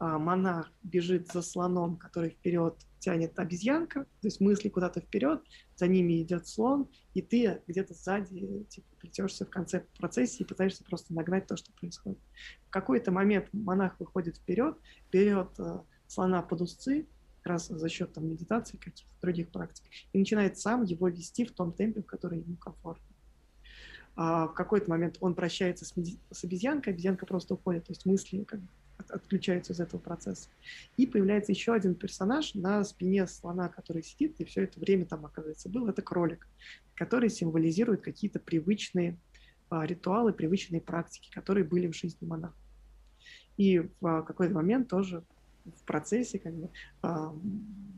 монах 0.04 0.72
бежит 0.82 1.32
за 1.32 1.42
слоном, 1.42 1.98
который 1.98 2.32
вперед 2.32 2.76
тянет 3.00 3.38
обезьянка, 3.38 4.06
то 4.06 4.28
есть 4.28 4.40
мысли 4.40 4.70
куда-то 4.70 5.02
вперед, 5.02 5.44
за 5.76 5.88
ними 5.88 6.22
идет 6.22 6.48
слон, 6.48 6.88
и 7.14 7.22
ты 7.22 7.62
где-то 7.68 7.94
сзади 7.94 8.64
типа, 8.70 8.88
плетешься 9.00 9.46
в 9.46 9.50
конце 9.50 9.86
процесса 9.98 10.42
и 10.42 10.46
пытаешься 10.46 10.84
просто 10.84 11.14
нагнать 11.14 11.48
то, 11.48 11.58
что 11.58 11.72
происходит. 11.74 12.20
В 12.68 12.70
какой-то 12.70 13.12
момент 13.12 13.50
монах 13.52 14.00
выходит 14.00 14.38
вперед, 14.38 14.78
берет 15.12 15.50
э, 15.60 15.80
слона 16.08 16.42
под 16.42 16.62
узцы, 16.62 17.08
как 17.42 17.54
раз 17.54 17.68
за 17.68 17.90
счет 17.90 18.14
там, 18.14 18.28
медитации 18.28 18.78
каких-то 18.78 19.12
других 19.22 19.52
практик, 19.52 19.84
и 20.14 20.18
начинает 20.18 20.58
сам 20.58 20.84
его 20.84 21.10
вести 21.10 21.46
в 21.46 21.52
том 21.52 21.74
темпе, 21.74 22.02
в 22.02 22.06
который 22.06 22.40
ему 22.40 22.56
комфортно. 22.56 23.06
А 24.16 24.48
в 24.48 24.54
какой-то 24.54 24.90
момент 24.90 25.18
он 25.20 25.36
прощается 25.36 25.86
с, 25.86 25.98
меди- 25.98 26.20
с 26.32 26.44
обезьянкой, 26.44 26.94
обезьянка 26.94 27.26
просто 27.26 27.56
уходит, 27.56 27.86
то 27.86 27.92
есть 27.92 28.06
мысли 28.06 28.44
как 28.44 28.62
бы 28.62 28.68
отключаются 28.98 29.74
из 29.74 29.80
этого 29.80 29.99
процесса. 29.99 30.49
И 30.98 31.06
появляется 31.06 31.52
еще 31.52 31.74
один 31.74 31.95
персонаж 31.95 32.53
на 32.56 32.84
спине 32.84 33.28
слона, 33.28 33.70
который 33.70 34.03
сидит, 34.03 34.40
и 34.40 34.45
все 34.45 34.64
это 34.64 34.80
время 34.80 35.06
там, 35.06 35.26
оказывается, 35.26 35.70
был. 35.70 35.88
Это 35.88 36.02
кролик, 36.02 36.48
который 36.95 37.30
символизирует 37.30 38.02
какие-то 38.02 38.40
привычные 38.40 39.18
а, 39.70 39.86
ритуалы, 39.86 40.34
привычные 40.34 40.82
практики, 40.82 41.32
которые 41.32 41.64
были 41.64 41.88
в 41.88 41.95
жизни 41.95 42.26
монаха. 42.26 42.56
И 43.57 43.80
в 43.80 44.07
а, 44.07 44.22
какой-то 44.22 44.53
момент 44.53 44.90
тоже 44.90 45.24
в 45.65 45.84
процессе 45.86 46.40
как 46.40 46.53
бы, 46.53 46.70
а, 47.02 47.34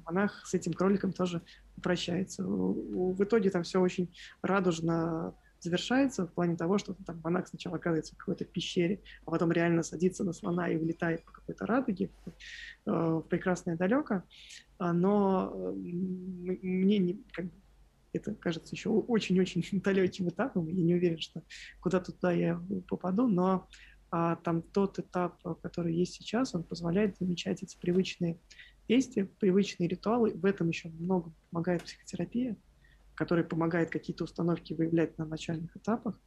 монах 0.05 0.45
с 0.45 0.53
этим 0.53 0.73
кроликом 0.73 1.13
тоже 1.13 1.41
прощается. 1.81 2.43
В 2.45 3.21
итоге 3.23 3.49
там 3.49 3.63
все 3.63 3.79
очень 3.81 4.13
радужно 4.41 5.35
завершается 5.65 6.27
в 6.27 6.33
плане 6.33 6.55
того, 6.55 6.77
что 6.77 6.93
там 7.05 7.19
монах 7.23 7.47
сначала 7.47 7.77
оказывается 7.77 8.13
в 8.13 8.17
какой-то 8.17 8.45
пещере, 8.45 9.01
а 9.25 9.31
потом 9.31 9.51
реально 9.51 9.83
садится 9.83 10.23
на 10.23 10.31
слона 10.31 10.69
и 10.69 10.77
улетает 10.77 11.23
по 11.25 11.31
какой-то 11.31 11.65
радуге 11.65 12.09
э, 12.25 12.31
в 12.85 13.21
прекрасное 13.23 13.75
далеко. 13.75 14.23
А, 14.77 14.93
но 14.93 15.73
мне 15.75 16.97
не, 16.99 17.23
как 17.33 17.45
бы, 17.45 17.51
это 18.13 18.35
кажется 18.35 18.75
еще 18.75 18.89
очень-очень 18.89 19.81
далеким 19.83 20.29
этапом. 20.29 20.67
Я 20.67 20.83
не 20.83 20.95
уверен, 20.95 21.19
что 21.19 21.43
куда-то 21.81 22.11
туда 22.11 22.31
я 22.31 22.61
попаду, 22.87 23.27
но 23.27 23.67
а, 24.11 24.35
там 24.37 24.61
тот 24.61 24.99
этап, 24.99 25.41
который 25.61 25.95
есть 25.95 26.13
сейчас, 26.13 26.53
он 26.53 26.63
позволяет 26.63 27.17
замечать 27.17 27.63
эти 27.63 27.75
привычные 27.77 28.37
действия, 28.87 29.25
привычные 29.25 29.89
ритуалы. 29.89 30.31
В 30.31 30.45
этом 30.45 30.69
еще 30.69 30.89
много 30.89 31.33
помогает 31.49 31.83
психотерапия 31.83 32.55
который 33.15 33.43
помогает 33.43 33.89
какие-то 33.89 34.25
установки 34.25 34.73
выявлять 34.73 35.17
на 35.17 35.25
начальных 35.25 35.75
этапах 35.75 36.19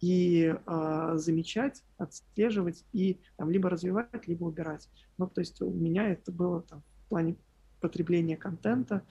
и 0.00 0.54
э, 0.54 1.12
замечать, 1.14 1.82
отслеживать 1.96 2.84
и 2.92 3.20
там, 3.36 3.50
либо 3.50 3.70
развивать, 3.70 4.26
либо 4.26 4.44
убирать. 4.44 4.88
Ну, 5.18 5.28
то 5.28 5.40
есть 5.40 5.62
у 5.62 5.70
меня 5.70 6.08
это 6.08 6.32
было 6.32 6.62
там, 6.62 6.82
в 7.04 7.08
плане 7.08 7.36
потребления 7.80 8.36
контента 8.36 9.02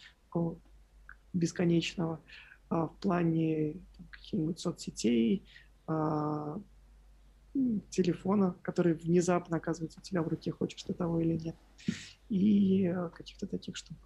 бесконечного, 1.33 2.19
а, 2.69 2.87
в 2.87 2.95
плане 2.97 3.75
каких-нибудь 4.11 4.59
соцсетей, 4.59 5.45
а, 5.87 6.59
телефона, 7.89 8.55
который 8.61 8.93
внезапно 8.93 9.57
оказывается 9.57 9.99
у 9.99 10.03
тебя 10.03 10.23
в 10.23 10.27
руке, 10.29 10.51
хочешь 10.51 10.83
ты 10.83 10.93
того 10.93 11.19
или 11.19 11.37
нет, 11.37 11.55
и 12.29 12.87
а, 12.87 13.09
каких-то 13.09 13.45
таких 13.45 13.75
штук. 13.75 13.97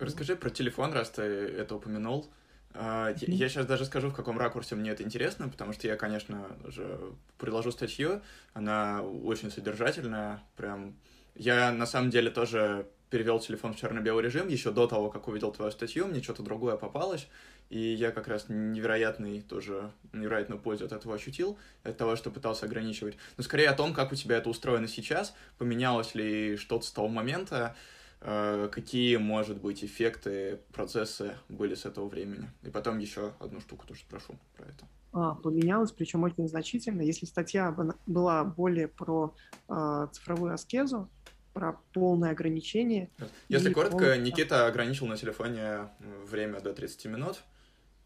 Расскажи 0.00 0.34
про 0.34 0.48
телефон, 0.48 0.92
раз 0.92 1.10
ты 1.10 1.22
это 1.22 1.74
упомянул. 1.76 2.26
Mm-hmm. 2.72 3.24
Я 3.26 3.48
сейчас 3.48 3.66
даже 3.66 3.84
скажу, 3.84 4.08
в 4.08 4.14
каком 4.14 4.38
ракурсе 4.38 4.74
мне 4.74 4.90
это 4.90 5.02
интересно, 5.02 5.48
потому 5.48 5.72
что 5.74 5.86
я, 5.88 5.96
конечно 5.96 6.48
же, 6.66 6.98
приложу 7.36 7.70
статью, 7.70 8.22
она 8.54 9.02
очень 9.02 9.50
содержательная, 9.50 10.42
прям... 10.56 10.96
Я, 11.34 11.70
на 11.72 11.86
самом 11.86 12.10
деле, 12.10 12.30
тоже 12.30 12.86
перевел 13.10 13.40
телефон 13.40 13.74
в 13.74 13.76
черно-белый 13.76 14.24
режим 14.24 14.48
еще 14.48 14.70
до 14.70 14.86
того, 14.86 15.10
как 15.10 15.28
увидел 15.28 15.52
твою 15.52 15.70
статью, 15.70 16.06
мне 16.06 16.22
что-то 16.22 16.42
другое 16.42 16.76
попалось, 16.76 17.28
и 17.68 17.78
я 17.78 18.10
как 18.10 18.28
раз 18.28 18.46
невероятный 18.48 19.42
тоже, 19.42 19.90
невероятную 20.12 20.60
пользу 20.60 20.86
от 20.86 20.92
этого 20.92 21.16
ощутил, 21.16 21.58
от 21.82 21.96
того, 21.96 22.16
что 22.16 22.30
пытался 22.30 22.66
ограничивать. 22.66 23.16
Но 23.36 23.44
скорее 23.44 23.68
о 23.68 23.74
том, 23.74 23.92
как 23.94 24.12
у 24.12 24.14
тебя 24.14 24.38
это 24.38 24.48
устроено 24.48 24.88
сейчас, 24.88 25.34
поменялось 25.58 26.14
ли 26.14 26.56
что-то 26.56 26.86
с 26.86 26.90
того 26.90 27.08
момента, 27.08 27.76
какие, 28.20 29.16
может 29.16 29.60
быть, 29.60 29.82
эффекты, 29.82 30.60
процессы 30.72 31.36
были 31.48 31.74
с 31.74 31.86
этого 31.86 32.08
времени. 32.08 32.50
И 32.62 32.70
потом 32.70 32.98
еще 32.98 33.32
одну 33.40 33.60
штуку 33.60 33.86
тоже 33.86 34.00
спрошу 34.00 34.38
про 34.56 34.66
это. 34.66 34.86
А, 35.12 35.34
поменялось, 35.34 35.90
причем 35.90 36.22
очень 36.22 36.46
значительно. 36.48 37.02
Если 37.02 37.26
статья 37.26 37.74
была 38.06 38.44
более 38.44 38.88
про 38.88 39.34
э, 39.68 40.06
цифровую 40.12 40.54
аскезу, 40.54 41.08
про 41.52 41.80
полное 41.92 42.30
ограничение. 42.30 43.10
Если 43.48 43.72
коротко, 43.72 44.12
пол... 44.12 44.22
Никита 44.22 44.66
ограничил 44.66 45.06
на 45.06 45.16
телефоне 45.16 45.88
время 45.98 46.60
до 46.60 46.72
30 46.72 47.06
минут 47.06 47.42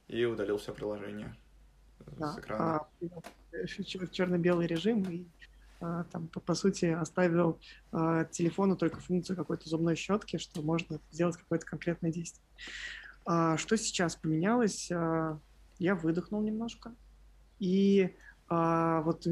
и 0.08 0.24
удалил 0.24 0.56
все 0.56 0.72
приложение 0.72 1.34
да. 2.16 2.32
с 2.32 2.38
экрана. 2.38 2.76
А, 2.76 3.66
черно-белый 4.10 4.66
режим 4.66 5.02
и 5.10 5.26
там, 5.80 6.28
по, 6.28 6.40
по 6.40 6.54
сути, 6.54 6.86
оставил 6.86 7.58
э, 7.92 8.26
телефону 8.30 8.76
только 8.76 9.00
функцию 9.00 9.36
какой-то 9.36 9.68
зубной 9.68 9.96
щетки, 9.96 10.38
что 10.38 10.62
можно 10.62 11.00
сделать 11.10 11.36
какое-то 11.36 11.66
конкретное 11.66 12.10
действие. 12.10 12.44
А, 13.26 13.56
что 13.56 13.76
сейчас 13.76 14.16
поменялось? 14.16 14.90
А, 14.92 15.38
я 15.78 15.94
выдохнул 15.94 16.42
немножко. 16.42 16.94
И 17.58 18.14
а, 18.48 19.02
вот 19.02 19.26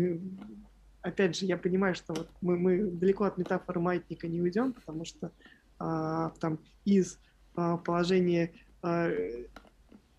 опять 1.03 1.37
же, 1.37 1.47
я 1.47 1.59
понимаю, 1.59 1.95
что 1.95 2.15
вот 2.15 2.31
мы, 2.41 2.57
мы 2.57 2.91
далеко 2.91 3.25
от 3.25 3.37
метафоры 3.37 3.81
маятника 3.81 4.29
не 4.29 4.41
уйдем, 4.41 4.73
потому 4.73 5.05
что 5.05 5.33
а, 5.79 6.31
там 6.41 6.59
из 6.85 7.19
а, 7.55 7.77
положения, 7.77 8.53
а, 8.83 9.11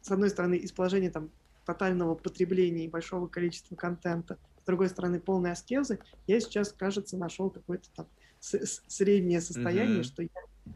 с 0.01 0.11
одной 0.11 0.29
стороны, 0.29 0.55
из 0.55 0.71
положения 0.71 1.09
там 1.09 1.29
тотального 1.65 2.15
потребления 2.15 2.85
и 2.85 2.89
большого 2.89 3.27
количества 3.27 3.75
контента 3.75 4.37
с 4.63 4.65
другой 4.65 4.87
стороны, 4.87 5.19
полной 5.19 5.51
аскезы, 5.51 5.99
я 6.25 6.39
сейчас, 6.39 6.71
кажется, 6.71 7.17
нашел 7.17 7.49
какое-то 7.49 7.89
там 7.95 8.07
среднее 8.39 9.41
состояние, 9.41 9.99
mm-hmm. 9.99 10.03
что 10.03 10.23
я 10.23 10.29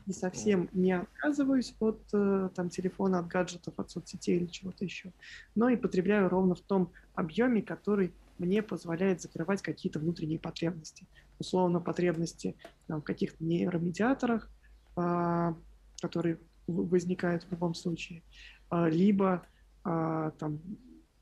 не 0.05 0.13
совсем 0.13 0.69
не 0.73 0.91
отказываюсь 0.91 1.73
от 1.79 2.01
э, 2.13 2.49
там 2.53 2.69
телефона, 2.69 3.19
от 3.19 3.27
гаджетов, 3.27 3.73
от 3.77 3.89
соцсетей 3.89 4.37
или 4.37 4.45
чего-то 4.47 4.83
еще, 4.83 5.13
но 5.55 5.69
и 5.69 5.77
потребляю 5.77 6.29
ровно 6.29 6.55
в 6.55 6.61
том 6.61 6.91
объеме, 7.13 7.61
который 7.61 8.13
мне 8.37 8.61
позволяет 8.61 9.21
закрывать 9.21 9.61
какие-то 9.61 9.99
внутренние 9.99 10.39
потребности. 10.39 11.07
Условно, 11.39 11.79
потребности 11.79 12.55
там, 12.87 13.01
в 13.01 13.05
каких-то 13.05 13.43
нейромедиаторах, 13.43 14.49
э, 14.97 15.53
которые 16.01 16.39
возникают 16.67 17.43
в 17.43 17.51
любом 17.51 17.73
случае, 17.73 18.23
э, 18.71 18.89
либо 18.89 19.45
э, 19.85 20.31
там, 20.37 20.59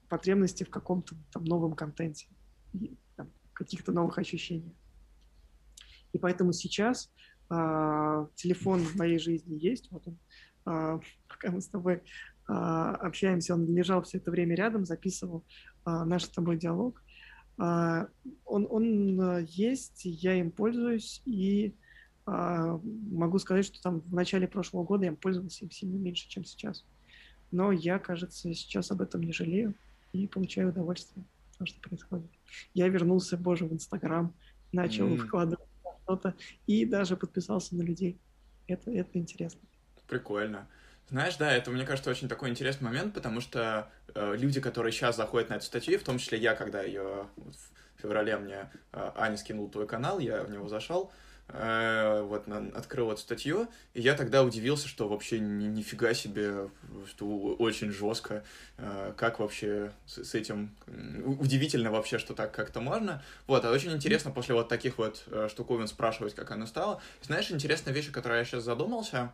потребности 0.09 0.63
в 0.63 0.69
каком-то 0.69 1.15
там, 1.31 1.43
новом 1.43 1.73
контенте 1.73 2.27
каких-то 3.55 3.91
новых 3.91 4.17
ощущений. 4.19 4.75
И 6.13 6.17
поэтому 6.17 6.53
сейчас 6.53 7.11
э, 7.49 8.27
телефон 8.35 8.81
в 8.81 8.95
моей 8.95 9.17
жизни 9.17 9.55
есть, 9.55 9.91
вот 9.91 10.07
он, 10.07 10.17
э, 10.65 10.99
пока 11.27 11.51
мы 11.51 11.61
с 11.61 11.67
тобой 11.67 11.95
э, 11.95 12.51
общаемся, 12.51 13.55
он 13.55 13.65
лежал 13.73 14.03
все 14.03 14.17
это 14.17 14.31
время 14.31 14.55
рядом, 14.55 14.85
записывал 14.85 15.43
э, 15.85 16.03
наш 16.05 16.25
с 16.25 16.29
тобой 16.29 16.57
диалог. 16.57 17.01
Э, 17.57 18.07
он, 18.45 18.67
он 18.69 19.45
есть, 19.45 20.01
я 20.05 20.35
им 20.35 20.51
пользуюсь, 20.51 21.21
и 21.25 21.75
э, 22.27 22.79
могу 23.11 23.39
сказать, 23.39 23.65
что 23.65 23.81
там 23.81 24.01
в 24.01 24.13
начале 24.13 24.47
прошлого 24.47 24.83
года 24.83 25.03
я 25.03 25.09
им 25.09 25.17
пользовался 25.17 25.65
им 25.65 25.71
сильно 25.71 25.97
меньше, 25.97 26.29
чем 26.29 26.45
сейчас. 26.45 26.85
Но 27.51 27.71
я, 27.71 27.99
кажется, 27.99 28.53
сейчас 28.53 28.91
об 28.91 29.01
этом 29.01 29.21
не 29.21 29.33
жалею 29.33 29.75
и 30.13 30.27
получаю 30.27 30.69
удовольствие. 30.69 31.25
То, 31.57 31.65
что 31.65 31.79
происходит. 31.81 32.29
Я 32.73 32.87
вернулся, 32.87 33.37
боже, 33.37 33.65
в 33.65 33.73
Инстаграм, 33.73 34.33
начал 34.71 35.07
mm. 35.07 35.17
вкладывать 35.17 35.67
что-то 36.03 36.35
и 36.67 36.85
даже 36.85 37.17
подписался 37.17 37.75
на 37.75 37.81
людей. 37.81 38.19
Это, 38.67 38.91
это 38.91 39.17
интересно. 39.17 39.61
Прикольно. 40.07 40.67
Знаешь, 41.09 41.37
да, 41.37 41.51
это, 41.51 41.69
мне 41.71 41.85
кажется, 41.85 42.09
очень 42.09 42.27
такой 42.27 42.49
интересный 42.49 42.85
момент, 42.85 43.13
потому 43.13 43.39
что 43.39 43.91
э, 44.13 44.35
люди, 44.37 44.59
которые 44.59 44.91
сейчас 44.91 45.15
заходят 45.15 45.49
на 45.49 45.55
эту 45.55 45.65
статью, 45.65 45.99
в 45.99 46.03
том 46.03 46.17
числе 46.17 46.39
я, 46.39 46.55
когда 46.55 46.81
ее 46.81 47.27
в 47.35 48.01
феврале 48.01 48.37
мне 48.37 48.71
э, 48.91 49.11
Аня 49.15 49.37
скинул 49.37 49.69
твой 49.69 49.87
канал, 49.87 50.19
я 50.19 50.43
в 50.43 50.49
него 50.49 50.67
зашел, 50.67 51.11
Э, 51.11 51.34
вот 51.47 52.47
открыл 52.73 53.11
эту 53.11 53.21
статью, 53.21 53.67
и 53.93 54.01
я 54.01 54.15
тогда 54.15 54.43
удивился, 54.43 54.87
что 54.87 55.07
вообще 55.07 55.39
ни, 55.39 55.65
нифига 55.65 56.13
себе, 56.13 56.69
что 57.07 57.55
очень 57.59 57.91
жестко, 57.91 58.43
э, 58.77 59.13
как 59.15 59.39
вообще 59.39 59.91
с, 60.07 60.23
с 60.23 60.33
этим, 60.33 60.75
удивительно 61.23 61.91
вообще, 61.91 62.17
что 62.17 62.33
так 62.33 62.51
как-то 62.51 62.81
можно. 62.81 63.23
Вот, 63.45 63.63
а 63.63 63.71
очень 63.71 63.91
интересно 63.91 64.31
после 64.31 64.55
вот 64.55 64.69
таких 64.69 64.97
вот 64.97 65.23
э, 65.27 65.47
штуковин 65.49 65.87
спрашивать, 65.87 66.33
как 66.33 66.49
оно 66.51 66.65
стало. 66.65 67.01
Знаешь, 67.21 67.51
интересная 67.51 67.93
вещь, 67.93 68.09
о 68.09 68.11
которой 68.11 68.39
я 68.39 68.45
сейчас 68.45 68.63
задумался, 68.63 69.31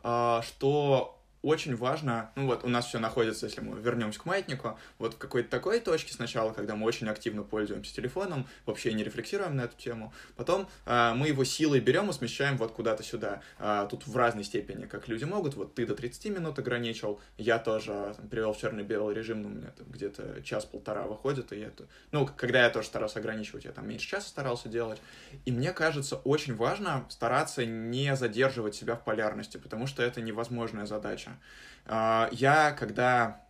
что 0.00 1.17
очень 1.48 1.74
важно, 1.76 2.30
ну 2.36 2.46
вот 2.46 2.62
у 2.62 2.68
нас 2.68 2.86
все 2.86 2.98
находится, 2.98 3.46
если 3.46 3.62
мы 3.62 3.80
вернемся 3.80 4.20
к 4.20 4.26
маятнику, 4.26 4.78
вот 4.98 5.14
в 5.14 5.18
какой-то 5.18 5.48
такой 5.48 5.80
точке 5.80 6.12
сначала, 6.12 6.52
когда 6.52 6.76
мы 6.76 6.86
очень 6.86 7.08
активно 7.08 7.42
пользуемся 7.42 7.94
телефоном, 7.94 8.46
вообще 8.66 8.92
не 8.92 9.02
рефлексируем 9.02 9.56
на 9.56 9.62
эту 9.62 9.76
тему, 9.76 10.12
потом 10.36 10.68
э, 10.84 11.12
мы 11.14 11.28
его 11.28 11.44
силой 11.44 11.80
берем 11.80 12.10
и 12.10 12.12
смещаем 12.12 12.58
вот 12.58 12.72
куда-то 12.72 13.02
сюда. 13.02 13.40
Э, 13.58 13.86
тут 13.90 14.06
в 14.06 14.14
разной 14.14 14.44
степени, 14.44 14.84
как 14.84 15.08
люди 15.08 15.24
могут, 15.24 15.54
вот 15.54 15.74
ты 15.74 15.86
до 15.86 15.94
30 15.94 16.26
минут 16.26 16.58
ограничил, 16.58 17.18
я 17.38 17.58
тоже 17.58 18.14
там, 18.16 18.28
привел 18.28 18.52
в 18.52 18.58
черно-белый 18.58 19.14
режим, 19.14 19.42
ну, 19.42 19.48
у 19.48 19.52
меня 19.52 19.72
где-то 19.78 20.42
час-полтора 20.42 21.06
выходит, 21.06 21.52
и 21.52 21.60
это, 21.60 21.86
ну, 22.12 22.28
когда 22.36 22.64
я 22.64 22.70
тоже 22.70 22.88
старался 22.88 23.20
ограничивать, 23.20 23.64
я 23.64 23.72
там 23.72 23.88
меньше 23.88 24.06
часа 24.06 24.28
старался 24.28 24.68
делать, 24.68 25.00
и 25.46 25.52
мне 25.52 25.72
кажется, 25.72 26.16
очень 26.16 26.54
важно 26.54 27.06
стараться 27.08 27.64
не 27.64 28.14
задерживать 28.16 28.74
себя 28.74 28.96
в 28.96 29.04
полярности, 29.04 29.56
потому 29.56 29.86
что 29.86 30.02
это 30.02 30.20
невозможная 30.20 30.84
задача 30.84 31.37
А, 31.86 32.28
я, 32.32 32.72
когда... 32.72 33.42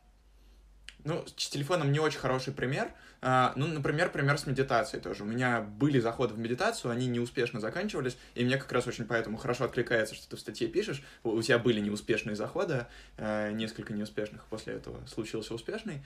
Ну, 1.04 1.24
с 1.26 1.48
телефоном 1.48 1.92
не 1.92 2.00
очень 2.00 2.18
хороший 2.18 2.52
пример. 2.52 2.90
А, 3.20 3.52
ну, 3.56 3.66
например, 3.66 4.10
пример 4.10 4.38
с 4.38 4.46
медитацией 4.46 5.02
тоже. 5.02 5.24
У 5.24 5.26
меня 5.26 5.60
были 5.60 5.98
заходы 5.98 6.34
в 6.34 6.38
медитацию, 6.38 6.92
они 6.92 7.06
неуспешно 7.06 7.60
заканчивались, 7.60 8.16
и 8.34 8.44
мне 8.44 8.58
как 8.58 8.70
раз 8.72 8.86
очень 8.86 9.06
поэтому 9.06 9.38
хорошо 9.38 9.64
откликается, 9.64 10.14
что 10.14 10.28
ты 10.28 10.36
в 10.36 10.40
статье 10.40 10.68
пишешь. 10.68 11.02
У 11.24 11.40
тебя 11.42 11.58
были 11.58 11.80
неуспешные 11.80 12.36
заходы, 12.36 12.86
а, 13.16 13.50
несколько 13.50 13.92
неуспешных, 13.92 14.44
после 14.46 14.74
этого 14.74 15.04
случился 15.06 15.54
успешный. 15.54 16.02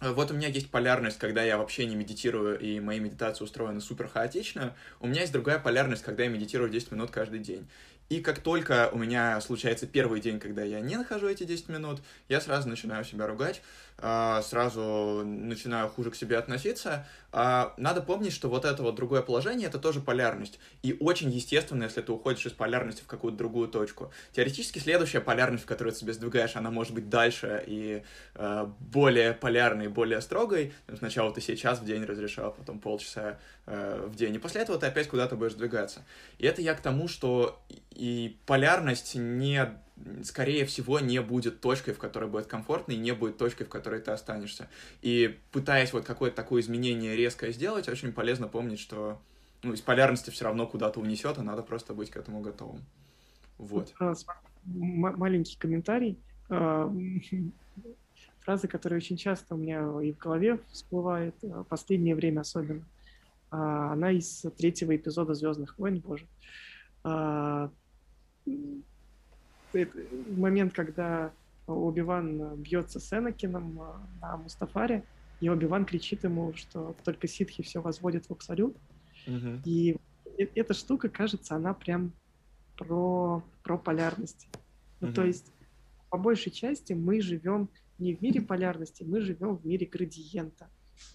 Вот 0.00 0.30
у 0.30 0.34
меня 0.34 0.46
есть 0.46 0.70
полярность, 0.70 1.18
когда 1.18 1.42
я 1.42 1.58
вообще 1.58 1.84
не 1.84 1.96
медитирую, 1.96 2.56
и 2.60 2.78
мои 2.78 3.00
медитации 3.00 3.42
устроены 3.42 3.80
супер 3.80 4.06
хаотично. 4.06 4.76
У 5.00 5.08
меня 5.08 5.22
есть 5.22 5.32
другая 5.32 5.58
полярность, 5.58 6.04
когда 6.04 6.22
я 6.22 6.28
медитирую 6.28 6.70
10 6.70 6.92
минут 6.92 7.10
каждый 7.10 7.40
день. 7.40 7.66
И 8.08 8.20
как 8.20 8.38
только 8.38 8.88
у 8.90 8.98
меня 8.98 9.38
случается 9.40 9.86
первый 9.86 10.20
день, 10.20 10.40
когда 10.40 10.62
я 10.62 10.80
не 10.80 10.96
нахожу 10.96 11.28
эти 11.28 11.44
10 11.44 11.68
минут, 11.68 12.00
я 12.28 12.40
сразу 12.40 12.68
начинаю 12.68 13.04
себя 13.04 13.26
ругать, 13.26 13.62
сразу 14.00 15.22
начинаю 15.24 15.88
хуже 15.88 16.10
к 16.10 16.14
себе 16.14 16.38
относиться. 16.38 17.06
А, 17.32 17.74
надо 17.76 18.00
помнить, 18.00 18.32
что 18.32 18.48
вот 18.48 18.64
это 18.64 18.82
вот 18.82 18.94
другое 18.94 19.22
положение— 19.22 19.66
это 19.68 19.78
тоже 19.78 20.00
полярность. 20.00 20.58
И 20.82 20.96
очень 20.98 21.30
естественно, 21.30 21.84
если 21.84 22.00
ты 22.00 22.12
уходишь 22.12 22.46
из 22.46 22.52
полярности 22.52 23.02
в 23.02 23.06
какую-то 23.06 23.36
другую 23.36 23.68
точку. 23.68 24.12
Теоретически 24.32 24.78
следующая 24.78 25.20
полярность, 25.20 25.64
в 25.64 25.66
которую 25.66 25.92
ты 25.92 26.00
себе 26.00 26.12
сдвигаешь, 26.12 26.54
она 26.54 26.70
может 26.70 26.94
быть 26.94 27.08
дальше 27.08 27.62
и 27.66 28.02
а, 28.34 28.72
более 28.78 29.34
полярной, 29.34 29.88
более 29.88 30.20
строгой. 30.20 30.72
Сначала 30.96 31.32
ты 31.32 31.40
себе 31.40 31.56
час 31.56 31.80
в 31.80 31.84
день 31.84 32.04
разрешал, 32.04 32.52
потом 32.52 32.78
полчаса 32.78 33.38
в 33.66 34.14
день. 34.14 34.34
И 34.34 34.38
после 34.38 34.62
этого 34.62 34.78
ты 34.78 34.86
опять 34.86 35.08
куда-то 35.08 35.36
будешь 35.36 35.52
двигаться. 35.52 36.02
И 36.38 36.46
это 36.46 36.62
я 36.62 36.74
к 36.74 36.80
тому, 36.80 37.06
что 37.08 37.60
и 37.90 38.38
полярность 38.46 39.14
не 39.14 39.68
скорее 40.24 40.64
всего, 40.64 41.00
не 41.00 41.20
будет 41.20 41.60
точкой, 41.60 41.92
в 41.92 41.98
которой 41.98 42.28
будет 42.28 42.46
комфортно, 42.46 42.92
и 42.92 42.96
не 42.96 43.12
будет 43.12 43.38
точкой, 43.38 43.64
в 43.64 43.68
которой 43.68 44.00
ты 44.00 44.10
останешься. 44.10 44.68
И 45.02 45.38
пытаясь 45.52 45.92
вот 45.92 46.04
какое-то 46.04 46.36
такое 46.36 46.62
изменение 46.62 47.16
резкое 47.16 47.52
сделать, 47.52 47.88
очень 47.88 48.12
полезно 48.12 48.48
помнить, 48.48 48.80
что 48.80 49.20
ну, 49.62 49.72
из 49.72 49.80
полярности 49.80 50.30
все 50.30 50.44
равно 50.44 50.66
куда-то 50.66 51.00
унесет, 51.00 51.38
а 51.38 51.42
надо 51.42 51.62
просто 51.62 51.94
быть 51.94 52.10
к 52.10 52.16
этому 52.16 52.40
готовым. 52.40 52.80
Вот. 53.58 53.92
А, 54.00 54.14
маленький 54.64 55.58
комментарий. 55.58 56.18
А, 56.48 56.92
фраза, 58.40 58.68
которая 58.68 58.98
очень 58.98 59.16
часто 59.16 59.54
у 59.54 59.58
меня 59.58 59.80
и 60.00 60.12
в 60.12 60.18
голове 60.18 60.60
всплывает, 60.70 61.34
а, 61.42 61.64
последнее 61.64 62.14
время 62.14 62.40
особенно. 62.40 62.84
Она 63.50 64.10
из 64.10 64.44
третьего 64.58 64.94
эпизода 64.94 65.32
«Звездных 65.32 65.78
войн», 65.78 66.00
боже 66.00 66.26
момент, 70.36 70.72
когда 70.72 71.32
Оби-Ван 71.66 72.56
бьется 72.56 73.00
с 73.00 73.12
Энакином 73.12 73.80
а, 73.80 74.00
на 74.20 74.36
Мустафаре, 74.38 75.04
и 75.40 75.48
Оби-Ван 75.48 75.84
кричит 75.84 76.24
ему, 76.24 76.52
что 76.54 76.96
только 77.04 77.28
ситхи 77.28 77.62
все 77.62 77.80
возводят 77.80 78.26
в 78.26 78.32
абсолют. 78.32 78.76
Uh-huh. 79.26 79.60
И 79.64 79.96
эта 80.36 80.74
штука, 80.74 81.08
кажется, 81.08 81.54
она 81.54 81.74
прям 81.74 82.12
про, 82.76 83.42
про 83.62 83.78
полярность. 83.78 84.48
Ну, 85.00 85.12
то 85.12 85.24
есть, 85.24 85.52
по 86.10 86.18
большей 86.18 86.50
части, 86.50 86.92
мы 86.92 87.20
живем 87.20 87.68
не 87.98 88.14
в 88.14 88.22
мире 88.22 88.40
полярности, 88.40 89.04
мы 89.04 89.20
живем 89.20 89.56
в 89.56 89.66
мире 89.66 89.86
градиента. 89.86 90.68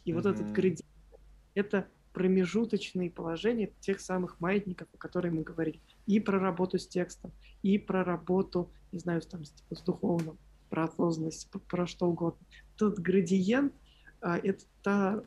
И 0.06 0.12
uh-huh. 0.12 0.16
вот 0.16 0.26
этот 0.26 0.52
градиент— 0.52 0.86
это 1.56 1.88
промежуточные 2.14 3.10
положения 3.10 3.72
тех 3.82 4.00
самых 4.00 4.40
маятников, 4.40 4.88
о 4.94 4.98
которых 4.98 5.34
мы 5.34 5.42
говорили. 5.42 5.82
И 6.06 6.20
про 6.20 6.40
работу 6.40 6.78
с 6.78 6.88
текстом, 6.88 7.32
и 7.62 7.78
про 7.78 8.04
работу, 8.04 8.70
не 8.92 9.00
знаю, 9.00 9.22
там, 9.22 9.44
типа, 9.44 9.76
с 9.76 9.82
духовным, 9.82 10.38
про 10.70 10.86
осознанность, 10.86 11.50
про, 11.70 11.88
что 11.88 12.08
угодно. 12.08 12.46
Тот 12.78 13.00
градиент 13.00 13.74
а,— 14.22 14.38
это 14.44 14.64
та, 14.82 15.24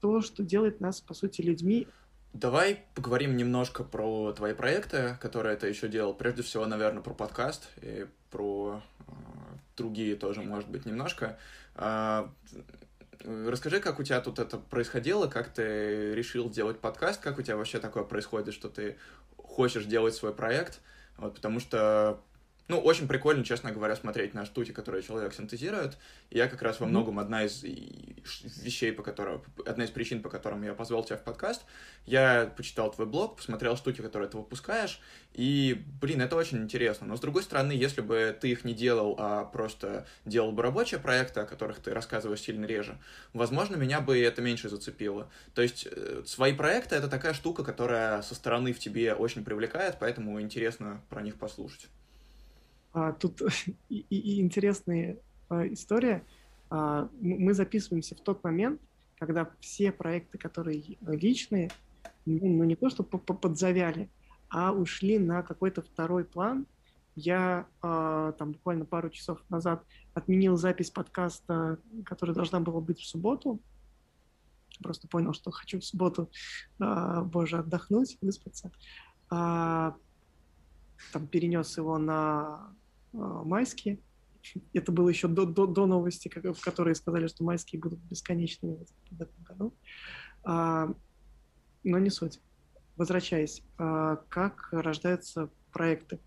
то, 0.00 0.20
что 0.20 0.42
делает 0.42 0.80
нас, 0.80 1.00
по 1.00 1.14
сути, 1.14 1.42
людьми. 1.42 1.88
Давай 2.32 2.84
поговорим 2.94 3.36
немножко 3.36 3.82
про 3.82 4.32
твои 4.32 4.54
проекты, 4.54 5.16
которые 5.20 5.56
ты 5.56 5.68
еще 5.68 5.88
делал. 5.88 6.14
Прежде 6.14 6.42
всего, 6.42 6.66
наверное, 6.66 7.02
про 7.02 7.14
подкаст 7.14 7.68
и 7.82 8.06
про 8.30 8.82
э, 8.98 9.12
другие 9.76 10.16
тоже, 10.16 10.42
может 10.42 10.68
быть, 10.68 10.84
немножко. 10.86 11.38
Э, 11.74 12.28
Расскажи, 13.24 13.80
как 13.80 13.98
у 13.98 14.02
тебя 14.02 14.20
тут 14.20 14.38
это 14.38 14.58
происходило, 14.58 15.26
как 15.26 15.48
ты 15.48 16.14
решил 16.14 16.50
делать 16.50 16.78
подкаст, 16.78 17.20
как 17.20 17.38
у 17.38 17.42
тебя 17.42 17.56
вообще 17.56 17.78
такое 17.80 18.04
происходит, 18.04 18.54
что 18.54 18.68
ты 18.68 18.96
хочешь 19.56 19.86
делать 19.86 20.14
свой 20.14 20.34
проект, 20.34 20.80
вот, 21.16 21.34
потому 21.34 21.60
что 21.60 22.20
ну, 22.68 22.80
очень 22.80 23.06
прикольно, 23.06 23.44
честно 23.44 23.70
говоря, 23.70 23.94
смотреть 23.94 24.34
на 24.34 24.44
штуки, 24.44 24.72
которые 24.72 25.02
человек 25.02 25.32
синтезирует. 25.34 25.96
И 26.30 26.38
я 26.38 26.48
как 26.48 26.62
раз 26.62 26.80
во 26.80 26.86
многом 26.86 27.18
одна 27.20 27.44
из 27.44 27.62
вещей, 27.62 28.92
по 28.92 29.02
которым, 29.04 29.42
одна 29.64 29.84
из 29.84 29.90
причин, 29.90 30.20
по 30.20 30.28
которым 30.28 30.62
я 30.64 30.74
позвал 30.74 31.04
тебя 31.04 31.16
в 31.16 31.22
подкаст, 31.22 31.62
я 32.06 32.52
почитал 32.56 32.90
твой 32.90 33.06
блог, 33.06 33.36
посмотрел 33.36 33.76
штуки, 33.76 34.00
которые 34.00 34.28
ты 34.28 34.36
выпускаешь, 34.36 35.00
и, 35.32 35.84
блин, 36.00 36.22
это 36.22 36.34
очень 36.34 36.58
интересно. 36.58 37.06
Но, 37.06 37.16
с 37.16 37.20
другой 37.20 37.44
стороны, 37.44 37.72
если 37.72 38.00
бы 38.00 38.36
ты 38.40 38.50
их 38.50 38.64
не 38.64 38.74
делал, 38.74 39.14
а 39.18 39.44
просто 39.44 40.06
делал 40.24 40.50
бы 40.50 40.62
рабочие 40.62 40.98
проекты, 40.98 41.40
о 41.40 41.46
которых 41.46 41.78
ты 41.78 41.94
рассказываешь 41.94 42.40
сильно 42.40 42.64
реже, 42.64 42.98
возможно, 43.32 43.76
меня 43.76 44.00
бы 44.00 44.18
это 44.18 44.42
меньше 44.42 44.68
зацепило. 44.68 45.30
То 45.54 45.62
есть, 45.62 45.86
э, 45.90 46.22
свои 46.26 46.52
проекты— 46.52 46.94
это 46.96 47.08
такая 47.08 47.34
штука, 47.34 47.62
которая 47.62 48.22
со 48.22 48.34
стороны 48.34 48.72
в 48.72 48.78
тебе 48.78 49.14
очень 49.14 49.44
привлекает, 49.44 49.98
поэтому 50.00 50.40
интересно 50.40 51.02
про 51.10 51.22
них 51.22 51.36
послушать. 51.36 51.88
А, 52.96 53.12
тут 53.12 53.42
и, 53.90 54.06
и 54.08 54.40
интересная 54.40 55.18
а, 55.50 55.66
история. 55.68 56.24
А, 56.70 57.10
мы 57.20 57.52
записываемся 57.52 58.14
в 58.14 58.20
тот 58.20 58.42
момент, 58.42 58.80
когда 59.18 59.50
все 59.60 59.92
проекты, 59.92 60.38
которые 60.38 60.96
личные, 61.02 61.70
ну, 62.24 62.40
ну 62.42 62.64
не 62.64 62.74
то 62.74 62.88
что 62.88 63.02
подзавяли, 63.02 64.08
а 64.48 64.72
ушли 64.72 65.18
на 65.18 65.42
какой-то 65.42 65.82
второй 65.82 66.24
план. 66.24 66.66
Я 67.18 67.66
там 67.80 68.52
буквально 68.52 68.84
пару 68.84 69.08
часов 69.08 69.40
назад 69.48 69.82
отменил 70.12 70.58
запись 70.58 70.90
подкаста, 70.90 71.78
которая 72.04 72.34
должна 72.34 72.60
была 72.60 72.82
быть 72.82 73.00
в 73.00 73.06
субботу. 73.06 73.58
Просто 74.82 75.08
понял, 75.08 75.32
что 75.32 75.50
хочу 75.50 75.80
в 75.80 75.84
субботу, 75.84 76.30
боже, 76.78 77.56
отдохнуть, 77.56 78.18
выспаться. 78.20 78.70
Там 79.30 79.96
перенес 81.30 81.78
его 81.78 81.96
на 81.96 82.76
майские. 83.12 83.98
Это 84.72 84.92
было 84.92 85.08
еще 85.08 85.28
до, 85.28 85.44
до, 85.44 85.66
до 85.66 85.86
новости, 85.86 86.28
в 86.28 86.60
которые 86.60 86.94
сказали, 86.94 87.26
что 87.26 87.44
майские 87.44 87.80
будут 87.80 87.98
бесконечными 88.00 88.86
в 89.10 89.20
этом 89.20 89.44
году. 89.44 89.74
А, 90.44 90.94
но 91.82 91.98
не 91.98 92.10
суть. 92.10 92.40
Возвращаясь, 92.96 93.62
а, 93.78 94.16
как 94.28 94.68
рождаются 94.70 95.50
проекты? 95.72 96.20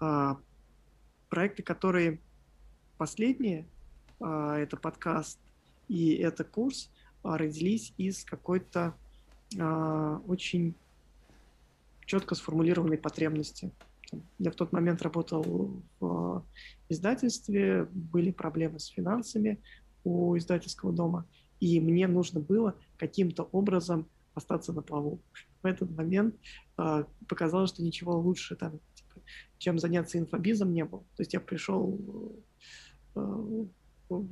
А, 0.00 0.38
проекты, 1.28 1.62
которые 1.62 2.20
последние, 2.98 3.66
а, 4.20 4.56
это 4.56 4.76
подкаст 4.76 5.38
и 5.88 6.14
это 6.14 6.44
курс 6.44 6.90
родились 7.22 7.92
из 7.96 8.24
какой-то 8.24 8.94
а, 9.58 10.20
очень 10.26 10.74
четко 12.06 12.34
сформулированной 12.34 12.98
потребности. 12.98 13.70
Я 14.38 14.50
в 14.50 14.54
тот 14.54 14.72
момент 14.72 15.02
работал 15.02 15.82
в 16.00 16.44
издательстве, 16.88 17.86
были 17.92 18.30
проблемы 18.30 18.78
с 18.80 18.86
финансами 18.86 19.60
у 20.04 20.36
издательского 20.36 20.92
дома, 20.92 21.26
и 21.60 21.80
мне 21.80 22.08
нужно 22.08 22.40
было 22.40 22.74
каким-то 22.96 23.44
образом 23.52 24.06
остаться 24.34 24.72
на 24.72 24.82
плаву. 24.82 25.20
В 25.62 25.66
этот 25.66 25.90
момент 25.90 26.34
э, 26.78 27.04
показалось, 27.28 27.70
что 27.70 27.82
ничего 27.82 28.18
лучше, 28.18 28.56
там, 28.56 28.80
типа, 28.94 29.20
чем 29.58 29.78
заняться 29.78 30.18
инфобизом, 30.18 30.72
не 30.72 30.84
было. 30.84 31.02
То 31.16 31.22
есть 31.22 31.34
я 31.34 31.40
пришел, 31.40 31.98
э, 33.14 33.64
э, 34.10 34.22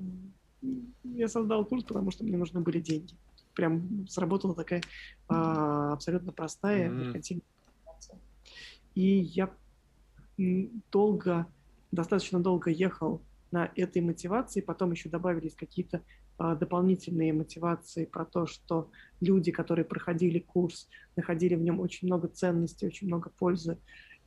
я 1.04 1.28
создал 1.28 1.64
курс, 1.66 1.84
потому 1.84 2.10
что 2.10 2.24
мне 2.24 2.36
нужны 2.38 2.60
были 2.60 2.80
деньги. 2.80 3.14
Прям 3.54 4.06
сработала 4.08 4.54
такая 4.54 4.80
э, 4.80 5.34
абсолютно 5.34 6.32
простая 6.32 6.88
меркантильная 6.88 7.42
mm-hmm. 7.42 8.18
И 8.94 9.18
я 9.18 9.50
долго, 10.92 11.46
достаточно 11.92 12.40
долго 12.40 12.70
ехал 12.70 13.22
на 13.50 13.70
этой 13.76 14.02
мотивации, 14.02 14.60
потом 14.60 14.92
еще 14.92 15.08
добавились 15.08 15.54
какие-то 15.54 16.02
а, 16.36 16.54
дополнительные 16.54 17.32
мотивации 17.32 18.04
про 18.04 18.24
то, 18.24 18.46
что 18.46 18.90
люди, 19.20 19.50
которые 19.50 19.84
проходили 19.84 20.38
курс, 20.38 20.88
находили 21.16 21.54
в 21.54 21.62
нем 21.62 21.80
очень 21.80 22.06
много 22.06 22.28
ценностей, 22.28 22.86
очень 22.86 23.08
много 23.08 23.30
пользы 23.30 23.78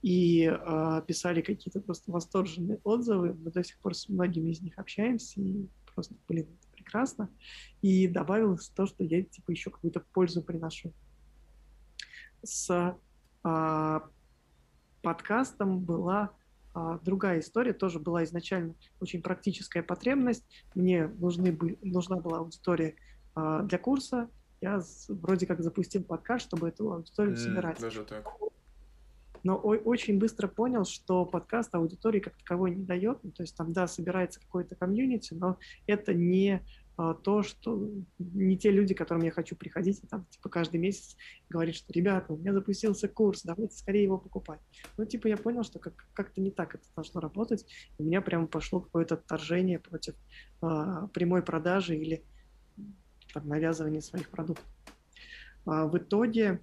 и 0.01 0.45
а, 0.47 1.01
писали 1.01 1.41
какие-то 1.41 1.79
просто 1.79 2.11
восторженные 2.11 2.79
отзывы. 2.83 3.33
Мы 3.33 3.51
до 3.51 3.63
сих 3.63 3.77
пор 3.77 3.95
с 3.95 4.09
многими 4.09 4.49
из 4.49 4.61
них 4.61 4.77
общаемся, 4.77 5.39
и 5.39 5.67
просто, 5.93 6.15
блин, 6.27 6.47
это 6.47 6.71
прекрасно. 6.73 7.29
И 7.81 8.07
добавилось 8.07 8.69
то, 8.69 8.87
что 8.87 9.03
я 9.03 9.21
типа 9.21 9.51
еще 9.51 9.69
какую-то 9.69 10.03
пользу 10.13 10.41
приношу. 10.41 10.91
С 12.43 12.97
а, 13.43 14.09
подкастом 15.01 15.79
была 15.79 16.31
а, 16.73 16.99
другая 16.99 17.39
история, 17.39 17.73
тоже 17.73 17.99
была 17.99 18.23
изначально 18.23 18.75
очень 18.99 19.21
практическая 19.21 19.83
потребность. 19.83 20.45
Мне 20.73 21.07
нужны 21.07 21.57
нужна 21.81 22.17
была 22.17 22.39
аудитория 22.39 22.95
а, 23.35 23.63
для 23.63 23.77
курса. 23.77 24.29
Я 24.61 24.81
вроде 25.09 25.47
как 25.47 25.61
запустил 25.61 26.03
подкаст, 26.03 26.45
чтобы 26.45 26.69
эту 26.69 26.91
аудиторию 26.93 27.35
mm, 27.35 27.37
собирать. 27.37 27.79
Даже 27.79 28.03
так. 28.03 28.25
Но 29.43 29.55
очень 29.57 30.19
быстро 30.19 30.47
понял, 30.47 30.85
что 30.85 31.25
подкаст 31.25 31.73
аудитории 31.73 32.19
как 32.19 32.37
таковой 32.37 32.75
не 32.75 32.83
дает. 32.83 33.23
Ну, 33.23 33.31
то 33.31 33.41
есть 33.41 33.57
там, 33.57 33.73
да, 33.73 33.87
собирается 33.87 34.39
какой-то 34.39 34.75
комьюнити, 34.75 35.33
но 35.33 35.57
это 35.87 36.13
не 36.13 36.63
то, 37.23 37.43
что 37.43 37.89
не 38.19 38.57
те 38.57 38.71
люди, 38.71 38.93
к 38.93 38.97
которым 38.97 39.23
я 39.23 39.31
хочу 39.31 39.55
приходить, 39.55 40.01
там, 40.09 40.25
типа, 40.29 40.49
каждый 40.49 40.79
месяц 40.79 41.15
говорить, 41.49 41.75
что, 41.75 41.91
ребята, 41.93 42.33
у 42.33 42.37
меня 42.37 42.53
запустился 42.53 43.07
курс, 43.07 43.43
давайте 43.43 43.75
скорее 43.75 44.03
его 44.03 44.17
покупать. 44.17 44.59
Ну, 44.97 45.05
типа, 45.05 45.27
я 45.27 45.37
понял, 45.37 45.63
что 45.63 45.79
как- 45.79 46.05
как-то 46.13 46.41
не 46.41 46.51
так 46.51 46.75
это 46.75 46.85
должно 46.95 47.21
работать, 47.21 47.65
и 47.97 48.03
у 48.03 48.05
меня 48.05 48.21
прямо 48.21 48.47
пошло 48.47 48.81
какое-то 48.81 49.15
отторжение 49.15 49.79
против 49.79 50.15
а, 50.61 51.07
прямой 51.07 51.41
продажи 51.41 51.95
или 51.95 52.23
там, 53.33 53.47
навязывания 53.47 54.01
своих 54.01 54.29
продуктов. 54.29 54.65
А, 55.65 55.87
в 55.87 55.97
итоге 55.97 56.61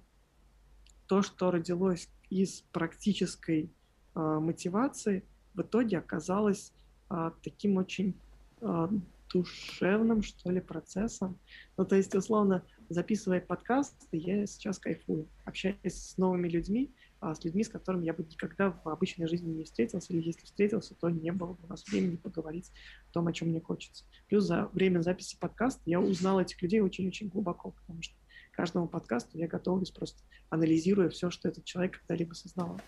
то, 1.07 1.21
что 1.21 1.51
родилось 1.51 2.09
из 2.29 2.61
практической 2.71 3.71
а, 4.13 4.39
мотивации, 4.39 5.23
в 5.53 5.61
итоге 5.61 5.97
оказалось 5.97 6.71
а, 7.09 7.31
таким 7.43 7.77
очень 7.77 8.15
а, 8.61 8.89
душевным, 9.33 10.21
что 10.21 10.51
ли, 10.51 10.61
процессом. 10.61 11.37
Ну, 11.77 11.85
то 11.85 11.95
есть, 11.95 12.13
условно, 12.15 12.63
записывая 12.89 13.41
подкасты, 13.41 14.17
я 14.17 14.45
сейчас 14.45 14.79
кайфую, 14.79 15.27
общаясь 15.45 15.77
с 15.85 16.17
новыми 16.17 16.47
людьми, 16.47 16.91
а 17.21 17.35
с 17.35 17.43
людьми, 17.43 17.63
с 17.63 17.69
которыми 17.69 18.05
я 18.05 18.13
бы 18.13 18.23
никогда 18.23 18.71
в 18.71 18.87
обычной 18.87 19.27
жизни 19.27 19.51
не 19.51 19.63
встретился, 19.65 20.13
или 20.13 20.25
если 20.25 20.45
встретился, 20.45 20.95
то 20.95 21.09
не 21.09 21.31
было 21.31 21.53
бы 21.53 21.59
у 21.63 21.67
нас 21.67 21.85
времени 21.85 22.15
поговорить 22.15 22.71
о 23.09 23.13
том, 23.13 23.27
о 23.27 23.33
чем 23.33 23.49
мне 23.49 23.59
хочется. 23.59 24.05
Плюс 24.27 24.45
за 24.45 24.67
время 24.67 25.01
записи 25.01 25.37
подкаста 25.39 25.81
я 25.85 25.99
узнал 25.99 26.39
этих 26.39 26.61
людей 26.61 26.79
очень-очень 26.79 27.27
глубоко, 27.27 27.71
потому 27.71 28.01
что 28.01 28.15
каждому 28.51 28.87
подкасту 28.87 29.37
я 29.37 29.47
готовлюсь 29.47 29.91
просто 29.91 30.21
анализируя 30.49 31.09
все, 31.09 31.29
что 31.29 31.47
этот 31.49 31.65
человек 31.65 31.99
когда-либо 31.99 32.33
сознавал. 32.33 32.79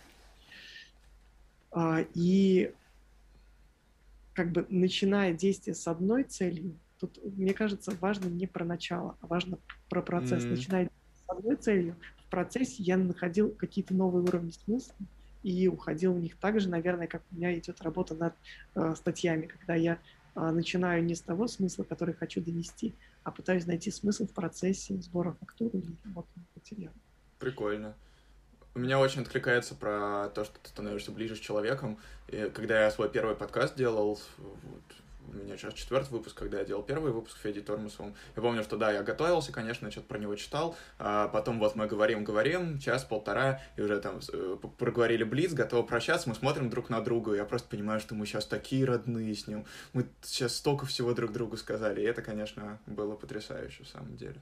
А, 1.72 2.06
и 2.14 2.74
как 4.34 4.52
бы 4.52 4.66
начиная 4.70 5.34
действие 5.34 5.76
с 5.76 5.88
одной 5.88 6.24
целью, 6.24 6.78
тут, 7.00 7.20
мне 7.24 7.54
кажется, 7.54 7.92
важно 8.00 8.28
не 8.28 8.48
про 8.48 8.64
начало, 8.64 9.18
а 9.22 9.28
важно 9.28 9.58
про 9.90 10.02
процесс. 10.02 10.44
Mm-hmm. 10.44 10.50
Начиная 10.50 10.86
с 10.86 11.30
одной 11.30 11.56
целью, 11.56 11.96
в 12.26 12.30
процессе 12.30 12.84
я 12.84 12.98
находил 12.98 13.50
какие-то 13.52 13.94
новые 13.94 14.24
уровни 14.24 14.52
смысла 14.52 14.96
и 15.44 15.68
уходил 15.68 16.14
в 16.14 16.20
них 16.20 16.38
так 16.38 16.60
же, 16.60 16.70
наверное, 16.70 17.08
как 17.08 17.24
у 17.32 17.36
меня 17.36 17.58
идет 17.58 17.82
работа 17.82 18.16
над 18.16 18.34
э, 18.76 18.94
статьями, 18.96 19.48
когда 19.48 19.76
я 19.76 19.98
э, 20.36 20.52
начинаю 20.52 21.04
не 21.04 21.16
с 21.16 21.22
того 21.22 21.48
смысла, 21.48 21.84
который 21.84 22.14
хочу 22.14 22.42
донести, 22.42 22.94
а 23.24 23.32
пытаюсь 23.32 23.66
найти 23.66 23.92
смысл 23.92 24.28
в 24.28 24.32
процессе 24.32 24.96
сбора 25.02 25.36
фактуры 25.40 25.80
или 25.80 25.96
работы 26.06 26.30
материала. 26.56 26.96
Прикольно 27.40 27.96
у 28.74 28.80
меня 28.80 29.00
очень 29.00 29.22
откликается 29.22 29.76
про 29.76 30.30
то, 30.34 30.46
что 30.46 30.58
ты 30.60 30.70
становишься 30.70 31.12
ближе 31.12 31.36
с 31.36 31.40
человеком. 31.40 31.98
И 32.28 32.50
когда 32.54 32.84
я 32.84 32.92
свой 32.92 33.10
первый 33.10 33.36
подкаст 33.36 33.76
делал, 33.76 34.20
вот, 34.38 34.82
у 35.34 35.38
меня 35.38 35.58
сейчас 35.58 35.74
четвертый 35.74 36.12
выпуск, 36.12 36.38
когда 36.38 36.60
я 36.60 36.66
делал 36.66 36.84
первый 36.84 37.12
выпуск 37.12 37.38
с 37.38 37.42
Федей 37.42 37.62
Тормусовым. 37.62 38.16
Я 38.36 38.42
помню, 38.42 38.64
что 38.64 38.78
да, 38.78 38.92
я 38.92 39.04
готовился, 39.04 39.52
конечно, 39.52 39.90
что-то 39.92 40.08
про 40.08 40.18
него 40.18 40.36
читал, 40.36 40.76
а 41.00 41.28
потом 41.28 41.60
вот 41.60 41.76
мы 41.76 41.88
говорим-говорим, 41.88 42.80
час-полтора, 42.80 43.62
и 43.78 43.82
уже 43.82 44.00
там 44.00 44.20
э, 44.32 44.58
проговорили 44.78 45.24
Блиц, 45.24 45.54
готовы 45.54 45.86
прощаться, 45.88 46.28
мы 46.28 46.36
смотрим 46.36 46.70
друг 46.70 46.90
на 46.90 47.02
друга, 47.02 47.34
и 47.34 47.38
я 47.38 47.46
просто 47.46 47.70
понимаю, 47.70 48.00
что 48.00 48.16
мы 48.16 48.26
сейчас 48.26 48.46
такие 48.46 48.86
родные 48.86 49.34
с 49.34 49.48
ним, 49.48 49.66
мы 49.94 50.08
сейчас 50.22 50.56
столько 50.56 50.86
всего 50.86 51.14
друг 51.14 51.32
другу 51.32 51.58
сказали, 51.58 52.02
и 52.02 52.06
это, 52.06 52.22
конечно, 52.22 52.80
было 52.86 53.16
потрясающе 53.16 53.84
в 53.84 53.88
самом 53.88 54.18
деле. 54.18 54.42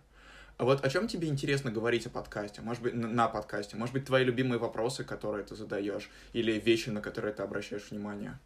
А 0.59 0.65
вот 0.65 0.83
о 0.83 0.89
чем 0.89 1.07
тебе 1.07 1.29
интересно 1.29 1.71
говорить 1.71 2.05
о 2.05 2.09
подкасте? 2.09 2.61
Может 2.61 2.83
быть, 2.83 2.93
на 2.93 3.29
подкасте? 3.29 3.77
Может 3.77 3.93
быть, 3.93 4.03
твои 4.03 4.25
любимые 4.25 4.59
вопросы, 4.59 5.05
которые 5.05 5.45
ты 5.45 5.55
задаешь, 5.55 6.09
или 6.33 6.59
вещи, 6.59 6.89
на 6.89 6.99
которые 6.99 7.33
ты 7.33 7.43
обращаешь 7.43 7.89
внимание? 7.89 8.37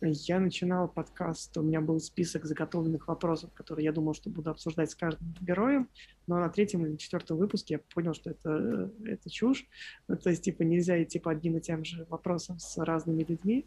Я 0.00 0.40
начинал 0.40 0.88
подкаст, 0.88 1.54
у 1.58 1.62
меня 1.62 1.82
был 1.82 2.00
список 2.00 2.46
заготовленных 2.46 3.08
вопросов, 3.08 3.50
которые 3.52 3.84
я 3.84 3.92
думал, 3.92 4.14
что 4.14 4.30
буду 4.30 4.48
обсуждать 4.48 4.90
с 4.90 4.94
каждым 4.94 5.34
героем, 5.42 5.90
но 6.26 6.38
на 6.38 6.48
третьем 6.48 6.86
или 6.86 6.96
четвертом 6.96 7.36
выпуске 7.36 7.74
я 7.74 7.80
понял, 7.94 8.14
что 8.14 8.30
это, 8.30 8.90
это 9.04 9.28
чушь. 9.28 9.66
Ну, 10.06 10.16
то 10.16 10.30
есть, 10.30 10.44
типа, 10.44 10.62
нельзя 10.62 11.02
идти 11.02 11.18
по 11.18 11.30
одним 11.30 11.58
и 11.58 11.60
тем 11.60 11.84
же 11.84 12.06
вопросам 12.08 12.58
с 12.58 12.82
разными 12.82 13.22
людьми. 13.22 13.66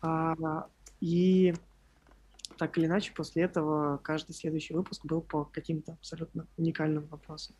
А, 0.00 0.66
и 1.00 1.54
так 2.56 2.78
или 2.78 2.86
иначе, 2.86 3.12
после 3.12 3.42
этого 3.44 3.98
каждый 3.98 4.32
следующий 4.32 4.74
выпуск 4.74 5.04
был 5.04 5.20
по 5.20 5.44
каким-то 5.44 5.92
абсолютно 5.92 6.46
уникальным 6.56 7.06
вопросам. 7.06 7.54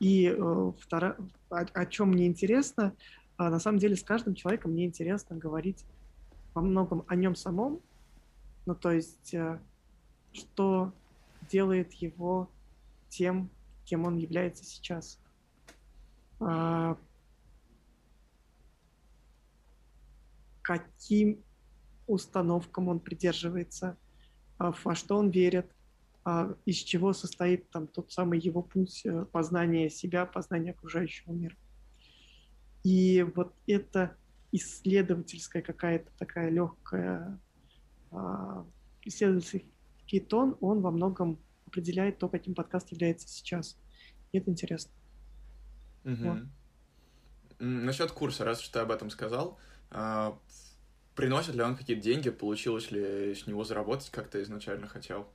И 0.00 0.26
э, 0.26 0.72
второ... 0.78 1.16
о, 1.50 1.60
о 1.60 1.86
чем 1.86 2.10
мне 2.10 2.26
интересно, 2.26 2.94
э, 3.38 3.48
на 3.48 3.58
самом 3.58 3.78
деле 3.78 3.96
с 3.96 4.02
каждым 4.02 4.34
человеком 4.34 4.72
мне 4.72 4.84
интересно 4.84 5.36
говорить 5.36 5.84
во 6.54 6.62
многом 6.62 7.04
о 7.08 7.16
нем 7.16 7.34
самом, 7.34 7.80
ну 8.66 8.74
то 8.74 8.90
есть 8.90 9.34
э, 9.34 9.60
что 10.32 10.92
делает 11.50 11.92
его 11.94 12.50
тем, 13.08 13.50
кем 13.84 14.04
он 14.04 14.16
является 14.16 14.64
сейчас. 14.64 15.18
Э, 16.40 16.96
каким 20.62 21.42
установкам 22.06 22.88
он 22.88 23.00
придерживается, 23.00 23.96
во 24.58 24.94
что 24.94 25.16
он 25.16 25.30
верит, 25.30 25.70
а, 26.24 26.54
из 26.66 26.76
чего 26.76 27.12
состоит 27.12 27.68
там 27.70 27.88
тот 27.88 28.12
самый 28.12 28.38
его 28.38 28.62
путь 28.62 29.02
э, 29.04 29.24
познания 29.32 29.90
себя, 29.90 30.24
познания 30.24 30.70
окружающего 30.70 31.32
мира. 31.32 31.56
И 32.84 33.26
вот 33.34 33.54
это 33.66 34.16
исследовательская 34.52 35.62
какая-то 35.62 36.10
такая 36.18 36.50
легкая 36.50 37.40
а, 38.12 38.64
исследовательский 39.02 40.20
тон, 40.20 40.56
он 40.60 40.80
во 40.80 40.92
многом 40.92 41.40
определяет 41.66 42.18
то, 42.18 42.28
каким 42.28 42.54
подкаст 42.54 42.92
является 42.92 43.26
сейчас. 43.26 43.76
И 44.30 44.38
это 44.38 44.50
интересно. 44.50 44.92
Угу. 46.04 46.16
Вот. 46.22 46.38
Насчет 47.58 48.12
курса, 48.12 48.44
раз 48.44 48.60
что 48.60 48.74
ты 48.74 48.78
об 48.80 48.90
этом 48.90 49.10
сказал, 49.10 49.58
Приносит 51.14 51.54
ли 51.54 51.62
он 51.62 51.76
какие-то 51.76 52.02
деньги? 52.02 52.30
Получилось 52.30 52.90
ли 52.90 53.34
с 53.34 53.46
него 53.46 53.64
заработать, 53.64 54.10
как 54.10 54.28
ты 54.28 54.42
изначально 54.42 54.86
хотел? 54.86 55.26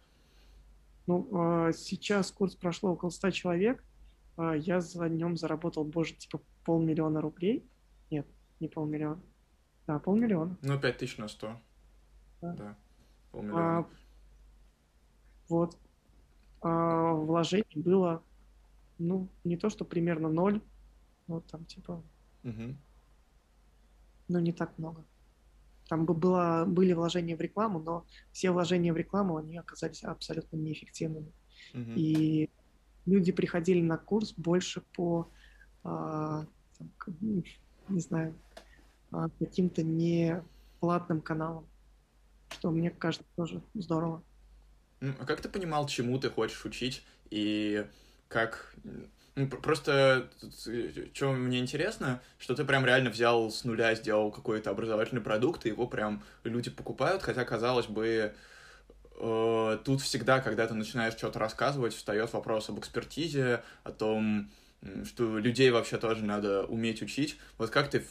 Ну, 1.05 1.27
а, 1.31 1.71
сейчас 1.71 2.31
курс 2.31 2.55
прошло 2.55 2.91
около 2.93 3.09
100 3.09 3.31
человек. 3.31 3.83
А, 4.37 4.53
я 4.53 4.81
за 4.81 5.07
нем 5.07 5.37
заработал, 5.37 5.83
боже, 5.83 6.15
типа 6.15 6.41
полмиллиона 6.65 7.21
рублей. 7.21 7.63
Нет, 8.09 8.27
не 8.59 8.67
полмиллиона. 8.67 9.21
Да, 9.85 9.99
полмиллиона. 9.99 10.57
Ну, 10.61 10.79
5 10.79 10.97
тысяч 10.97 11.17
на 11.17 11.27
100. 11.27 11.61
Да. 12.41 12.53
да 12.53 12.77
полмиллиона. 13.31 13.79
А, 13.79 13.89
вот. 15.47 15.77
а, 16.61 17.13
вложений 17.13 17.65
было, 17.75 18.23
ну, 18.97 19.29
не 19.43 19.57
то, 19.57 19.69
что 19.69 19.85
примерно 19.85 20.29
ноль, 20.29 20.61
но 21.27 21.41
там 21.41 21.65
типа, 21.65 22.03
угу. 22.43 22.75
ну, 24.27 24.39
не 24.39 24.51
так 24.51 24.77
много. 24.77 25.03
Там 25.87 26.05
было, 26.05 26.65
были 26.67 26.93
вложения 26.93 27.35
в 27.35 27.41
рекламу, 27.41 27.79
но 27.79 28.05
все 28.31 28.51
вложения 28.51 28.93
в 28.93 28.97
рекламу, 28.97 29.37
они 29.37 29.57
оказались 29.57 30.03
абсолютно 30.03 30.57
неэффективными. 30.57 31.31
Uh-huh. 31.73 31.93
И 31.95 32.49
люди 33.05 33.31
приходили 33.31 33.81
на 33.81 33.97
курс 33.97 34.33
больше 34.35 34.81
по, 34.95 35.29
а, 35.83 36.45
там, 36.77 37.43
не 37.89 37.99
знаю, 38.01 38.35
а, 39.11 39.29
каким-то 39.39 39.83
не 39.83 40.43
платным 40.79 41.21
каналам, 41.21 41.65
что 42.49 42.71
мне 42.71 42.91
кажется 42.91 43.25
тоже 43.35 43.61
здорово. 43.73 44.23
А 44.99 45.25
как 45.25 45.41
ты 45.41 45.49
понимал, 45.49 45.87
чему 45.87 46.19
ты 46.19 46.29
хочешь 46.29 46.65
учить 46.65 47.03
и 47.29 47.87
как 48.27 48.75
ну, 49.37 49.47
просто, 49.47 50.27
что 51.13 51.31
мне 51.31 51.59
интересно, 51.59 52.19
что 52.39 52.55
ты 52.55 52.65
прям 52.65 52.83
реально 52.87 53.11
взял 53.11 53.51
с 53.51 53.63
нуля, 53.63 53.93
сделал 53.93 54.31
какой-то 54.31 54.71
образовательный 54.71 55.21
продукт, 55.21 55.65
и 55.65 55.69
его 55.69 55.85
прям 55.85 56.23
люди 56.43 56.71
покупают, 56.71 57.21
хотя, 57.21 57.45
казалось 57.45 57.85
бы, 57.85 58.33
э, 59.19 59.77
тут 59.85 60.01
всегда, 60.01 60.39
когда 60.39 60.65
ты 60.65 60.73
начинаешь 60.73 61.13
что-то 61.13 61.37
рассказывать, 61.37 61.93
встает 61.93 62.33
вопрос 62.33 62.69
об 62.69 62.79
экспертизе, 62.79 63.61
о 63.83 63.91
том, 63.91 64.49
что 65.05 65.37
людей 65.37 65.69
вообще 65.69 65.99
тоже 65.99 66.25
надо 66.25 66.63
уметь 66.65 67.03
учить. 67.03 67.37
Вот 67.59 67.69
как 67.69 67.91
ты 67.91 68.03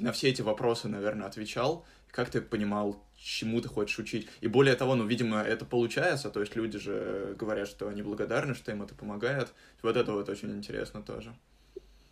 на 0.00 0.12
все 0.12 0.28
эти 0.28 0.42
вопросы, 0.42 0.88
наверное, 0.88 1.26
отвечал, 1.26 1.86
как 2.10 2.28
ты 2.28 2.42
понимал, 2.42 3.02
чему 3.18 3.60
ты 3.60 3.68
хочешь 3.68 3.98
учить. 3.98 4.28
И 4.40 4.48
более 4.48 4.74
того, 4.76 4.94
ну, 4.94 5.04
видимо, 5.04 5.38
это 5.38 5.64
получается, 5.64 6.30
то 6.30 6.40
есть 6.40 6.54
люди 6.56 6.78
же 6.78 7.34
говорят, 7.38 7.68
что 7.68 7.88
они 7.88 8.02
благодарны, 8.02 8.54
что 8.54 8.70
им 8.70 8.82
это 8.82 8.94
помогает. 8.94 9.52
Вот 9.82 9.96
это 9.96 10.12
вот 10.12 10.28
очень 10.28 10.50
интересно 10.52 11.02
тоже. 11.02 11.34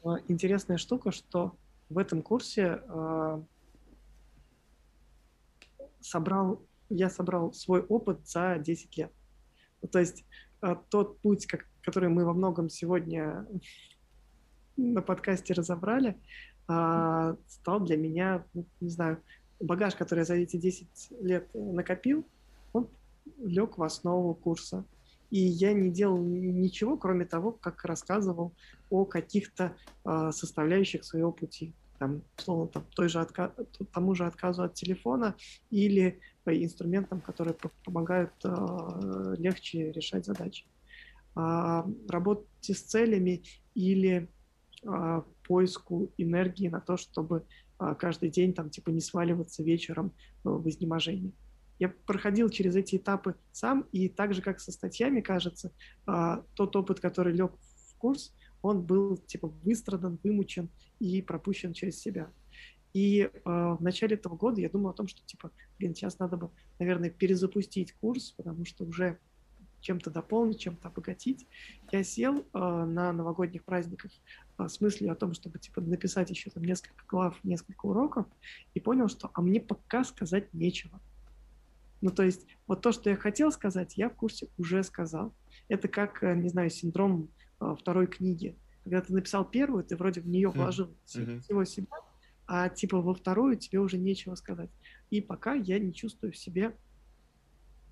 А, 0.05 0.17
интересная 0.29 0.79
штука, 0.79 1.13
что 1.13 1.57
в 1.89 1.99
этом 1.99 2.23
курсе 2.23 2.83
э, 2.89 3.43
собрал, 6.01 6.61
я 6.89 7.09
собрал 7.09 7.53
свой 7.53 7.83
опыт 7.83 8.27
за 8.27 8.59
10 8.59 8.97
лет. 8.97 9.13
То 9.91 10.01
есть 10.01 10.25
э, 10.63 10.75
тот 10.91 11.21
путь, 11.21 11.47
как, 11.47 11.67
который 11.83 12.09
мы 12.09 12.25
во 12.25 12.35
многом 12.35 12.69
сегодня 12.69 13.47
на 14.77 15.03
подкасте 15.03 15.55
разобрали, 15.55 16.19
э, 16.69 17.37
стал 17.47 17.81
для 17.81 17.97
меня, 17.97 18.45
ну, 18.55 18.67
не 18.81 18.89
знаю, 18.89 19.23
багаж, 19.61 19.95
который 19.95 20.21
я 20.21 20.25
за 20.25 20.35
эти 20.35 20.57
10 20.57 20.89
лет 21.21 21.49
накопил, 21.55 22.25
он 22.73 22.89
лег 23.39 23.79
в 23.79 23.83
основу 23.83 24.35
курса. 24.35 24.85
И 25.31 25.41
я 25.41 25.73
не 25.73 25.91
делал 25.91 26.19
ничего, 26.19 26.97
кроме 26.97 27.25
того, 27.25 27.53
как 27.53 27.85
рассказывал 27.85 28.53
о 28.91 29.05
каких-то 29.05 29.77
э, 30.05 30.31
составляющих 30.33 31.05
своего 31.05 31.33
пути. 31.33 31.75
Там, 31.99 32.23
словно, 32.37 32.69
там, 32.69 32.85
той 32.95 33.09
же 33.09 33.21
отка... 33.21 33.53
тому 33.93 34.15
же 34.15 34.25
отказу 34.25 34.63
от 34.63 34.75
телефона 34.75 35.35
или 35.71 36.21
инструментам, 36.45 37.21
которые 37.21 37.57
помогают 37.85 38.33
э, 38.45 39.35
легче 39.39 39.91
решать 39.91 40.25
задачи. 40.27 40.65
Э, 41.35 41.83
работе 42.09 42.75
с 42.75 42.83
целями 42.83 43.43
или 43.75 44.29
э, 44.87 45.23
поиску 45.47 46.13
энергии 46.17 46.69
на 46.69 46.81
то, 46.81 46.97
чтобы 46.97 47.45
а, 47.79 47.95
каждый 47.95 48.31
день 48.31 48.55
там 48.55 48.71
типа 48.71 48.91
не 48.91 49.01
сваливаться 49.01 49.63
вечером 49.63 50.13
э, 50.45 50.49
в 50.49 50.67
изнеможении. 50.69 51.33
Я 51.79 51.93
проходил 52.07 52.49
через 52.49 52.75
эти 52.75 52.97
этапы 52.97 53.35
сам, 53.53 53.87
и 53.93 54.09
так 54.09 54.33
же, 54.33 54.41
как 54.41 54.61
со 54.61 54.73
статьями, 54.73 55.21
кажется, 55.21 55.73
а, 56.07 56.43
тот 56.55 56.75
опыт, 56.75 57.01
который 57.01 57.35
лег 57.35 57.53
в 57.91 57.99
курс, 57.99 58.35
он 58.63 58.83
был 58.83 59.19
типа 59.19 59.49
выстрадан, 59.63 60.19
вымучен 60.25 60.71
и 60.99 61.21
пропущен 61.21 61.75
через 61.75 62.01
себя. 62.01 62.31
И 62.95 63.21
э, 63.21 63.29
в 63.45 63.83
начале 63.83 64.17
этого 64.17 64.37
года 64.37 64.63
я 64.63 64.71
думал 64.71 64.89
о 64.89 64.95
том, 64.95 65.07
что 65.07 65.23
типа, 65.27 65.51
блин, 65.79 65.95
сейчас 65.95 66.19
надо 66.19 66.39
бы, 66.39 66.51
наверное, 66.79 67.11
перезапустить 67.11 67.93
курс, 67.93 68.31
потому 68.31 68.65
что 68.65 68.85
уже 68.85 69.19
чем-то 69.87 70.11
дополнить, 70.11 70.59
чем-то 70.59 70.89
обогатить. 70.89 71.47
Я 71.93 72.03
сел 72.03 72.41
э, 72.41 72.59
на 72.59 73.13
новогодних 73.13 73.63
праздниках 73.65 74.11
э, 74.59 74.69
с 74.69 74.81
мыслью 74.81 75.13
о 75.13 75.15
том, 75.15 75.33
чтобы 75.33 75.61
типа 75.61 75.81
написать 75.81 76.29
еще 76.31 76.51
там 76.51 76.65
несколько 76.65 77.05
глав, 77.07 77.39
несколько 77.45 77.87
уроков, 77.87 78.27
и 78.75 78.81
понял, 78.81 79.09
что 79.09 79.31
а 79.33 79.41
мне 79.41 79.61
пока 79.61 80.03
сказать 80.03 80.53
нечего. 80.53 81.01
Ну, 82.01 82.11
то 82.11 82.25
есть, 82.25 82.47
вот 82.67 82.83
то, 82.83 82.91
что 82.91 83.11
я 83.11 83.17
хотел 83.17 83.53
сказать, 83.53 83.97
я 83.97 84.11
в 84.11 84.15
курсе 84.15 84.49
уже 84.59 84.83
сказал. 84.83 85.33
Это 85.69 85.87
как, 85.87 86.23
э, 86.25 86.35
не 86.35 86.49
знаю, 86.49 86.69
синдром 86.71 87.29
э, 87.61 87.77
второй 87.79 88.09
книги. 88.09 88.57
Когда 88.83 89.01
ты 89.01 89.13
написал 89.13 89.45
первую, 89.45 89.85
ты 89.85 89.97
вроде 89.97 90.21
в 90.21 90.27
нее 90.27 90.49
хм. 90.49 90.53
вложил 90.53 90.89
mm-hmm. 90.89 91.41
всего 91.43 91.65
себя, 91.65 91.97
а 92.49 92.69
типа 92.69 93.01
во 93.01 93.15
вторую 93.15 93.57
тебе 93.57 93.79
уже 93.79 93.99
нечего 93.99 94.35
сказать. 94.35 94.71
И 95.11 95.21
пока 95.21 95.55
я 95.55 95.79
не 95.79 95.95
чувствую 95.95 96.33
в 96.33 96.37
себе, 96.37 96.77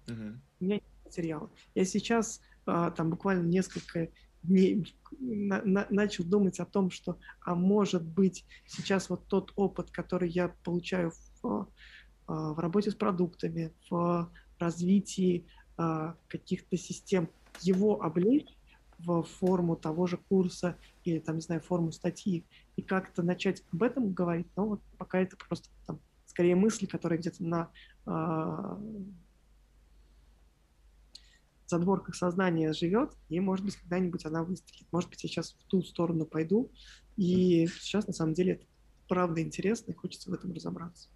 mm-hmm. 0.06 0.36
у 0.60 0.64
меня 0.64 0.80
материала. 1.04 1.50
Я 1.74 1.84
сейчас 1.84 2.40
а, 2.66 2.90
там 2.90 3.10
буквально 3.10 3.46
несколько 3.46 4.08
дней 4.42 4.86
на, 5.18 5.62
на, 5.64 5.86
начал 5.90 6.24
думать 6.24 6.60
о 6.60 6.66
том, 6.66 6.90
что, 6.90 7.18
а 7.40 7.54
может 7.54 8.04
быть, 8.04 8.44
сейчас 8.66 9.08
вот 9.10 9.26
тот 9.26 9.52
опыт, 9.56 9.90
который 9.90 10.28
я 10.28 10.48
получаю 10.64 11.12
в, 11.42 11.68
а, 12.26 12.52
в 12.52 12.58
работе 12.58 12.90
с 12.90 12.94
продуктами, 12.94 13.72
в 13.90 14.30
развитии 14.58 15.46
а, 15.76 16.16
каких-то 16.28 16.76
систем, 16.76 17.28
его 17.60 18.02
облечь 18.02 18.56
в 18.98 19.22
форму 19.22 19.76
того 19.76 20.06
же 20.06 20.16
курса 20.16 20.76
или, 21.04 21.18
там, 21.18 21.36
не 21.36 21.42
знаю, 21.42 21.60
форму 21.60 21.92
статьи, 21.92 22.44
и 22.76 22.82
как-то 22.82 23.22
начать 23.22 23.62
об 23.72 23.82
этом 23.82 24.12
говорить, 24.12 24.46
но 24.56 24.66
вот 24.66 24.80
пока 24.98 25.20
это 25.20 25.36
просто 25.36 25.68
там, 25.86 26.00
скорее 26.26 26.54
мысли, 26.54 26.86
которые 26.86 27.18
где-то 27.18 27.44
на 27.44 27.70
задворках 31.66 32.14
сознания 32.14 32.72
живет, 32.72 33.12
и, 33.28 33.40
может 33.40 33.64
быть, 33.64 33.76
когда-нибудь 33.76 34.24
она 34.26 34.42
выстрелит. 34.42 34.86
Может 34.92 35.10
быть, 35.10 35.22
я 35.24 35.28
сейчас 35.28 35.52
в 35.52 35.64
ту 35.68 35.82
сторону 35.82 36.26
пойду, 36.26 36.70
и 37.16 37.66
сейчас, 37.80 38.06
на 38.06 38.12
самом 38.12 38.34
деле, 38.34 38.54
это 38.54 38.66
правда 39.08 39.40
интересно, 39.40 39.92
и 39.92 39.94
хочется 39.94 40.30
в 40.30 40.34
этом 40.34 40.52
разобраться. 40.52 41.08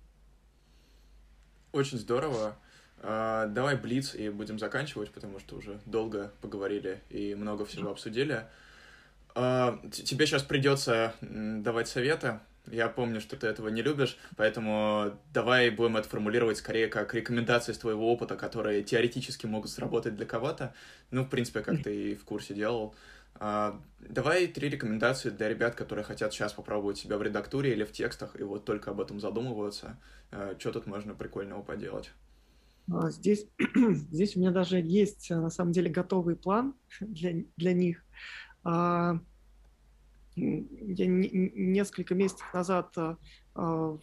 Очень 1.73 1.99
здорово. 1.99 2.57
А, 3.01 3.47
давай 3.47 3.77
блиц 3.77 4.15
и 4.15 4.29
будем 4.29 4.59
заканчивать, 4.59 5.11
потому 5.11 5.39
что 5.39 5.57
уже 5.57 5.81
долго 5.87 6.33
поговорили 6.41 7.01
и 7.11 7.35
много 7.35 7.65
всего 7.65 7.91
обсудили. 7.91 8.47
А, 9.35 9.81
тебе 9.93 10.27
сейчас 10.27 10.43
придется 10.43 11.15
давать 11.20 11.89
советы 11.89 12.41
я 12.73 12.89
помню, 12.89 13.20
что 13.20 13.36
ты 13.36 13.47
этого 13.47 13.69
не 13.69 13.82
любишь, 13.82 14.16
поэтому 14.36 15.19
давай 15.32 15.70
будем 15.70 15.97
это 15.97 16.09
формулировать 16.09 16.59
скорее 16.59 16.89
как 16.89 17.15
рекомендации 17.15 17.73
из 17.73 17.78
твоего 17.78 18.12
опыта, 18.12 18.36
которые 18.36 18.82
теоретически 18.82 19.47
могут 19.47 19.70
сработать 19.70 20.16
для 20.16 20.27
кого-то. 20.27 20.74
Ну, 21.11 21.24
в 21.24 21.28
принципе, 21.28 21.61
как 21.61 21.82
ты 21.82 22.12
и 22.12 22.15
в 22.15 22.24
курсе 22.24 22.55
делал. 22.55 22.95
А, 23.40 23.81
давай 24.01 24.49
три 24.49 24.69
рекомендации 24.69 25.31
для 25.31 25.49
ребят, 25.49 25.74
которые 25.74 26.05
хотят 26.05 26.32
сейчас 26.32 26.53
попробовать 26.53 26.99
себя 26.99 27.19
в 27.19 27.23
редактуре 27.23 27.73
или 27.73 27.85
в 27.85 27.93
текстах, 27.93 28.39
и 28.39 28.43
вот 28.43 28.65
только 28.65 28.90
об 28.90 29.01
этом 29.01 29.20
задумываются. 29.20 29.99
А, 30.31 30.57
что 30.59 30.73
тут 30.73 30.86
можно 30.86 31.15
прикольного 31.15 31.62
поделать? 31.62 32.11
А, 32.90 33.11
здесь, 33.11 33.47
здесь 34.11 34.36
у 34.36 34.40
меня 34.40 34.51
даже 34.51 34.81
есть, 34.81 35.31
на 35.31 35.51
самом 35.51 35.73
деле, 35.73 35.90
готовый 35.90 36.36
план 36.36 36.74
для, 37.01 37.45
для 37.57 37.73
них. 37.73 38.05
А, 40.39 40.65
я 40.86 41.06
несколько 41.06 42.15
месяцев 42.15 42.47
назад 42.52 42.93
э, 42.97 43.16
э, 43.55 43.97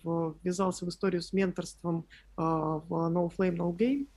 ввязался 0.43 0.85
в 0.85 0.89
историю 0.89 1.21
с 1.21 1.33
менторством 1.33 2.05
э, 2.37 2.41
в 2.41 2.87
No 2.89 3.31
Flame 3.35 3.57
No 3.57 3.75
Game. 3.75 4.07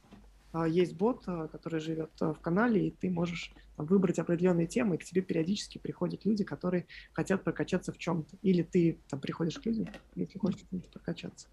Есть 0.67 0.97
бот, 0.97 1.27
который 1.53 1.79
живет 1.79 2.11
в 2.19 2.39
канале, 2.41 2.89
и 2.89 2.91
ты 2.91 3.11
можешь 3.11 3.53
выбрать 3.77 4.19
определенные 4.19 4.67
темы, 4.67 4.95
и 4.95 4.99
к 4.99 5.05
тебе 5.05 5.21
периодически 5.21 5.77
приходят 5.77 6.25
люди, 6.25 6.43
которые 6.43 6.87
хотят 7.13 7.45
прокачаться 7.45 7.93
в 7.93 7.99
чем-то. 7.99 8.35
Или 8.41 8.63
ты 8.63 8.99
там 9.09 9.21
приходишь 9.21 9.59
к 9.59 9.67
людям, 9.67 9.89
если 10.15 10.39
хочешь 10.39 10.65
прокачаться. 10.91 11.49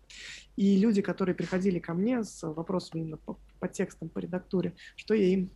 И 0.56 0.78
люди, 0.78 1.02
которые 1.02 1.36
приходили 1.36 1.78
ко 1.78 1.94
мне 1.94 2.24
с 2.24 2.42
вопросами 2.42 3.02
именно 3.02 3.18
по, 3.18 3.38
по 3.60 3.68
текстам, 3.68 4.08
по 4.08 4.20
редактуре, 4.20 4.74
что 4.96 5.14
я 5.14 5.26
им 5.26 5.50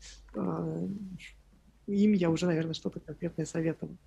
им 1.90 2.14
я 2.14 2.30
уже, 2.30 2.46
наверное, 2.46 2.74
что-то 2.74 3.00
конкретное 3.00 3.46
советовал. 3.46 3.98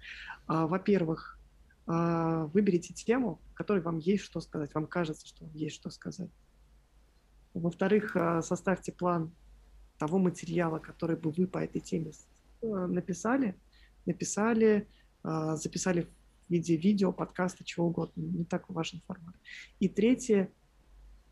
А, 0.47 0.67
во-первых, 0.67 1.39
а, 1.87 2.47
выберите 2.47 2.95
тему, 2.95 3.41
которой 3.55 3.83
вам 3.83 3.99
есть 3.99 4.25
что 4.25 4.41
сказать, 4.41 4.75
вам 4.75 4.87
кажется, 4.87 5.27
что 5.27 5.45
вам 5.45 5.55
есть 5.55 5.77
что 5.77 5.91
сказать. 5.91 6.31
Во-вторых, 7.55 8.17
а, 8.17 8.43
составьте 8.43 8.93
план 8.93 9.33
того 9.99 10.19
материала, 10.19 10.79
который 10.79 11.17
бы 11.17 11.31
вы 11.31 11.47
по 11.47 11.59
этой 11.59 11.81
теме 11.81 12.13
написали, 12.61 13.57
написали, 14.07 14.89
записали 15.23 16.03
в 16.03 16.51
виде 16.51 16.77
видео, 16.77 17.13
подкаста, 17.13 17.65
чего 17.65 17.87
угодно, 17.87 18.21
не 18.21 18.45
так 18.45 18.69
важен 18.69 19.01
формат. 19.07 19.35
И 19.79 19.89
третье, 19.89 20.51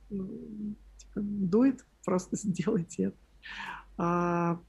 типа, 0.09 1.15
дует, 1.17 1.85
просто 2.05 2.37
сделайте 2.37 3.13
это 3.97 4.61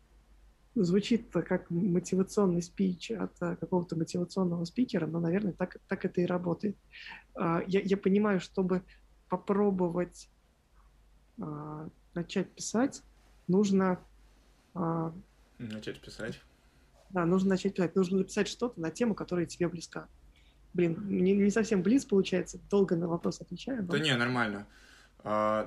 звучит 0.76 1.30
как 1.32 1.70
мотивационный 1.70 2.62
спич 2.62 3.12
от 3.12 3.34
э, 3.42 3.56
какого-то 3.58 3.98
мотивационного 3.98 4.64
спикера, 4.66 5.06
но, 5.06 5.20
наверное, 5.20 5.54
так, 5.54 5.78
так 5.88 6.06
это 6.06 6.22
и 6.22 6.26
работает. 6.26 6.78
А, 7.36 7.62
я, 7.68 7.82
я 7.82 7.98
понимаю, 7.98 8.40
чтобы 8.40 8.84
попробовать 9.30 10.30
а, 11.42 11.90
начать 12.14 12.50
писать, 12.52 13.04
нужно... 13.48 14.00
А, 14.74 15.14
начать 15.60 16.00
писать? 16.00 16.42
Да, 17.10 17.26
нужно 17.26 17.50
начать 17.50 17.76
писать. 17.76 17.96
Нужно 17.96 18.20
написать 18.20 18.48
что-то 18.48 18.80
на 18.80 18.92
тему, 18.92 19.14
которая 19.14 19.46
тебе 19.46 19.68
близка. 19.68 20.08
Блин, 20.74 20.98
не, 21.10 21.34
не 21.34 21.52
совсем 21.52 21.84
близ 21.84 22.06
получается, 22.06 22.60
долго 22.70 22.96
на 22.96 23.10
вопрос 23.10 23.42
отвечаю. 23.42 23.84
Но... 23.84 23.92
Да 23.92 24.00
не, 24.00 24.16
нормально. 24.16 24.68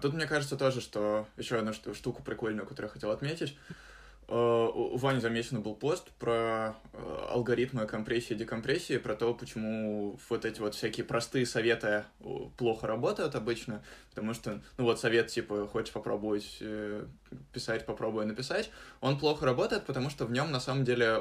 Тут 0.00 0.14
мне 0.14 0.26
кажется 0.26 0.56
тоже, 0.56 0.80
что 0.80 1.28
еще 1.36 1.58
одна 1.58 1.74
штука 1.74 2.22
прикольная, 2.22 2.64
которую 2.64 2.88
я 2.88 2.92
хотел 2.92 3.10
отметить. 3.10 3.56
Э, 4.28 4.70
у 4.74 4.96
Вани 4.96 5.20
замечен 5.20 5.60
был 5.60 5.74
пост 5.74 6.10
про 6.12 6.76
э, 6.92 7.26
алгоритмы 7.30 7.86
компрессии 7.86 8.34
и 8.34 8.36
декомпрессии, 8.36 8.98
про 8.98 9.14
то, 9.14 9.34
почему 9.34 10.18
вот 10.28 10.44
эти 10.44 10.60
вот 10.60 10.74
всякие 10.74 11.04
простые 11.04 11.46
советы 11.46 12.04
э, 12.20 12.24
плохо 12.56 12.86
работают 12.86 13.34
обычно, 13.34 13.82
потому 14.14 14.34
что, 14.34 14.60
ну 14.78 14.84
вот 14.84 15.00
совет 15.00 15.26
типа, 15.28 15.66
хочешь 15.66 15.92
попробовать 15.92 16.62
писать, 17.52 17.84
попробуй 17.84 18.24
написать, 18.26 18.70
он 19.00 19.18
плохо 19.18 19.44
работает, 19.44 19.84
потому 19.86 20.08
что 20.08 20.24
в 20.24 20.30
нем 20.30 20.52
на 20.52 20.60
самом 20.60 20.84
деле 20.84 21.20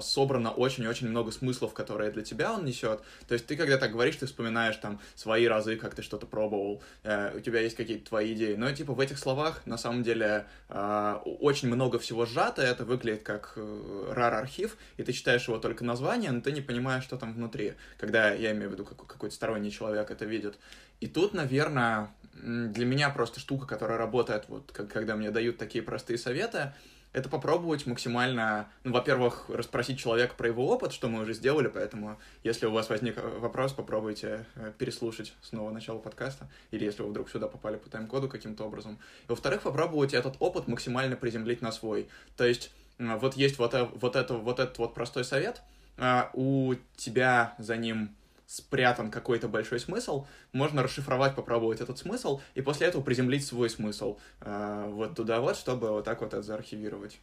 собрано 0.00 0.52
очень-очень 0.52 1.08
много 1.08 1.32
смыслов, 1.32 1.74
которые 1.74 2.10
для 2.12 2.22
тебя 2.22 2.52
он 2.52 2.64
несет. 2.64 3.00
То 3.26 3.34
есть 3.34 3.46
ты, 3.46 3.56
когда 3.56 3.76
так 3.76 3.92
говоришь, 3.92 4.16
ты 4.16 4.26
вспоминаешь 4.26 4.76
там 4.76 5.00
свои 5.16 5.46
разы, 5.46 5.76
как 5.76 5.94
ты 5.94 6.02
что-то 6.02 6.26
пробовал, 6.26 6.82
у 7.04 7.40
тебя 7.40 7.60
есть 7.60 7.76
какие-то 7.76 8.08
твои 8.08 8.32
идеи, 8.34 8.54
но 8.54 8.70
типа 8.70 8.92
в 8.92 9.00
этих 9.00 9.18
словах 9.18 9.66
на 9.66 9.76
самом 9.76 10.02
деле 10.02 10.46
очень 10.68 11.68
много 11.68 11.98
всего 11.98 12.26
сжато, 12.26 12.62
это 12.62 12.84
выглядит 12.84 13.22
как 13.22 13.54
э, 13.56 14.12
архив, 14.16 14.76
и 14.96 15.02
ты 15.02 15.12
читаешь 15.12 15.48
его 15.48 15.58
только 15.58 15.84
название, 15.84 16.30
но 16.30 16.40
ты 16.40 16.52
не 16.52 16.60
понимаешь, 16.60 17.04
что 17.04 17.16
там 17.16 17.34
внутри, 17.34 17.74
когда, 17.98 18.32
я 18.32 18.52
имею 18.52 18.70
в 18.70 18.72
виду, 18.72 18.84
какой-то 18.84 19.34
сторонний 19.34 19.70
человек 19.70 20.10
это 20.10 20.24
видит. 20.24 20.58
И 21.00 21.06
тут, 21.06 21.34
наверное, 21.34 22.10
для 22.42 22.86
меня 22.86 23.10
просто 23.10 23.40
штука, 23.40 23.66
которая 23.66 23.98
работает, 23.98 24.44
вот 24.48 24.72
когда 24.72 25.16
мне 25.16 25.30
дают 25.30 25.58
такие 25.58 25.82
простые 25.82 26.18
советы, 26.18 26.72
это 27.12 27.28
попробовать 27.28 27.86
максимально, 27.86 28.68
ну, 28.84 28.92
во-первых, 28.92 29.46
расспросить 29.48 29.98
человека 29.98 30.34
про 30.36 30.46
его 30.46 30.68
опыт, 30.68 30.92
что 30.92 31.08
мы 31.08 31.22
уже 31.22 31.34
сделали, 31.34 31.66
поэтому, 31.66 32.18
если 32.44 32.66
у 32.66 32.70
вас 32.70 32.88
возник 32.88 33.16
вопрос, 33.40 33.72
попробуйте 33.72 34.46
э, 34.54 34.72
переслушать 34.78 35.32
снова 35.42 35.72
начало 35.72 35.98
подкаста, 35.98 36.48
или 36.70 36.84
если 36.84 37.02
вы 37.02 37.10
вдруг 37.10 37.28
сюда 37.28 37.48
попали 37.48 37.76
по 37.76 37.90
тайм-коду 37.90 38.28
каким-то 38.28 38.64
образом. 38.64 39.00
И, 39.26 39.30
во-вторых, 39.30 39.62
попробуйте 39.62 40.18
этот 40.18 40.36
опыт 40.38 40.68
максимально 40.68 41.16
приземлить 41.16 41.62
на 41.62 41.72
свой. 41.72 42.08
То 42.36 42.44
есть, 42.44 42.70
вот 42.98 43.34
есть 43.34 43.58
вот, 43.58 43.74
э, 43.74 43.88
вот, 43.92 44.14
это, 44.14 44.34
вот 44.34 44.60
этот 44.60 44.78
вот 44.78 44.94
простой 44.94 45.24
совет, 45.24 45.62
а 45.96 46.30
у 46.32 46.74
тебя 46.96 47.54
за 47.58 47.76
ним 47.76 48.14
спрятан 48.50 49.12
какой-то 49.12 49.46
большой 49.46 49.78
смысл, 49.78 50.26
можно 50.52 50.82
расшифровать, 50.82 51.36
попробовать 51.36 51.80
этот 51.80 51.98
смысл, 51.98 52.40
и 52.56 52.62
после 52.62 52.88
этого 52.88 53.00
приземлить 53.00 53.46
свой 53.46 53.70
смысл 53.70 54.18
э, 54.40 54.90
вот 54.90 55.14
туда 55.14 55.40
вот, 55.40 55.56
чтобы 55.56 55.90
вот 55.90 56.04
так 56.04 56.20
вот 56.20 56.34
это 56.34 56.42
заархивировать. 56.42 57.20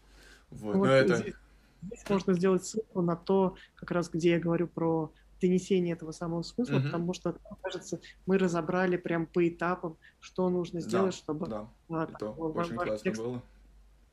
Вот. 0.51 0.77
вот 0.77 0.87
это... 0.87 1.17
здесь, 1.17 1.33
здесь 1.81 2.09
можно 2.09 2.33
сделать 2.33 2.65
ссылку 2.65 3.01
на 3.01 3.17
то, 3.17 3.55
как 3.75 3.91
раз 3.91 4.09
где 4.09 4.31
я 4.31 4.39
говорю 4.39 4.67
про 4.67 5.11
донесение 5.41 5.95
этого 5.95 6.13
самого 6.13 6.43
смысла, 6.43 6.75
mm-hmm. 6.75 6.83
потому 6.85 7.13
что, 7.13 7.35
кажется, 7.61 7.99
мы 8.25 8.37
разобрали 8.37 8.95
прям 8.95 9.25
по 9.25 9.45
этапам, 9.45 9.97
что 10.21 10.49
нужно 10.49 10.79
сделать, 10.79 11.11
да, 11.11 11.17
чтобы... 11.17 11.47
Да, 11.47 11.67
а, 11.89 12.05
это 12.05 12.29
очень 12.29 12.75
классно 12.75 12.97
текст, 12.99 13.21
было. 13.21 13.41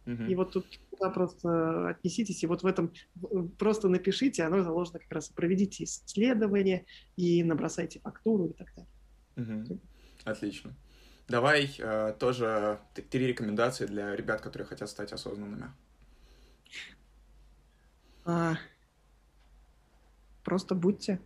И 0.07 0.35
вот 0.35 0.53
тут 0.53 0.67
туда 0.91 1.11
просто 1.11 1.89
отнеситесь, 1.89 2.43
и 2.43 2.47
вот 2.47 2.63
в 2.63 2.67
этом 2.67 2.93
просто 3.59 3.89
напишите, 3.89 4.43
оно 4.43 4.63
заложено 4.63 4.99
как 4.99 5.11
раз, 5.13 5.29
проведите 5.31 5.85
исследование 5.85 6.85
и 7.17 7.43
набросайте 7.43 8.01
фактуру 8.01 8.49
и 8.49 8.53
так 8.53 8.69
далее. 8.75 9.65
Угу. 9.67 9.81
Отлично. 10.25 10.75
Давай 11.27 11.75
э, 11.79 12.15
тоже 12.19 12.81
три 13.11 13.27
рекомендации 13.27 13.87
для 13.87 14.15
ребят, 14.15 14.43
которые 14.43 14.69
хотят 14.69 14.91
стать 14.91 15.13
осознанными. 15.13 15.71
А, 18.27 18.57
просто 20.43 20.75
будьте 20.75 21.19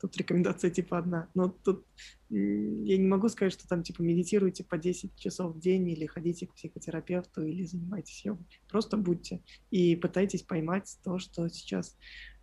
Тут 0.00 0.16
рекомендация 0.16 0.70
типа 0.70 0.98
одна. 0.98 1.28
Но 1.34 1.48
тут 1.48 1.84
я 2.30 2.98
не 2.98 3.06
могу 3.06 3.28
сказать, 3.28 3.52
что 3.52 3.66
там 3.66 3.82
типа 3.82 4.02
медитируйте 4.02 4.64
по 4.64 4.78
10 4.78 5.16
часов 5.16 5.54
в 5.54 5.58
день 5.58 5.88
или 5.88 6.06
ходите 6.06 6.46
к 6.46 6.54
психотерапевту 6.54 7.42
или 7.42 7.64
занимайтесь 7.64 8.24
йогой. 8.24 8.46
Просто 8.68 8.96
будьте 8.96 9.42
и 9.70 9.96
пытайтесь 9.96 10.42
поймать 10.42 10.98
то, 11.02 11.18
что 11.18 11.48
сейчас 11.48 11.96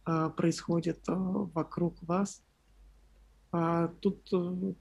э, 0.05 0.29
происходит 0.35 0.99
э, 1.07 1.13
вокруг 1.13 2.01
вас. 2.03 2.43
А 3.51 3.87
тут 4.01 4.27
э, 4.33 4.73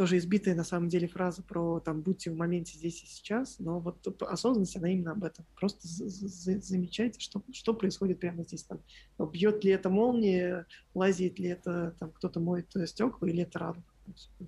тоже 0.00 0.16
избитая 0.16 0.54
на 0.54 0.64
самом 0.64 0.88
деле 0.88 1.06
фраза 1.06 1.42
про 1.42 1.78
там 1.78 2.00
будьте 2.00 2.30
в 2.30 2.34
моменте 2.34 2.74
здесь 2.74 3.02
и 3.02 3.06
сейчас, 3.06 3.58
но 3.58 3.80
вот 3.80 4.22
осознанность, 4.22 4.74
она 4.78 4.88
именно 4.88 5.12
об 5.12 5.22
этом. 5.22 5.44
Просто 5.54 5.80
замечайте, 5.82 7.20
что, 7.20 7.42
что 7.52 7.74
происходит 7.74 8.18
прямо 8.18 8.42
здесь. 8.44 8.62
Там, 8.62 8.80
бьет 9.18 9.62
ли 9.62 9.72
это 9.72 9.90
молния, 9.90 10.64
лазит 10.94 11.38
ли 11.38 11.50
это, 11.50 11.94
там 12.00 12.12
кто-то 12.12 12.40
моет 12.40 12.74
стекла, 12.86 13.28
или 13.28 13.42
это 13.42 13.58
радуга. 13.58 13.84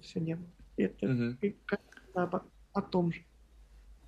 Все 0.01 0.21
небо. 0.21 0.43
Это 0.79 1.07
угу. 1.07 1.55
о, 2.15 2.43
о 2.73 2.81
том 2.81 3.13
же. 3.13 3.21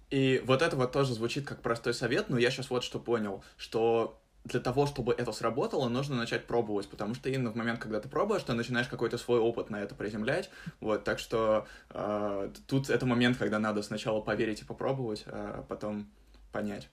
И 0.09 0.43
вот 0.47 0.63
это 0.63 0.77
вот 0.77 0.93
тоже 0.93 1.13
звучит 1.13 1.45
как 1.45 1.61
простой 1.61 1.93
совет, 1.93 2.31
но 2.31 2.39
я 2.39 2.51
сейчас 2.51 2.71
вот 2.71 2.85
что 2.85 2.99
понял, 2.99 3.45
что 3.59 4.24
для 4.45 4.61
того, 4.61 4.87
чтобы 4.87 5.13
это 5.13 5.33
сработало, 5.33 5.89
нужно 5.89 6.17
начать 6.17 6.47
пробовать, 6.47 6.89
потому 6.89 7.15
что 7.15 7.29
именно 7.29 7.51
в 7.51 7.57
момент, 7.57 7.81
когда 7.81 8.01
ты 8.01 8.09
пробуешь, 8.09 8.43
ты 8.43 8.53
начинаешь 8.53 8.89
какой-то 8.89 9.19
свой 9.19 9.39
опыт 9.39 9.71
на 9.71 9.81
это 9.83 9.95
приземлять, 9.95 10.51
вот, 10.81 11.05
так 11.05 11.19
что 11.19 11.67
э, 11.91 12.51
тут 12.67 12.91
это 12.91 13.07
момент, 13.07 13.39
когда 13.39 13.59
надо 13.59 13.83
сначала 13.83 14.21
поверить 14.21 14.61
и 14.61 14.65
попробовать, 14.65 15.25
а 15.27 15.65
потом 15.69 16.07
понять. 16.53 16.89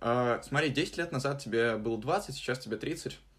Э, 0.00 0.40
смотри, 0.42 0.68
10 0.68 0.98
лет 0.98 1.12
назад 1.12 1.40
тебе 1.42 1.76
было 1.76 1.98
20, 1.98 2.34
сейчас 2.34 2.58
тебе 2.58 2.76
30, 2.76 3.18
Э, 3.18 3.31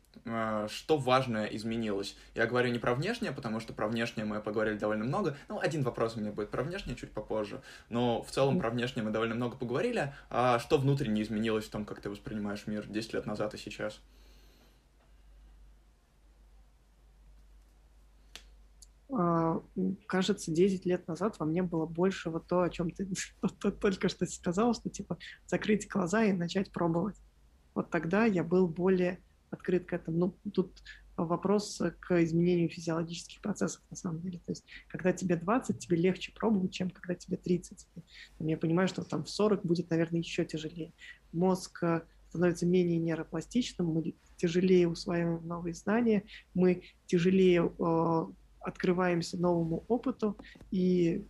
что 0.67 0.97
важное 0.97 1.45
изменилось. 1.47 2.15
Я 2.35 2.45
говорю 2.45 2.71
не 2.71 2.79
про 2.79 2.95
внешнее, 2.95 3.31
потому 3.31 3.59
что 3.59 3.73
про 3.73 3.87
внешнее 3.87 4.25
мы 4.25 4.41
поговорили 4.41 4.77
довольно 4.77 5.03
много. 5.03 5.35
Ну, 5.49 5.59
один 5.59 5.83
вопрос 5.83 6.15
у 6.15 6.19
меня 6.19 6.31
будет 6.31 6.49
про 6.49 6.63
внешнее 6.63 6.95
чуть 6.95 7.11
попозже. 7.11 7.61
Но 7.89 8.21
в 8.21 8.31
целом 8.31 8.59
про 8.59 8.69
внешнее 8.69 9.03
мы 9.03 9.11
довольно 9.11 9.35
много 9.35 9.57
поговорили. 9.57 10.13
А 10.29 10.59
что 10.59 10.77
внутренне 10.77 11.21
изменилось 11.23 11.65
в 11.65 11.69
том, 11.69 11.85
как 11.85 12.01
ты 12.01 12.09
воспринимаешь 12.09 12.67
мир 12.67 12.85
10 12.87 13.13
лет 13.13 13.25
назад 13.25 13.53
и 13.53 13.57
сейчас? 13.57 13.99
А, 19.15 19.61
кажется, 20.07 20.51
10 20.51 20.85
лет 20.85 21.07
назад 21.07 21.37
во 21.37 21.45
мне 21.45 21.61
было 21.61 21.85
больше 21.85 22.29
вот 22.29 22.47
то, 22.47 22.61
о 22.61 22.69
чем 22.69 22.89
ты 22.89 23.07
только 23.79 24.09
что 24.09 24.25
сказал, 24.25 24.73
что 24.73 24.89
типа 24.89 25.17
закрыть 25.45 25.87
глаза 25.87 26.23
и 26.23 26.33
начать 26.33 26.71
пробовать. 26.71 27.17
Вот 27.75 27.89
тогда 27.89 28.25
я 28.25 28.43
был 28.43 28.67
более 28.67 29.19
открыт 29.53 29.85
к 29.85 29.93
этому. 29.93 30.17
Ну, 30.17 30.51
тут 30.51 30.81
вопрос 31.15 31.81
к 31.99 32.23
изменению 32.23 32.69
физиологических 32.69 33.39
процессов 33.41 33.81
на 33.89 33.95
самом 33.95 34.21
деле. 34.21 34.39
То 34.39 34.51
есть, 34.51 34.65
когда 34.87 35.13
тебе 35.13 35.35
20, 35.35 35.79
тебе 35.79 35.97
легче 35.97 36.33
пробовать, 36.33 36.73
чем 36.73 36.89
когда 36.89 37.15
тебе 37.15 37.37
30. 37.37 37.87
Я 38.39 38.57
понимаю, 38.57 38.87
что 38.87 39.03
там 39.03 39.23
в 39.23 39.29
40 39.29 39.63
будет, 39.65 39.89
наверное, 39.89 40.19
еще 40.19 40.43
тяжелее. 40.43 40.91
Мозг 41.31 41.83
э, 41.83 42.01
становится 42.29 42.65
менее 42.65 42.97
нейропластичным, 42.97 43.87
мы 43.87 44.15
тяжелее 44.37 44.87
усваиваем 44.89 45.47
новые 45.47 45.75
знания, 45.75 46.23
мы 46.53 46.83
тяжелее 47.05 47.71
э, 47.77 48.25
открываемся 48.59 49.37
новому 49.37 49.85
опыту, 49.87 50.37
и 50.71 51.25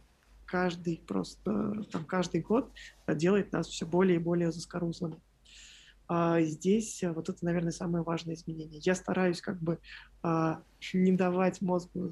каждый 0.45 1.03
просто, 1.05 1.83
там, 1.91 2.05
каждый 2.05 2.41
год 2.41 2.71
делает 3.07 3.51
нас 3.51 3.67
все 3.67 3.85
более 3.85 4.15
и 4.15 4.23
более 4.23 4.51
заскорузлыми. 4.51 5.19
А 6.07 6.41
здесь 6.41 7.01
э, 7.03 7.11
вот 7.11 7.29
это, 7.29 7.43
наверное, 7.45 7.71
самое 7.71 8.03
важное 8.03 8.35
изменение. 8.35 8.79
Я 8.83 8.95
стараюсь 8.95 9.41
как 9.41 9.61
бы 9.61 9.79
а, 10.21 10.61
не 10.93 11.13
давать 11.13 11.61
мозгу 11.61 12.11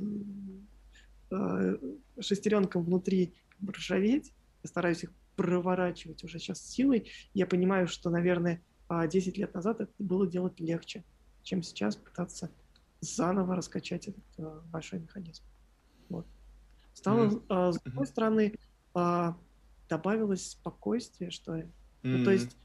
а, 1.30 1.78
шестеренкам 2.20 2.84
внутри 2.84 3.34
ржаветь, 3.68 4.34
я 4.64 4.68
стараюсь 4.68 5.04
их 5.04 5.12
проворачивать 5.36 6.24
уже 6.24 6.40
сейчас 6.40 6.66
силой. 6.66 7.10
Я 7.34 7.46
понимаю, 7.48 7.88
что, 7.88 8.10
наверное, 8.10 8.62
10 8.90 9.38
лет 9.38 9.54
назад 9.54 9.82
это 9.82 9.92
было 10.00 10.28
делать 10.28 10.60
легче, 10.60 11.04
чем 11.44 11.64
сейчас 11.64 11.96
пытаться 11.96 12.52
заново 13.02 13.56
раскачать 13.56 14.08
этот 14.08 14.24
а, 14.38 14.62
большой 14.72 15.00
механизм. 15.00 15.44
Вот. 16.10 16.28
Стало, 16.94 17.26
mm-hmm. 17.26 17.46
а, 17.50 17.72
с 17.72 17.82
другой 17.82 18.06
стороны, 18.06 18.56
а, 18.94 19.38
добавилось 19.90 20.52
спокойствие, 20.52 21.32
что 21.32 21.56
ли. 21.56 21.64
Mm-hmm. 21.64 21.70
Ну, 22.04 22.24
то 22.26 22.32
есть 22.32 22.58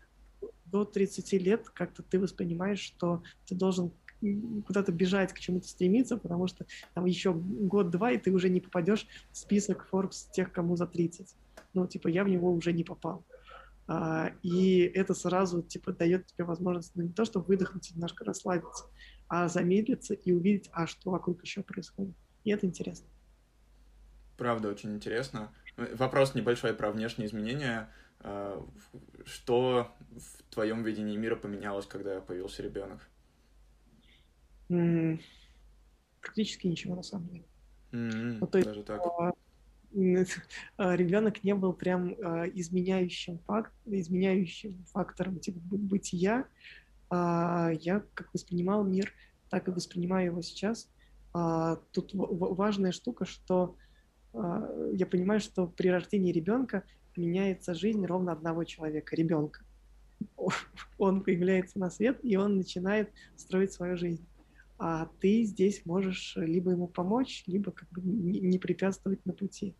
до 0.77 0.85
30 0.85 1.33
лет 1.35 1.69
как-то 1.71 2.03
ты 2.03 2.19
воспринимаешь, 2.19 2.81
что 2.81 3.23
ты 3.47 3.55
должен 3.55 3.93
куда-то 4.67 4.93
бежать, 4.93 5.33
к 5.33 5.39
чему-то 5.39 5.69
стремиться, 5.69 6.17
потому 6.17 6.47
что 6.47 6.67
там 6.95 7.05
еще 7.05 7.33
год-два, 7.35 8.13
и 8.13 8.19
ты 8.19 8.33
уже 8.33 8.49
не 8.49 8.61
попадешь 8.61 9.07
в 9.31 9.37
список 9.37 9.89
Forbes 9.91 10.31
тех, 10.33 10.53
кому 10.53 10.77
за 10.77 10.87
30. 10.87 11.35
Ну, 11.75 11.87
типа, 11.87 12.09
я 12.09 12.25
в 12.25 12.29
него 12.29 12.53
уже 12.53 12.73
не 12.73 12.85
попал. 12.85 13.25
А, 13.89 14.33
и 14.43 14.81
это 14.81 15.15
сразу 15.15 15.63
типа 15.63 15.93
дает 15.93 16.27
тебе 16.27 16.45
возможность 16.45 16.93
ну, 16.97 17.03
не 17.03 17.13
то, 17.13 17.25
чтобы 17.25 17.47
выдохнуть, 17.47 17.93
немножко 17.95 18.25
расслабиться, 18.25 18.87
а 19.29 19.49
замедлиться 19.49 20.15
и 20.15 20.33
увидеть, 20.33 20.71
а 20.73 20.87
что 20.87 21.11
вокруг 21.11 21.43
еще 21.43 21.63
происходит. 21.63 22.15
И 22.45 22.51
это 22.51 22.67
интересно. 22.67 23.07
Правда, 24.37 24.69
очень 24.69 24.95
интересно. 24.95 25.53
Вопрос 25.77 26.35
небольшой 26.35 26.75
про 26.75 26.91
внешние 26.91 27.29
изменения. 27.29 27.91
А, 28.21 28.65
что 29.25 29.95
в 30.11 30.43
твоем 30.55 30.83
видении 30.83 31.17
мира 31.17 31.37
поменялось, 31.37 31.87
когда 31.87 32.21
появился 32.21 32.63
ребенок? 32.63 33.09
Практически 36.21 36.67
ничего, 36.67 36.97
на 36.97 37.03
самом 37.03 37.29
деле. 37.29 37.45
Mm-hmm, 37.93 38.39
ну, 38.41 38.47
то 38.47 38.59
есть, 38.59 38.69
даже 38.69 38.83
так. 38.83 39.01
А, 39.01 39.33
а, 40.77 40.97
ребенок 40.97 41.45
не 41.45 41.55
был 41.55 41.73
прям 41.73 42.13
изменяющим, 42.13 43.39
факт, 43.47 43.73
изменяющим 43.85 44.85
фактором 44.87 45.39
типа, 45.39 45.61
бытия. 45.61 46.47
Я 47.11 48.03
как 48.15 48.35
воспринимал 48.35 48.83
мир, 48.83 49.13
так 49.49 49.69
и 49.69 49.71
воспринимаю 49.71 50.27
его 50.27 50.43
сейчас. 50.43 50.91
Тут 51.93 52.11
важная 52.13 52.91
штука, 52.91 53.25
что 53.25 53.77
я 54.33 55.07
понимаю, 55.07 55.39
что 55.39 55.69
при 55.69 55.87
рождении 55.87 56.33
ребенка 56.33 56.83
меняется 57.17 57.75
жизнь 57.75 58.05
ровно 58.05 58.33
одного 58.33 58.65
человека, 58.65 59.17
ребенка. 59.17 59.61
Он 60.99 61.23
появляется 61.23 61.79
на 61.79 61.91
свет, 61.91 62.19
и 62.23 62.37
он 62.37 62.57
начинает 62.57 63.11
строить 63.37 63.73
свою 63.73 63.97
жизнь. 63.97 64.25
А 64.79 65.09
ты 65.21 65.43
здесь 65.45 65.85
можешь 65.87 66.37
либо 66.37 66.71
ему 66.71 66.87
помочь, 66.87 67.45
либо 67.47 67.71
как 67.73 67.89
бы 67.91 68.03
не 68.03 68.59
препятствовать 68.59 69.25
на 69.25 69.33
пути. 69.33 69.75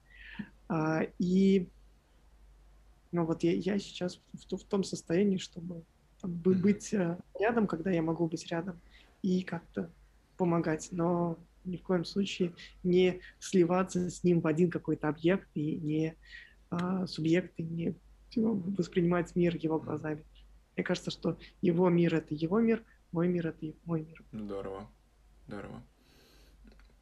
А, 0.69 1.03
и 1.19 1.69
ну 3.13 3.25
вот 3.25 3.43
я, 3.43 3.53
я 3.53 3.79
сейчас 3.79 4.21
в, 4.33 4.57
в 4.57 4.65
том 4.65 4.85
состоянии, 4.85 5.39
чтобы 5.39 5.85
там, 6.21 6.33
быть 6.33 6.93
э, 6.93 7.19
рядом, 7.39 7.67
когда 7.67 7.91
я 7.91 8.03
могу 8.03 8.27
быть 8.27 8.47
рядом, 8.49 8.81
и 9.23 9.43
как-то 9.43 9.91
помогать. 10.37 10.89
Но 10.93 11.39
ни 11.65 11.77
в 11.77 11.83
коем 11.83 12.05
случае 12.05 12.53
не 12.83 13.21
сливаться 13.39 14.11
с 14.11 14.23
ним 14.25 14.41
в 14.41 14.47
один 14.47 14.71
какой-то 14.71 15.09
объект 15.09 15.49
и 15.55 15.77
не 15.77 16.17
а, 16.71 17.07
субъекты 17.07 17.63
не 17.63 17.95
воспринимать 18.35 19.35
мир 19.35 19.57
его 19.57 19.79
глазами. 19.79 20.25
Мне 20.77 20.85
кажется, 20.85 21.11
что 21.11 21.39
его 21.63 21.89
мир— 21.89 22.15
это 22.17 22.35
его 22.35 22.61
мир, 22.61 22.83
мой 23.13 23.29
мир— 23.29 23.47
это 23.49 23.73
мой 23.85 24.03
мир. 24.03 24.23
Здорово, 24.33 24.87
здорово. 25.47 25.83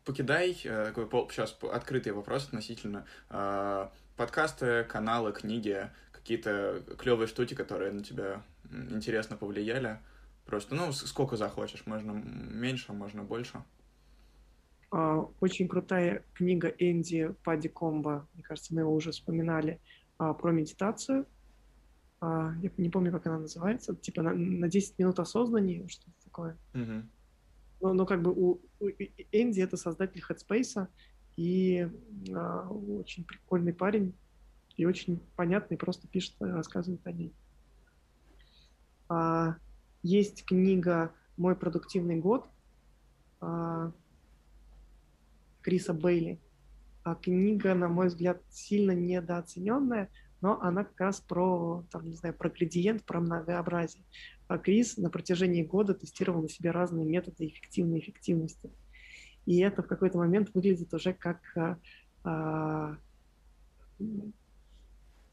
Покидай 0.04 0.56
э, 0.64 0.92
такой 0.94 1.08
сейчас 1.30 1.58
открытый 1.72 2.12
вопрос 2.12 2.44
относительно 2.46 3.06
э, 3.30 3.88
подкасты, 4.16 4.84
каналы, 4.84 5.32
книги, 5.32 5.90
какие-то 6.12 6.82
клевые 6.98 7.26
штуки, 7.26 7.54
которые 7.54 7.92
на 7.92 8.04
тебя 8.04 8.42
интересно 8.70 9.36
повлияли. 9.36 9.98
Просто, 10.44 10.74
ну, 10.74 10.92
сколько 10.92 11.36
захочешь, 11.36 11.86
можно 11.86 12.12
меньше, 12.12 12.92
можно 12.92 13.22
больше. 13.22 13.62
А, 14.94 15.28
очень 15.40 15.66
крутая 15.66 16.24
книга 16.34 16.68
Энди 16.68 17.34
Падди 17.42 17.66
Комбо, 17.66 18.28
мне 18.32 18.44
кажется, 18.44 18.72
мы 18.72 18.82
его 18.82 18.94
уже 18.94 19.10
вспоминали, 19.10 19.80
а, 20.18 20.34
про 20.34 20.52
медитацию. 20.52 21.26
А, 22.20 22.54
я 22.62 22.70
не 22.76 22.90
помню, 22.90 23.10
как 23.10 23.26
она 23.26 23.40
называется, 23.40 23.96
типа 23.96 24.22
на, 24.22 24.32
на 24.32 24.68
10 24.68 24.96
минут 25.00 25.18
осознания, 25.18 25.84
что-то 25.88 26.12
такое. 26.22 26.56
Mm-hmm. 26.74 27.02
Но, 27.80 27.92
но 27.92 28.06
как 28.06 28.22
бы 28.22 28.30
у, 28.30 28.60
у 28.78 28.88
Энди 29.32 29.60
это 29.60 29.76
создатель 29.76 30.22
Headspace, 30.28 30.86
и 31.36 31.88
а, 32.32 32.68
очень 32.68 33.24
прикольный 33.24 33.74
парень, 33.74 34.14
и 34.76 34.86
очень 34.86 35.18
понятный, 35.34 35.76
просто 35.76 36.06
пишет, 36.06 36.36
рассказывает 36.38 37.04
о 37.04 37.10
ней. 37.10 37.34
А, 39.08 39.56
есть 40.04 40.44
книга 40.44 41.12
«Мой 41.36 41.56
продуктивный 41.56 42.20
год», 42.20 42.46
а, 43.40 43.90
Криса 45.64 45.94
Бейли. 45.94 46.38
А 47.02 47.14
книга, 47.14 47.74
на 47.74 47.88
мой 47.88 48.06
взгляд, 48.06 48.40
сильно 48.50 48.92
недооцененная, 48.92 50.10
но 50.40 50.60
она 50.60 50.84
как 50.84 51.00
раз 51.00 51.20
про, 51.20 51.84
там, 51.90 52.08
не 52.08 52.16
знаю, 52.16 52.34
про 52.34 52.50
градиент, 52.50 53.04
про 53.04 53.20
многообразие. 53.20 54.04
А 54.46 54.58
Крис 54.58 54.96
на 54.98 55.10
протяжении 55.10 55.62
года 55.62 55.94
тестировал 55.94 56.42
на 56.42 56.48
себе 56.48 56.70
разные 56.70 57.06
методы 57.06 57.46
эффективной 57.46 57.98
эффективности. 57.98 58.70
И 59.46 59.58
это 59.58 59.82
в 59.82 59.86
какой-то 59.86 60.18
момент 60.18 60.50
выглядит 60.54 60.92
уже 60.94 61.12
как 61.12 61.40
а, 61.56 61.78
а, 62.24 62.96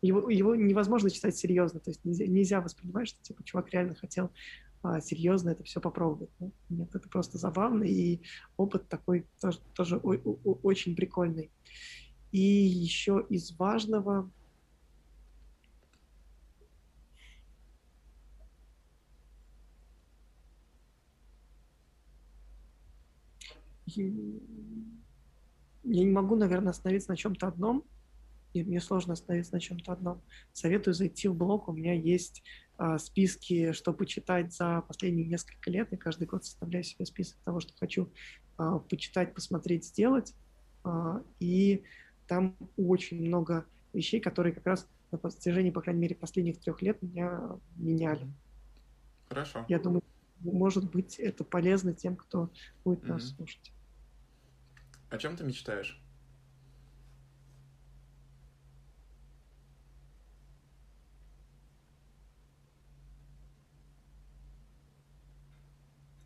его, 0.01 0.29
его 0.29 0.55
невозможно 0.55 1.09
читать 1.09 1.37
серьезно, 1.37 1.79
то 1.79 1.91
есть 1.91 2.03
нельзя, 2.03 2.25
нельзя 2.25 2.61
воспринимать, 2.61 3.09
что 3.09 3.21
типа 3.21 3.43
чувак 3.43 3.69
реально 3.69 3.95
хотел 3.95 4.31
серьезно 5.01 5.51
это 5.51 5.63
все 5.63 5.79
попробовать. 5.79 6.31
Ну, 6.39 6.51
нет, 6.69 6.95
это 6.95 7.07
просто 7.09 7.37
забавно, 7.37 7.83
и 7.83 8.21
опыт 8.57 8.87
такой 8.89 9.27
тоже, 9.39 9.59
тоже 9.75 9.97
очень 9.97 10.95
прикольный. 10.95 11.51
И 12.31 12.39
еще 12.39 13.25
из 13.29 13.57
важного 13.57 14.31
я 23.97 24.05
не 25.83 26.11
могу, 26.11 26.35
наверное, 26.35 26.71
остановиться 26.71 27.11
на 27.11 27.17
чем-то 27.17 27.47
одном, 27.47 27.83
и 28.53 28.63
мне 28.63 28.79
сложно 28.81 29.13
остановиться 29.13 29.53
на 29.53 29.59
чем-то 29.59 29.93
одном. 29.93 30.21
Советую 30.53 30.93
зайти 30.93 31.27
в 31.27 31.35
блог, 31.35 31.67
у 31.67 31.73
меня 31.73 31.93
есть 31.93 32.43
а, 32.70 32.70
списки, 32.97 33.71
что 33.73 33.93
почитать 33.93 34.53
за 34.53 34.81
последние 34.87 35.27
несколько 35.27 35.69
лет. 35.69 35.89
Я 35.91 35.97
каждый 35.97 36.27
год 36.27 36.45
составляю 36.45 36.83
себе 36.83 37.05
список 37.05 37.37
того, 37.43 37.59
что 37.59 37.73
хочу 37.79 38.11
а, 38.57 38.79
почитать, 38.79 39.33
посмотреть, 39.33 39.85
сделать. 39.85 40.33
А, 40.83 41.21
и 41.39 41.83
там 42.27 42.55
очень 42.77 43.25
много 43.25 43.65
вещей, 43.93 44.19
которые 44.19 44.53
как 44.53 44.65
раз 44.65 44.87
на 45.11 45.17
протяжении, 45.17 45.71
по 45.71 45.81
крайней 45.81 46.01
мере, 46.01 46.15
последних 46.15 46.59
трех 46.59 46.81
лет 46.81 47.01
меня 47.01 47.57
меняли. 47.75 48.27
Хорошо. 49.29 49.65
Я 49.67 49.79
думаю, 49.79 50.03
может 50.39 50.89
быть, 50.89 51.19
это 51.19 51.43
полезно 51.43 51.93
тем, 51.93 52.15
кто 52.15 52.49
будет 52.83 53.03
mm-hmm. 53.03 53.07
нас 53.07 53.35
слушать. 53.35 53.71
О 55.09 55.17
чем 55.17 55.35
ты 55.35 55.43
мечтаешь? 55.43 56.01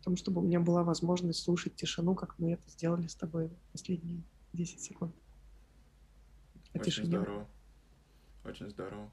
Том, 0.06 0.16
чтобы 0.16 0.40
у 0.40 0.44
меня 0.44 0.60
была 0.60 0.84
возможность 0.84 1.42
слушать 1.42 1.74
тишину, 1.74 2.14
как 2.14 2.38
мы 2.38 2.52
это 2.52 2.70
сделали 2.70 3.08
с 3.08 3.16
тобой 3.16 3.50
последние 3.72 4.22
10 4.52 4.80
секунд. 4.80 5.12
Очень 6.74 6.84
тишине. 6.84 7.08
здорово. 7.08 7.48
Очень 8.44 8.70
здорово. 8.70 9.10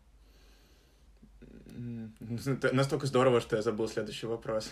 Настолько 2.73 3.07
здорово, 3.07 3.41
что 3.41 3.55
я 3.55 3.63
забыл 3.63 3.87
следующий 3.87 4.27
вопрос. 4.27 4.69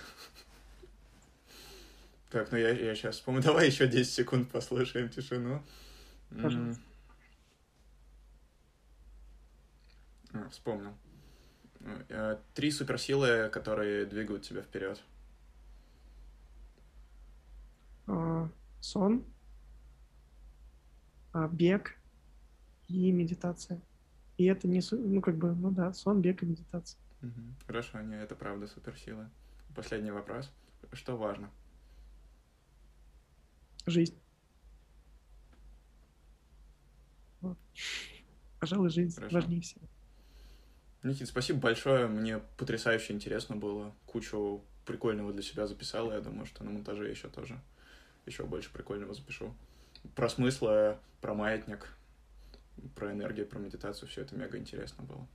Так, 2.29 2.51
ну 2.51 2.59
я, 2.59 2.69
я 2.69 2.93
сейчас 2.93 3.15
вспомню. 3.15 3.41
Давай 3.41 3.65
еще 3.65 3.87
10 3.87 4.13
секунд 4.13 4.51
послушаем 4.51 5.09
тишину. 5.09 5.63
Пожалуйста. 6.29 6.83
А, 10.33 10.49
вспомнил. 10.49 10.93
Э, 12.09 12.37
три 12.53 12.69
суперсилы, 12.69 13.49
которые 13.49 14.05
двигают 14.05 14.43
тебя 14.43 14.61
вперед. 14.61 15.01
А, 18.11 18.49
сон, 18.81 19.23
а, 21.31 21.47
бег 21.47 21.97
и 22.87 23.11
медитация. 23.11 23.79
И 24.37 24.45
это 24.45 24.67
не, 24.67 24.81
ну, 24.91 25.21
как 25.21 25.37
бы, 25.37 25.55
ну 25.55 25.71
да, 25.71 25.93
сон, 25.93 26.21
бег 26.21 26.43
и 26.43 26.45
медитация. 26.45 26.99
Угу. 27.21 27.41
Хорошо, 27.67 28.01
не, 28.01 28.15
это 28.15 28.35
правда 28.35 28.67
суперсила. 28.67 29.29
Последний 29.75 30.11
вопрос. 30.11 30.51
Что 30.91 31.15
важно? 31.15 31.49
Жизнь. 33.85 34.19
Вот. 37.39 37.57
Пожалуй, 38.59 38.89
жизнь 38.89 39.15
Хорошо. 39.15 39.35
важнее 39.35 39.61
всего. 39.61 39.87
Никит, 41.03 41.27
спасибо 41.27 41.59
большое. 41.59 42.07
Мне 42.07 42.39
потрясающе 42.57 43.13
интересно 43.13 43.55
было. 43.55 43.95
Кучу 44.05 44.63
прикольного 44.85 45.33
для 45.33 45.41
себя 45.41 45.65
записал. 45.65 46.11
Я 46.11 46.21
думаю, 46.21 46.45
что 46.45 46.63
на 46.63 46.71
монтаже 46.71 47.09
еще 47.09 47.27
тоже 47.27 47.59
еще 48.25 48.43
больше 48.45 48.71
прикольного 48.71 49.13
запишу. 49.13 49.53
Про 50.15 50.29
смыслы, 50.29 50.97
про 51.21 51.33
маятник, 51.33 51.87
про 52.95 53.11
энергию, 53.11 53.47
про 53.47 53.59
медитацию, 53.59 54.09
все 54.09 54.21
это 54.21 54.35
мега 54.35 54.57
интересно 54.57 55.03
было. 55.03 55.27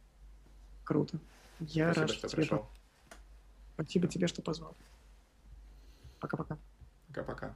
Круто. 0.85 1.19
Я 1.61 1.93
Спасибо, 1.93 2.07
рад, 2.07 2.11
что 2.11 2.29
тебе 2.29 2.43
пришел. 2.43 2.69
Спасибо 3.75 4.09
тебе, 4.09 4.27
что 4.27 4.43
позвал. 4.43 4.77
Пока-пока. 6.21 6.59
Пока-пока. 7.09 7.55